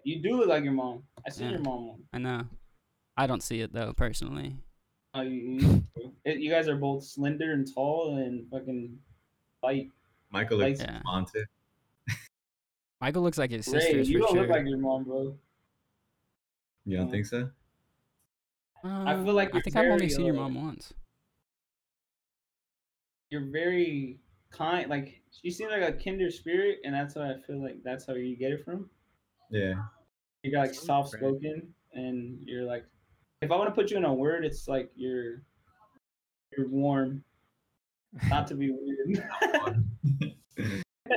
You 0.08 0.22
do 0.22 0.38
look 0.38 0.48
like 0.48 0.64
your 0.64 0.72
mom. 0.72 1.04
I 1.26 1.30
see 1.30 1.44
Yeah. 1.44 1.50
your 1.52 1.60
mom. 1.60 2.02
I 2.14 2.18
know. 2.18 2.46
I 3.18 3.28
don't 3.28 3.44
see 3.44 3.60
it 3.60 3.74
though 3.74 3.92
personally. 3.92 4.56
Oh, 5.14 5.20
you, 5.22 5.32
you, 5.36 5.84
it- 6.24 6.40
you 6.40 6.50
guys 6.50 6.70
are 6.70 6.78
both 6.78 7.04
slender 7.04 7.52
and 7.52 7.68
tall 7.74 8.16
and 8.16 8.50
fucking 8.50 8.98
light. 9.62 9.92
Michael 10.32 10.60
looks 10.60 10.80
Yeah. 10.80 11.02
haunted. 11.06 11.46
Michael 13.02 13.22
looks 13.22 13.38
like 13.38 13.52
his 13.52 13.68
Ray, 13.68 13.80
sisters 13.82 14.10
you 14.10 14.20
for 14.20 14.28
don't 14.28 14.32
sure. 14.36 14.42
look 14.44 14.50
like 14.50 14.66
your 14.66 14.78
mom, 14.78 15.04
bro. 15.04 15.38
You 16.86 16.98
don't 16.98 17.10
Mm. 17.10 17.12
think 17.12 17.26
so? 17.26 17.52
I 18.86 19.14
feel 19.26 19.34
like 19.34 19.50
Uh, 19.50 19.52
I 19.52 19.54
you're 19.58 19.62
think 19.64 19.76
I've 19.76 19.86
only 19.92 19.98
very, 20.08 20.10
seen 20.10 20.26
your 20.26 20.36
uh, 20.36 20.40
mom 20.48 20.56
once. 20.56 20.94
You're 23.30 23.50
very 23.52 24.20
kind. 24.52 24.90
Like 24.90 25.22
she 25.32 25.52
seems 25.52 25.70
like 25.72 25.82
a 25.84 25.92
kinder 25.92 26.32
spirit, 26.32 26.80
and 26.86 26.94
that's 26.96 27.16
why 27.16 27.34
I 27.34 27.42
feel 27.46 27.62
like 27.62 27.84
that's 27.84 28.06
how 28.06 28.14
you 28.14 28.38
get 28.38 28.54
it 28.54 28.64
from. 28.64 28.90
Yeah. 29.52 29.84
You 30.44 30.52
got 30.52 30.62
like 30.68 30.74
soft 30.74 31.12
spoken, 31.12 31.74
and 31.94 32.40
you're 32.46 32.64
like, 32.64 32.86
if 33.42 33.52
I 33.52 33.56
want 33.56 33.70
to 33.70 33.74
put 33.76 33.92
you 33.92 33.98
in 33.98 34.06
a 34.06 34.14
word, 34.14 34.46
it's 34.46 34.68
like 34.68 34.92
you're 34.96 35.42
you're 36.56 36.68
warm. 36.70 37.24
Not 38.30 38.48
to 38.48 38.56
be 38.56 38.72
weird. 38.72 39.24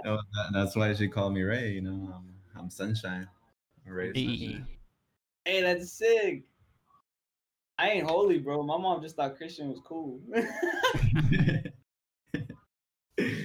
No, 0.04 0.16
that- 0.16 0.50
that's 0.52 0.76
why 0.76 0.94
she 0.94 1.08
called 1.08 1.34
me 1.34 1.42
Ray. 1.42 1.70
You 1.72 1.80
know, 1.80 2.14
I'm, 2.14 2.32
I'm 2.54 2.70
sunshine. 2.70 3.26
Ray 3.84 4.12
Hey. 4.14 4.26
sunshine. 4.26 4.66
hey, 5.44 5.62
that's 5.62 5.90
sick. 5.92 6.44
I 7.76 7.88
ain't 7.90 8.08
holy, 8.08 8.38
bro. 8.38 8.62
My 8.62 8.76
mom 8.76 9.02
just 9.02 9.16
thought 9.16 9.36
Christian 9.36 9.68
was 9.68 9.80
cool. 9.84 10.20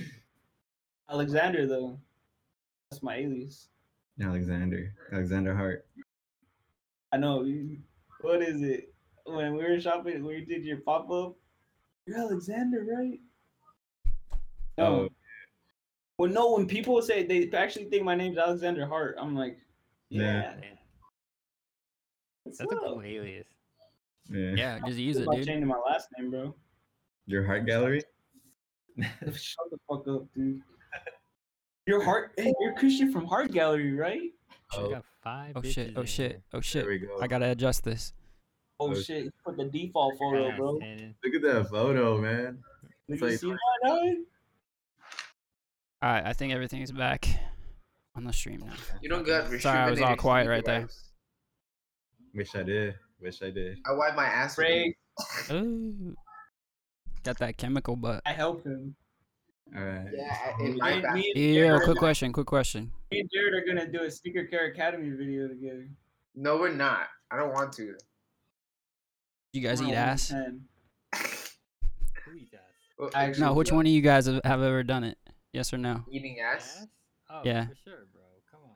Alexander, 1.09 1.65
though, 1.65 1.99
that's 2.91 3.01
my 3.01 3.15
alias. 3.17 3.69
Alexander. 4.21 4.93
Alexander 5.11 5.55
Hart. 5.55 5.85
I 7.11 7.17
know. 7.17 7.45
What 8.21 8.41
is 8.41 8.61
it? 8.61 8.93
When 9.25 9.55
we 9.55 9.63
were 9.63 9.79
shopping, 9.79 10.23
when 10.23 10.35
you 10.37 10.45
did 10.45 10.63
your 10.63 10.77
pop 10.77 11.09
up, 11.11 11.35
you're 12.05 12.17
Alexander, 12.19 12.85
right? 12.97 13.19
No. 14.77 14.85
Oh. 14.85 15.09
Well, 16.17 16.31
no. 16.31 16.53
When 16.53 16.67
people 16.67 17.01
say 17.01 17.25
they 17.25 17.49
actually 17.57 17.85
think 17.85 18.03
my 18.03 18.15
name's 18.15 18.37
Alexander 18.37 18.85
Hart, 18.85 19.15
I'm 19.19 19.35
like, 19.35 19.57
Yeah. 20.09 20.53
yeah. 20.61 20.67
What's 22.43 22.59
That's 22.59 22.71
a 22.71 22.75
cool 22.75 23.01
alias. 23.03 23.47
Yeah. 24.29 24.51
Yeah, 24.55 24.79
just 24.85 24.97
use 24.99 25.17
it, 25.17 25.23
about 25.23 25.35
dude. 25.37 25.47
changing 25.47 25.67
my 25.67 25.79
last 25.85 26.09
name, 26.17 26.31
bro. 26.31 26.55
Your 27.25 27.43
Heart 27.45 27.65
Gallery? 27.65 28.03
Shut 28.99 29.69
the 29.71 29.77
fuck 29.89 30.07
up, 30.07 30.25
dude. 30.33 30.61
Your 31.87 32.03
heart, 32.03 32.31
hey, 32.37 32.53
you're 32.59 32.73
Christian 32.73 33.11
from 33.11 33.25
Heart 33.25 33.51
Gallery, 33.51 33.93
right? 33.93 34.31
She 34.73 34.79
Oh. 34.79 34.89
got 34.89 35.05
five. 35.23 35.53
Oh 35.55 35.61
shit! 35.61 35.93
Oh, 35.95 36.01
oh 36.01 36.05
shit! 36.05 36.41
Oh 36.51 36.57
There 36.57 36.61
shit! 36.63 36.87
we 36.87 36.97
go. 36.99 37.19
I 37.21 37.27
gotta 37.27 37.51
adjust 37.51 37.83
this. 37.83 38.13
Oh 38.79 38.89
Oh, 38.91 38.95
shit, 38.95 39.25
you 39.25 39.31
put 39.45 39.55
the 39.57 39.65
default 39.65 40.17
photo, 40.17 40.49
Gosh, 40.49 40.57
bro. 40.57 40.71
Look 40.73 41.35
at 41.35 41.41
that 41.43 41.67
photo, 41.69 42.17
man. 42.19 42.63
Did 43.07 43.13
It's 43.13 43.21
you 43.21 43.27
like- 43.29 43.39
see 43.39 43.47
my 43.83 43.89
dog? 43.89 44.15
All 46.01 46.11
right, 46.11 46.25
I 46.25 46.33
think 46.33 46.53
everything's 46.53 46.91
back 46.91 47.27
on 48.15 48.23
the 48.25 48.33
stream 48.33 48.61
now. 48.61 48.73
You 49.01 49.09
don't 49.09 49.25
got 49.25 49.47
Sorry, 49.61 49.79
I 49.79 49.89
was 49.89 50.01
all 50.01 50.15
quiet 50.15 50.47
right 50.49 50.65
there. 50.65 50.87
Wish 52.33 52.53
I 52.55 52.63
did. 52.63 52.95
Wish 53.21 53.41
I 53.43 53.51
did. 53.51 53.77
I 53.85 53.93
wipe 53.93 54.15
my 54.15 54.25
ass. 54.25 54.57
with 54.57 54.65
Ray, 54.67 54.95
got 57.23 57.37
that 57.39 57.57
chemical 57.57 57.95
butt. 57.95 58.21
I 58.25 58.33
helped 58.33 58.65
him. 58.65 58.95
All 59.75 59.81
right. 59.83 60.07
Yeah, 60.13 60.37
I- 60.57 60.61
Me, 60.61 60.69
in 60.71 60.77
my 60.77 60.95
me 60.95 61.01
back. 61.01 61.15
and 61.15 61.23
Yeah, 61.35 61.79
quick 61.83 61.97
question. 61.97 62.31
Quick 62.33 62.47
question. 62.47 62.91
me 63.11 63.21
and 63.21 63.29
Jared 63.33 63.53
are 63.53 63.65
gonna 63.65 63.91
do 63.91 64.03
a 64.03 64.11
Sneaker 64.11 64.45
Care 64.45 64.65
Academy 64.67 65.09
video 65.11 65.47
together. 65.47 65.87
No, 66.35 66.57
we're 66.57 66.73
not. 66.73 67.07
I 67.31 67.37
don't 67.37 67.51
want 67.53 67.73
to. 67.73 67.95
You 69.53 69.61
guys 69.61 69.81
eat 69.81 69.93
ass? 69.93 70.29
Who 70.29 70.37
eats 72.35 72.53
ass? 72.53 73.11
Actually, 73.13 73.41
No. 73.45 73.53
Which 73.53 73.71
one 73.71 73.85
of 73.85 73.91
you 73.91 74.01
guys 74.01 74.25
have 74.27 74.41
have 74.43 74.61
ever 74.61 74.83
done 74.83 75.03
it? 75.03 75.17
Yes 75.53 75.73
or 75.73 75.77
no? 75.77 76.03
Eating 76.11 76.39
ass? 76.39 76.77
Ass? 76.81 76.87
Oh, 77.29 77.41
Yeah. 77.43 77.67
for 77.67 77.75
sure, 77.83 78.07
bro. 78.13 78.21
Come 78.51 78.61
on. 78.63 78.75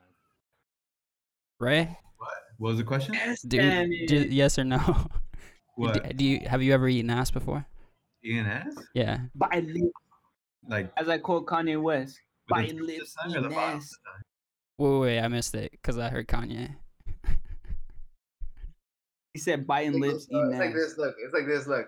Ray? 1.58 1.98
What 2.58 2.68
was 2.70 2.78
the 2.78 2.84
question? 2.84 3.14
Do 3.46 3.56
you, 3.56 4.06
do, 4.06 4.16
yes 4.28 4.58
or 4.58 4.64
no? 4.64 4.78
What? 5.76 5.94
Do, 5.94 6.00
do 6.12 6.24
you 6.26 6.40
have 6.46 6.62
you 6.62 6.74
ever 6.74 6.88
eaten 6.88 7.08
ass 7.10 7.30
before? 7.30 7.64
Eating 8.22 8.44
ass? 8.46 8.74
Yeah. 8.92 9.20
Bite 9.34 9.64
lips, 9.66 9.92
Like 10.68 10.90
as 10.96 11.08
I 11.08 11.18
quote 11.18 11.46
Kanye 11.46 11.80
West. 11.80 12.18
with 12.48 12.48
the 12.48 12.54
Bite 12.54 12.68
tip 12.70 12.80
of 12.80 12.86
the 12.86 12.92
lips, 12.98 13.14
tongue 13.14 13.34
or 13.34 13.38
eat 13.38 13.42
the 13.42 13.48
bottom 13.48 13.76
of 13.78 13.82
ass. 13.82 13.90
Wait, 14.78 14.88
wait, 14.90 15.00
wait 15.00 15.20
I 15.20 15.28
missed 15.28 15.54
it 15.54 15.70
because 15.72 15.98
I 15.98 16.08
heard 16.08 16.26
Kanye. 16.28 16.74
He 19.32 19.38
said 19.38 19.66
biting 19.66 20.00
lips, 20.00 20.26
Uh, 20.32 20.38
eating 20.38 20.50
it's 20.52 20.58
like 20.60 20.74
this. 20.74 20.98
Look. 20.98 21.14
It's 21.24 21.34
like 21.34 21.46
this. 21.46 21.66
Look. 21.66 21.86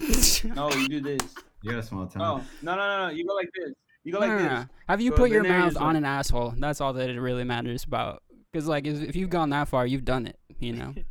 No, 0.56 0.70
you 0.72 0.88
do 0.88 1.00
this. 1.00 1.34
You 1.62 1.72
got 1.72 1.80
a 1.80 1.82
small 1.82 2.10
Oh, 2.16 2.42
no, 2.62 2.74
no, 2.74 2.76
no, 2.76 3.08
no. 3.08 3.12
You 3.12 3.26
go 3.26 3.34
like 3.34 3.50
this. 3.54 3.74
You 4.04 4.12
go 4.12 4.20
No, 4.20 4.26
like 4.26 4.36
no, 4.38 4.42
this. 4.42 4.52
no. 4.52 4.66
Have 4.88 5.00
you 5.02 5.10
Bro, 5.10 5.18
put 5.18 5.30
your 5.30 5.42
mouth 5.44 5.76
on 5.76 5.94
a- 5.94 5.98
an 5.98 6.04
asshole? 6.06 6.54
That's 6.56 6.80
all 6.80 6.94
that 6.94 7.10
it 7.10 7.20
really 7.20 7.44
matters 7.44 7.84
about. 7.84 8.22
Because 8.50 8.66
like, 8.66 8.86
if, 8.86 9.02
if 9.02 9.14
you've 9.16 9.28
gone 9.28 9.50
that 9.50 9.68
far, 9.68 9.86
you've 9.86 10.04
done 10.06 10.26
it. 10.26 10.38
You 10.58 10.72
know. 10.74 10.94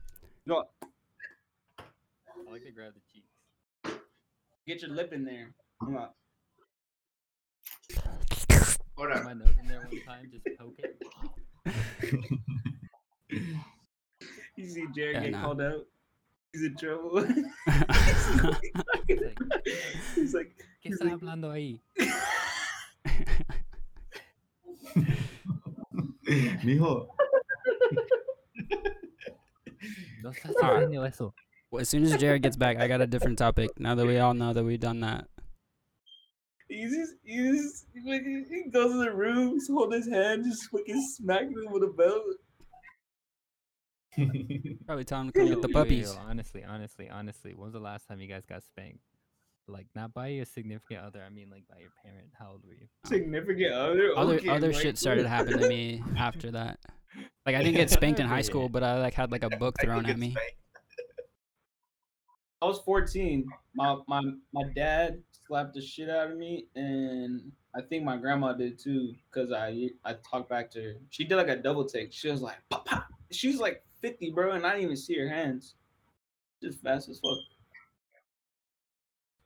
No, 0.48 0.64
I 1.78 2.52
like 2.52 2.64
to 2.64 2.72
grab 2.72 2.94
the 2.96 3.00
cheeks. 3.02 3.09
Get 4.70 4.82
your 4.84 4.92
lip 4.92 5.12
in 5.14 5.26
there. 5.26 5.52
Come 5.84 5.98
on. 5.98 6.10
Hold 8.96 9.12
Put 9.12 9.24
my 9.24 9.34
nose 9.34 9.56
in 9.60 9.68
there 9.68 9.80
one 9.82 10.02
time, 10.06 10.30
just 10.32 10.46
poke 10.60 10.80
it. 10.80 11.02
You 14.58 14.68
see 14.68 14.86
Jared 14.94 15.16
Yeah, 15.16 15.22
get 15.24 15.32
nah. 15.32 15.42
called 15.42 15.62
out. 15.62 15.86
He's 16.52 16.64
in 16.64 16.76
trouble. 16.76 17.24
He's 17.24 17.46
like, 18.44 19.38
He's 20.16 20.34
like, 20.34 20.52
¿Qué 20.84 20.90
He's 20.90 20.96
está 21.00 21.06
like- 21.06 21.14
hablando 21.14 21.50
ahí? 21.52 21.80
Mijo. 26.66 27.08
No 30.22 30.32
estás 30.32 30.56
Alright. 30.58 30.84
haciendo 30.84 31.06
eso. 31.06 31.34
Well, 31.72 31.82
as 31.82 31.90
soon 31.90 32.04
as 32.04 32.16
Jared 32.18 32.42
gets 32.42 32.58
back, 32.58 32.78
I 32.78 32.88
got 32.88 33.02
a 33.02 33.08
different 33.08 33.38
topic. 33.38 33.70
Now 33.80 33.96
that 33.96 34.06
we 34.06 34.18
all 34.18 34.34
know 34.34 34.54
that 34.54 34.64
we've 34.64 34.80
done 34.80 35.02
that. 35.02 35.28
He 36.68 36.84
just, 36.84 37.14
he 37.24 37.38
just, 37.38 37.86
he 37.94 38.02
he 38.48 38.70
goes 38.72 38.92
in 38.92 39.00
the 39.00 39.12
room, 39.12 39.54
he's 39.54 39.68
holding 39.68 40.02
his 40.02 40.10
hand, 40.10 40.44
just 40.46 40.70
fucking 40.70 41.02
smacking 41.16 41.56
him 41.66 41.72
with 41.72 41.84
a 41.84 41.88
belt. 41.88 42.24
Probably 44.86 45.06
time 45.06 45.28
to 45.28 45.34
come 45.34 45.48
get 45.48 45.62
the 45.62 45.68
Yo, 45.68 45.74
yo, 45.74 45.74
puppies. 45.74 46.14
yo, 46.14 46.20
honestly, 46.28 46.64
honestly, 46.64 47.10
honestly, 47.10 47.54
when 47.54 47.66
was 47.66 47.74
the 47.74 47.80
last 47.80 48.08
time 48.08 48.20
you 48.20 48.28
guys 48.28 48.46
got 48.46 48.64
spanked? 48.64 49.00
Like 49.68 49.88
not 49.96 50.14
by 50.14 50.28
your 50.28 50.46
significant 50.46 51.02
other, 51.02 51.24
I 51.26 51.30
mean 51.30 51.50
like 51.52 51.64
by 51.70 51.78
your 51.80 51.92
parent. 52.04 52.28
How 52.38 52.52
old 52.52 52.64
were 52.66 52.74
you? 52.74 52.88
Significant 53.06 53.72
other. 53.74 54.12
Other 54.18 54.36
okay, 54.36 54.50
other 54.50 54.72
Mike. 54.72 54.82
shit 54.82 54.98
started 54.98 55.26
happening 55.28 55.60
to 55.60 55.70
me 55.70 56.04
after 56.18 56.52
that. 56.52 56.80
Like 57.46 57.56
I 57.56 57.60
didn't 57.64 57.76
get 57.76 57.90
spanked 57.92 58.20
in 58.20 58.28
high 58.28 58.42
school, 58.42 58.68
but 58.68 58.84
I 58.84 59.00
like 59.00 59.14
had 59.14 59.32
like 59.32 59.44
a 59.44 59.50
book 59.50 59.76
thrown 59.82 60.06
at 60.08 60.18
me. 60.18 60.36
I 62.62 62.66
was 62.66 62.80
14. 62.80 63.48
My 63.76 63.98
my 64.08 64.22
my 64.54 64.64
dad 64.76 65.22
slapped 65.48 65.74
the 65.74 65.82
shit 65.82 66.10
out 66.10 66.32
of 66.32 66.38
me, 66.38 66.68
and 66.76 67.52
I 67.76 67.82
think 67.82 68.04
my 68.04 68.18
grandma 68.18 68.54
did 68.54 68.78
too, 68.80 69.14
cause 69.32 69.52
I 69.52 69.90
I 70.04 70.16
talked 70.30 70.50
back 70.50 70.70
to 70.72 70.82
her. 70.84 70.94
She 71.10 71.24
did 71.24 71.36
like 71.36 71.48
a 71.48 71.56
double 71.56 71.86
take. 71.86 72.12
She 72.12 72.30
was 72.30 72.42
like, 72.42 72.58
pop, 72.70 72.86
pop. 72.86 73.08
She's 73.32 73.60
like 73.60 73.84
50, 74.02 74.32
bro, 74.32 74.52
and 74.54 74.66
I 74.66 74.72
didn't 74.72 74.84
even 74.86 74.98
see 74.98 75.18
her 75.20 75.30
hands. 75.30 75.76
Just 76.62 76.82
fast 76.82 77.08
as 77.10 77.20
fuck. 77.20 77.38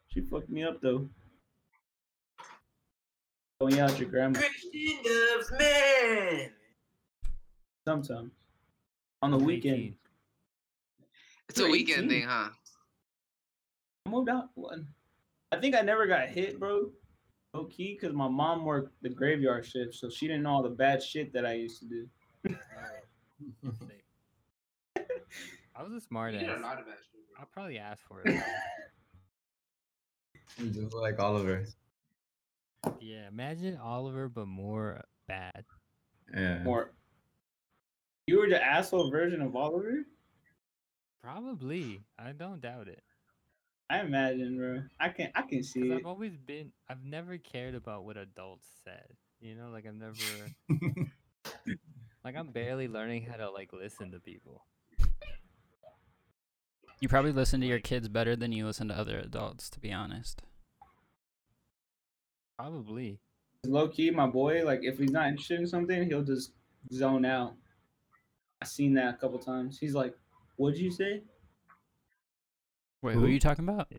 She 0.07 0.21
fucked 0.21 0.49
me 0.49 0.63
up 0.63 0.81
though. 0.81 1.07
Going 3.59 3.79
out 3.79 3.99
your 3.99 4.09
grandma 4.09 4.39
Christian 4.39 4.97
loves 5.05 5.51
man. 5.59 6.49
sometimes 7.85 8.31
on 9.21 9.31
the 9.31 9.37
I'm 9.37 9.45
weekend. 9.45 9.93
It's 11.49 11.59
a 11.59 11.63
You're 11.63 11.71
weekend 11.71 12.09
thing, 12.09 12.23
huh? 12.23 12.49
I 14.13 14.15
moved 14.15 14.29
out 14.29 14.49
one. 14.53 14.87
I 15.51 15.57
think 15.59 15.75
I 15.75 15.81
never 15.81 16.05
got 16.05 16.27
hit, 16.29 16.59
bro. 16.59 16.91
Low 17.53 17.65
key, 17.65 17.97
because 17.99 18.13
my 18.15 18.27
mom 18.27 18.63
worked 18.63 18.93
the 19.01 19.09
graveyard 19.09 19.65
shift, 19.65 19.95
so 19.95 20.09
she 20.09 20.27
didn't 20.27 20.43
know 20.43 20.51
all 20.51 20.63
the 20.63 20.69
bad 20.69 21.01
shit 21.03 21.33
that 21.33 21.45
I 21.45 21.53
used 21.53 21.79
to 21.79 21.85
do. 21.85 22.07
I 25.75 25.81
was 25.83 25.93
a 25.93 26.01
smart 26.01 26.33
You 26.33 26.39
did 26.41 26.49
a 26.49 26.53
ass. 26.53 26.61
lot 26.61 26.79
of 26.79 26.85
that 26.85 26.97
shit, 27.11 27.21
bro. 27.31 27.39
I'll 27.39 27.47
probably 27.51 27.79
ask 27.79 28.01
for 28.07 28.21
it. 28.23 28.39
Just 30.73 30.93
like 30.93 31.19
Oliver. 31.19 31.65
yeah, 32.99 33.27
imagine 33.27 33.77
Oliver, 33.77 34.29
but 34.29 34.47
more 34.47 35.01
bad. 35.27 35.65
Yeah. 36.35 36.61
More. 36.63 36.91
You 38.27 38.39
were 38.39 38.47
the 38.49 38.63
asshole 38.63 39.09
version 39.09 39.41
of 39.41 39.55
Oliver. 39.55 40.05
Probably. 41.23 42.01
I 42.19 42.31
don't 42.33 42.61
doubt 42.61 42.87
it. 42.87 43.01
I 43.93 43.99
imagine, 43.99 44.57
bro. 44.57 44.81
I 44.99 45.09
can 45.09 45.29
I 45.35 45.43
can 45.43 45.61
see. 45.61 45.81
it. 45.81 45.93
I've 45.93 46.07
always 46.07 46.35
been. 46.35 46.71
I've 46.89 47.03
never 47.05 47.37
cared 47.37 47.75
about 47.75 48.05
what 48.05 48.17
adults 48.17 48.65
said. 48.83 49.05
You 49.39 49.53
know, 49.53 49.69
like 49.69 49.85
I've 49.85 49.93
never. 49.93 50.15
like 52.25 52.35
I'm 52.35 52.47
barely 52.47 52.87
learning 52.87 53.27
how 53.29 53.35
to 53.35 53.51
like 53.51 53.71
listen 53.71 54.11
to 54.13 54.19
people. 54.19 54.65
You 57.01 57.07
probably 57.07 57.33
listen 57.33 57.61
to 57.61 57.67
your 57.67 57.79
kids 57.79 58.09
better 58.09 58.35
than 58.35 58.51
you 58.51 58.65
listen 58.65 58.87
to 58.87 58.97
other 58.97 59.19
adults, 59.19 59.69
to 59.69 59.79
be 59.79 59.91
honest. 59.91 60.41
Probably. 62.57 63.19
Low 63.63 63.89
key, 63.89 64.09
my 64.09 64.25
boy. 64.25 64.65
Like 64.65 64.79
if 64.81 64.97
he's 64.97 65.11
not 65.11 65.27
interested 65.27 65.59
in 65.59 65.67
something, 65.67 66.07
he'll 66.07 66.23
just 66.23 66.53
zone 66.91 67.25
out. 67.25 67.53
I've 68.59 68.69
seen 68.69 68.95
that 68.95 69.13
a 69.13 69.17
couple 69.17 69.37
times. 69.37 69.77
He's 69.77 69.93
like, 69.93 70.15
"What'd 70.55 70.79
you 70.79 70.89
say, 70.89 71.21
Wait, 73.03 73.13
who 73.13 73.19
Who? 73.19 73.25
are 73.25 73.29
you 73.29 73.39
talking 73.39 73.67
about? 73.67 73.91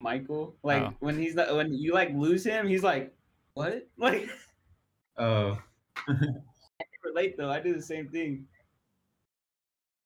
Michael?" 0.00 0.54
Like 0.62 0.82
Oh. 0.82 0.94
when 1.00 1.18
he's 1.18 1.34
not 1.34 1.54
when 1.56 1.72
you 1.74 1.92
like 1.94 2.12
lose 2.14 2.44
him, 2.44 2.68
he's 2.68 2.82
like, 2.84 3.12
"What?" 3.54 3.88
Like 3.96 4.28
oh, 5.18 5.58
I 6.08 6.84
relate 7.04 7.36
though. 7.36 7.50
I 7.50 7.58
do 7.60 7.74
the 7.74 7.82
same 7.82 8.08
thing. 8.08 8.46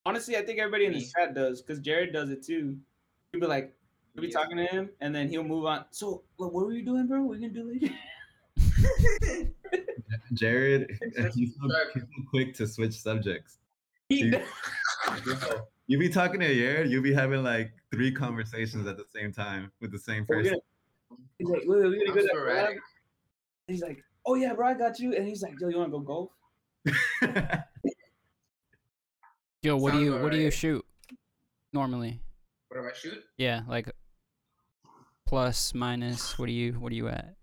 Honestly, 0.06 0.36
I 0.36 0.42
think 0.42 0.58
everybody 0.58 0.86
in 0.86 0.92
the 0.94 1.04
chat 1.04 1.34
does 1.34 1.60
because 1.60 1.80
Jared 1.80 2.12
does 2.12 2.30
it 2.30 2.42
too. 2.42 2.78
He'll 3.32 3.40
be 3.42 3.46
like, 3.46 3.74
he'll 4.14 4.22
be 4.22 4.28
Yeah. 4.28 4.32
talking 4.38 4.56
to 4.56 4.64
him, 4.66 4.90
and 5.00 5.14
then 5.14 5.28
he'll 5.28 5.42
move 5.44 5.66
on. 5.66 5.84
So, 5.90 6.22
what 6.36 6.52
were 6.52 6.72
you 6.72 6.84
doing, 6.84 7.06
bro? 7.08 7.22
What 7.24 7.40
you 7.40 7.48
gonna 7.50 7.62
do 7.62 7.70
later? 7.72 7.94
Jared, 10.34 10.98
he's 11.02 11.16
so, 11.16 11.30
he's 11.34 11.54
so 11.56 11.68
quick 12.30 12.54
to 12.54 12.66
switch 12.66 12.94
subjects. 12.94 13.58
He 14.08 14.30
Dude. 14.30 14.42
does. 15.24 15.60
You 15.88 15.98
be 15.98 16.08
talking 16.10 16.38
to 16.40 16.54
Jared, 16.54 16.90
you 16.90 17.00
be 17.02 17.12
having 17.14 17.42
like 17.42 17.72
three 17.90 18.12
conversations 18.12 18.86
at 18.86 18.96
the 18.98 19.06
same 19.14 19.32
time 19.32 19.72
with 19.80 19.90
the 19.90 19.98
same 19.98 20.24
person. 20.26 20.52
gonna- 20.52 21.18
He's 21.38 21.48
like, 21.48 21.62
wait, 21.66 21.80
wait, 21.82 21.88
we 21.90 21.98
gotta 22.06 22.20
I'm 22.20 22.26
go 22.26 22.44
to 22.46 22.54
that 22.54 22.76
He's 23.66 23.82
like, 23.82 23.98
oh 24.26 24.34
yeah, 24.34 24.52
bro, 24.52 24.68
I 24.68 24.74
got 24.74 24.98
you. 25.00 25.14
And 25.16 25.26
he's 25.26 25.42
like, 25.42 25.54
yo, 25.58 25.68
you 25.68 25.78
wanna 25.78 25.90
go 25.90 26.00
golf? 26.00 26.30
Yo, 29.62 29.76
what 29.76 29.92
do 29.92 30.00
you 30.00 30.16
what 30.18 30.30
do 30.30 30.38
you 30.38 30.50
shoot 30.50 30.84
normally? 31.72 32.20
What 32.68 32.80
do 32.80 32.86
I 32.88 32.92
shoot? 32.94 33.18
Yeah, 33.36 33.62
like 33.66 33.90
plus 35.26 35.74
minus. 35.74 36.38
What 36.38 36.46
do 36.46 36.52
you 36.52 36.74
what 36.74 36.92
are 36.92 36.94
you 36.94 37.08
at? 37.08 37.34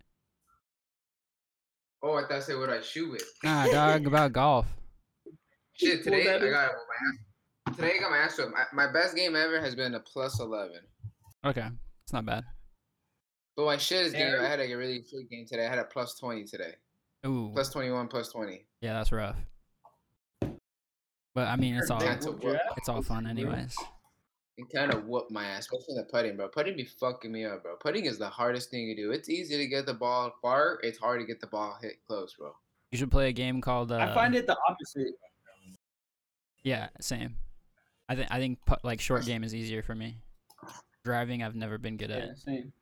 Oh, 2.02 2.14
I 2.14 2.22
thought 2.22 2.32
I 2.32 2.40
said 2.40 2.58
what 2.58 2.68
do 2.70 2.76
I 2.76 2.82
shoot 2.82 3.12
with. 3.12 3.24
Nah, 3.44 3.66
dog, 3.68 4.08
about 4.08 4.32
golf. 4.42 4.66
Shit, 5.74 6.04
today 6.04 6.22
I 6.22 6.40
that 6.40 6.44
in. 6.44 6.52
got 6.54 6.72
my 6.72 7.10
ass. 7.10 7.18
Today 7.74 7.94
I 7.98 8.00
got 8.02 8.12
my 8.12 8.18
ass 8.18 8.38
whipped. 8.38 8.52
My, 8.54 8.86
my 8.86 8.92
best 8.92 9.16
game 9.16 9.36
ever 9.36 9.60
has 9.60 9.76
been 9.76 9.96
a 9.96 10.00
plus 10.00 10.40
eleven. 10.40 10.80
Okay, 11.46 11.68
it's 12.04 12.14
not 12.14 12.26
bad. 12.26 12.44
But 13.58 13.66
my 13.66 13.78
shit 13.78 14.06
is 14.06 14.14
game. 14.14 14.34
I 14.40 14.48
had 14.48 14.60
like 14.60 14.70
a 14.70 14.76
really 14.76 15.04
shit 15.10 15.30
game 15.30 15.46
today. 15.48 15.66
I 15.66 15.70
had 15.70 15.80
a 15.80 15.86
plus 15.86 16.16
twenty 16.18 16.44
today. 16.44 16.74
Ooh, 17.26 17.50
Plus 17.54 17.70
twenty 17.70 17.90
one, 17.92 18.08
plus 18.08 18.30
twenty. 18.30 18.66
yeah, 18.82 18.94
that's 18.94 19.12
rough. 19.12 19.36
But 21.34 21.48
I 21.48 21.56
mean, 21.56 21.76
it's 21.76 21.90
all 21.90 22.00
Had 22.00 22.22
to 22.22 22.28
Whooped 22.32 22.44
whoop. 22.44 22.54
your 22.54 22.62
ass? 22.62 22.74
it's 22.78 22.88
all 22.90 23.02
fun, 23.02 23.28
anyways. 23.28 23.76
It 24.58 24.68
kind 24.74 24.94
of 24.94 25.06
whooped 25.06 25.32
my 25.32 25.44
ass, 25.46 25.62
especially 25.70 25.86
in 25.90 25.98
the 25.98 26.04
putting, 26.06 26.38
bro. 26.38 26.48
Putting 26.48 26.78
be 26.78 26.86
fucking 26.86 27.30
me 27.30 27.44
up, 27.44 27.64
bro. 27.64 27.76
Putting 27.78 28.06
is 28.06 28.18
the 28.18 28.30
hardest 28.30 28.70
thing 28.70 28.88
to 28.88 28.96
do. 28.96 29.12
It's 29.12 29.28
easy 29.28 29.58
to 29.58 29.68
get 29.68 29.86
the 29.86 29.94
ball 29.94 30.32
far. 30.42 30.80
It's 30.82 30.98
hard 30.98 31.20
to 31.20 31.26
get 31.26 31.42
the 31.42 31.48
ball 31.48 31.78
hit 31.82 31.96
close, 32.08 32.34
bro. 32.40 32.52
You 32.92 32.98
should 32.98 33.12
play 33.12 33.28
a 33.28 33.34
game 33.34 33.60
called. 33.60 33.92
Uh, 33.92 33.98
I 33.98 34.14
find 34.14 34.34
it 34.34 34.48
the 34.48 34.56
opposite. 34.70 35.14
Yeah, 36.64 36.88
same. 37.02 37.36
I 38.08 38.16
think 38.16 38.28
I 38.32 38.40
think 38.40 38.60
pu- 38.66 38.76
like 38.84 39.00
short 39.02 39.26
game 39.26 39.44
is 39.44 39.54
easier 39.56 39.82
for 39.82 39.96
me. 39.96 40.18
Driving, 41.04 41.44
I've 41.44 41.56
never 41.56 41.78
been 41.78 41.98
good 41.98 42.10
Yeah, 42.10 42.18
at. 42.18 42.38
same. 42.40 42.74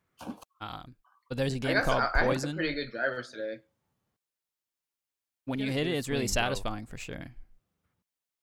Um, 0.62 0.96
but 1.30 1.38
there's 1.38 1.54
a 1.54 1.60
game 1.60 1.76
guess 1.76 1.86
called 1.86 2.04
I, 2.04 2.10
I 2.14 2.24
had 2.26 2.42
some 2.42 2.50
Poison. 2.52 2.56
pretty 2.56 2.74
good 2.74 2.92
drivers 2.92 3.30
today. 3.32 3.60
When 5.46 5.60
you 5.60 5.66
Gotta 5.66 5.78
hit 5.78 5.88
it, 5.88 5.96
it's 5.96 6.08
really 6.08 6.28
swing, 6.28 6.42
bro. 6.44 6.50
satisfying 6.50 6.86
for 6.86 6.98
sure. 6.98 7.26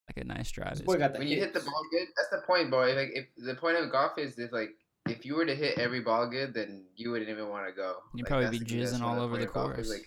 Like 0.08 0.24
a 0.24 0.24
nice 0.24 0.50
drive. 0.50 0.72
This 0.72 0.82
boy 0.82 0.96
got 0.98 1.12
the 1.12 1.18
When 1.20 1.28
you 1.28 1.38
hit 1.38 1.54
the 1.54 1.60
ball 1.60 1.82
good, 1.90 2.08
that's 2.16 2.28
the 2.30 2.46
point, 2.46 2.68
bro. 2.70 2.80
Like 2.92 3.10
if 3.14 3.26
the 3.36 3.54
point 3.54 3.76
of 3.78 3.90
golf 3.90 4.18
is 4.18 4.38
if 4.38 4.52
like 4.52 4.70
if 5.08 5.24
you 5.24 5.34
were 5.36 5.46
to 5.46 5.54
hit 5.54 5.78
every 5.78 6.00
ball 6.00 6.28
good, 6.28 6.52
then 6.52 6.84
you 6.96 7.10
wouldn't 7.10 7.30
even 7.30 7.48
want 7.48 7.66
to 7.66 7.72
go. 7.72 7.96
You'd 8.14 8.24
Like, 8.24 8.28
probably 8.42 8.58
be 8.58 8.64
jizzing 8.64 9.00
all 9.02 9.18
over 9.20 9.36
the 9.36 9.44
of 9.44 9.48
is, 9.48 9.52
course. 9.52 9.88
Like, 9.90 10.06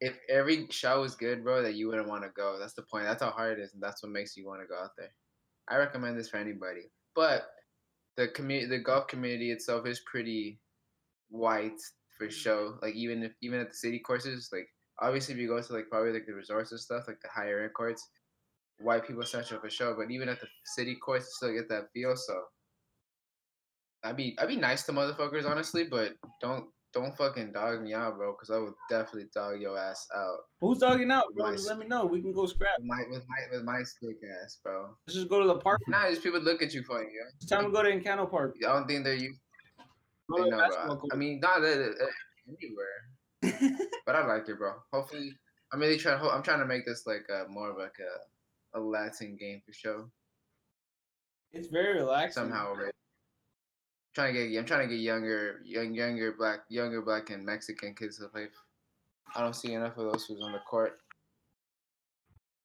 if 0.00 0.16
every 0.30 0.66
shot 0.70 1.00
was 1.00 1.14
good, 1.16 1.42
bro, 1.44 1.62
that 1.62 1.74
you 1.74 1.88
wouldn't 1.88 2.08
want 2.08 2.22
to 2.22 2.30
go. 2.30 2.58
That's 2.58 2.72
the 2.74 2.82
point. 2.82 3.04
That's 3.04 3.22
how 3.22 3.30
hard 3.30 3.58
it 3.58 3.62
is, 3.62 3.74
and 3.74 3.82
that's 3.82 4.02
what 4.02 4.10
makes 4.12 4.36
you 4.36 4.46
want 4.46 4.60
to 4.62 4.66
go 4.66 4.78
out 4.80 4.90
there. 4.96 5.10
I 5.68 5.76
recommend 5.76 6.18
this 6.18 6.28
for 6.28 6.36
anybody. 6.36 6.82
But 7.14 7.46
the 8.16 8.28
community, 8.28 8.68
the 8.68 8.82
golf 8.82 9.08
community 9.08 9.50
itself 9.50 9.86
is 9.86 10.00
pretty 10.00 10.60
white 11.30 11.80
for 12.16 12.26
mm. 12.26 12.32
show. 12.32 12.78
Like 12.82 12.94
even 12.94 13.22
if 13.22 13.32
even 13.42 13.60
at 13.60 13.70
the 13.70 13.76
city 13.76 13.98
courses, 13.98 14.50
like 14.52 14.68
obviously 15.00 15.34
if 15.34 15.40
you 15.40 15.48
go 15.48 15.60
to 15.60 15.72
like 15.72 15.88
probably 15.90 16.12
like 16.12 16.26
the 16.26 16.34
resorts 16.34 16.70
and 16.72 16.80
stuff, 16.80 17.04
like 17.06 17.20
the 17.22 17.28
higher 17.28 17.62
end 17.62 17.74
courts, 17.74 18.08
white 18.78 19.06
people 19.06 19.24
central 19.24 19.60
for 19.60 19.70
sure. 19.70 19.94
But 19.94 20.10
even 20.10 20.28
at 20.28 20.40
the 20.40 20.46
city 20.64 20.96
courts, 20.96 21.26
you 21.26 21.48
still 21.48 21.54
get 21.54 21.68
that 21.68 21.92
feel. 21.92 22.16
So 22.16 22.34
I'd 24.04 24.16
be 24.16 24.36
I'd 24.38 24.48
be 24.48 24.56
nice 24.56 24.84
to 24.84 24.92
motherfuckers 24.92 25.48
honestly, 25.48 25.84
but 25.84 26.12
don't 26.40 26.66
don't 27.00 27.16
fucking 27.16 27.52
dog 27.52 27.82
me 27.82 27.92
out, 27.92 28.16
bro, 28.16 28.32
because 28.32 28.50
I 28.50 28.58
will 28.58 28.74
definitely 28.88 29.28
dog 29.34 29.60
your 29.60 29.78
ass 29.78 30.06
out 30.14 30.38
Who's 30.60 30.78
dogging 30.78 31.10
out, 31.10 31.26
bro? 31.36 31.52
Just 31.52 31.68
let 31.68 31.78
me 31.78 31.86
know. 31.86 32.06
We 32.06 32.22
can 32.22 32.32
go 32.32 32.46
scrap. 32.46 32.78
with 32.78 32.86
my 32.86 33.02
with 33.10 33.24
my 33.28 33.56
with 33.56 33.64
my 33.64 33.82
stick 33.82 34.16
ass, 34.42 34.58
bro. 34.62 34.88
Let's 35.06 35.16
just 35.16 35.28
go 35.28 35.40
to 35.40 35.46
the 35.46 35.58
park. 35.58 35.80
Nah, 35.88 36.08
just 36.08 36.22
people 36.22 36.40
look 36.40 36.62
at 36.62 36.72
you 36.72 36.82
funny, 36.82 37.04
yo. 37.04 37.26
It's 37.36 37.46
time 37.46 37.64
to 37.64 37.70
go 37.70 37.82
to 37.82 37.90
Encanto 37.90 38.30
Park. 38.30 38.56
I 38.66 38.72
don't 38.72 38.88
think 38.88 39.04
they're 39.04 39.14
you. 39.14 39.34
Go 40.30 40.44
They 40.44 40.50
know, 40.50 40.66
bro. 40.86 41.00
I 41.12 41.16
mean, 41.16 41.40
not 41.40 41.60
that 41.60 41.94
anywhere, 42.48 43.78
but 44.06 44.16
I 44.16 44.26
like 44.26 44.48
it, 44.48 44.58
bro. 44.58 44.72
Hopefully, 44.92 45.30
I'm 45.72 45.80
really 45.80 45.98
trying. 45.98 46.20
I'm 46.20 46.42
trying 46.42 46.60
to 46.60 46.66
make 46.66 46.86
this 46.86 47.06
like 47.06 47.26
a, 47.30 47.48
more 47.48 47.70
of 47.70 47.76
like 47.76 47.96
a 48.00 48.78
a 48.78 48.80
Latin 48.80 49.36
game 49.38 49.60
for 49.64 49.72
sure. 49.72 50.08
it's 51.52 51.68
very 51.68 51.94
relaxing. 51.94 52.44
Somehow, 52.44 52.74
right? 52.74 52.92
Trying 54.16 54.32
to 54.32 54.48
get. 54.48 54.58
I'm 54.58 54.64
trying 54.64 54.88
to 54.88 54.94
get 54.94 55.02
younger, 55.02 55.60
young, 55.62 55.92
younger 55.92 56.32
black, 56.32 56.60
younger 56.70 57.02
black 57.02 57.28
and 57.28 57.44
Mexican 57.44 57.94
kids 57.94 58.16
to 58.16 58.28
play. 58.28 58.46
I 59.34 59.42
don't 59.42 59.54
see 59.54 59.74
enough 59.74 59.98
of 59.98 60.10
those 60.10 60.24
who's 60.24 60.40
on 60.42 60.52
the 60.52 60.58
court. 60.60 61.00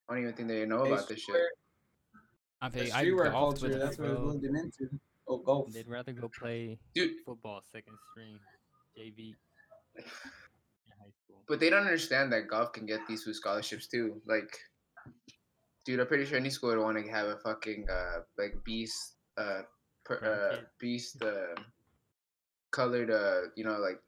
I 0.07 0.13
don't 0.13 0.23
even 0.23 0.33
think 0.33 0.47
they 0.47 0.65
know 0.65 0.85
Hey, 0.85 0.93
about 0.93 1.09
this 1.09 1.19
shit. 1.19 1.35
I 2.61 2.69
the 2.69 2.79
think 2.79 2.95
I 2.95 3.03
streetwear 3.03 3.31
golfed 3.33 3.59
culture. 3.59 3.77
That's 3.77 3.97
what 3.97 4.07
it's 4.11 4.17
bro. 4.17 4.27
looking 4.27 4.55
into. 4.55 4.97
Oh, 5.27 5.39
golf. 5.39 5.73
They'd 5.73 5.89
rather 5.89 6.13
go 6.13 6.29
play 6.29 6.79
Dude, 6.95 7.15
football 7.25 7.61
second 7.69 7.97
string, 8.11 8.39
JV. 8.97 9.35
in 9.97 10.03
high 10.05 11.11
school. 11.25 11.41
But 11.49 11.59
they 11.59 11.69
don't 11.69 11.83
understand 11.83 12.31
that 12.31 12.47
golf 12.47 12.71
can 12.71 12.85
get 12.85 13.01
these 13.09 13.23
through 13.23 13.33
scholarships 13.33 13.87
too. 13.87 14.21
Like, 14.25 14.57
dude, 15.83 15.99
I'm 15.99 16.07
pretty 16.07 16.23
sure 16.23 16.37
any 16.37 16.49
school 16.49 16.69
would 16.69 16.79
want 16.79 16.97
to 17.05 17.11
have 17.11 17.27
a 17.27 17.35
fucking 17.39 17.87
uh 17.91 18.19
like 18.37 18.53
beast 18.63 19.15
uh, 19.37 19.63
per, 20.03 20.15
uh 20.15 20.57
beast 20.79 21.21
uh 21.21 21.55
colored 22.71 23.11
uh 23.11 23.49
you 23.55 23.63
know 23.63 23.77
like 23.77 24.01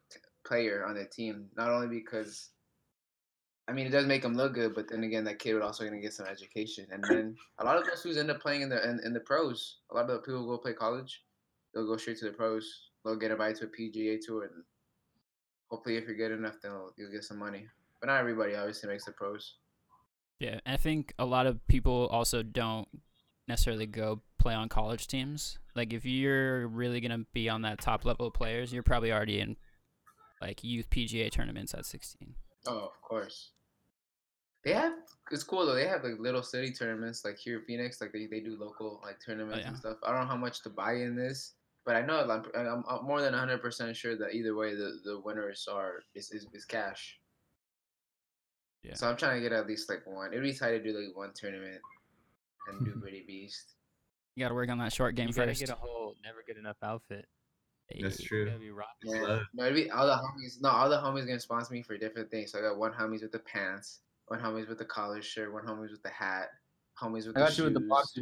player 0.45 0.85
on 0.85 0.95
the 0.95 1.05
team. 1.05 1.47
Not 1.55 1.69
only 1.69 1.87
because. 1.87 2.49
I 3.65 3.71
mean, 3.71 3.87
it 3.87 3.91
does 3.91 4.05
make 4.05 4.21
them 4.21 4.35
look 4.35 4.55
good, 4.55 4.75
but 4.75 4.89
then 4.89 5.05
again, 5.05 5.23
that 5.23 5.39
kid 5.39 5.53
would 5.53 5.63
also 5.63 5.85
gonna 5.85 6.01
get 6.01 6.11
some 6.11 6.25
education, 6.25 6.85
and 6.91 7.01
then 7.07 7.37
a 7.59 7.63
lot 7.63 7.77
of 7.77 7.85
those 7.85 8.03
who's 8.03 8.17
end 8.17 8.29
up 8.29 8.41
playing 8.41 8.61
in 8.61 8.67
the 8.67 8.83
in, 8.83 8.99
in 9.05 9.13
the 9.13 9.21
pros. 9.21 9.77
A 9.89 9.95
lot 9.95 10.01
of 10.01 10.09
the 10.09 10.17
people 10.17 10.45
go 10.45 10.57
play 10.57 10.73
college, 10.73 11.21
they'll 11.73 11.87
go 11.87 11.95
straight 11.95 12.17
to 12.17 12.25
the 12.25 12.31
pros. 12.31 12.89
They'll 13.05 13.15
get 13.15 13.31
invited 13.31 13.57
to 13.57 13.65
a 13.65 13.67
PGA 13.67 14.19
tour, 14.19 14.43
and 14.43 14.63
hopefully, 15.69 15.95
if 15.95 16.05
you're 16.05 16.17
good 16.17 16.33
enough, 16.33 16.55
then 16.61 16.73
you'll 16.97 17.11
get 17.11 17.23
some 17.23 17.39
money. 17.39 17.65
But 18.01 18.07
not 18.07 18.19
everybody 18.19 18.53
obviously 18.53 18.89
makes 18.89 19.05
the 19.05 19.13
pros. 19.13 19.55
Yeah, 20.39 20.59
I 20.65 20.75
think 20.75 21.13
a 21.17 21.25
lot 21.25 21.47
of 21.47 21.65
people 21.67 22.07
also 22.11 22.43
don't 22.43 22.89
necessarily 23.47 23.85
go 23.85 24.21
play 24.39 24.53
on 24.53 24.69
college 24.69 25.07
teams. 25.07 25.57
Like 25.75 25.93
if 25.93 26.05
you're 26.05 26.67
really 26.67 27.01
gonna 27.01 27.25
be 27.33 27.49
on 27.49 27.61
that 27.63 27.79
top 27.79 28.05
level 28.05 28.27
of 28.27 28.33
players, 28.33 28.73
you're 28.73 28.83
probably 28.83 29.11
already 29.11 29.39
in 29.39 29.57
like 30.41 30.63
youth 30.63 30.89
PGA 30.89 31.31
tournaments 31.31 31.73
at 31.73 31.85
16. 31.85 32.35
Oh, 32.67 32.77
of 32.77 33.01
course. 33.01 33.51
They 34.63 34.73
have 34.73 34.93
it's 35.31 35.43
cool 35.43 35.65
though. 35.65 35.75
They 35.75 35.87
have 35.87 36.03
like 36.03 36.19
little 36.19 36.43
city 36.43 36.71
tournaments 36.71 37.25
like 37.25 37.37
here 37.37 37.59
in 37.59 37.65
Phoenix. 37.65 37.99
Like 37.99 38.11
they, 38.13 38.27
they 38.27 38.39
do 38.39 38.57
local 38.59 39.01
like 39.03 39.17
tournaments 39.25 39.57
oh, 39.57 39.61
yeah. 39.61 39.67
and 39.69 39.77
stuff. 39.77 39.97
I 40.03 40.11
don't 40.11 40.21
know 40.21 40.27
how 40.27 40.37
much 40.37 40.61
to 40.63 40.69
buy 40.69 40.93
in 40.93 41.15
this, 41.15 41.53
but 41.85 41.95
I 41.95 42.01
know 42.01 42.19
I'm, 42.19 42.43
I'm, 42.55 42.83
I'm 42.89 43.05
more 43.05 43.21
than 43.21 43.33
100 43.33 43.61
percent 43.61 43.95
sure 43.95 44.17
that 44.17 44.33
either 44.33 44.55
way 44.55 44.73
the, 44.75 44.99
the 45.03 45.19
winners 45.23 45.67
are 45.71 45.99
is, 46.15 46.31
is, 46.31 46.47
is 46.53 46.65
cash. 46.65 47.17
Yeah. 48.83 48.95
So 48.95 49.07
I'm 49.09 49.17
trying 49.17 49.41
to 49.41 49.49
get 49.49 49.57
at 49.57 49.67
least 49.67 49.89
like 49.89 50.05
one. 50.05 50.31
It'd 50.31 50.43
be 50.43 50.53
tight 50.53 50.71
to 50.71 50.83
do 50.83 50.97
like 50.97 51.15
one 51.15 51.31
tournament 51.33 51.81
and 52.67 52.85
do 52.85 52.99
pretty 52.99 53.23
beast. 53.27 53.75
You 54.35 54.43
got 54.43 54.49
to 54.49 54.55
work 54.55 54.69
on 54.69 54.77
that 54.79 54.91
short 54.93 55.15
game 55.15 55.27
you 55.27 55.33
gotta 55.33 55.49
first. 55.51 55.59
get 55.59 55.69
a 55.69 55.75
whole 55.75 56.15
never 56.23 56.37
get 56.47 56.57
enough 56.57 56.77
outfit. 56.83 57.25
That's 58.01 58.17
Hey, 58.19 58.25
true. 58.25 58.45
be. 58.59 58.71
Yeah. 59.03 59.21
Love. 59.21 59.41
No, 59.53 59.65
it'd 59.65 59.75
be 59.75 59.91
all 59.91 60.07
the 60.07 60.13
homies. 60.15 60.61
No, 60.61 60.69
all 60.69 60.89
the 60.89 60.97
homies 60.97 61.27
gonna 61.27 61.39
sponsor 61.39 61.73
me 61.73 61.83
for 61.83 61.97
different 61.97 62.31
things. 62.31 62.51
So 62.51 62.59
I 62.59 62.61
got 62.61 62.77
one 62.77 62.91
homies 62.93 63.21
with 63.21 63.31
the 63.31 63.39
pants, 63.39 63.99
one 64.27 64.39
homies 64.39 64.67
with 64.69 64.77
the 64.79 64.85
collar 64.85 65.21
shirt, 65.21 65.53
one 65.53 65.63
homies 65.65 65.91
with 65.91 66.01
the 66.01 66.09
hat, 66.09 66.47
homies 66.99 67.27
with 67.27 67.37
I 67.37 67.41
the 67.41 67.45
got 67.47 67.57
you 67.57 67.63
with 67.65 67.73
the 67.73 67.79
shoes. 67.81 67.89
boxer. 67.89 68.21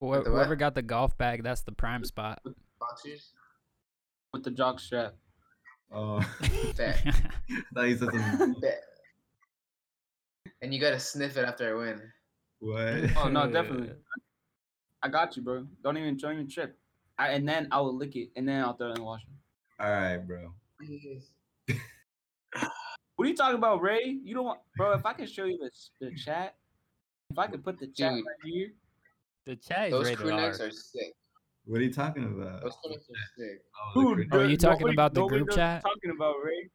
Wh- 0.00 0.02
With 0.02 0.24
the 0.24 0.30
whoever 0.30 0.56
got 0.56 0.74
the 0.74 0.82
golf 0.82 1.16
bag, 1.16 1.42
that's 1.44 1.62
the 1.62 1.72
prime 1.72 2.04
spot. 2.04 2.42
Boxers. 2.80 3.32
With 4.32 4.42
the 4.42 4.50
jock 4.50 4.80
strap. 4.80 5.14
Oh, 5.92 6.18
Bet. 6.76 7.00
I 7.06 7.12
thought 7.74 7.82
you 7.88 7.96
said 7.96 8.08
something. 8.12 8.60
Bet. 8.60 8.82
And 10.60 10.74
you 10.74 10.80
gotta 10.80 10.98
sniff 11.00 11.36
it 11.36 11.44
after 11.46 11.70
I 11.74 11.78
win. 11.80 12.02
What? 12.64 13.10
Oh 13.18 13.28
no, 13.28 13.50
definitely. 13.52 13.90
I 15.02 15.08
got 15.08 15.36
you, 15.36 15.42
bro. 15.42 15.66
Don't 15.82 15.98
even 15.98 16.16
join 16.18 16.36
your 16.38 16.46
trip. 16.46 16.78
I, 17.18 17.28
and 17.28 17.46
then 17.46 17.68
I 17.70 17.80
will 17.80 17.94
lick 17.94 18.16
it, 18.16 18.30
and 18.36 18.48
then 18.48 18.62
I'll 18.62 18.72
throw 18.74 18.88
it 18.88 18.90
in 18.92 18.96
the 18.96 19.02
washer. 19.04 19.26
All 19.78 19.90
right, 19.90 20.16
bro. 20.16 20.52
What 23.16 23.26
are 23.26 23.28
you 23.28 23.36
talking 23.36 23.56
about, 23.58 23.82
Ray? 23.82 24.18
You 24.24 24.34
don't 24.34 24.44
want, 24.46 24.60
bro. 24.76 24.92
If 24.94 25.04
I 25.06 25.12
can 25.12 25.26
show 25.26 25.44
you 25.44 25.58
the, 25.58 25.70
the 26.06 26.16
chat, 26.16 26.56
if 27.30 27.38
I 27.38 27.46
could 27.46 27.62
put 27.62 27.78
the 27.78 27.86
chat 27.86 28.12
Dude. 28.14 28.24
right 28.24 28.36
here, 28.52 28.68
The 29.46 29.56
chat 29.56 29.88
is 29.88 29.92
Those 29.92 30.16
crew 30.16 30.34
necks 30.34 30.60
are 30.60 30.70
sick. 30.70 31.12
What 31.66 31.80
are 31.80 31.84
you 31.84 31.92
talking 31.92 32.24
about? 32.24 32.62
Those 32.62 32.72
crew 32.82 32.90
necks 32.92 33.04
are 33.04 33.28
sick. 33.38 33.62
Oh, 33.94 34.10
the 34.10 34.16
Dude, 34.16 34.30
crew- 34.30 34.40
Oh, 34.40 34.42
you 34.42 34.48
nobody- 34.48 34.56
talking 34.56 34.88
about 34.88 35.14
the 35.14 35.26
group 35.26 35.50
chat? 35.50 35.84
What 35.84 35.90
you're 36.02 36.12
talking 36.14 36.16
about, 36.18 36.34
Ray? 36.44 36.70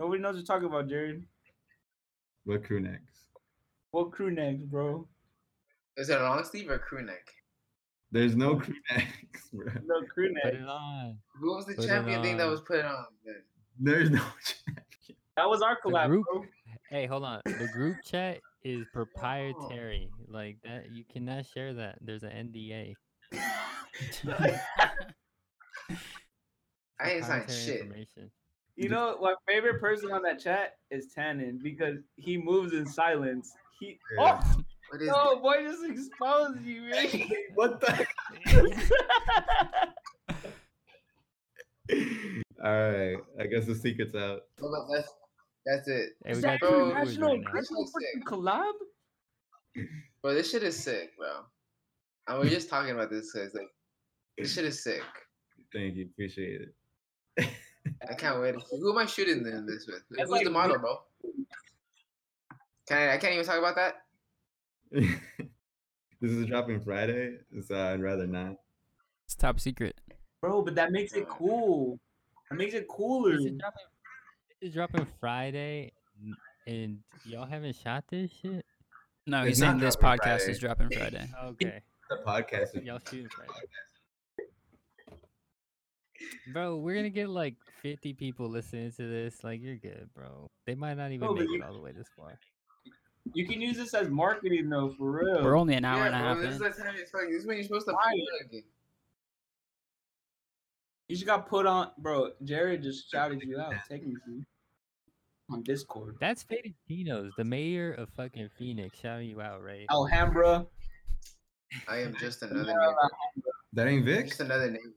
Nobody 0.00 0.22
knows 0.22 0.34
what 0.34 0.38
you're 0.38 0.46
talking 0.46 0.66
about, 0.68 0.88
Jared. 0.88 1.24
what 2.44 2.64
crew 2.64 2.80
necks? 2.80 3.28
What 3.92 4.10
crew 4.10 4.30
necks, 4.32 4.62
bro? 4.64 5.06
Is 5.96 6.08
it 6.10 6.20
a 6.20 6.24
long 6.24 6.44
sleeve 6.44 6.70
or 6.70 6.78
crew 6.78 7.02
neck? 7.04 7.28
There's 8.10 8.36
no 8.36 8.56
crew 8.56 8.74
necks, 8.90 9.48
bro. 9.52 9.66
No 9.86 10.02
crew 10.12 10.32
neck. 10.32 10.42
Put 10.44 10.52
necks. 10.54 10.62
it 10.64 10.68
on. 10.68 11.18
Who 11.40 11.54
was 11.54 11.66
the 11.66 11.74
Put 11.74 11.86
champion 11.86 12.22
thing 12.22 12.36
that 12.36 12.48
was 12.48 12.60
put 12.60 12.84
on? 12.84 13.06
man? 13.24 13.36
There's 13.78 14.10
no. 14.10 14.22
That 15.36 15.48
was 15.48 15.62
our 15.62 15.76
The 15.84 15.90
collab, 15.90 16.06
group- 16.06 16.26
bro. 16.32 16.44
Hey, 16.90 17.06
hold 17.06 17.24
on. 17.24 17.40
The 17.44 17.68
group 17.72 17.96
chat 18.04 18.38
is 18.62 18.86
proprietary. 18.92 20.08
Like 20.28 20.58
that, 20.62 20.92
you 20.92 21.02
cannot 21.12 21.44
share 21.46 21.74
that. 21.74 21.98
There's 22.00 22.22
an 22.22 22.30
NDA. 22.30 22.94
I 27.00 27.10
ain't 27.10 27.24
signed 27.24 27.46
Proprietary 27.46 27.48
shit. 27.58 27.80
Information. 27.80 28.30
You 28.76 28.88
know, 28.90 29.18
my 29.20 29.34
favorite 29.48 29.80
person 29.80 30.12
on 30.12 30.22
that 30.22 30.38
chat 30.38 30.76
is 30.92 31.08
Tannon 31.12 31.58
because 31.62 31.98
he 32.14 32.38
moves 32.38 32.72
in 32.72 32.86
silence. 32.86 33.52
He 33.80 33.98
Yeah. 34.16 34.40
oh 34.44 34.60
What 34.94 35.02
is 35.02 35.08
no, 35.08 35.40
boy, 35.40 35.64
just 35.64 35.84
exposed 35.84 36.62
you, 36.62 36.84
Ray. 36.84 37.28
what 37.56 37.80
the? 37.80 38.06
All 42.64 42.70
right, 42.70 43.16
I 43.40 43.46
guess 43.48 43.66
the 43.66 43.74
secret's 43.74 44.14
out. 44.14 44.42
Well, 44.60 44.88
that's 44.94 45.08
that's 45.66 45.88
it. 45.88 46.10
Hey, 46.24 46.30
we 46.30 46.38
Is 46.38 46.42
got 46.42 46.60
that 46.60 46.60
two 46.60 46.68
bro, 46.68 46.90
international 46.90 47.38
right 47.38 47.44
Christmas 47.44 47.90
so 47.92 47.98
sick. 47.98 48.24
collab? 48.24 48.72
Bro, 50.22 50.34
this 50.34 50.52
shit 50.52 50.62
is 50.62 50.78
sick, 50.78 51.10
bro. 51.18 51.40
And 52.28 52.38
we're 52.38 52.48
just 52.48 52.70
talking 52.70 52.92
about 52.92 53.10
this 53.10 53.32
because 53.32 53.52
like 53.52 53.66
this 54.38 54.54
shit 54.54 54.64
is 54.64 54.80
sick. 54.84 55.02
Thank 55.72 55.96
you, 55.96 56.04
appreciate 56.04 56.60
it. 56.60 57.48
I 58.08 58.14
can't 58.14 58.40
wait. 58.40 58.54
Who 58.70 58.92
am 58.92 58.98
I 58.98 59.06
shooting 59.06 59.44
in 59.44 59.66
this 59.66 59.88
with? 59.88 60.04
That's 60.10 60.30
Who's 60.30 60.30
like 60.30 60.44
the 60.44 60.52
model, 60.52 60.78
bro? 60.78 61.00
Can 62.86 62.96
I? 62.96 63.14
I 63.14 63.18
can't 63.18 63.32
even 63.34 63.44
talk 63.44 63.58
about 63.58 63.74
that. 63.74 64.03
this 64.92 66.30
is 66.30 66.46
dropping 66.46 66.80
Friday, 66.80 67.38
so 67.66 67.74
uh, 67.74 67.92
I'd 67.92 68.00
rather 68.02 68.26
not. 68.26 68.56
It's 69.26 69.34
top 69.34 69.58
secret. 69.60 70.00
Bro, 70.40 70.62
but 70.62 70.74
that 70.76 70.92
makes 70.92 71.14
it 71.14 71.28
cool. 71.28 71.98
That 72.50 72.56
makes 72.56 72.74
it 72.74 72.86
cooler. 72.88 73.32
This 73.36 73.46
is 73.46 73.58
dropping. 73.58 73.82
This 74.60 74.68
is 74.68 74.74
dropping 74.74 75.06
Friday, 75.20 75.92
and 76.66 76.98
y'all 77.24 77.46
haven't 77.46 77.76
shot 77.76 78.04
this 78.10 78.30
shit. 78.42 78.64
No, 79.26 79.40
It's 79.40 79.48
he's 79.48 79.58
saying 79.58 79.78
this 79.78 79.96
podcast 79.96 80.22
Friday. 80.40 80.50
is 80.52 80.58
dropping 80.58 80.90
Friday. 80.92 81.26
Okay, 81.44 81.80
The 82.10 82.16
podcast 82.26 82.76
is 82.76 82.84
y'all 82.84 82.98
shooting 83.08 83.28
Friday. 83.30 83.52
Bro, 86.52 86.76
we're 86.78 86.94
gonna 86.94 87.10
get 87.10 87.28
like 87.28 87.56
50 87.82 88.12
people 88.14 88.48
listening 88.48 88.92
to 88.92 89.06
this. 89.08 89.42
Like, 89.42 89.60
you're 89.62 89.76
good, 89.76 90.08
bro. 90.14 90.50
They 90.66 90.74
might 90.74 90.94
not 90.96 91.08
even 91.10 91.20
Bro, 91.26 91.34
make 91.34 91.48
you- 91.48 91.56
it 91.56 91.62
all 91.62 91.72
the 91.74 91.80
way 91.80 91.92
this 91.92 92.06
far. 92.16 92.38
You 93.32 93.46
can 93.46 93.60
use 93.60 93.76
this 93.76 93.94
as 93.94 94.08
marketing 94.08 94.68
though, 94.68 94.94
for 94.98 95.10
real. 95.10 95.42
We're 95.42 95.56
only 95.56 95.74
an 95.74 95.84
hour 95.84 96.00
yeah, 96.00 96.06
and 96.06 96.14
a 96.14 96.18
half 96.18 96.40
this 96.40 96.54
is 96.54 96.60
in. 96.60 96.62
the 96.62 96.70
time 96.70 96.94
like, 97.14 97.28
this 97.30 97.40
is 97.40 97.46
when 97.46 97.56
you're 97.56 97.64
supposed 97.64 97.86
to 97.86 97.94
Why? 97.94 98.12
plug. 98.50 98.62
You 101.08 101.16
just 101.16 101.26
got 101.26 101.48
put 101.48 101.66
on, 101.66 101.90
bro. 101.98 102.30
Jared 102.44 102.82
just 102.82 103.10
shouted 103.10 103.42
you 103.42 103.58
out 103.60 103.74
technically 103.88 104.44
on 105.50 105.62
Discord. 105.62 106.16
That's 106.20 106.42
Faded 106.42 106.74
Chino's, 106.88 107.32
the 107.36 107.44
mayor 107.44 107.92
of 107.92 108.08
fucking 108.10 108.50
Phoenix, 108.58 108.98
shouting 108.98 109.28
you 109.28 109.40
out, 109.40 109.62
right? 109.62 109.86
Alhambra. 109.90 110.66
I 111.88 111.98
am 111.98 112.14
just 112.18 112.42
another 112.42 112.70
Yeah, 112.70 112.74
neighbor. 112.76 113.10
that 113.74 113.88
ain't 113.88 114.04
Vic. 114.04 114.28
Just 114.28 114.40
another 114.40 114.70
name. 114.70 114.94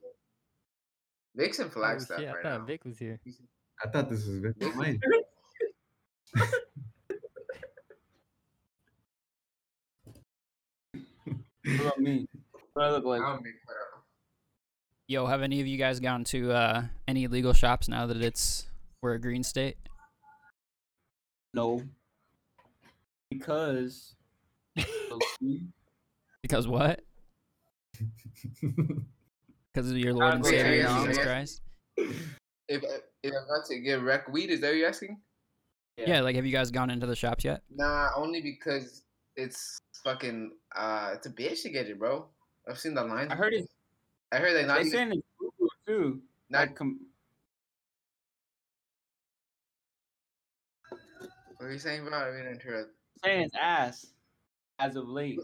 Vic's 1.34 1.58
in 1.58 1.66
Oh, 1.66 1.70
Flagstaff 1.70 2.20
shit, 2.20 2.28
I 2.28 2.32
right 2.32 2.42
thought 2.42 2.60
now. 2.60 2.66
Vic 2.66 2.84
was 2.84 2.98
here. 2.98 3.20
I 3.84 3.88
thought 3.88 4.08
this 4.10 4.26
was 4.26 4.38
Vic. 4.38 4.54
What 11.68 11.80
about 11.80 12.00
me? 12.00 12.26
What 12.72 12.84
I 12.86 12.90
look 12.90 13.04
like? 13.04 13.20
I 13.20 13.32
don't 13.32 13.42
make 13.42 13.54
fun 13.66 13.74
of 13.76 13.98
him. 13.98 14.02
Yo, 15.06 15.26
have 15.26 15.42
any 15.42 15.60
of 15.60 15.66
you 15.66 15.76
guys 15.76 16.00
gone 16.00 16.24
to 16.24 16.52
uh, 16.52 16.84
any 17.06 17.26
legal 17.26 17.52
shops 17.52 17.88
now 17.88 18.06
that 18.06 18.22
it's 18.22 18.66
we're 19.02 19.14
a 19.14 19.20
green 19.20 19.42
state? 19.42 19.76
No. 21.54 21.82
Because. 23.30 24.14
Because 26.40 26.68
what? 26.68 27.00
Because 29.74 29.90
of 29.90 29.98
your 29.98 30.14
Lord 30.14 30.34
and 30.34 30.42
Wait, 30.42 30.54
are 30.54 30.64
Savior 30.64 30.88
Jesus 30.88 31.18
are 31.18 31.22
Christ. 31.22 31.62
If 31.96 32.12
if 32.68 32.82
I'm 33.24 33.44
about 33.44 33.66
to 33.68 33.78
get 33.78 34.02
wreck 34.02 34.26
weed, 34.28 34.50
is 34.50 34.60
that 34.60 34.68
what 34.68 34.76
you're 34.76 34.88
asking? 34.88 35.18
Yeah. 35.96 36.20
like 36.20 36.36
have 36.36 36.46
you 36.46 36.52
guys 36.52 36.70
gone 36.70 36.90
into 36.90 37.06
the 37.06 37.14
shops 37.14 37.44
yet? 37.44 37.62
Nah, 37.70 38.08
only 38.16 38.40
because 38.40 39.02
it's 39.38 39.80
fucking 40.04 40.50
uh 40.76 41.12
it's 41.14 41.26
a 41.26 41.30
bitch 41.30 41.62
to 41.62 41.70
get 41.70 41.86
it, 41.86 41.98
bro. 41.98 42.26
I've 42.68 42.78
seen 42.78 42.94
the 42.94 43.04
lines. 43.04 43.32
I 43.32 43.36
heard 43.36 43.54
it. 43.54 43.68
I 44.32 44.36
heard 44.38 44.54
they 44.54 44.66
not 44.66 44.82
They 44.82 44.88
saying 44.90 45.12
it's 45.12 45.26
Google 45.38 45.68
too. 45.86 46.20
not 46.50 46.60
Like, 46.68 46.74
com- 46.74 47.00
what 51.56 51.66
are 51.66 51.72
you 51.72 51.78
saying, 51.78 52.04
bro? 52.04 52.12
I 52.18 52.36
didn't 52.36 52.62
it. 52.66 52.88
saying 53.24 53.42
it's 53.42 53.54
ass 53.58 54.06
as 54.78 54.96
of 54.96 55.08
late. 55.08 55.40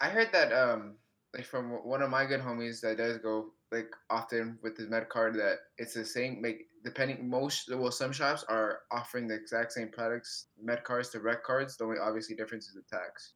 I 0.00 0.08
heard 0.08 0.30
that 0.32 0.52
um 0.52 0.94
like 1.34 1.44
from 1.44 1.70
one 1.84 2.00
of 2.00 2.10
my 2.10 2.24
good 2.24 2.40
homies 2.40 2.80
that 2.80 2.96
does 2.96 3.18
go 3.18 3.50
like 3.72 3.90
often 4.08 4.58
with 4.62 4.76
his 4.76 4.88
med 4.88 5.08
card 5.08 5.34
that 5.34 5.58
it's 5.78 5.94
the 5.94 6.04
same 6.04 6.40
like 6.42 6.66
depending 6.84 7.28
most 7.28 7.74
well 7.74 7.90
some 7.90 8.12
shops 8.12 8.44
are 8.48 8.80
offering 8.92 9.26
the 9.26 9.34
exact 9.34 9.72
same 9.72 9.88
products 9.88 10.46
med 10.62 10.84
cards 10.84 11.08
to 11.10 11.20
rec 11.20 11.42
cards 11.42 11.76
the 11.76 11.84
only 11.84 11.98
obviously 11.98 12.36
difference 12.36 12.66
is 12.68 12.74
the 12.74 12.96
tax 12.96 13.34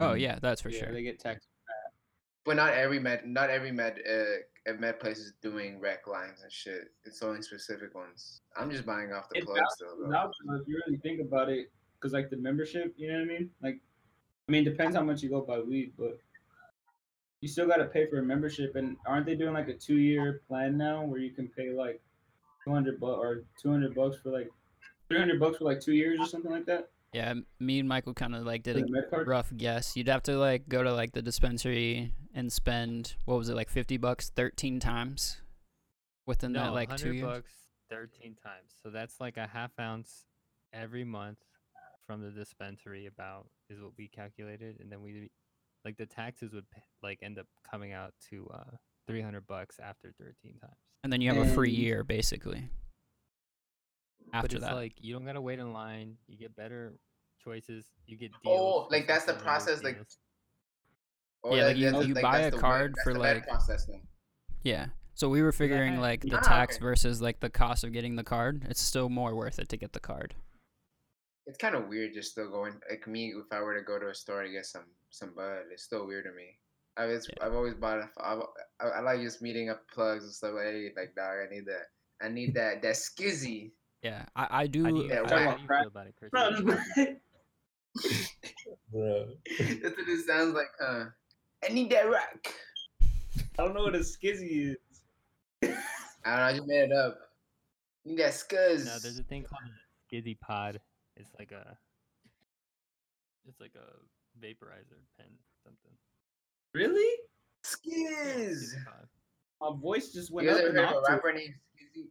Oh 0.00 0.14
yeah, 0.14 0.40
that's 0.42 0.60
for 0.60 0.70
yeah, 0.70 0.80
sure. 0.80 0.92
they 0.92 1.04
get 1.04 1.20
taxed. 1.20 1.46
but 2.44 2.56
not 2.56 2.74
every 2.74 2.98
med 2.98 3.24
not 3.24 3.48
every 3.48 3.70
med 3.70 4.00
uh 4.10 4.74
med 4.78 4.98
place 4.98 5.18
is 5.18 5.32
doing 5.40 5.78
rec 5.78 6.08
lines 6.08 6.42
and 6.42 6.50
shit 6.50 6.88
it's 7.04 7.22
only 7.22 7.40
specific 7.40 7.94
ones 7.94 8.40
I'm 8.56 8.70
just 8.70 8.84
buying 8.84 9.12
off 9.12 9.28
the 9.28 9.38
It's 9.38 9.46
plug 9.46 9.58
still 9.70 9.88
It's 10.02 10.62
if 10.62 10.68
you 10.68 10.80
really 10.86 10.98
think 10.98 11.20
about 11.20 11.48
it, 11.48 11.70
because 11.94 12.12
like 12.12 12.30
the 12.30 12.36
membership, 12.36 12.94
you 12.96 13.08
know 13.08 13.18
what 13.18 13.22
I 13.22 13.38
mean? 13.38 13.50
Like, 13.62 13.78
I 14.48 14.52
mean, 14.52 14.64
depends 14.64 14.94
how 14.94 15.02
much 15.02 15.22
you 15.22 15.30
go 15.30 15.40
by 15.40 15.58
weed, 15.60 15.92
but 15.98 16.18
you 17.40 17.48
still 17.48 17.66
got 17.66 17.76
to 17.76 17.86
pay 17.86 18.06
for 18.06 18.18
a 18.18 18.22
membership. 18.22 18.76
And 18.76 18.96
aren't 19.06 19.26
they 19.26 19.34
doing 19.34 19.54
like 19.54 19.68
a 19.68 19.74
two-year 19.74 20.42
plan 20.46 20.76
now 20.76 21.02
where 21.04 21.18
you 21.18 21.30
can 21.30 21.48
pay 21.48 21.70
like 21.70 22.00
two 22.64 22.72
hundred 22.72 23.00
bucks 23.00 23.18
or 23.18 23.44
two 23.60 23.70
hundred 23.70 23.94
bucks 23.94 24.16
for 24.22 24.30
like 24.30 24.50
three 25.08 25.18
hundred 25.18 25.38
bucks 25.38 25.58
for 25.58 25.64
like 25.64 25.80
two 25.80 25.92
years 25.92 26.18
or 26.20 26.26
something 26.26 26.50
like 26.50 26.66
that? 26.66 26.90
Yeah, 27.12 27.34
me 27.60 27.78
and 27.78 27.88
Michael 27.88 28.14
kind 28.14 28.34
of 28.34 28.44
like 28.44 28.64
did 28.64 28.76
a 28.76 29.02
card? 29.08 29.28
rough 29.28 29.52
guess. 29.56 29.96
You'd 29.96 30.08
have 30.08 30.24
to 30.24 30.36
like 30.36 30.68
go 30.68 30.82
to 30.82 30.92
like 30.92 31.12
the 31.12 31.22
dispensary 31.22 32.12
and 32.34 32.52
spend 32.52 33.14
what 33.24 33.38
was 33.38 33.48
it 33.48 33.54
like 33.54 33.70
fifty 33.70 33.96
bucks 33.96 34.30
thirteen 34.30 34.80
times 34.80 35.40
within 36.26 36.52
no, 36.52 36.60
that 36.60 36.72
like 36.72 36.88
100 36.88 37.02
two 37.02 37.14
years. 37.14 37.26
bucks 37.26 37.52
13 37.90 38.36
times. 38.42 38.72
So 38.82 38.90
that's 38.90 39.20
like 39.20 39.36
a 39.36 39.46
half 39.46 39.70
ounce 39.78 40.24
every 40.72 41.04
month 41.04 41.38
from 42.06 42.20
the 42.20 42.30
dispensary 42.30 43.06
about 43.06 43.46
is 43.70 43.80
what 43.80 43.92
we 43.96 44.08
calculated 44.08 44.76
and 44.80 44.90
then 44.90 45.02
we 45.02 45.30
like 45.84 45.96
the 45.96 46.06
taxes 46.06 46.52
would 46.52 46.64
like 47.02 47.18
end 47.22 47.38
up 47.38 47.46
coming 47.70 47.92
out 47.92 48.12
to 48.30 48.48
uh 48.52 48.76
300 49.06 49.46
bucks 49.46 49.78
after 49.82 50.12
13 50.18 50.58
times. 50.60 50.72
And 51.04 51.12
then 51.12 51.20
you 51.20 51.32
have 51.32 51.46
a 51.46 51.50
free 51.54 51.70
year 51.70 52.02
basically. 52.02 52.66
but 54.32 54.38
After 54.44 54.56
it's 54.56 54.64
that, 54.64 54.74
like 54.74 54.94
you 54.96 55.12
don't 55.12 55.26
got 55.26 55.34
to 55.34 55.42
wait 55.42 55.58
in 55.58 55.72
line, 55.74 56.16
you 56.26 56.38
get 56.38 56.56
better 56.56 56.94
choices, 57.44 57.84
you 58.06 58.16
get 58.16 58.30
deals. 58.42 58.58
oh 58.58 58.88
like 58.90 59.06
that's 59.06 59.26
the 59.26 59.34
process 59.34 59.84
like 59.84 59.96
deals. 59.96 60.16
or 61.42 61.56
Yeah, 61.58 61.64
like, 61.66 61.76
you- 61.76 62.00
you 62.02 62.14
like, 62.14 62.22
buy 62.22 62.38
a 62.40 62.50
card 62.50 62.94
med- 62.96 63.04
for, 63.04 63.14
like- 63.18 63.46
process 63.46 63.84
then. 63.84 64.00
yeah. 64.62 64.86
So 65.12 65.28
we 65.28 65.42
were 65.42 65.52
figuring 65.52 65.96
that- 65.96 66.00
like 66.00 66.22
the 66.22 66.38
Ah, 66.38 66.40
tax 66.40 66.76
okay. 66.76 66.82
versus 66.82 67.20
like 67.20 67.38
the 67.40 67.50
cost 67.50 67.84
of 67.84 67.92
getting 67.92 68.16
the 68.16 68.24
card. 68.24 68.64
It's 68.70 68.80
still 68.82 69.10
more 69.10 69.34
worth 69.36 69.58
it 69.58 69.68
to 69.68 69.76
get 69.76 69.92
the 69.92 70.00
card. 70.00 70.34
it's 71.46 71.58
kind 71.58 71.74
of 71.74 71.88
weird 71.88 72.14
just 72.14 72.30
still 72.30 72.48
going 72.50 72.72
like 72.88 73.06
me 73.06 73.34
if 73.36 73.44
I 73.52 73.60
were 73.60 73.78
to 73.78 73.84
go 73.84 73.98
to 73.98 74.08
a 74.08 74.14
store 74.14 74.42
to 74.42 74.48
get 74.50 74.64
some 74.64 74.86
some 75.10 75.34
bud, 75.34 75.64
it's 75.70 75.82
still 75.84 76.06
weird 76.06 76.24
to 76.24 76.32
me. 76.32 76.56
I 76.96 77.06
was 77.06 77.28
Yeah. 77.28 77.46
I've 77.46 77.54
always 77.54 77.74
bought. 77.74 77.98
A, 77.98 78.08
I've, 78.18 78.42
I, 78.80 78.98
I 78.98 79.00
like 79.00 79.20
just 79.20 79.42
meeting 79.42 79.68
up 79.70 79.82
plugs 79.92 80.24
and 80.24 80.32
stuff 80.32 80.52
like 80.54 80.64
hey, 80.66 80.90
like 80.96 81.14
dog. 81.14 81.34
I 81.46 81.54
need 81.54 81.66
that. 81.66 81.86
I 82.22 82.28
need 82.28 82.54
that 82.54 82.82
that 82.82 82.94
skizzy. 82.94 83.72
Yeah, 84.02 84.24
I, 84.36 84.48
I 84.50 84.66
do 84.66 84.80
you, 84.80 85.02
do. 85.02 85.08
Yeah, 85.08 85.22
how, 85.26 85.34
why- 85.36 85.44
how 85.44 85.54
do 85.56 85.62
you 85.62 85.68
feel 85.68 85.86
about 85.88 86.06
it, 86.06 86.14
Christian? 86.16 87.20
Bro. 88.92 89.26
That's 89.58 89.96
what 89.96 90.08
it 90.08 90.26
sounds 90.26 90.54
like, 90.54 90.70
huh? 90.78 91.04
I 91.64 91.72
need 91.72 91.90
that 91.90 92.10
rock. 92.10 92.46
I 93.58 93.64
don't 93.64 93.74
know 93.74 93.84
what 93.84 93.94
a 93.94 94.00
skizzy 94.00 94.72
is. 94.72 94.76
I 95.62 95.66
don't 95.66 96.36
know. 96.36 96.42
I 96.42 96.52
just 96.52 96.66
made 96.66 96.82
it 96.82 96.92
up. 96.92 97.18
Need 98.04 98.18
that 98.18 98.32
scuzz. 98.32 98.84
No, 98.84 98.98
there's 98.98 99.18
a 99.18 99.22
thing 99.22 99.44
called 99.44 99.62
a 99.64 100.14
Skizzy 100.14 100.38
Pod. 100.38 100.80
It's 101.16 101.30
like 101.38 101.52
a, 101.52 101.78
it's 103.48 103.60
like 103.60 103.72
a 103.76 103.86
vaporizer 104.44 105.00
pen, 105.16 105.26
something. 105.26 105.53
Really? 106.74 107.18
Skizz. 107.64 108.74
Skizzy 108.74 108.84
Pod. 108.84 109.06
My 109.60 109.70
voice 109.80 110.12
just 110.12 110.30
went 110.32 110.46
You 110.48 110.54
guys 110.54 110.60
up 110.62 110.68
ever 110.70 110.76
heard 110.78 110.84
of 110.84 110.92
a 110.92 110.96
octave. 110.98 111.14
rapper 111.16 111.32
named 111.32 111.54
Skizzy? 111.54 112.04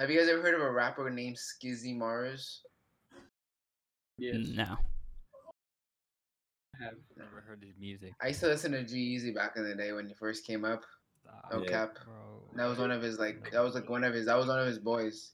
Have 0.00 0.10
you 0.10 0.18
guys 0.20 0.28
ever 0.28 0.42
heard 0.42 0.54
of 0.54 0.60
a 0.60 0.70
rapper 0.70 1.10
named 1.10 1.36
Skizzy 1.36 1.96
Mars? 1.96 2.62
Yes. 4.18 4.48
No. 4.54 4.76
I 6.80 6.84
have. 6.84 6.94
Never 7.16 7.40
heard 7.46 7.62
his 7.64 7.74
music. 7.78 8.12
I 8.22 8.28
used 8.28 8.40
to 8.40 8.46
listen 8.46 8.72
to 8.72 8.84
G-Eazy 8.84 9.34
back 9.34 9.52
in 9.56 9.64
the 9.68 9.74
day 9.74 9.92
when 9.92 10.06
he 10.06 10.14
first 10.14 10.46
came 10.46 10.64
up. 10.64 10.82
Stop, 11.20 11.48
No 11.52 11.62
Yeah. 11.62 11.68
cap. 11.70 11.98
bro. 12.04 12.42
That 12.56 12.66
was 12.66 12.78
one 12.78 12.90
of 12.90 13.02
his 13.02 13.18
like. 13.18 13.50
That 13.52 13.62
was 13.62 13.74
like 13.74 13.88
one 13.88 14.04
of 14.04 14.14
his. 14.14 14.26
That 14.26 14.36
was 14.36 14.46
one 14.46 14.58
of 14.60 14.66
his 14.66 14.78
boys. 14.78 15.32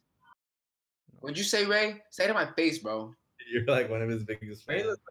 What'd 1.21 1.37
you 1.39 1.45
say, 1.45 1.67
Ray? 1.67 2.03
Say 2.11 2.25
it 2.25 2.29
to 2.29 2.35
my 2.35 2.47
face, 2.53 2.79
bro. 2.79 3.15
You're 3.53 3.65
like 3.67 3.91
one 3.91 4.01
of 4.03 4.09
his 4.09 4.25
biggest 4.25 4.67
Ray 4.69 4.79
fans. 4.83 4.89
looks 4.91 5.03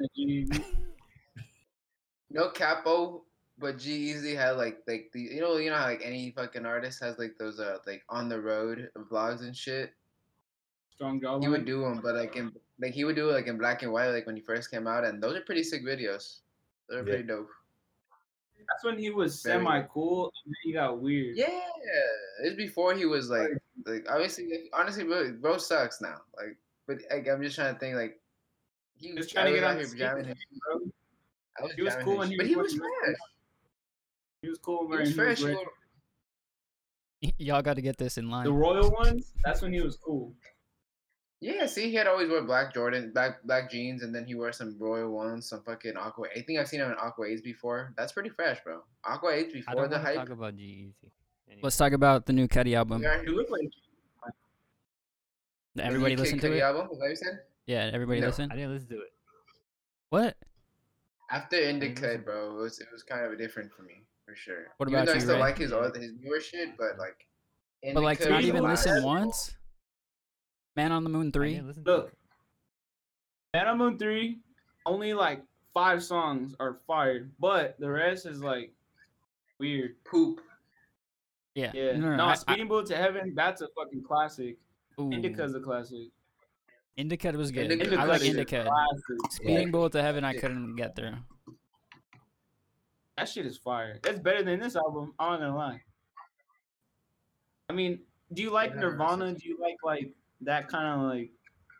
like 0.00 0.10
a 0.10 0.14
G- 0.16 0.64
No 2.34 2.50
capo, 2.50 3.22
but 3.58 3.78
G 3.78 3.92
Easy 4.10 4.34
had 4.34 4.58
like 4.58 4.82
like 4.86 5.10
the 5.12 5.20
you 5.20 5.40
know 5.40 5.56
you 5.56 5.70
know 5.70 5.76
how 5.76 5.86
like 5.86 6.02
any 6.04 6.32
fucking 6.32 6.66
artist 6.66 7.00
has 7.00 7.16
like 7.16 7.38
those 7.38 7.60
uh 7.60 7.78
like 7.86 8.02
on 8.10 8.28
the 8.28 8.40
road 8.40 8.90
vlogs 9.10 9.40
and 9.42 9.56
shit. 9.56 9.94
strong 10.90 11.20
jawline. 11.20 11.42
He 11.42 11.48
would 11.48 11.64
do 11.64 11.80
them, 11.82 12.00
but 12.02 12.16
like 12.16 12.34
in 12.36 12.50
like 12.80 12.92
he 12.92 13.04
would 13.04 13.14
do 13.16 13.30
it 13.30 13.32
like 13.32 13.46
in 13.46 13.56
black 13.56 13.82
and 13.82 13.92
white, 13.92 14.10
like 14.10 14.26
when 14.26 14.34
he 14.36 14.42
first 14.42 14.70
came 14.70 14.86
out, 14.86 15.04
and 15.04 15.22
those 15.22 15.36
are 15.36 15.42
pretty 15.42 15.62
sick 15.62 15.84
videos. 15.84 16.40
They're 16.88 16.98
Yeah. 16.98 17.04
pretty 17.04 17.22
dope. 17.22 17.48
That's 18.66 18.82
when 18.82 18.98
he 18.98 19.10
was 19.10 19.40
semi 19.40 19.82
cool, 19.92 20.32
and 20.44 20.50
then 20.50 20.56
he 20.64 20.72
got 20.72 20.98
weird. 21.00 21.36
Yeah, 21.36 21.60
it's 22.42 22.56
before 22.56 22.94
he 22.94 23.04
was 23.06 23.30
like 23.30 23.50
like 23.86 24.06
obviously 24.10 24.50
like, 24.50 24.70
honestly, 24.72 25.04
bro, 25.04 25.32
bro 25.38 25.58
sucks 25.58 26.00
now. 26.00 26.22
Like, 26.36 26.56
but 26.86 26.98
like, 27.12 27.28
I'm 27.28 27.42
just 27.42 27.54
trying 27.56 27.74
to 27.74 27.78
think 27.78 27.94
like 27.94 28.18
he 28.96 29.08
He 29.08 29.14
was 29.14 29.30
trying 29.30 29.46
to 29.46 29.52
get 29.52 29.62
out 29.64 29.78
the 29.78 29.86
here 29.86 29.96
jamming 29.96 30.24
his 30.24 30.34
skateboard, 30.34 30.80
bro. 30.80 30.80
I 30.80 31.03
was 31.62 31.72
He 31.74 31.82
was 31.82 31.94
cool 32.02 32.12
his 32.12 32.18
when 32.20 32.28
he 32.30 32.36
but 32.36 32.46
was 32.46 32.50
he 32.50 32.56
was 32.56 32.74
fresh. 32.74 33.16
He 34.42 34.48
was 34.48 34.58
cool 34.58 34.80
He 34.82 34.86
when 34.88 35.00
was 35.00 35.08
he 35.10 35.14
fresh. 35.14 35.42
was 35.42 35.56
he 37.20 37.34
Y'all 37.38 37.62
got 37.62 37.74
to 37.76 37.82
get 37.82 37.96
this 37.96 38.18
in 38.18 38.30
line. 38.30 38.44
The 38.44 38.52
royal 38.52 38.90
ones. 38.90 39.32
That's 39.44 39.62
when 39.62 39.72
he 39.72 39.80
was 39.80 39.96
cool. 39.96 40.34
Yeah, 41.40 41.66
see, 41.66 41.90
he 41.90 41.94
had 41.94 42.06
always 42.06 42.30
wore 42.30 42.40
black 42.42 42.72
Jordan, 42.72 43.10
black 43.12 43.42
black 43.44 43.70
jeans, 43.70 44.02
and 44.02 44.14
then 44.14 44.24
he 44.24 44.34
wore 44.34 44.50
some 44.52 44.76
Royal 44.78 45.10
ones, 45.10 45.46
some 45.48 45.62
fucking 45.62 45.94
Aqua. 45.96 46.28
I 46.34 46.40
think 46.40 46.58
I've 46.58 46.68
seen 46.68 46.80
him 46.80 46.90
in 46.90 46.96
Aqua 46.98 47.26
Eights 47.26 47.42
before. 47.42 47.92
That's 47.98 48.12
pretty 48.12 48.30
fresh, 48.30 48.62
bro. 48.64 48.82
Aqua 49.04 49.32
Eights 49.32 49.50
I 49.54 49.58
before 49.58 49.74
don't 49.74 49.90
the 49.90 49.96
want 49.96 50.06
to 50.06 50.12
hype. 50.12 50.16
talk 50.16 50.30
about 50.30 50.56
G-Eazy. 50.56 51.10
Let's 51.62 51.76
talk 51.76 51.92
about 51.92 52.24
the 52.24 52.32
new 52.32 52.48
Cudi 52.48 52.74
album. 52.74 53.00
We 53.00 53.06
are- 53.06 53.22
He 53.22 53.28
looked 53.28 53.50
like 53.50 53.68
Everybody 55.78 56.14
new 56.16 56.22
listen 56.22 56.38
to 56.38 56.48
Cudi 56.48 56.56
it. 56.56 56.60
Album, 56.62 56.88
is 56.92 56.98
that 56.98 57.04
what 57.04 57.10
you 57.10 57.16
said? 57.16 57.40
Yeah, 57.66 57.90
everybody 57.92 58.20
No, 58.20 58.28
listen. 58.28 58.50
I 58.50 58.54
didn't 58.56 58.72
listen 58.72 58.88
to 58.88 59.00
it. 59.00 59.12
What? 60.10 60.36
After 61.34 61.56
didn't 61.56 61.82
Indicud, 61.96 62.24
bro, 62.24 62.50
it 62.56 62.62
was 62.62 62.78
it 62.78 62.86
was 62.92 63.02
kind 63.02 63.24
of 63.24 63.36
different 63.36 63.72
for 63.72 63.82
me 63.82 64.04
for 64.24 64.36
sure. 64.36 64.68
What 64.76 64.88
Even 64.88 65.00
about 65.02 65.06
though 65.12 65.14
I 65.16 65.18
still 65.18 65.34
Ray? 65.34 65.40
like 65.40 65.58
his 65.58 65.72
other 65.72 65.98
his 65.98 66.12
newer 66.20 66.40
shit, 66.40 66.76
but 66.78 66.96
like. 66.98 67.26
But 67.92 68.02
like 68.04 68.20
Indicud 68.20 68.30
not 68.30 68.42
even 68.44 68.62
listen 68.62 68.92
last- 68.94 69.04
once. 69.04 69.56
Man 70.76 70.92
on 70.92 71.02
the 71.04 71.10
Moon 71.10 71.32
three. 71.32 71.54
didn't 71.54 71.66
listen 71.68 71.84
to 71.84 71.90
Look. 71.90 72.12
Man 73.52 73.66
on 73.66 73.78
the 73.78 73.84
Moon 73.84 73.98
three. 73.98 74.38
Only 74.86 75.12
like 75.12 75.42
five 75.72 76.02
songs 76.04 76.54
are 76.60 76.74
fired, 76.86 77.32
but 77.40 77.76
the 77.80 77.90
rest 77.90 78.26
is 78.26 78.40
like 78.40 78.72
weird. 79.58 79.96
Poop. 80.04 80.40
Yeah. 81.56 81.72
Yeah. 81.74 81.92
No, 81.96 82.10
No, 82.10 82.16
no, 82.16 82.24
I- 82.26 82.30
I- 82.30 82.34
Speeding 82.34 82.68
Bullet 82.68 82.86
to 82.86 82.96
Heaven. 82.96 83.32
That's 83.34 83.60
a 83.60 83.68
fucking 83.76 84.04
classic. 84.04 84.56
ooh, 85.00 85.10
Indicud's 85.10 85.54
a 85.56 85.60
classic. 85.60 86.08
Indicud 86.98 87.34
was 87.34 87.50
good. 87.50 87.70
Indicud 87.70 87.98
I 87.98 88.04
like 88.04 88.22
is 88.22 88.28
Indicud. 88.28 88.66
Classic. 88.66 89.32
Speeding 89.32 89.70
Bullet 89.70 89.92
to 89.92 90.02
Heaven, 90.02 90.24
I 90.24 90.34
couldn't 90.34 90.76
get 90.76 90.94
through. 90.94 91.14
That 93.16 93.28
shit 93.28 93.46
is 93.46 93.56
fire. 93.56 93.98
That's 94.02 94.18
better 94.18 94.42
than 94.42 94.60
this 94.60 94.76
album. 94.76 95.14
I'm 95.18 95.32
not 95.32 95.40
gonna 95.40 95.56
lie. 95.56 95.80
I 97.68 97.72
mean, 97.72 98.00
do 98.32 98.42
you 98.42 98.50
like 98.50 98.74
Nirvana? 98.76 99.32
Do 99.32 99.48
you 99.48 99.58
like 99.60 99.76
like 99.84 100.10
that 100.42 100.68
kind 100.68 101.00
of 101.00 101.08
like, 101.08 101.30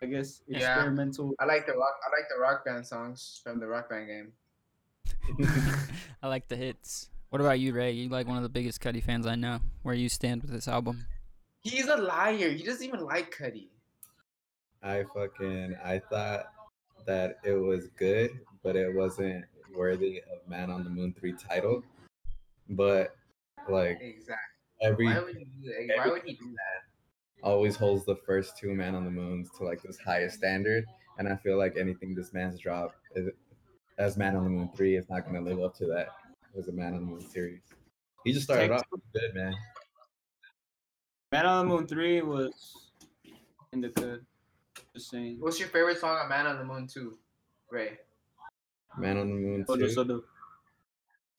I 0.02 0.06
guess 0.06 0.42
experimental? 0.48 0.48
Yeah. 0.48 0.74
experimental? 0.74 1.34
I 1.40 1.44
like 1.44 1.66
the 1.66 1.72
rock. 1.72 1.94
I 2.06 2.10
like 2.16 2.28
the 2.28 2.40
rock 2.40 2.64
band 2.64 2.86
songs 2.86 3.40
from 3.42 3.60
the 3.60 3.66
rock 3.66 3.90
band 3.90 4.06
game. 4.06 4.32
I 6.22 6.28
like 6.28 6.48
the 6.48 6.56
hits. 6.56 7.10
What 7.30 7.40
about 7.40 7.58
you, 7.58 7.72
Ray? 7.72 7.92
You 7.92 8.08
like 8.08 8.28
one 8.28 8.36
of 8.36 8.42
the 8.44 8.48
biggest 8.48 8.80
Cudi 8.80 9.02
fans 9.02 9.26
I 9.26 9.34
know. 9.34 9.58
Where 9.82 9.94
you 9.94 10.08
stand 10.08 10.42
with 10.42 10.52
this 10.52 10.68
album? 10.68 11.06
He's 11.62 11.88
a 11.88 11.96
liar. 11.96 12.50
He 12.50 12.62
doesn't 12.62 12.86
even 12.86 13.04
like 13.04 13.34
Cudi. 13.36 13.68
I 14.84 15.04
fucking 15.14 15.76
I 15.82 15.98
thought 15.98 16.52
that 17.06 17.38
it 17.42 17.54
was 17.54 17.88
good, 17.98 18.38
but 18.62 18.76
it 18.76 18.94
wasn't 18.94 19.46
worthy 19.74 20.20
of 20.30 20.46
Man 20.48 20.70
on 20.70 20.84
the 20.84 20.90
Moon 20.90 21.14
three 21.18 21.32
title. 21.32 21.82
But 22.68 23.16
like 23.68 23.98
Exactly. 24.02 24.36
every 24.82 25.06
Why 25.06 25.20
would 25.20 25.36
he 25.36 25.44
do 25.44 25.86
that? 25.88 25.96
Why 25.96 26.08
would 26.08 26.22
he 26.24 26.34
do 26.34 26.50
that? 26.50 26.84
always 27.42 27.76
holds 27.76 28.04
the 28.04 28.16
first 28.16 28.58
two 28.58 28.74
Man 28.74 28.94
on 28.94 29.04
the 29.04 29.10
Moons 29.10 29.50
to 29.58 29.64
like 29.64 29.82
this 29.82 29.98
highest 29.98 30.36
standard, 30.36 30.84
and 31.18 31.28
I 31.28 31.36
feel 31.36 31.58
like 31.58 31.76
anything 31.78 32.14
this 32.14 32.32
man's 32.32 32.58
dropped 32.60 32.96
is, 33.14 33.30
as 33.98 34.16
Man 34.18 34.36
on 34.36 34.44
the 34.44 34.50
Moon 34.50 34.70
three 34.76 34.96
is 34.96 35.08
not 35.08 35.24
gonna 35.24 35.40
live 35.40 35.60
up 35.60 35.74
to 35.78 35.86
that 35.86 36.08
as 36.58 36.68
a 36.68 36.72
Man 36.72 36.94
on 36.94 37.00
the 37.00 37.06
Moon 37.06 37.20
series. 37.20 37.62
He 38.24 38.32
just 38.32 38.44
started 38.44 38.68
Take 38.68 38.72
off 38.72 38.84
good, 39.14 39.34
man. 39.34 39.54
Man 41.32 41.46
on 41.46 41.66
the 41.66 41.74
Moon 41.74 41.86
three 41.86 42.20
was 42.22 42.90
Indicud. 43.74 44.24
Just 44.94 45.10
saying. 45.10 45.36
What's 45.40 45.58
your 45.58 45.68
favorite 45.68 45.98
song 45.98 46.16
on 46.16 46.28
Man 46.28 46.46
on 46.46 46.58
the 46.58 46.64
Moon 46.64 46.86
2? 46.86 47.16
Ray. 47.70 47.98
Man 48.98 49.16
on 49.18 49.28
the 49.28 49.34
Moon 49.34 49.64
Soda 49.66 49.86
two. 49.86 49.92
Soda. 49.92 50.20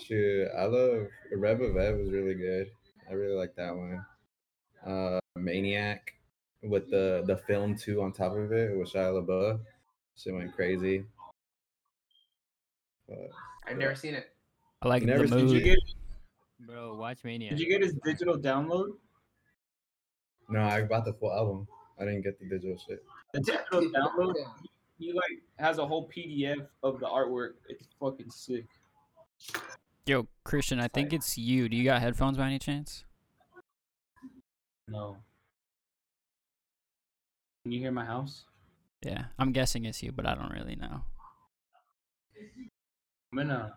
Shoot, 0.02 0.48
I 0.57 0.66
love 0.66 1.07
REVOFEV 1.34 1.98
was 1.99 2.12
really 2.12 2.34
good. 2.36 2.70
I 3.10 3.14
really 3.14 3.36
like 3.36 3.56
that 3.56 3.74
one. 3.76 4.06
Uh, 4.86 5.20
Maniac 5.38 6.14
with 6.64 6.90
the 6.90 7.24
the 7.26 7.38
film 7.38 7.76
too 7.78 8.02
on 8.02 8.12
top 8.12 8.34
of 8.36 8.52
it 8.52 8.78
with 8.78 8.91
Shia 8.91 9.26
LaBeouf. 9.26 9.60
Shit 10.18 10.34
went 10.34 10.53
crazy. 10.53 11.06
But 13.07 13.30
I've 13.68 13.78
never 13.78 13.95
seen 13.95 14.16
it. 14.16 14.32
I 14.82 14.88
like 14.88 15.03
Never 15.03 15.28
the 15.28 15.38
seen 15.38 15.48
Did 15.48 15.56
you 15.56 15.62
get 15.62 15.80
Bro, 16.60 16.98
watch 16.98 17.24
Maniac. 17.24 17.52
Did 17.52 17.60
you 17.60 17.70
get 17.70 17.82
his 17.82 17.94
digital 18.03 18.38
download? 18.38 18.94
no, 20.49 20.62
I 20.62 20.84
bought 20.84 21.06
the 21.06 21.14
full 21.14 21.32
album. 21.32 21.68
I 21.99 22.06
didn't 22.06 22.22
get 22.22 22.40
the 22.40 22.45
digital 22.48 22.78
shit. 22.78 23.03
The 23.36 23.41
digital 23.41 23.82
download. 23.91 24.36
He 24.98 25.12
like 25.12 25.44
has 25.57 25.78
a 25.78 25.86
whole 25.86 26.10
PDF 26.10 26.68
of 26.84 27.02
the 27.02 27.06
artwork. 27.06 27.56
It's 27.68 27.86
fucking 27.99 28.32
sick. 28.32 28.66
Yo, 30.06 30.28
Christian, 30.45 30.80
I 30.80 30.88
think 30.88 31.12
it's 31.12 31.38
you. 31.38 31.68
Do 31.68 31.76
you 31.76 31.84
got 31.84 32.02
headphones 32.02 32.38
by 32.38 32.45
any 32.48 32.60
chance? 32.60 33.03
No. 34.88 35.18
Can 37.64 37.74
you 37.74 37.80
hear 37.80 37.91
my 37.91 38.06
house? 38.06 38.45
Yeah, 39.03 39.26
I'm 39.38 39.52
guessing 39.52 39.84
it's 39.84 40.02
you, 40.02 40.14
but 40.14 40.26
I 40.26 40.34
don't 40.34 40.52
really 40.53 40.78
know. 40.78 41.02
I'm 43.34 43.40
in 43.40 43.52
a. 43.52 43.74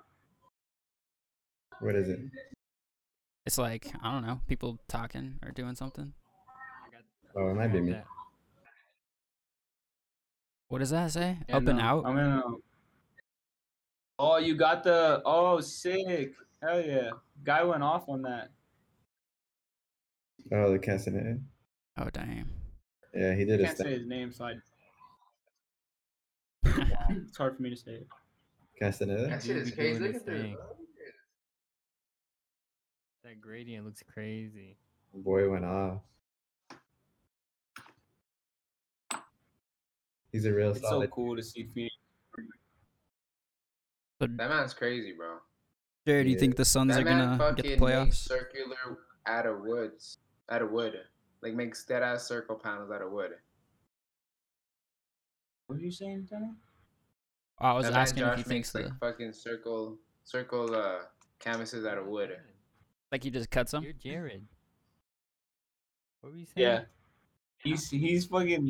What 1.80 1.96
is 1.96 2.08
it? 2.08 2.20
It's 3.44 3.58
like 3.58 3.90
I 4.04 4.12
don't 4.12 4.24
know, 4.24 4.40
people 4.46 4.78
talking 4.86 5.40
or 5.44 5.50
doing 5.50 5.74
something. 5.74 6.12
Oh, 7.34 7.48
it 7.48 7.54
might 7.54 7.72
be 7.72 7.80
me. 7.80 7.92
That- 7.92 8.06
What 10.68 10.78
does 10.78 10.90
that 10.90 11.10
say? 11.10 11.38
yeah, 11.48 11.56
Up 11.56 11.66
and 11.66 11.78
no, 11.78 11.84
out. 11.84 12.06
I'm 12.06 12.18
in 12.18 12.26
a. 12.26 12.42
Oh, 14.18 14.36
you 14.36 14.54
got 14.54 14.84
the. 14.84 15.22
Oh, 15.24 15.60
sick. 15.60 16.34
Hell 16.62 16.80
yeah. 16.84 17.10
Guy 17.44 17.62
went 17.64 17.82
off 17.82 18.08
on 18.08 18.22
that. 18.22 18.50
Oh, 20.52 20.72
the 20.72 20.78
Castaneda. 20.78 21.38
Oh 21.98 22.08
damn. 22.12 22.50
Yeah, 23.14 23.34
he 23.34 23.42
I 23.42 23.44
did 23.44 23.60
his 23.60 23.66
can't 23.66 23.78
say 23.78 23.90
his 23.98 24.06
name, 24.06 24.32
so 24.32 24.44
I. 24.46 24.54
It's 27.10 27.36
hard 27.38 27.56
for 27.56 27.62
me 27.62 27.70
to 27.70 27.76
say 27.76 27.92
it. 27.92 28.06
Castaneda. 28.78 29.28
That 29.28 29.42
shit 29.42 29.56
is 29.56 29.70
crazy. 29.70 29.98
Look 30.00 30.16
at 30.16 30.26
this. 30.26 30.56
That 33.24 33.40
gradient 33.40 33.86
looks 33.86 34.02
crazy. 34.12 34.76
Boy 35.14 35.50
went 35.50 35.64
off. 35.64 36.00
He's 40.38 40.44
He's 40.44 40.52
a 40.52 40.54
real 40.54 40.70
It's 40.70 40.88
so 40.88 41.04
cool 41.08 41.34
to 41.34 41.42
see 41.42 41.68
Phoenix. 41.74 41.94
That 44.20 44.30
man's 44.30 44.72
crazy, 44.72 45.12
bro. 45.16 45.38
Jared, 46.06 46.26
do 46.26 46.30
you 46.30 46.36
Yeah. 46.36 46.40
think 46.40 46.54
the 46.56 46.64
Suns 46.64 46.94
That 46.94 47.00
are 47.00 47.04
gonna 47.04 47.54
get 47.56 47.64
the 47.64 47.76
playoffs? 47.76 48.14
circular 48.14 48.76
out 49.26 49.46
of 49.46 49.62
woods, 49.62 50.18
out 50.48 50.62
of 50.62 50.70
wood, 50.70 50.94
like 51.40 51.54
makes 51.54 51.84
dead 51.84 52.04
ass 52.04 52.24
circle 52.28 52.54
panels 52.54 52.92
out 52.92 53.02
of 53.02 53.10
wood. 53.10 53.32
What 55.66 55.80
are 55.80 55.82
you 55.82 55.90
saying, 55.90 56.28
Tanner? 56.28 56.54
Oh, 57.60 57.66
I 57.66 57.72
was 57.72 57.86
That 57.86 57.94
asking 57.96 58.22
if 58.22 58.36
he 58.36 58.42
thinks 58.44 58.72
makes 58.72 58.72
the 58.72 58.90
like 58.90 58.98
fucking 59.00 59.32
circle, 59.32 59.98
circle 60.22 60.72
uh 60.72 61.06
canvases 61.40 61.84
out 61.84 61.98
of 61.98 62.06
wood. 62.06 62.30
like 63.10 63.24
he 63.24 63.30
just 63.30 63.50
cuts 63.50 63.72
them. 63.72 63.82
You're 63.82 63.92
Jared. 63.92 64.46
What 66.20 66.30
were 66.32 66.38
you 66.38 66.46
saying? 66.46 66.64
Yeah. 66.64 66.84
He's 67.58 67.90
he's 67.90 68.26
fucking 68.26 68.64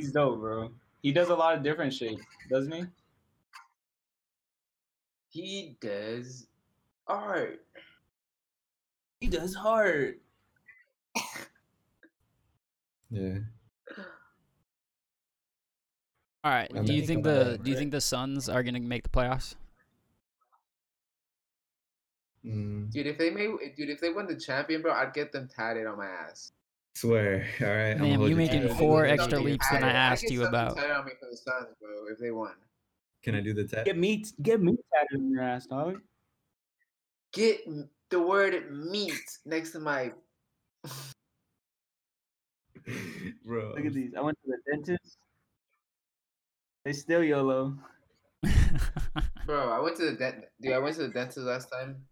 he's 0.00 0.12
dope, 0.12 0.38
bro. 0.40 0.70
He 1.02 1.12
does 1.12 1.28
a 1.28 1.34
lot 1.34 1.56
of 1.56 1.62
different 1.62 1.92
shit, 1.92 2.18
doesn't 2.50 2.72
he? 2.72 2.84
He 5.30 5.76
does 5.80 6.46
art. 7.06 7.64
He 9.20 9.28
does 9.28 9.54
hard. 9.54 10.20
Yeah. 13.12 13.38
All 16.44 16.52
right. 16.52 16.72
What 16.72 16.86
Do 16.86 16.86
do 16.86 16.94
you 16.94 17.00
you 17.00 17.06
think 17.06 17.24
think 17.24 17.26
about 17.26 17.44
the 17.44 17.58
do 17.58 17.70
you 17.70 17.76
think 17.76 17.90
the 17.92 18.00
Suns 18.00 18.48
are 18.48 18.62
gonna 18.62 18.80
make 18.80 19.02
the 19.02 19.08
playoffs? 19.08 19.56
Mm, 22.44 22.90
Dude, 22.90 23.06
if 23.06 23.18
they 23.18 23.30
made, 23.30 23.50
dude, 23.76 23.90
if 23.90 24.00
they 24.00 24.10
won 24.10 24.26
the 24.26 24.36
champion, 24.36 24.80
bro, 24.82 24.92
I'd 24.92 25.12
get 25.12 25.32
them 25.32 25.48
tatted 25.48 25.86
on 25.86 25.98
my 25.98 26.06
ass. 26.06 26.52
Swear. 26.94 27.46
All 27.60 27.66
right. 27.66 27.92
I'ma 27.92 28.04
Damn, 28.04 28.22
you 28.22 28.36
making 28.36 28.62
hand. 28.62 28.78
Four 28.78 29.06
extra 29.06 29.40
leaps 29.40 29.68
than 29.70 29.84
I 29.84 29.92
tatted. 29.92 29.96
I'd 29.96 30.12
asked 30.12 30.30
you 30.30 30.44
about. 30.44 30.78
On 30.78 31.04
me 31.04 31.12
for 31.18 31.28
the 31.30 31.36
Suns, 31.36 31.74
bro, 31.80 32.06
if 32.10 32.18
they 32.18 32.30
won. 32.30 32.54
Can 33.22 33.34
I 33.34 33.40
do 33.40 33.52
the 33.52 33.64
test? 33.64 33.84
Get 33.84 33.98
me 33.98 34.24
get 34.42 34.60
me 34.62 34.76
tatted 34.92 35.20
in 35.20 35.30
your 35.30 35.42
ass, 35.42 35.66
dog. 35.66 36.00
Get 37.32 37.60
the 38.10 38.20
word 38.20 38.70
meat 38.72 39.38
next 39.44 39.72
to 39.72 39.80
my. 39.80 40.12
Bro. 43.44 43.74
Look 43.76 43.86
at 43.86 43.92
these. 43.92 44.12
I 44.16 44.20
went 44.20 44.38
to 44.44 44.50
the 44.50 44.58
dentist. 44.72 45.18
They 46.84 46.92
still 46.92 47.22
YOLO. 47.22 47.76
Bro, 49.46 49.70
I 49.70 49.78
went 49.80 49.96
to 49.98 50.06
the 50.06 50.16
dent. 50.16 50.44
Dude, 50.60 50.72
I 50.72 50.78
went 50.78 50.96
to 50.96 51.02
the 51.02 51.08
dentist 51.08 51.38
last 51.38 51.68
time. 51.70 52.04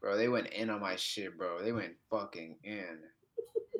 Bro, 0.00 0.16
they 0.16 0.28
went 0.28 0.48
in 0.48 0.70
on 0.70 0.80
my 0.80 0.96
shit, 0.96 1.38
bro. 1.38 1.62
They 1.62 1.72
went 1.72 1.92
fucking 2.10 2.56
in. 2.64 2.98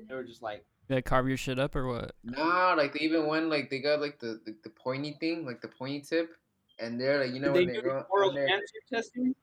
They 0.09 0.15
were 0.15 0.25
just 0.25 0.43
like, 0.43 0.65
They 0.89 1.03
carve 1.03 1.29
your 1.29 1.37
shit 1.37 1.59
up 1.59 1.75
or 1.77 1.87
what? 1.87 2.13
Nah, 2.25 2.75
like 2.75 2.93
they 2.95 3.01
even 3.01 3.27
went 3.27 3.49
like 3.49 3.71
they 3.71 3.81
got 3.81 4.01
like 4.01 4.19
the 4.19 4.41
the, 4.45 4.55
the 4.65 4.71
pointy 4.71 5.17
thing, 5.21 5.45
like 5.47 5.61
the 5.61 5.69
pointy 5.69 6.01
tip, 6.01 6.31
and 6.79 7.01
they're 7.01 7.25
like, 7.25 7.35
you 7.35 7.41
know 7.41 7.53
did 7.53 7.69
they 7.69 7.73
when 7.73 7.75
do 7.75 7.83
they 7.83 7.89
go 7.89 8.07
oral 8.11 8.31
on 8.31 8.37
cancer 8.47 8.75
testing? 8.93 9.35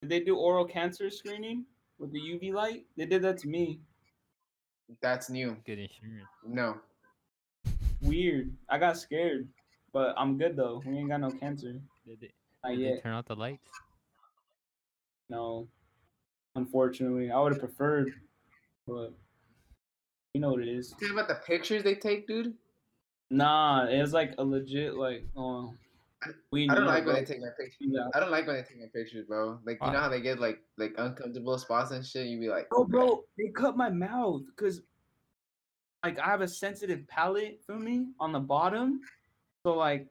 Did 0.00 0.10
they 0.10 0.20
do 0.20 0.36
oral 0.36 0.64
cancer 0.64 1.10
screening 1.10 1.64
with 1.98 2.12
the 2.12 2.20
UV 2.20 2.52
light? 2.52 2.86
They 2.96 3.06
did 3.06 3.22
that 3.22 3.38
to 3.38 3.48
me. 3.48 3.80
that's 5.00 5.28
new. 5.28 5.56
Good 5.66 5.78
insurance. 5.80 6.28
No, 6.46 6.76
Weird. 8.00 8.52
I 8.68 8.78
got 8.78 8.96
scared, 8.96 9.48
but 9.92 10.14
I'm 10.16 10.38
good 10.38 10.54
though. 10.56 10.80
We 10.86 10.96
ain't 10.98 11.08
got 11.08 11.20
no 11.20 11.30
cancer. 11.30 11.80
Did 12.06 12.20
they, 12.20 12.30
Not 12.62 12.70
did 12.70 12.78
they 12.78 12.82
yet. 12.94 13.02
turn 13.02 13.12
out 13.12 13.26
the 13.26 13.34
lights? 13.34 13.66
No. 15.28 15.66
Unfortunately, 16.54 17.30
I 17.30 17.38
would 17.40 17.52
have 17.52 17.60
preferred, 17.60 18.14
but 18.88 19.12
you 20.34 20.40
know 20.40 20.50
what 20.50 20.60
it 20.60 20.68
is. 20.68 20.94
think 20.98 21.12
about 21.12 21.28
the 21.28 21.36
pictures 21.46 21.82
they 21.82 21.94
take, 21.94 22.26
dude. 22.26 22.54
Nah, 23.30 23.86
it's 23.88 24.12
like 24.12 24.34
a 24.38 24.44
legit 24.44 24.94
like. 24.94 25.24
Oh, 25.36 25.74
we 26.50 26.68
I 26.68 26.74
don't 26.74 26.84
know, 26.84 26.90
like 26.90 27.06
when 27.06 27.14
they 27.14 27.24
take 27.24 27.40
my 27.40 27.48
pictures. 27.58 27.76
Yeah. 27.80 28.08
I 28.14 28.20
don't 28.20 28.30
like 28.30 28.46
when 28.46 28.56
they 28.56 28.62
take 28.62 28.80
my 28.80 28.86
pictures, 28.92 29.26
bro. 29.26 29.58
Like 29.64 29.78
you 29.80 29.86
Why? 29.86 29.92
know 29.92 30.00
how 30.00 30.08
they 30.08 30.20
get 30.20 30.40
like 30.40 30.58
like 30.76 30.94
uncomfortable 30.98 31.58
spots 31.58 31.90
and 31.90 32.04
shit. 32.04 32.26
You 32.26 32.40
be 32.40 32.48
like, 32.48 32.66
Oh, 32.72 32.84
bro, 32.84 33.22
they 33.36 33.50
cut 33.54 33.76
my 33.76 33.90
mouth 33.90 34.42
because, 34.46 34.82
like, 36.04 36.18
I 36.18 36.26
have 36.26 36.40
a 36.40 36.48
sensitive 36.48 37.06
palate. 37.06 37.60
for 37.64 37.78
me 37.78 38.08
on 38.18 38.32
the 38.32 38.40
bottom, 38.40 39.00
so 39.64 39.74
like, 39.74 40.08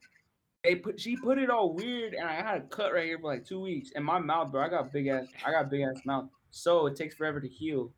they 0.64 0.76
put 0.76 1.00
she 1.00 1.18
put 1.18 1.38
it 1.40 1.50
all 1.50 1.74
weird, 1.74 2.14
and 2.14 2.28
I 2.28 2.36
had 2.36 2.58
a 2.58 2.62
cut 2.62 2.94
right 2.94 3.06
here 3.06 3.20
for 3.20 3.28
like 3.28 3.46
two 3.46 3.60
weeks. 3.60 3.92
And 3.96 4.06
my 4.06 4.20
mouth, 4.20 4.52
bro, 4.52 4.64
I 4.64 4.70
got 4.70 4.94
big 4.94 5.08
ass, 5.08 5.26
I 5.46 5.52
got 5.52 5.70
big 5.70 5.82
ass 5.82 6.06
mouth, 6.06 6.30
so 6.52 6.88
it 6.88 6.96
takes 6.96 7.16
forever 7.16 7.42
to 7.42 7.48
heal. 7.48 7.92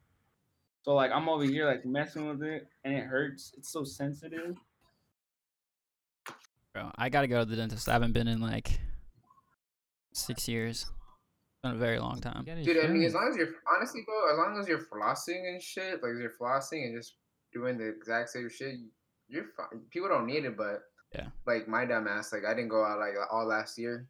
So 0.83 0.93
like, 0.95 1.11
I'm 1.11 1.27
over 1.29 1.43
here 1.43 1.65
like 1.65 1.85
messing 1.85 2.27
with 2.27 2.41
it, 2.43 2.67
and 2.83 2.93
it 2.93 3.03
hurts. 3.05 3.53
It's 3.57 3.71
so 3.71 3.83
sensitive. 3.83 4.55
Bro, 6.73 6.91
I 6.97 7.09
gotta 7.09 7.27
go 7.27 7.39
to 7.39 7.45
the 7.45 7.55
dentist. 7.55 7.89
I 7.89 7.93
haven't 7.93 8.13
been 8.13 8.27
in 8.27 8.39
like 8.39 8.79
six 10.13 10.47
years. 10.47 10.83
It's 10.83 11.61
been 11.63 11.71
a 11.73 11.75
very 11.75 11.99
long 11.99 12.21
time. 12.21 12.45
Dude, 12.45 12.83
I 12.83 12.87
mean, 12.87 13.03
as 13.03 13.13
long 13.13 13.27
as 13.29 13.35
you're 13.35 13.55
honestly, 13.75 14.01
bro, 14.05 14.31
as 14.31 14.37
long 14.37 14.57
as 14.59 14.67
you're 14.67 14.85
flossing 14.85 15.49
and 15.49 15.61
shit, 15.61 16.01
like 16.01 16.13
you're 16.19 16.33
flossing 16.39 16.85
and 16.85 16.95
just 16.97 17.15
doing 17.51 17.77
the 17.77 17.87
exact 17.89 18.29
same 18.29 18.49
shit, 18.49 18.75
you're 19.27 19.45
fine. 19.57 19.81
People 19.89 20.07
don't 20.09 20.25
need 20.27 20.45
it, 20.45 20.55
but 20.55 20.83
Yeah. 21.13 21.27
like 21.45 21.67
my 21.67 21.85
dumb 21.85 22.07
ass, 22.07 22.31
like 22.31 22.45
I 22.45 22.53
didn't 22.53 22.69
go 22.69 22.85
out 22.85 22.99
like 22.99 23.15
all 23.31 23.45
last 23.45 23.77
year, 23.77 24.07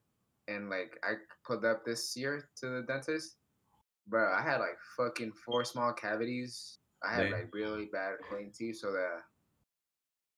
and 0.47 0.69
like 0.69 0.99
I 1.01 1.13
pulled 1.47 1.65
up 1.65 1.85
this 1.85 2.15
year 2.15 2.49
to 2.57 2.67
the 2.69 2.81
dentist, 2.87 3.37
bro. 4.09 4.33
I 4.33 4.41
had 4.41 4.57
like 4.57 4.77
fucking 4.97 5.33
four 5.45 5.63
small 5.63 5.93
cavities. 5.93 6.79
I 7.03 7.13
had 7.13 7.23
Damn. 7.23 7.31
like 7.33 7.53
really 7.53 7.89
bad 7.91 8.15
clean 8.29 8.51
teeth, 8.51 8.77
so 8.77 8.91
that. 8.91 9.21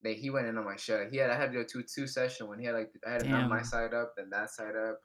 Like 0.04 0.18
he 0.18 0.32
went 0.32 0.48
in 0.48 0.58
on 0.58 0.66
my 0.66 0.76
shit. 0.78 1.10
He 1.12 1.18
had 1.18 1.30
I 1.30 1.36
had 1.36 1.52
to 1.52 1.58
do 1.58 1.60
a 1.60 1.64
two 1.64 1.84
two 1.84 2.08
session 2.08 2.48
when 2.48 2.58
he 2.60 2.66
had 2.66 2.74
like 2.74 2.90
I 3.08 3.12
had 3.12 3.20
to 3.22 3.30
knock 3.30 3.48
my 3.48 3.62
side 3.62 3.94
up, 3.94 4.14
then 4.18 4.32
that 4.32 4.50
side 4.50 4.76
up. 4.76 5.00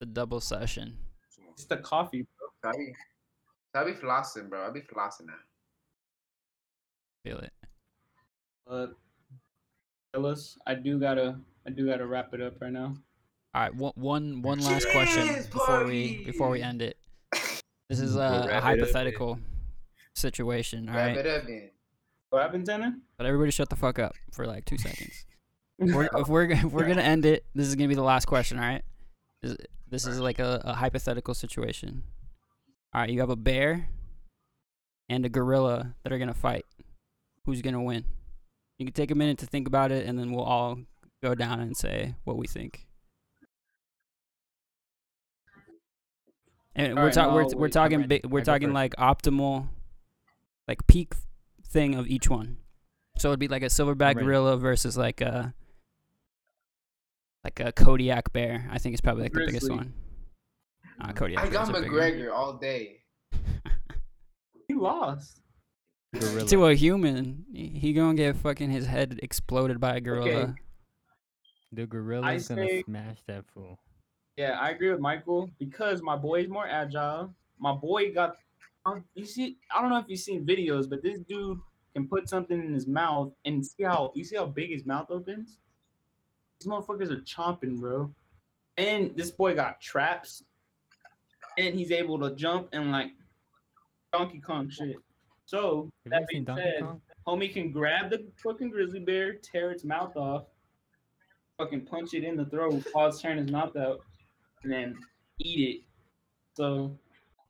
The 0.00 0.06
double 0.06 0.40
session. 0.40 0.98
It's 1.52 1.66
the 1.66 1.76
coffee, 1.76 2.26
bro. 2.38 2.72
So 2.72 2.76
I 2.76 2.78
be, 2.78 2.92
so 3.72 3.80
I 3.80 3.84
be 3.84 3.92
flossing, 3.92 4.50
bro. 4.50 4.62
I'll 4.62 4.72
be 4.72 4.80
flossing 4.80 5.26
now. 5.26 5.34
Feel 7.24 7.38
it. 7.38 7.52
But 8.66 8.94
fellas, 10.12 10.58
I 10.66 10.74
do 10.74 10.98
gotta, 10.98 11.38
I 11.66 11.70
do 11.70 11.86
gotta 11.86 12.06
wrap 12.06 12.34
it 12.34 12.42
up 12.42 12.60
right 12.60 12.72
now. 12.72 12.96
All 13.54 13.62
right, 13.62 13.74
one 13.74 13.92
one 13.94 14.42
one 14.42 14.60
last 14.60 14.88
question 14.90 15.28
Cheers, 15.28 15.46
before 15.46 15.84
we 15.84 16.24
before 16.24 16.50
we 16.50 16.60
end 16.60 16.82
it. 16.82 16.98
This 17.88 18.00
is 18.00 18.14
We'll 18.14 18.22
a, 18.24 18.58
a 18.58 18.60
hypothetical 18.60 19.38
situation, 20.14 20.88
all 20.88 20.96
Wrap 20.96 21.16
right? 21.16 21.16
it 21.18 21.26
up. 21.26 21.44
What 22.30 22.42
happened, 22.42 22.66
Tanner? 22.66 22.96
But 23.16 23.26
everybody, 23.26 23.50
shut 23.50 23.68
the 23.68 23.76
fuck 23.76 23.98
up 23.98 24.14
for 24.32 24.46
like 24.46 24.64
two 24.64 24.78
seconds. 24.78 25.24
We're, 25.78 26.08
if 26.16 26.28
we're 26.28 26.50
if 26.50 26.64
we're 26.64 26.86
gonna 26.88 27.02
end 27.02 27.24
it, 27.24 27.44
this 27.54 27.66
is 27.68 27.76
gonna 27.76 27.88
be 27.88 27.94
the 27.94 28.02
last 28.02 28.26
question, 28.26 28.58
all 28.58 28.64
right? 28.64 28.82
This, 29.42 29.56
this 29.88 30.06
is 30.06 30.18
like 30.18 30.38
a, 30.38 30.60
a 30.64 30.74
hypothetical 30.74 31.34
situation. 31.34 32.02
All 32.92 33.02
right, 33.02 33.10
you 33.10 33.20
have 33.20 33.30
a 33.30 33.36
bear 33.36 33.88
and 35.08 35.24
a 35.24 35.28
gorilla 35.28 35.94
that 36.02 36.12
are 36.12 36.18
gonna 36.18 36.34
fight. 36.34 36.64
Who's 37.44 37.62
gonna 37.62 37.82
win? 37.82 38.04
You 38.78 38.86
can 38.86 38.94
take 38.94 39.10
a 39.12 39.14
minute 39.14 39.38
to 39.38 39.46
think 39.46 39.68
about 39.68 39.92
it, 39.92 40.06
and 40.06 40.18
then 40.18 40.32
we'll 40.32 40.44
all 40.44 40.80
go 41.22 41.34
down 41.34 41.60
and 41.60 41.76
say 41.76 42.16
what 42.24 42.36
we 42.36 42.46
think. 42.46 42.85
And 46.78 46.94
we're, 46.94 47.00
Alright, 47.00 47.14
ta- 47.14 47.26
no, 47.28 47.34
we're, 47.34 47.42
I'll 47.44 47.50
we're 47.56 47.68
talking 47.70 48.00
ready. 48.02 48.08
big, 48.20 48.26
we're 48.26 48.40
I 48.40 48.44
talking 48.44 48.72
like 48.74 48.94
optimal, 48.96 49.68
like 50.68 50.86
peak 50.86 51.14
thing 51.66 51.94
of 51.94 52.06
each 52.06 52.28
one. 52.28 52.58
So 53.18 53.30
it'd 53.30 53.40
be 53.40 53.48
like 53.48 53.62
a 53.62 53.66
silverback 53.66 54.18
gorilla 54.18 54.58
versus 54.58 54.96
like 54.96 55.22
a 55.22 55.54
like 57.44 57.60
a 57.60 57.72
Kodiak 57.72 58.32
bear. 58.34 58.68
I 58.70 58.76
think 58.78 58.92
is 58.94 59.00
probably 59.00 59.22
like 59.24 59.32
the 59.32 59.46
biggest 59.46 59.70
one. 59.70 59.94
Uh, 61.00 61.12
Kodiak 61.12 61.42
I 61.42 61.48
got 61.48 61.72
bears 61.72 61.84
are. 61.84 61.88
McGregor 61.88 62.32
all 62.32 62.52
day. 62.54 63.00
He 64.68 64.74
lost. 64.74 65.40
Gorilla. 66.12 66.44
To 66.48 66.66
a 66.66 66.74
human, 66.74 67.44
he 67.54 67.68
he 67.68 67.92
gonna 67.92 68.14
get 68.14 68.36
fucking 68.36 68.68
his 68.70 68.84
head 68.84 69.20
exploded 69.22 69.78
by 69.78 69.96
a 69.96 70.00
gorilla. 70.00 70.56
the 71.72 71.86
gorilla's 71.86 72.48
gonna 72.48 72.66
say- 72.66 72.82
smash 72.82 73.18
that 73.28 73.44
fool. 73.54 73.78
Yeah, 74.36 74.58
I 74.60 74.70
agree 74.70 74.90
with 74.90 75.00
Michael 75.00 75.50
because 75.58 76.02
my 76.02 76.16
boy 76.16 76.42
is 76.42 76.48
more 76.48 76.68
agile. 76.68 77.34
My 77.58 77.72
boy 77.72 78.12
got, 78.12 78.36
um, 78.84 79.04
you 79.14 79.24
see, 79.24 79.56
I 79.74 79.80
don't 79.80 79.90
know 79.90 79.98
if 79.98 80.04
you've 80.08 80.20
seen 80.20 80.46
videos, 80.46 80.88
but 80.88 81.02
this 81.02 81.20
dude 81.20 81.58
can 81.94 82.06
put 82.06 82.28
something 82.28 82.60
in 82.60 82.74
his 82.74 82.86
mouth 82.86 83.32
and 83.46 83.64
see 83.64 83.84
how 83.84 84.12
you 84.14 84.24
see 84.24 84.36
how 84.36 84.44
big 84.44 84.70
his 84.70 84.84
mouth 84.84 85.06
opens. 85.10 85.58
These 86.60 86.68
motherfuckers 86.68 87.10
are 87.10 87.22
chomping, 87.22 87.80
bro. 87.80 88.12
And 88.76 89.16
this 89.16 89.30
boy 89.30 89.54
got 89.54 89.80
traps, 89.80 90.44
and 91.56 91.74
he's 91.74 91.90
able 91.90 92.18
to 92.18 92.34
jump 92.34 92.68
and 92.72 92.92
like 92.92 93.12
Donkey 94.12 94.40
Kong 94.40 94.68
shit. 94.68 94.96
So 95.46 95.90
Have 96.04 96.10
that 96.10 96.28
being 96.28 96.44
said, 96.44 96.80
Kong? 96.80 97.00
homie 97.26 97.52
can 97.52 97.72
grab 97.72 98.10
the 98.10 98.26
fucking 98.42 98.68
grizzly 98.68 99.00
bear, 99.00 99.34
tear 99.34 99.70
its 99.70 99.84
mouth 99.84 100.14
off, 100.16 100.44
fucking 101.56 101.86
punch 101.86 102.12
it 102.12 102.24
in 102.24 102.36
the 102.36 102.44
throat, 102.44 102.84
pause, 102.92 103.22
turn 103.22 103.38
his 103.38 103.50
mouth 103.50 103.74
out, 103.76 104.00
and 104.66 104.72
then 104.72 104.98
eat 105.38 105.76
it. 105.76 105.82
So, 106.56 106.98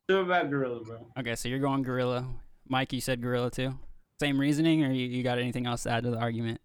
silverback 0.09 0.51
gorilla, 0.51 0.85
bro. 0.85 1.07
Okay, 1.19 1.35
so 1.35 1.49
you're 1.49 1.59
going 1.59 1.83
gorilla. 1.83 2.27
Mike, 2.69 2.93
you 2.93 3.01
said 3.01 3.23
gorilla 3.23 3.51
too. 3.51 3.75
Same 4.21 4.39
reasoning, 4.39 4.85
or 4.85 4.91
you, 4.93 5.07
you 5.07 5.23
got 5.23 5.39
anything 5.39 5.67
else 5.67 5.85
to 5.85 5.91
add 5.93 6.05
to 6.05 6.11
the 6.11 6.19
argument? 6.19 6.61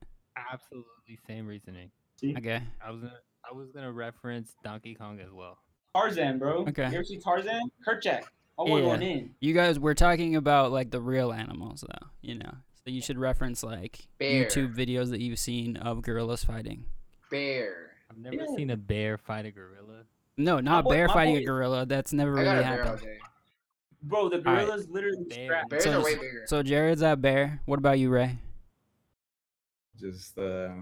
Absolutely 0.51 1.19
same 1.27 1.45
reasoning. 1.47 1.91
See? 2.19 2.35
Okay. 2.37 2.61
I 2.85 2.91
was 2.91 3.01
gonna 3.01 3.13
I 3.49 3.53
was 3.55 3.69
gonna 3.71 3.91
reference 3.91 4.55
Donkey 4.63 4.93
Kong 4.95 5.19
as 5.19 5.31
well. 5.31 5.57
Tarzan, 5.95 6.39
bro. 6.39 6.65
Okay. 6.67 6.87
You 6.89 6.95
ever 6.95 7.03
see 7.03 7.17
Tarzan? 7.19 7.61
Kerchak. 7.87 8.23
Oh, 8.57 8.69
we're 8.69 8.79
Yeah. 8.79 8.85
going 8.85 9.01
in. 9.01 9.35
You 9.39 9.53
guys, 9.53 9.79
we're 9.79 9.93
talking 9.93 10.35
about 10.35 10.71
like 10.71 10.91
the 10.91 11.01
real 11.01 11.31
animals, 11.33 11.83
though. 11.87 12.07
You 12.21 12.35
know, 12.35 12.51
so 12.75 12.83
you 12.91 13.01
should 13.01 13.17
reference 13.17 13.63
like 13.63 14.07
Bear. 14.17 14.45
YouTube 14.45 14.75
videos 14.75 15.09
that 15.11 15.19
you've 15.21 15.39
seen 15.39 15.77
of 15.77 16.01
gorillas 16.01 16.43
fighting. 16.43 16.85
Bear. 17.29 17.91
I've 18.09 18.17
never 18.17 18.35
Yeah. 18.35 18.55
seen 18.55 18.69
a 18.69 18.77
bear 18.77 19.17
fight 19.17 19.45
a 19.45 19.51
gorilla. 19.51 20.03
No, 20.37 20.59
not 20.59 20.85
boy- 20.85 20.91
bear 20.91 21.07
my 21.07 21.13
fighting 21.13 21.37
a 21.37 21.43
gorilla. 21.45 21.85
That's 21.85 22.13
never 22.13 22.31
really 22.33 22.47
a 22.47 22.61
bear 22.61 22.83
all 22.83 22.91
happened. 22.93 23.07
Bro, 24.03 24.29
the 24.29 24.41
right. 24.41 24.65
gorillas 24.65 24.87
literally 24.89 25.23
Bear. 25.29 25.45
strapped. 25.45 25.69
Bears 25.69 25.83
So- 25.83 25.99
are 25.99 26.03
way 26.03 26.15
bigger. 26.15 26.43
So 26.47 26.63
Jared's 26.63 27.03
at 27.03 27.21
bear. 27.21 27.61
What 27.65 27.77
about 27.77 27.99
you, 27.99 28.09
Ray? 28.09 28.37
Just 29.99 30.37
uh, 30.39 30.73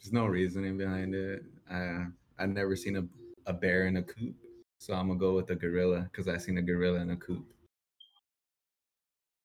there's 0.00 0.12
no 0.12 0.26
reasoning 0.26 0.78
behind 0.78 1.14
it. 1.14 1.44
I 1.70 2.06
I've 2.38 2.48
never 2.50 2.74
seen 2.76 2.96
a 2.96 3.04
a 3.46 3.52
bear 3.52 3.86
in 3.86 3.98
a 3.98 4.02
coop, 4.02 4.34
so 4.78 4.94
I'm 4.94 5.08
gonna 5.08 5.18
go 5.18 5.34
with 5.34 5.50
a 5.50 5.54
gorilla 5.54 6.08
because 6.10 6.26
I 6.28 6.38
seen 6.38 6.56
a 6.56 6.62
gorilla 6.62 7.00
in 7.00 7.10
a 7.10 7.16
coop. 7.16 7.44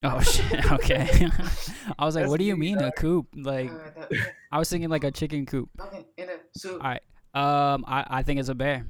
Oh 0.03 0.21
shit. 0.21 0.71
Okay. 0.71 1.27
I 1.99 2.05
was 2.05 2.15
like, 2.15 2.23
That's 2.23 2.29
what 2.31 2.39
do 2.39 2.45
you 2.45 2.53
deep, 2.53 2.59
mean 2.59 2.77
a 2.77 2.91
coop? 2.93 3.27
Like, 3.35 3.69
Uh, 3.69 4.05
that- 4.09 4.33
I 4.53 4.57
was 4.59 4.69
thinking 4.69 4.89
like 4.89 5.03
a 5.03 5.11
chicken 5.11 5.45
coop. 5.45 5.69
Nothing 5.77 6.05
in 6.15 6.29
a 6.29 6.37
soup. 6.57 6.81
Alright. 6.81 7.01
Um, 7.33 7.83
I, 7.85 8.05
I 8.09 8.23
think 8.23 8.39
it's 8.39 8.47
a 8.49 8.55
bear 8.55 8.85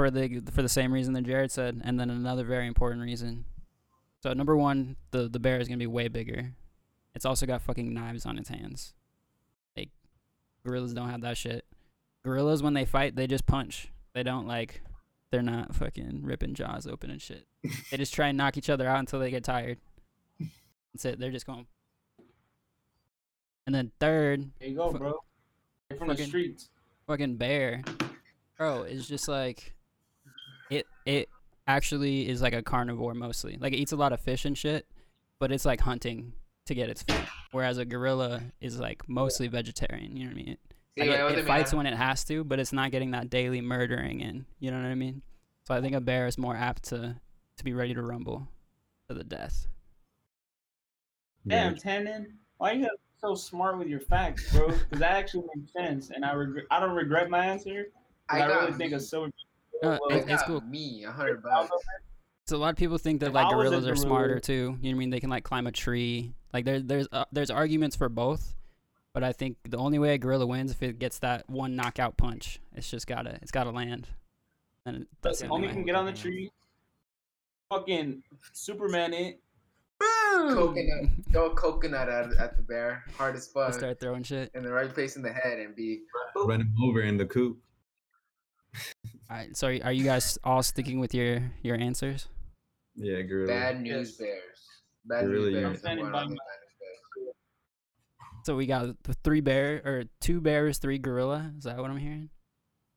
for 0.00 0.10
the 0.10 0.42
for 0.50 0.62
the 0.62 0.68
same 0.68 0.92
reason 0.92 1.12
that 1.14 1.22
Jared 1.22 1.50
said, 1.52 1.80
and 1.84 1.98
then 2.00 2.08
another 2.10 2.44
very 2.44 2.66
important 2.66 3.02
reason. 3.02 3.44
So 4.22 4.32
number 4.32 4.56
one, 4.56 4.96
the 5.10 5.28
the 5.28 5.38
bear 5.40 5.58
is 5.60 5.68
gonna 5.68 5.78
be 5.78 5.86
way 5.86 6.08
bigger. 6.08 6.52
It's 7.14 7.24
also 7.24 7.44
got 7.46 7.60
fucking 7.62 7.92
knives 7.92 8.24
on 8.24 8.38
its 8.38 8.48
hands. 8.48 8.94
Like 9.76 9.90
gorillas 10.64 10.94
don't 10.94 11.10
have 11.10 11.20
that 11.22 11.36
shit. 11.36 11.64
Gorillas 12.24 12.62
when 12.62 12.74
they 12.74 12.84
fight, 12.84 13.16
they 13.16 13.26
just 13.26 13.46
punch. 13.46 13.88
They 14.14 14.22
don't 14.22 14.46
like. 14.46 14.82
They're 15.30 15.42
not 15.42 15.74
fucking 15.74 16.20
ripping 16.24 16.54
jaws 16.54 16.86
open 16.86 17.10
and 17.10 17.20
shit. 17.22 17.46
they 17.90 17.96
just 17.96 18.12
try 18.14 18.28
and 18.28 18.38
knock 18.38 18.56
each 18.56 18.68
other 18.70 18.88
out 18.88 18.98
until 18.98 19.20
they 19.20 19.30
get 19.30 19.44
tired. 19.44 19.78
That's 20.92 21.04
it. 21.04 21.20
They're 21.20 21.30
just 21.30 21.46
going. 21.46 21.66
And 23.66 23.74
then 23.74 23.92
third, 24.00 24.50
There 24.58 24.68
you 24.68 24.76
go, 24.76 24.90
Fu- 24.90 24.98
bro. 24.98 25.20
From 25.96 26.08
the 26.08 26.16
streets. 26.16 26.68
fucking 27.06 27.36
bear, 27.36 27.82
bro, 28.58 28.82
It's 28.82 29.06
just 29.06 29.28
like 29.28 29.74
it. 31.10 31.20
It 31.22 31.28
actually 31.66 32.28
is 32.28 32.42
like 32.42 32.52
a 32.54 32.62
carnivore 32.62 33.14
mostly. 33.14 33.56
Like 33.60 33.72
it 33.72 33.76
eats 33.76 33.92
a 33.92 33.96
lot 33.96 34.12
of 34.12 34.20
fish 34.20 34.44
and 34.44 34.56
shit, 34.56 34.86
but 35.38 35.52
it's 35.52 35.64
like 35.64 35.80
hunting 35.80 36.32
to 36.66 36.74
get 36.74 36.88
its 36.88 37.02
food. 37.02 37.26
Whereas 37.52 37.78
a 37.78 37.84
gorilla 37.84 38.42
is 38.60 38.78
like 38.80 39.08
mostly 39.08 39.48
vegetarian. 39.48 40.16
You 40.16 40.24
know 40.24 40.30
what 40.34 40.40
I 40.40 40.44
mean? 40.44 40.56
See, 40.98 41.08
Like, 41.08 41.10
I 41.10 41.12
it, 41.12 41.26
it 41.26 41.30
they 41.30 41.36
mean. 41.36 41.46
fights 41.46 41.72
when 41.74 41.86
it 41.86 41.94
has 41.94 42.24
to, 42.24 42.42
but 42.44 42.58
it's 42.58 42.72
not 42.72 42.90
getting 42.90 43.12
that 43.12 43.30
daily 43.30 43.60
murdering 43.60 44.20
in. 44.20 44.46
You 44.58 44.70
know 44.70 44.78
what 44.80 44.86
I 44.86 44.94
mean? 44.94 45.22
So 45.66 45.74
I 45.74 45.80
think 45.80 45.94
a 45.94 46.00
bear 46.00 46.26
is 46.26 46.38
more 46.38 46.56
apt 46.56 46.84
to 46.84 47.16
to 47.58 47.64
be 47.64 47.72
ready 47.74 47.94
to 47.94 48.02
rumble 48.02 48.48
to 49.08 49.14
the 49.14 49.22
death. 49.24 49.66
Damn, 51.46 51.76
Tannon. 51.76 52.38
Why 52.58 52.72
you 52.72 52.82
gotta 52.82 52.94
be 52.96 53.18
so 53.20 53.34
smart 53.34 53.78
with 53.78 53.88
your 53.88 54.00
facts, 54.00 54.52
bro? 54.52 54.68
Because 54.68 54.98
that 54.98 55.12
actually 55.12 55.44
makes 55.54 55.72
sense, 55.72 56.10
and 56.10 56.24
I 56.24 56.32
regret. 56.32 56.64
I 56.70 56.80
don't 56.80 56.94
regret 56.94 57.30
my 57.30 57.44
answer. 57.44 57.84
'cause 58.28 58.40
I 58.40 58.44
I, 58.44 58.46
really 58.46 58.72
think 58.72 58.90
me. 58.92 58.96
a 58.96 59.00
silver. 59.00 59.30
No, 59.82 59.98
I 60.10 60.14
it- 60.16 60.24
it's 60.28 60.42
cool. 60.44 60.60
me 60.62 61.04
a 61.04 61.10
hundred 61.12 61.42
bucks. 61.42 61.70
So 62.46 62.56
a 62.56 62.58
lot 62.58 62.70
of 62.70 62.76
people 62.76 62.98
think 62.98 63.20
that 63.20 63.28
If 63.28 63.34
like 63.34 63.46
I 63.46 63.54
was 63.54 63.68
gorillas 63.68 63.86
are 63.86 63.94
smarter 63.96 64.40
too. 64.40 64.52
You 64.52 64.68
know 64.68 64.76
what 64.80 64.90
I 64.90 64.94
mean? 64.94 65.10
They 65.10 65.20
can 65.20 65.30
like 65.30 65.44
climb 65.44 65.66
a 65.66 65.72
tree. 65.72 66.32
Like 66.52 66.64
there, 66.64 66.80
there's 66.80 67.06
uh, 67.12 67.24
there's 67.30 67.50
arguments 67.50 67.94
for 67.94 68.08
both, 68.08 68.56
but 69.14 69.22
I 69.22 69.32
think 69.32 69.56
the 69.68 69.76
only 69.76 69.98
way 70.00 70.14
a 70.14 70.18
gorilla 70.18 70.46
wins 70.46 70.72
if 70.72 70.82
it 70.82 70.98
gets 70.98 71.20
that 71.20 71.48
one 71.48 71.76
knockout 71.76 72.16
punch. 72.16 72.58
It's 72.74 72.90
just 72.90 73.06
gotta 73.06 73.38
it's 73.42 73.52
gotta 73.52 73.70
land. 73.70 74.08
And 74.84 75.02
it- 75.02 75.08
that's 75.22 75.40
the 75.40 75.46
only 75.48 75.66
Homie 75.66 75.70
way. 75.70 75.74
can 75.74 75.84
get 75.84 75.94
on 75.94 76.06
the 76.06 76.12
tree. 76.12 76.50
Fucking 77.70 78.22
Superman 78.52 79.14
it. 79.14 79.40
Coconut. 80.00 81.10
Throw 81.32 81.50
a 81.50 81.54
coconut 81.54 82.08
at, 82.08 82.32
at 82.38 82.56
the 82.56 82.62
bear. 82.62 83.04
Hard 83.16 83.36
as 83.36 83.48
They'll 83.52 83.66
fuck. 83.66 83.74
start 83.74 84.00
throwing 84.00 84.22
shit. 84.22 84.50
In 84.54 84.62
the 84.64 84.72
right 84.72 84.92
place 84.92 85.14
in 85.16 85.22
the 85.22 85.32
head 85.32 85.58
and 85.58 85.76
be. 85.76 86.00
Run 86.34 86.60
him 86.62 86.74
over 86.82 87.02
in 87.02 87.16
the 87.16 87.26
coop. 87.26 87.58
All 89.30 89.36
right. 89.36 89.56
So 89.56 89.68
are 89.68 89.92
you 89.92 90.04
guys 90.04 90.38
all 90.44 90.62
sticking 90.62 91.00
with 91.00 91.14
your 91.14 91.42
your 91.62 91.76
answers? 91.76 92.28
Yeah, 92.96 93.22
gorilla. 93.22 93.46
Bad 93.48 93.80
news 93.80 94.08
Yes. 94.10 94.16
bears. 94.18 94.58
Bad 95.06 95.24
Gorilla 95.26 95.46
news 95.46 95.54
unit. 95.54 95.62
bears. 95.62 95.66
I'm 95.66 95.74
is 95.74 95.80
standing 95.80 96.04
one 96.04 96.12
by 96.12 96.22
of 96.22 96.28
the 96.28 96.34
my- 96.34 96.36
bad 96.36 96.60
news 96.60 97.24
bears. 97.26 97.34
So 98.44 98.56
we 98.56 98.66
got 98.66 99.02
the 99.04 99.14
three 99.24 99.40
bear 99.40 99.82
or 99.84 100.04
two 100.20 100.40
bears, 100.40 100.78
three 100.78 100.98
gorilla. 100.98 101.52
Is 101.58 101.64
that 101.64 101.76
what 101.78 101.90
I'm 101.90 101.96
hearing? 101.98 102.30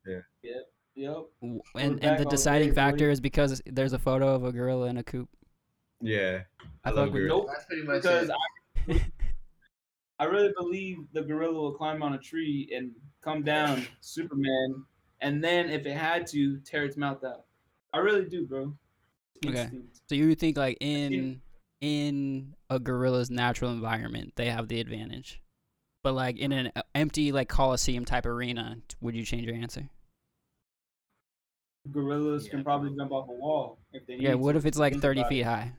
Yeah. 0.05 0.19
Yep. 0.43 0.63
Yep. 0.95 1.17
And 1.75 2.03
and 2.03 2.19
the 2.19 2.25
deciding 2.25 2.67
Gary, 2.69 2.75
factor 2.75 3.09
is 3.09 3.19
because 3.19 3.61
there's 3.65 3.93
a 3.93 3.99
photo 3.99 4.35
of 4.35 4.43
a 4.43 4.51
gorilla 4.51 4.87
in 4.87 4.97
a 4.97 5.03
coop. 5.03 5.29
Yeah, 6.01 6.41
I, 6.83 6.89
I 6.89 6.91
love 6.91 7.07
fuck 7.07 7.13
gorilla. 7.13 7.27
Nope. 7.29 7.47
That's 7.47 7.65
pretty 7.65 7.83
much 7.83 8.01
Because 8.03 8.29
it. 8.29 8.35
I, 8.89 9.01
I 10.19 10.25
really 10.25 10.53
believe 10.57 10.97
the 11.13 11.21
gorilla 11.23 11.53
will 11.53 11.73
climb 11.73 12.03
on 12.03 12.13
a 12.13 12.17
tree 12.19 12.69
and 12.75 12.91
come 13.23 13.41
down, 13.43 13.85
Superman, 14.01 14.83
and 15.23 15.43
then 15.43 15.69
if 15.69 15.85
it 15.85 15.95
had 15.95 16.27
to, 16.27 16.59
tear 16.59 16.83
its 16.83 16.97
mouth 16.97 17.23
out. 17.23 17.45
I 17.93 17.99
really 17.99 18.25
do, 18.25 18.45
bro. 18.45 18.73
Okay. 19.45 19.69
So 20.07 20.15
you 20.15 20.35
think 20.35 20.57
like 20.57 20.77
in 20.79 21.41
in 21.81 22.53
a 22.69 22.79
gorilla's 22.79 23.29
natural 23.31 23.71
environment, 23.71 24.33
they 24.35 24.49
have 24.49 24.67
the 24.67 24.79
advantage, 24.79 25.41
but 26.03 26.13
like 26.13 26.37
in 26.37 26.51
an 26.51 26.71
empty 26.93 27.31
like 27.31 27.49
coliseum 27.49 28.05
type 28.05 28.25
arena, 28.25 28.77
would 29.01 29.15
you 29.15 29.23
change 29.23 29.45
your 29.45 29.55
answer? 29.55 29.89
Gorillas 31.91 32.45
Yeah. 32.45 32.51
can 32.51 32.63
probably 32.63 32.95
jump 32.95 33.11
off 33.11 33.27
a 33.29 33.33
wall 33.33 33.79
if 33.91 34.05
they 34.05 34.15
need 34.15 34.23
Yeah. 34.23 34.35
What 34.35 34.53
to. 34.53 34.57
if 34.59 34.65
it's 34.65 34.77
like 34.77 34.99
thirty 34.99 35.23
feet 35.25 35.43
high? 35.43 35.73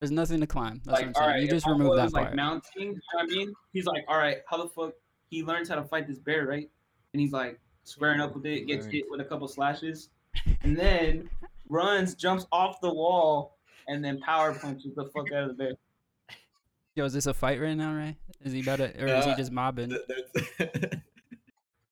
There's 0.00 0.12
nothing 0.12 0.40
to 0.40 0.46
climb. 0.46 0.82
That's 0.84 0.86
like, 0.86 1.00
what 1.00 1.08
I'm 1.08 1.14
saying. 1.14 1.24
all 1.24 1.28
right, 1.32 1.42
you 1.42 1.48
just 1.48 1.66
remove 1.66 1.96
that 1.96 2.04
was, 2.04 2.12
part. 2.12 2.26
like 2.26 2.34
mounting. 2.34 2.62
You 2.76 2.92
know 2.92 3.00
what 3.14 3.22
I 3.22 3.26
mean? 3.26 3.52
He's 3.72 3.86
like, 3.86 4.04
all 4.06 4.18
right, 4.18 4.38
how 4.48 4.58
the 4.58 4.68
fuck? 4.68 4.92
He 5.30 5.42
learns 5.42 5.68
how 5.68 5.76
to 5.76 5.84
fight 5.84 6.06
this 6.06 6.18
bear, 6.18 6.46
right? 6.46 6.68
And 7.12 7.20
he's 7.20 7.32
like 7.32 7.58
squaring 7.84 8.20
up 8.20 8.34
with 8.34 8.46
it, 8.46 8.66
gets 8.66 8.82
Learned. 8.84 8.94
hit 8.94 9.04
with 9.10 9.20
a 9.20 9.24
couple 9.24 9.46
slashes, 9.48 10.08
and 10.62 10.76
then 10.76 11.28
runs, 11.68 12.14
jumps 12.14 12.46
off 12.52 12.80
the 12.80 12.92
wall, 12.92 13.56
and 13.88 14.04
then 14.04 14.20
power 14.20 14.54
punches 14.54 14.94
the 14.94 15.04
fuck 15.06 15.30
out 15.32 15.44
of 15.44 15.48
the 15.48 15.54
bear. 15.54 15.72
Yo, 16.96 17.04
is 17.04 17.12
this 17.12 17.26
a 17.26 17.34
fight 17.34 17.60
right 17.60 17.74
now, 17.76 17.92
Ray? 17.94 18.16
Is 18.44 18.52
he 18.52 18.60
about 18.60 18.76
to, 18.76 18.84
or 19.02 19.06
is 19.06 19.24
he 19.24 19.30
Uh, 19.32 19.36
just 19.36 19.52
mobbing? 19.52 19.96
That's 20.08 20.88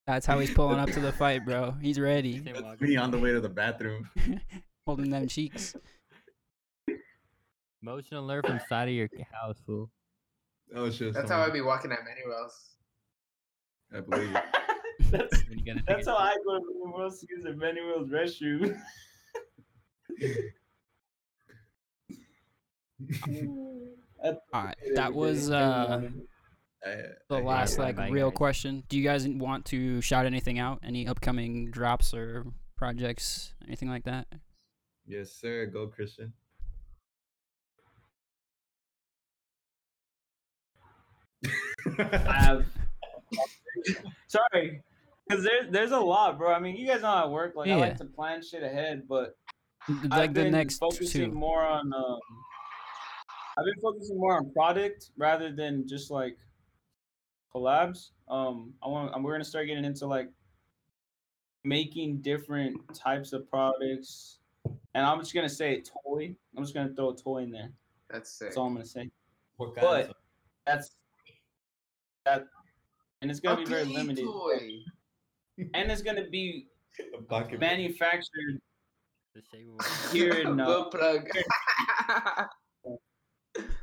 That's 0.06 0.26
how 0.26 0.38
he's 0.40 0.52
pulling 0.52 0.78
up 0.80 0.90
to 0.90 1.00
the 1.00 1.12
fight, 1.12 1.44
bro. 1.44 1.74
He's 1.80 1.98
ready, 1.98 2.42
Same 2.44 2.76
me 2.80 2.96
on 2.96 3.10
the 3.12 3.18
way 3.18 3.30
to 3.32 3.40
the 3.40 3.48
bathroom. 3.48 4.10
holding 4.86 5.10
them 5.10 5.28
cheeks. 5.28 5.74
Motion 7.80 8.16
alert 8.16 8.46
from 8.46 8.60
side 8.68 8.88
of 8.88 8.94
your 8.94 9.08
house, 9.32 9.56
fool. 9.66 9.90
Oh 10.74 10.90
shit! 10.90 11.14
That's 11.14 11.30
how 11.30 11.40
I'd 11.42 11.52
be 11.52 11.60
walking 11.60 11.92
at 11.92 11.98
Manuel's. 12.04 12.70
I 13.94 14.00
believe. 14.00 14.34
it. 14.34 14.42
that's 15.12 15.48
When 15.48 15.58
you 15.58 15.64
gotta 15.64 15.82
that's 15.86 16.06
how 16.06 16.16
I 16.16 16.36
go 16.44 16.58
to 16.58 16.64
the 16.82 16.90
World 16.90 17.14
to 17.20 17.26
use 17.30 17.44
the 17.44 17.54
Manuel's 17.54 18.08
restroom. 18.08 18.76
All 24.24 24.40
right, 24.54 24.76
that 24.94 25.12
was 25.12 25.50
uh 25.50 26.08
the 27.28 27.38
last 27.38 27.78
like 27.78 27.96
real 28.10 28.30
question. 28.30 28.82
Do 28.88 28.98
you 28.98 29.04
guys 29.04 29.26
want 29.28 29.64
to 29.66 30.00
shout 30.00 30.26
anything 30.26 30.58
out? 30.58 30.80
Any 30.82 31.06
upcoming 31.06 31.70
drops 31.70 32.14
or 32.14 32.46
projects, 32.76 33.54
anything 33.66 33.88
like 33.88 34.04
that? 34.04 34.26
Yes, 35.06 35.32
sir. 35.32 35.66
Go 35.66 35.88
Christian. 35.88 36.32
I 41.98 42.32
have. 42.32 42.66
Sorry, 44.28 44.80
because 45.32 45.44
there's 45.44 45.70
there's 45.72 45.90
a 45.92 46.00
lot, 46.00 46.38
bro. 46.38 46.52
I 46.52 46.58
mean, 46.60 46.76
you 46.76 46.86
guys 46.86 47.02
know 47.02 47.08
how 47.08 47.24
I 47.24 47.28
work. 47.28 47.54
Like 47.56 47.70
I 47.70 47.74
like 47.76 47.96
to 47.98 48.04
plan 48.04 48.42
shit 48.42 48.62
ahead, 48.62 49.02
but 49.08 49.36
Like 49.88 50.12
I've 50.12 50.34
the 50.34 50.42
been 50.44 50.52
next 50.52 50.78
focusing 50.78 51.30
two. 51.30 51.36
more 51.36 51.62
on. 51.62 51.92
Um, 51.92 52.18
I've 53.58 53.64
been 53.64 53.80
focusing 53.82 54.18
more 54.18 54.36
on 54.36 54.50
product 54.52 55.10
rather 55.16 55.52
than 55.52 55.86
just 55.88 56.10
like 56.10 56.36
collabs. 57.54 58.10
Um, 58.28 58.72
I 58.82 58.88
want. 58.88 59.12
I'm, 59.14 59.22
we're 59.22 59.32
gonna 59.32 59.44
start 59.44 59.66
getting 59.66 59.84
into 59.84 60.06
like 60.06 60.28
making 61.64 62.18
different 62.22 62.76
types 62.94 63.32
of 63.32 63.48
products, 63.48 64.38
and 64.94 65.04
I'm 65.06 65.18
just 65.20 65.34
gonna 65.34 65.48
say 65.48 65.82
toy. 66.04 66.34
I'm 66.56 66.62
just 66.62 66.74
gonna 66.74 66.94
throw 66.94 67.10
a 67.10 67.16
toy 67.16 67.38
in 67.42 67.50
there. 67.50 67.70
That's 68.10 68.30
sick. 68.30 68.48
That's 68.48 68.56
all 68.56 68.66
I'm 68.66 68.74
gonna 68.74 68.86
say. 68.86 69.10
What 69.56 69.74
But 69.74 70.12
that's 70.66 70.92
that, 72.24 72.46
and 73.20 73.30
it's 73.30 73.40
gonna 73.40 73.60
A 73.60 73.64
be 73.64 73.68
very 73.70 73.84
limited. 73.84 74.24
toy. 74.24 74.78
And 75.58 75.90
it's 75.90 76.02
gonna 76.02 76.28
be 76.28 76.66
manufactured 77.58 78.60
The 79.34 79.42
shape 79.50 80.12
Here 80.12 80.32
in, 80.32 80.60
uh, 80.60 80.66
Butt 80.66 80.90
plug. 80.90 81.28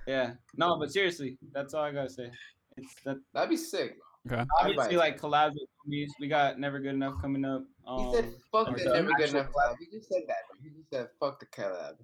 Yeah. 0.08 0.34
No, 0.56 0.80
but 0.80 0.91
seriously, 0.91 1.38
that's 1.54 1.76
all 1.76 1.84
I 1.84 1.91
gotta 1.91 2.10
say. 2.10 2.32
It's 2.78 2.96
that 3.06 3.18
That'd 3.34 3.52
be 3.52 3.58
sick. 3.58 3.98
Okay. 4.30 4.44
obviously 4.60 4.98
like 4.98 5.20
collabs 5.22 5.52
with 5.52 5.70
homies. 5.88 6.10
We 6.20 6.28
got 6.28 6.60
never 6.60 6.80
good 6.80 6.96
enough 6.96 7.14
coming 7.22 7.46
up. 7.46 7.64
He 7.88 8.14
said, 8.16 8.26
Um, 8.26 8.36
"Fuck 8.52 8.70
or 8.70 8.78
the 8.78 8.84
the 8.86 8.94
never 8.94 9.12
good 9.18 9.30
enough 9.30 9.52
collab." 9.52 9.76
He 9.80 9.86
just 9.96 10.10
said 10.10 10.24
that. 10.28 10.38
Bro. 10.50 10.58
He 10.64 10.70
just 10.76 10.90
said, 10.90 11.10
"Fuck 11.20 11.40
the 11.40 11.46
collab." 11.46 11.98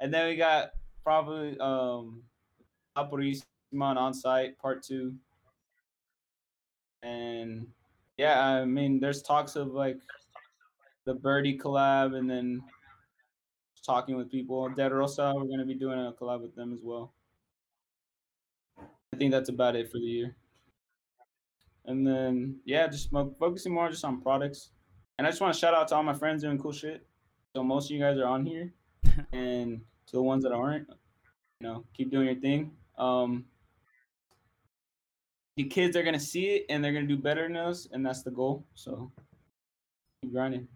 and 0.00 0.12
then 0.12 0.28
we 0.28 0.36
got 0.36 0.70
probably 1.04 1.56
um 1.60 2.22
Apurísima 2.96 3.42
on 3.96 4.12
site 4.12 4.58
part 4.58 4.82
two. 4.82 5.14
And 7.02 7.66
yeah, 8.22 8.40
I 8.40 8.64
mean 8.64 9.00
there's 9.00 9.20
talks 9.20 9.56
of 9.56 9.74
like 9.74 9.98
the 11.06 11.14
birdie 11.14 11.58
collab 11.58 12.14
and 12.16 12.30
then 12.30 12.62
talking 13.84 14.16
with 14.16 14.30
people. 14.30 14.68
Dead 14.68 14.92
Rosa, 14.92 15.32
we're 15.34 15.48
gonna 15.48 15.66
be 15.66 15.74
doing 15.74 15.98
a 15.98 16.12
collab 16.12 16.40
with 16.40 16.54
them 16.54 16.72
as 16.72 16.78
well. 16.84 17.12
I 18.78 19.16
think 19.18 19.32
that's 19.32 19.48
about 19.48 19.74
it 19.74 19.90
for 19.90 19.98
the 19.98 20.04
year. 20.04 20.36
And 21.84 22.06
then 22.06 22.60
yeah, 22.64 22.86
just 22.86 23.10
focusing 23.10 23.74
more 23.74 23.90
just 23.90 24.04
on 24.04 24.20
products. 24.20 24.70
And 25.18 25.26
I 25.26 25.30
just 25.30 25.40
want 25.40 25.52
to 25.52 25.58
shout 25.58 25.74
out 25.74 25.88
to 25.88 25.96
all 25.96 26.04
my 26.04 26.14
friends 26.14 26.44
doing 26.44 26.58
cool 26.58 26.72
shit. 26.72 27.04
So 27.56 27.64
most 27.64 27.86
of 27.86 27.90
you 27.90 28.00
guys 28.00 28.18
are 28.18 28.26
on 28.26 28.46
here, 28.46 28.72
and 29.32 29.80
to 30.06 30.12
the 30.12 30.22
ones 30.22 30.44
that 30.44 30.52
aren't, 30.52 30.88
you 31.58 31.66
know, 31.66 31.84
keep 31.92 32.12
doing 32.12 32.26
your 32.26 32.36
thing. 32.36 32.70
Um, 32.98 33.46
the 35.56 35.64
kids 35.64 35.96
are 35.96 36.02
gonna 36.02 36.20
see 36.20 36.46
it 36.50 36.66
and 36.68 36.82
they're 36.82 36.92
gonna 36.92 37.06
do 37.06 37.16
better 37.16 37.42
than 37.42 37.56
us, 37.56 37.88
and 37.92 38.04
that's 38.04 38.22
the 38.22 38.30
goal. 38.30 38.64
So 38.74 39.12
keep 40.22 40.32
grinding. 40.32 40.68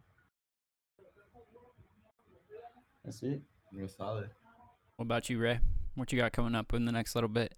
That's 3.04 3.22
it. 3.22 3.40
Real 3.72 3.88
solid. 3.88 4.30
What 4.96 5.04
about 5.04 5.30
you, 5.30 5.38
Ray? 5.38 5.60
What 5.94 6.12
you 6.12 6.18
got 6.18 6.32
coming 6.32 6.54
up 6.54 6.74
in 6.74 6.84
the 6.84 6.92
next 6.92 7.14
little 7.14 7.28
bit? 7.28 7.54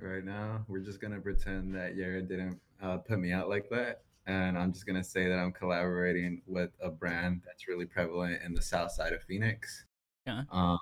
Right 0.00 0.24
now, 0.24 0.64
we're 0.68 0.80
just 0.80 1.00
gonna 1.00 1.20
pretend 1.20 1.74
that 1.74 1.96
Yara 1.96 2.22
didn't 2.22 2.60
uh, 2.82 2.98
put 2.98 3.18
me 3.18 3.32
out 3.32 3.48
like 3.48 3.68
that, 3.70 4.02
and 4.26 4.58
I'm 4.58 4.72
just 4.72 4.86
gonna 4.86 5.04
say 5.04 5.28
that 5.28 5.38
I'm 5.38 5.52
collaborating 5.52 6.42
with 6.46 6.70
a 6.82 6.90
brand 6.90 7.42
that's 7.46 7.68
really 7.68 7.86
prevalent 7.86 8.42
in 8.44 8.54
the 8.54 8.62
South 8.62 8.92
Side 8.92 9.12
of 9.12 9.22
Phoenix. 9.22 9.84
Yeah. 10.26 10.42
Um, 10.50 10.78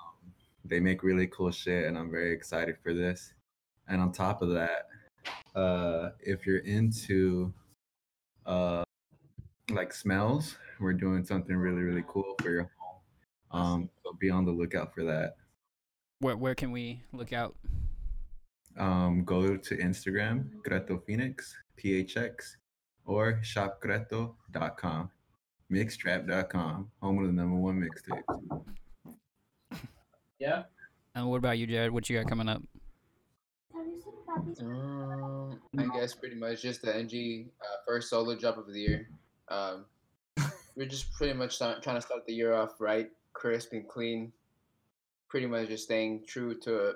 they 0.65 0.79
make 0.79 1.03
really 1.03 1.27
cool 1.27 1.51
shit, 1.51 1.85
and 1.85 1.97
I'm 1.97 2.09
very 2.09 2.33
excited 2.33 2.77
for 2.81 2.93
this. 2.93 3.33
And 3.87 4.01
on 4.01 4.11
top 4.11 4.41
of 4.41 4.49
that, 4.49 4.87
uh, 5.55 6.09
if 6.19 6.45
you're 6.45 6.59
into 6.59 7.53
uh, 8.45 8.83
like 9.71 9.93
smells, 9.93 10.57
we're 10.79 10.93
doing 10.93 11.23
something 11.23 11.55
really 11.55 11.81
really 11.81 12.03
cool 12.07 12.35
for 12.41 12.49
your 12.49 12.71
home. 12.79 13.61
Um, 13.61 13.89
so 14.03 14.13
be 14.19 14.29
on 14.29 14.45
the 14.45 14.51
lookout 14.51 14.93
for 14.93 15.03
that. 15.05 15.35
Where 16.19 16.37
where 16.37 16.55
can 16.55 16.71
we 16.71 17.01
look 17.13 17.33
out? 17.33 17.55
um, 18.77 19.23
go 19.23 19.55
to 19.55 19.77
Instagram, 19.77 20.49
Kreto 20.67 21.03
Phoenix, 21.05 21.55
PHX, 21.81 22.55
or 23.05 23.39
shopkreto.com, 23.43 25.09
mixtrap.com, 25.71 26.91
home 27.01 27.19
of 27.19 27.27
the 27.27 27.33
number 27.33 27.55
one 27.55 27.81
mixtape. 27.81 28.65
Yeah. 30.39 30.63
And 31.13 31.27
what 31.27 31.37
about 31.37 31.57
you, 31.57 31.67
Jared? 31.67 31.91
What 31.91 32.09
you 32.09 32.17
got 32.17 32.27
coming 32.27 32.49
up? 32.49 32.61
Um, 34.35 35.59
I 35.77 35.85
guess 35.97 36.13
pretty 36.13 36.35
much 36.35 36.61
just 36.61 36.81
the 36.81 36.95
NG 36.95 37.49
uh, 37.61 37.77
first 37.87 38.09
solo 38.09 38.35
drop 38.35 38.57
of 38.57 38.71
the 38.71 38.79
year. 38.79 39.09
Um, 39.47 39.85
we're 40.75 40.87
just 40.87 41.13
pretty 41.13 41.33
much 41.33 41.55
start, 41.55 41.81
trying 41.81 41.95
to 41.95 42.01
start 42.01 42.25
the 42.25 42.33
year 42.33 42.53
off 42.53 42.79
right, 42.79 43.09
crisp 43.33 43.73
and 43.73 43.87
clean. 43.87 44.31
Pretty 45.29 45.47
much 45.47 45.69
just 45.69 45.85
staying 45.85 46.23
true 46.27 46.57
to 46.61 46.95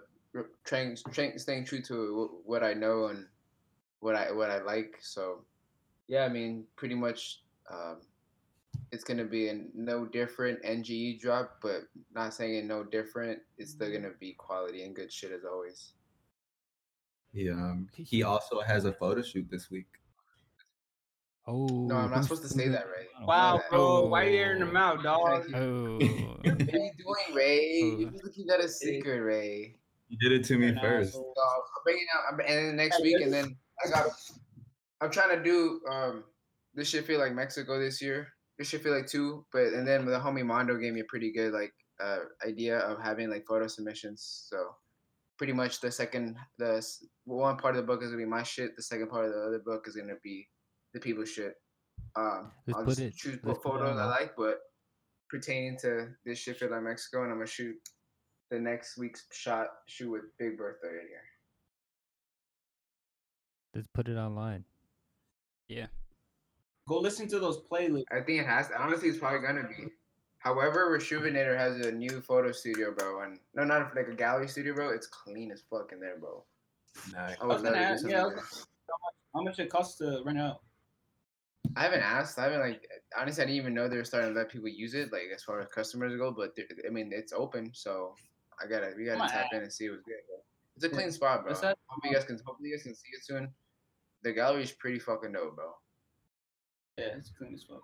trying, 0.66 0.98
trying 1.12 1.38
staying 1.38 1.66
true 1.66 1.82
to 1.84 2.42
what 2.46 2.64
I 2.64 2.74
know 2.74 3.06
and 3.06 3.26
what 4.00 4.16
I 4.16 4.32
what 4.32 4.50
I 4.50 4.62
like. 4.62 4.98
So, 5.02 5.40
yeah, 6.08 6.24
I 6.26 6.30
mean, 6.30 6.66
pretty 6.76 6.96
much, 6.96 7.42
um, 7.72 7.98
it's 8.92 9.04
gonna 9.04 9.26
be 9.26 9.50
a 9.50 9.62
no 9.74 10.06
different 10.06 10.62
NGE 10.64 11.20
drop, 11.20 11.60
but 11.62 11.84
not 12.14 12.34
saying 12.34 12.56
it 12.56 12.66
no 12.66 12.84
different. 12.84 13.40
It's 13.58 13.72
still 13.72 13.92
gonna 13.92 14.14
be 14.20 14.34
quality 14.34 14.84
and 14.84 14.96
good 14.96 15.12
shit 15.12 15.32
as 15.32 15.44
always. 15.44 15.94
He, 17.34 17.50
um, 17.50 17.88
he 17.94 18.24
also 18.24 18.62
has 18.62 18.86
a 18.86 18.94
photo 18.94 19.22
shoot 19.22 19.48
this 19.50 19.70
week. 19.70 19.88
Oh, 21.48 21.66
No, 21.88 21.96
I'm 21.96 22.12
not 22.12 22.24
supposed 22.24 22.44
to 22.44 22.50
say 22.50 22.68
that, 22.70 22.86
right? 22.88 23.08
Wow, 23.26 23.58
that. 23.58 23.70
bro, 23.70 24.06
why 24.08 24.26
are 24.26 24.30
you 24.30 24.38
airing 24.38 24.60
them 24.60 24.78
out, 24.78 25.02
dog? 25.04 25.46
Oh, 25.54 25.98
What 25.98 26.46
are 26.46 26.64
you 26.64 26.92
doing, 26.98 27.36
Ray? 27.36 27.82
Oh. 27.84 27.98
You're 28.00 28.08
supposed 28.12 28.26
to 28.26 28.32
keep 28.32 28.48
that 28.48 28.60
a 28.60 28.70
secret, 28.70 29.20
Ray. 29.20 29.76
You 30.10 30.18
did 30.18 30.32
it 30.40 30.44
to 30.46 30.58
me 30.58 30.68
An 30.70 30.80
first. 30.80 31.10
asshole. 31.10 31.34
So 31.36 31.42
I'm 31.44 31.84
bringing 31.84 32.06
out, 32.16 32.34
I'm, 32.34 32.40
and 32.40 32.68
then 32.70 32.76
next 32.76 33.02
week, 33.02 33.22
and 33.22 33.32
then 33.34 33.56
I 33.86 33.90
got. 33.90 34.08
I'm 35.02 35.12
trying 35.12 35.38
to 35.38 35.44
do 35.44 35.80
um, 35.90 36.24
this 36.76 36.90
should 36.90 37.06
feel 37.06 37.20
like 37.20 37.34
Mexico 37.34 37.80
this 37.80 38.02
year. 38.02 38.28
This 38.58 38.68
should 38.68 38.82
feel 38.82 38.96
like 38.96 39.08
two, 39.08 39.46
but 39.54 39.68
and 39.68 39.88
then 39.88 40.06
the 40.06 40.18
homie 40.20 40.46
Mondo 40.46 40.78
gave 40.78 40.94
me 40.94 41.00
a 41.02 41.06
pretty 41.06 41.32
good 41.32 41.54
like 41.54 41.74
uh, 42.04 42.20
idea 42.46 42.80
of 42.80 43.02
having 43.02 43.30
like 43.30 43.46
photo 43.48 43.68
submissions. 43.68 44.46
So 44.50 44.58
pretty 45.40 45.54
much 45.54 45.80
the 45.80 45.90
second, 45.92 46.36
the 46.60 46.86
one 47.24 47.58
part 47.58 47.76
of 47.76 47.82
the 47.82 47.88
book 47.88 48.04
is 48.04 48.10
gonna 48.12 48.22
be 48.22 48.30
my 48.30 48.44
shit. 48.44 48.76
The 48.76 48.84
second 48.84 49.10
part 49.10 49.26
of 49.26 49.32
the 49.32 49.40
other 49.42 49.60
book 49.66 49.86
is 49.88 49.96
gonna 49.96 50.18
be 50.22 50.48
the 50.94 51.00
people's 51.00 51.30
shit. 51.32 51.54
Um, 52.16 52.52
Let's 52.68 52.78
I'll 52.80 52.86
just 52.86 53.00
it- 53.00 53.16
choose 53.16 53.40
what 53.44 53.64
photos 53.64 53.98
I 53.98 54.06
like, 54.06 54.34
but 54.38 54.60
pertaining 55.30 55.78
to 55.80 56.10
this 56.26 56.40
shit 56.40 56.58
feel 56.58 56.70
like 56.70 56.84
Mexico, 56.84 57.24
and 57.24 57.32
I'm 57.32 57.38
gonna 57.38 57.48
shoot 57.48 57.76
the 58.52 58.60
next 58.60 58.98
week's 58.98 59.26
shot 59.32 59.68
shoot 59.88 60.12
with 60.12 60.24
Big 60.38 60.58
Bertha 60.58 60.88
right 60.88 61.08
here. 61.08 61.24
Let's 63.74 63.88
put 63.94 64.08
it 64.10 64.18
online. 64.18 64.66
yeah. 65.68 65.88
Go 66.88 67.00
listen 67.00 67.28
to 67.28 67.40
those 67.40 67.62
playlists. 67.72 68.06
I 68.12 68.22
think 68.22 68.42
it 68.42 68.48
has. 68.48 68.72
Honestly, 68.76 69.10
it's 69.10 69.20
probably 69.20 69.46
gonna 69.46 69.68
be. 69.68 69.86
However, 70.40 70.98
Rejuvenator 70.98 71.58
has 71.58 71.86
a 71.86 71.92
new 71.92 72.22
photo 72.22 72.52
studio, 72.52 72.94
bro, 72.98 73.22
and 73.24 73.40
no, 73.56 73.64
not 73.64 73.96
like 73.96 74.08
a 74.08 74.16
gallery 74.16 74.48
studio, 74.48 74.74
bro. 74.74 74.90
It's 74.90 75.08
clean 75.08 75.52
as 75.52 75.62
fuck 75.70 75.92
in 75.92 76.00
there, 76.00 76.18
bro. 76.18 76.44
Nice. 77.14 77.36
I 77.40 77.44
I 77.44 77.48
was 77.48 77.62
would 77.62 77.66
love 77.66 77.74
gonna 77.74 77.76
do 77.76 77.84
ask- 77.84 78.02
something 78.02 78.18
yeah, 78.18 78.30
there. 78.30 78.44
How 79.36 79.42
much 79.44 79.60
it 79.60 79.70
costs 79.70 79.98
to 80.00 80.22
rent 80.26 80.40
out? 80.40 80.62
I 81.76 81.84
haven't 81.84 82.02
asked. 82.02 82.40
I 82.40 82.44
haven't 82.46 82.62
like 82.62 82.82
honestly. 83.18 83.44
I 83.44 83.46
didn't 83.46 83.58
even 83.58 83.74
know 83.74 83.88
they 83.88 83.98
were 83.98 84.04
starting 84.06 84.34
to 84.34 84.40
let 84.40 84.50
people 84.50 84.70
use 84.70 84.94
it, 84.96 85.12
like 85.12 85.28
as 85.36 85.44
far 85.44 85.60
as 85.60 85.68
customers 85.70 86.16
go. 86.18 86.32
But 86.32 86.54
I 86.88 86.90
mean, 86.90 87.12
it's 87.14 87.34
open, 87.34 87.72
so 87.74 88.16
I 88.64 88.68
gotta 88.68 88.94
we 88.98 89.06
gotta 89.06 89.18
Come 89.18 89.28
on, 89.28 89.30
tap 89.30 89.48
in 89.54 89.62
and 89.62 89.72
see 89.72 89.90
what's 89.90 90.02
good. 90.04 90.16
Bro. 90.28 90.38
It's 90.78 90.86
a 90.86 90.90
clean 90.90 91.12
spot, 91.12 91.44
bro. 91.44 91.52
Let's 91.52 91.62
Hope 91.62 91.78
you 92.06 92.14
guys 92.14 92.24
can 92.24 92.40
hopefully 92.46 92.70
you 92.70 92.76
guys 92.78 92.84
can 92.84 92.96
see 92.96 93.10
it 93.14 93.24
soon. 93.26 93.54
The 94.24 94.32
gallery's 94.32 94.72
pretty 94.72 95.00
fucking 95.00 95.34
dope, 95.34 95.56
bro. 95.58 95.74
Yeah, 96.98 97.18
it's 97.18 97.30
clean 97.38 97.54
as 97.54 97.64
fuck. 97.64 97.82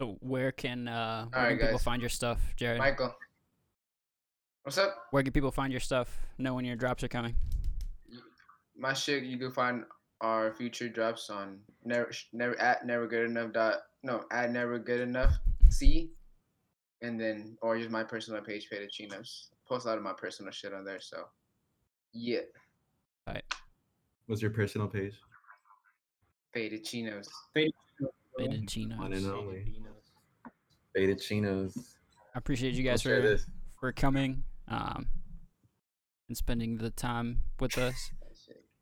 So 0.00 0.16
where 0.20 0.52
can 0.52 0.86
uh 0.86 1.26
where 1.26 1.40
Alright, 1.42 1.58
can 1.58 1.66
people 1.66 1.78
guys. 1.78 1.84
find 1.84 2.00
your 2.02 2.08
stuff, 2.08 2.40
Jared? 2.56 2.78
Michael, 2.78 3.14
what's 4.62 4.78
up? 4.78 4.94
Where 5.10 5.24
can 5.24 5.32
people 5.32 5.50
find 5.50 5.72
your 5.72 5.80
stuff? 5.80 6.16
Know 6.38 6.54
when 6.54 6.64
your 6.64 6.76
drops 6.76 7.02
are 7.02 7.08
coming? 7.08 7.34
my 8.80 8.92
shit 8.92 9.24
you 9.24 9.36
can 9.38 9.50
find 9.50 9.82
our 10.20 10.54
future 10.54 10.88
drops 10.88 11.30
on 11.30 11.58
never 11.84 12.12
never 12.32 12.56
at 12.60 12.86
never 12.86 13.08
good 13.08 13.28
enough 13.28 13.52
dot 13.52 13.78
no 14.04 14.22
at 14.30 14.52
never 14.52 14.78
good 14.78 15.00
enough 15.00 15.32
c 15.68 16.12
and 17.02 17.20
then 17.20 17.56
or 17.60 17.76
use 17.76 17.90
my 17.90 18.04
personal 18.04 18.40
page 18.40 18.68
Faded 18.68 18.90
Chinos. 18.90 19.50
Post 19.68 19.86
a 19.86 19.88
lot 19.88 19.98
of 19.98 20.04
my 20.04 20.12
personal 20.12 20.52
shit 20.52 20.72
on 20.72 20.84
there, 20.84 21.00
so 21.00 21.24
yeah. 22.12 22.40
All 23.26 23.34
right. 23.34 23.44
What's 24.26 24.42
your 24.42 24.52
personal 24.52 24.86
page? 24.86 25.14
Faded 26.54 26.84
Chinos. 26.84 27.28
Faded 27.52 27.72
Chinos. 28.68 28.98
One 28.98 29.12
and 29.12 29.26
only. 29.26 29.74
Faded 30.98 31.20
Chinos. 31.20 31.76
I 32.34 32.38
appreciate 32.38 32.74
you 32.74 32.82
guys 32.82 33.02
for 33.02 33.20
this. 33.20 33.46
for 33.78 33.92
coming 33.92 34.42
um 34.66 35.06
and 36.28 36.36
spending 36.36 36.76
the 36.76 36.90
time 36.90 37.42
with 37.60 37.78
us. 37.88 38.10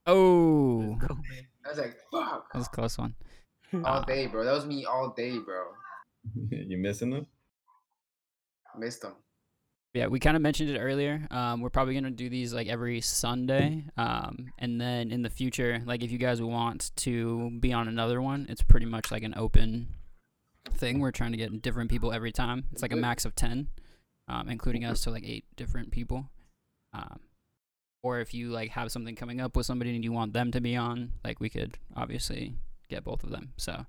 Oh, 0.06 0.96
I 1.02 1.68
was 1.68 1.78
like, 1.78 1.96
fuck. 2.10 2.50
that 2.52 2.58
was 2.58 2.68
a 2.68 2.70
close 2.70 2.96
one. 2.96 3.14
All 3.84 4.02
day, 4.02 4.28
bro. 4.28 4.44
That 4.44 4.52
was 4.52 4.64
me 4.64 4.86
all 4.86 5.12
day, 5.16 5.38
bro. 5.38 5.64
you 6.50 6.78
missing 6.78 7.10
them? 7.10 7.26
Missed 8.78 9.02
them. 9.02 9.14
Yeah, 9.92 10.06
we 10.06 10.18
kind 10.20 10.36
of 10.36 10.42
mentioned 10.42 10.70
it 10.70 10.78
earlier. 10.78 11.26
Um, 11.30 11.60
we're 11.60 11.70
probably 11.70 11.94
gonna 11.94 12.10
do 12.12 12.30
these 12.30 12.54
like 12.54 12.68
every 12.68 13.00
Sunday, 13.02 13.84
um, 13.98 14.52
and 14.58 14.80
then 14.80 15.10
in 15.10 15.22
the 15.22 15.30
future, 15.30 15.82
like 15.84 16.02
if 16.02 16.10
you 16.12 16.18
guys 16.18 16.40
want 16.40 16.92
to 16.96 17.50
be 17.60 17.72
on 17.72 17.88
another 17.88 18.22
one, 18.22 18.46
it's 18.48 18.62
pretty 18.62 18.86
much 18.86 19.10
like 19.10 19.22
an 19.24 19.34
open 19.36 19.88
thing. 20.72 21.00
We're 21.00 21.10
trying 21.10 21.32
to 21.32 21.38
get 21.38 21.62
different 21.62 21.90
people 21.90 22.12
every 22.12 22.32
time. 22.32 22.64
It's 22.72 22.82
like 22.82 22.92
a 22.92 22.96
max 22.96 23.24
of 23.24 23.34
ten, 23.34 23.68
um, 24.28 24.48
including 24.48 24.84
us, 24.84 25.00
so 25.00 25.10
like 25.10 25.24
eight 25.24 25.44
different 25.56 25.90
people. 25.90 26.30
Um, 26.92 27.20
or 28.02 28.20
if 28.20 28.32
you 28.34 28.50
like 28.50 28.70
have 28.70 28.92
something 28.92 29.16
coming 29.16 29.40
up 29.40 29.56
with 29.56 29.66
somebody 29.66 29.94
and 29.94 30.04
you 30.04 30.12
want 30.12 30.32
them 30.32 30.50
to 30.52 30.60
be 30.60 30.76
on, 30.76 31.12
like 31.24 31.40
we 31.40 31.48
could 31.48 31.76
obviously 31.96 32.54
get 32.88 33.04
both 33.04 33.24
of 33.24 33.30
them. 33.30 33.52
So 33.56 33.84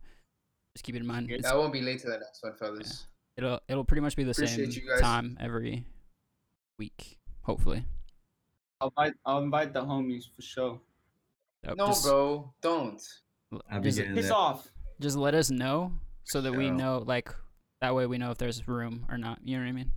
just 0.76 0.84
keep 0.84 0.96
it 0.96 1.00
in 1.02 1.08
mind. 1.08 1.30
It's- 1.32 1.52
I 1.52 1.56
won't 1.56 1.72
be 1.74 1.82
late 1.82 2.00
to 2.02 2.08
the 2.08 2.18
next 2.18 2.42
one, 2.44 2.54
fellas. 2.56 3.06
It'll 3.38 3.60
it'll 3.68 3.86
pretty 3.86 4.02
much 4.02 4.16
be 4.16 4.24
the 4.24 4.32
Appreciate 4.32 4.74
same 4.74 4.84
you 4.84 4.90
guys. 4.90 5.02
time 5.02 5.38
every 5.40 5.86
week, 6.80 7.20
Hopefully. 7.44 7.86
I'll 8.82 8.90
invite 8.90 9.14
I'll 9.26 9.44
invite 9.44 9.74
the 9.74 9.82
homies 9.84 10.26
for 10.36 10.42
sure. 10.42 10.82
Yep, 11.64 11.78
No, 11.78 11.88
just, 11.88 12.04
bro, 12.04 12.54
don't. 12.62 13.02
I'll 13.72 13.80
be 13.80 13.90
Just- 13.90 13.98
getting 14.00 14.16
Piss 14.16 14.32
off. 14.32 14.68
just 15.00 15.16
let 15.18 15.34
us 15.36 15.50
know 15.52 15.94
so 16.28 16.42
that 16.42 16.52
we 16.54 16.70
know 16.70 17.04
like 17.06 17.34
that 17.82 17.96
way 17.96 18.06
we 18.06 18.18
know 18.18 18.32
if 18.32 18.38
there's 18.38 18.68
room 18.68 19.06
or 19.10 19.18
not. 19.18 19.40
You 19.44 19.58
know 19.58 19.64
what 19.64 19.70
I 19.70 19.72
mean? 19.72 19.92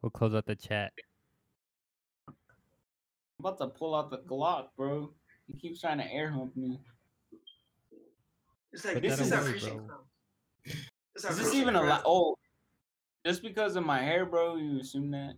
We'll 0.00 0.10
close 0.10 0.34
out 0.34 0.46
the 0.46 0.54
chat. 0.54 0.92
I'm 2.28 2.34
about 3.40 3.58
to 3.58 3.66
pull 3.68 3.94
out 3.94 4.10
the 4.10 4.18
Glock, 4.18 4.68
bro. 4.76 5.10
He 5.46 5.54
keeps 5.58 5.80
trying 5.80 5.98
to 5.98 6.12
air 6.12 6.30
hump 6.30 6.56
me. 6.56 6.78
It's 8.72 8.84
like 8.84 8.94
Put 8.94 9.02
this 9.02 9.16
that 9.18 9.24
is 9.24 9.32
our 9.32 9.40
away, 9.42 9.52
fishing 9.52 9.76
bro. 9.78 9.86
ground. 9.86 10.02
This 11.14 11.24
our 11.24 11.30
Is 11.32 11.38
this 11.38 11.54
even 11.54 11.74
a 11.76 11.80
ground. 11.80 12.02
Oh, 12.06 12.36
just 13.26 13.42
because 13.42 13.76
of 13.76 13.84
my 13.84 13.98
hair, 14.00 14.24
bro? 14.26 14.56
You 14.56 14.80
assume 14.80 15.10
that? 15.12 15.34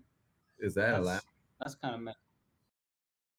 Is 0.59 0.75
that 0.75 0.95
allowed? 0.99 1.05
That's, 1.15 1.25
that's 1.61 1.75
kind 1.77 1.95
of 1.95 2.01
messed. 2.03 2.19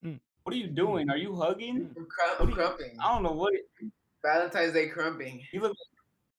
Mm. 0.06 0.20
What 0.44 0.56
are 0.56 0.58
you 0.58 0.68
doing? 0.68 1.10
Are 1.12 1.18
you 1.18 1.36
hugging? 1.36 1.92
I'm, 1.96 2.06
crum- 2.08 2.30
What 2.30 2.40
I'm 2.42 2.46
do 2.46 2.50
you- 2.52 2.56
crumping. 2.56 2.98
I 3.00 3.14
don't 3.14 3.24
know 3.24 3.34
what. 3.34 3.54
It, 3.54 3.66
Valentine's 4.24 4.74
Day 4.74 4.88
crumping. 4.88 5.42
you 5.52 5.62
look. 5.62 5.76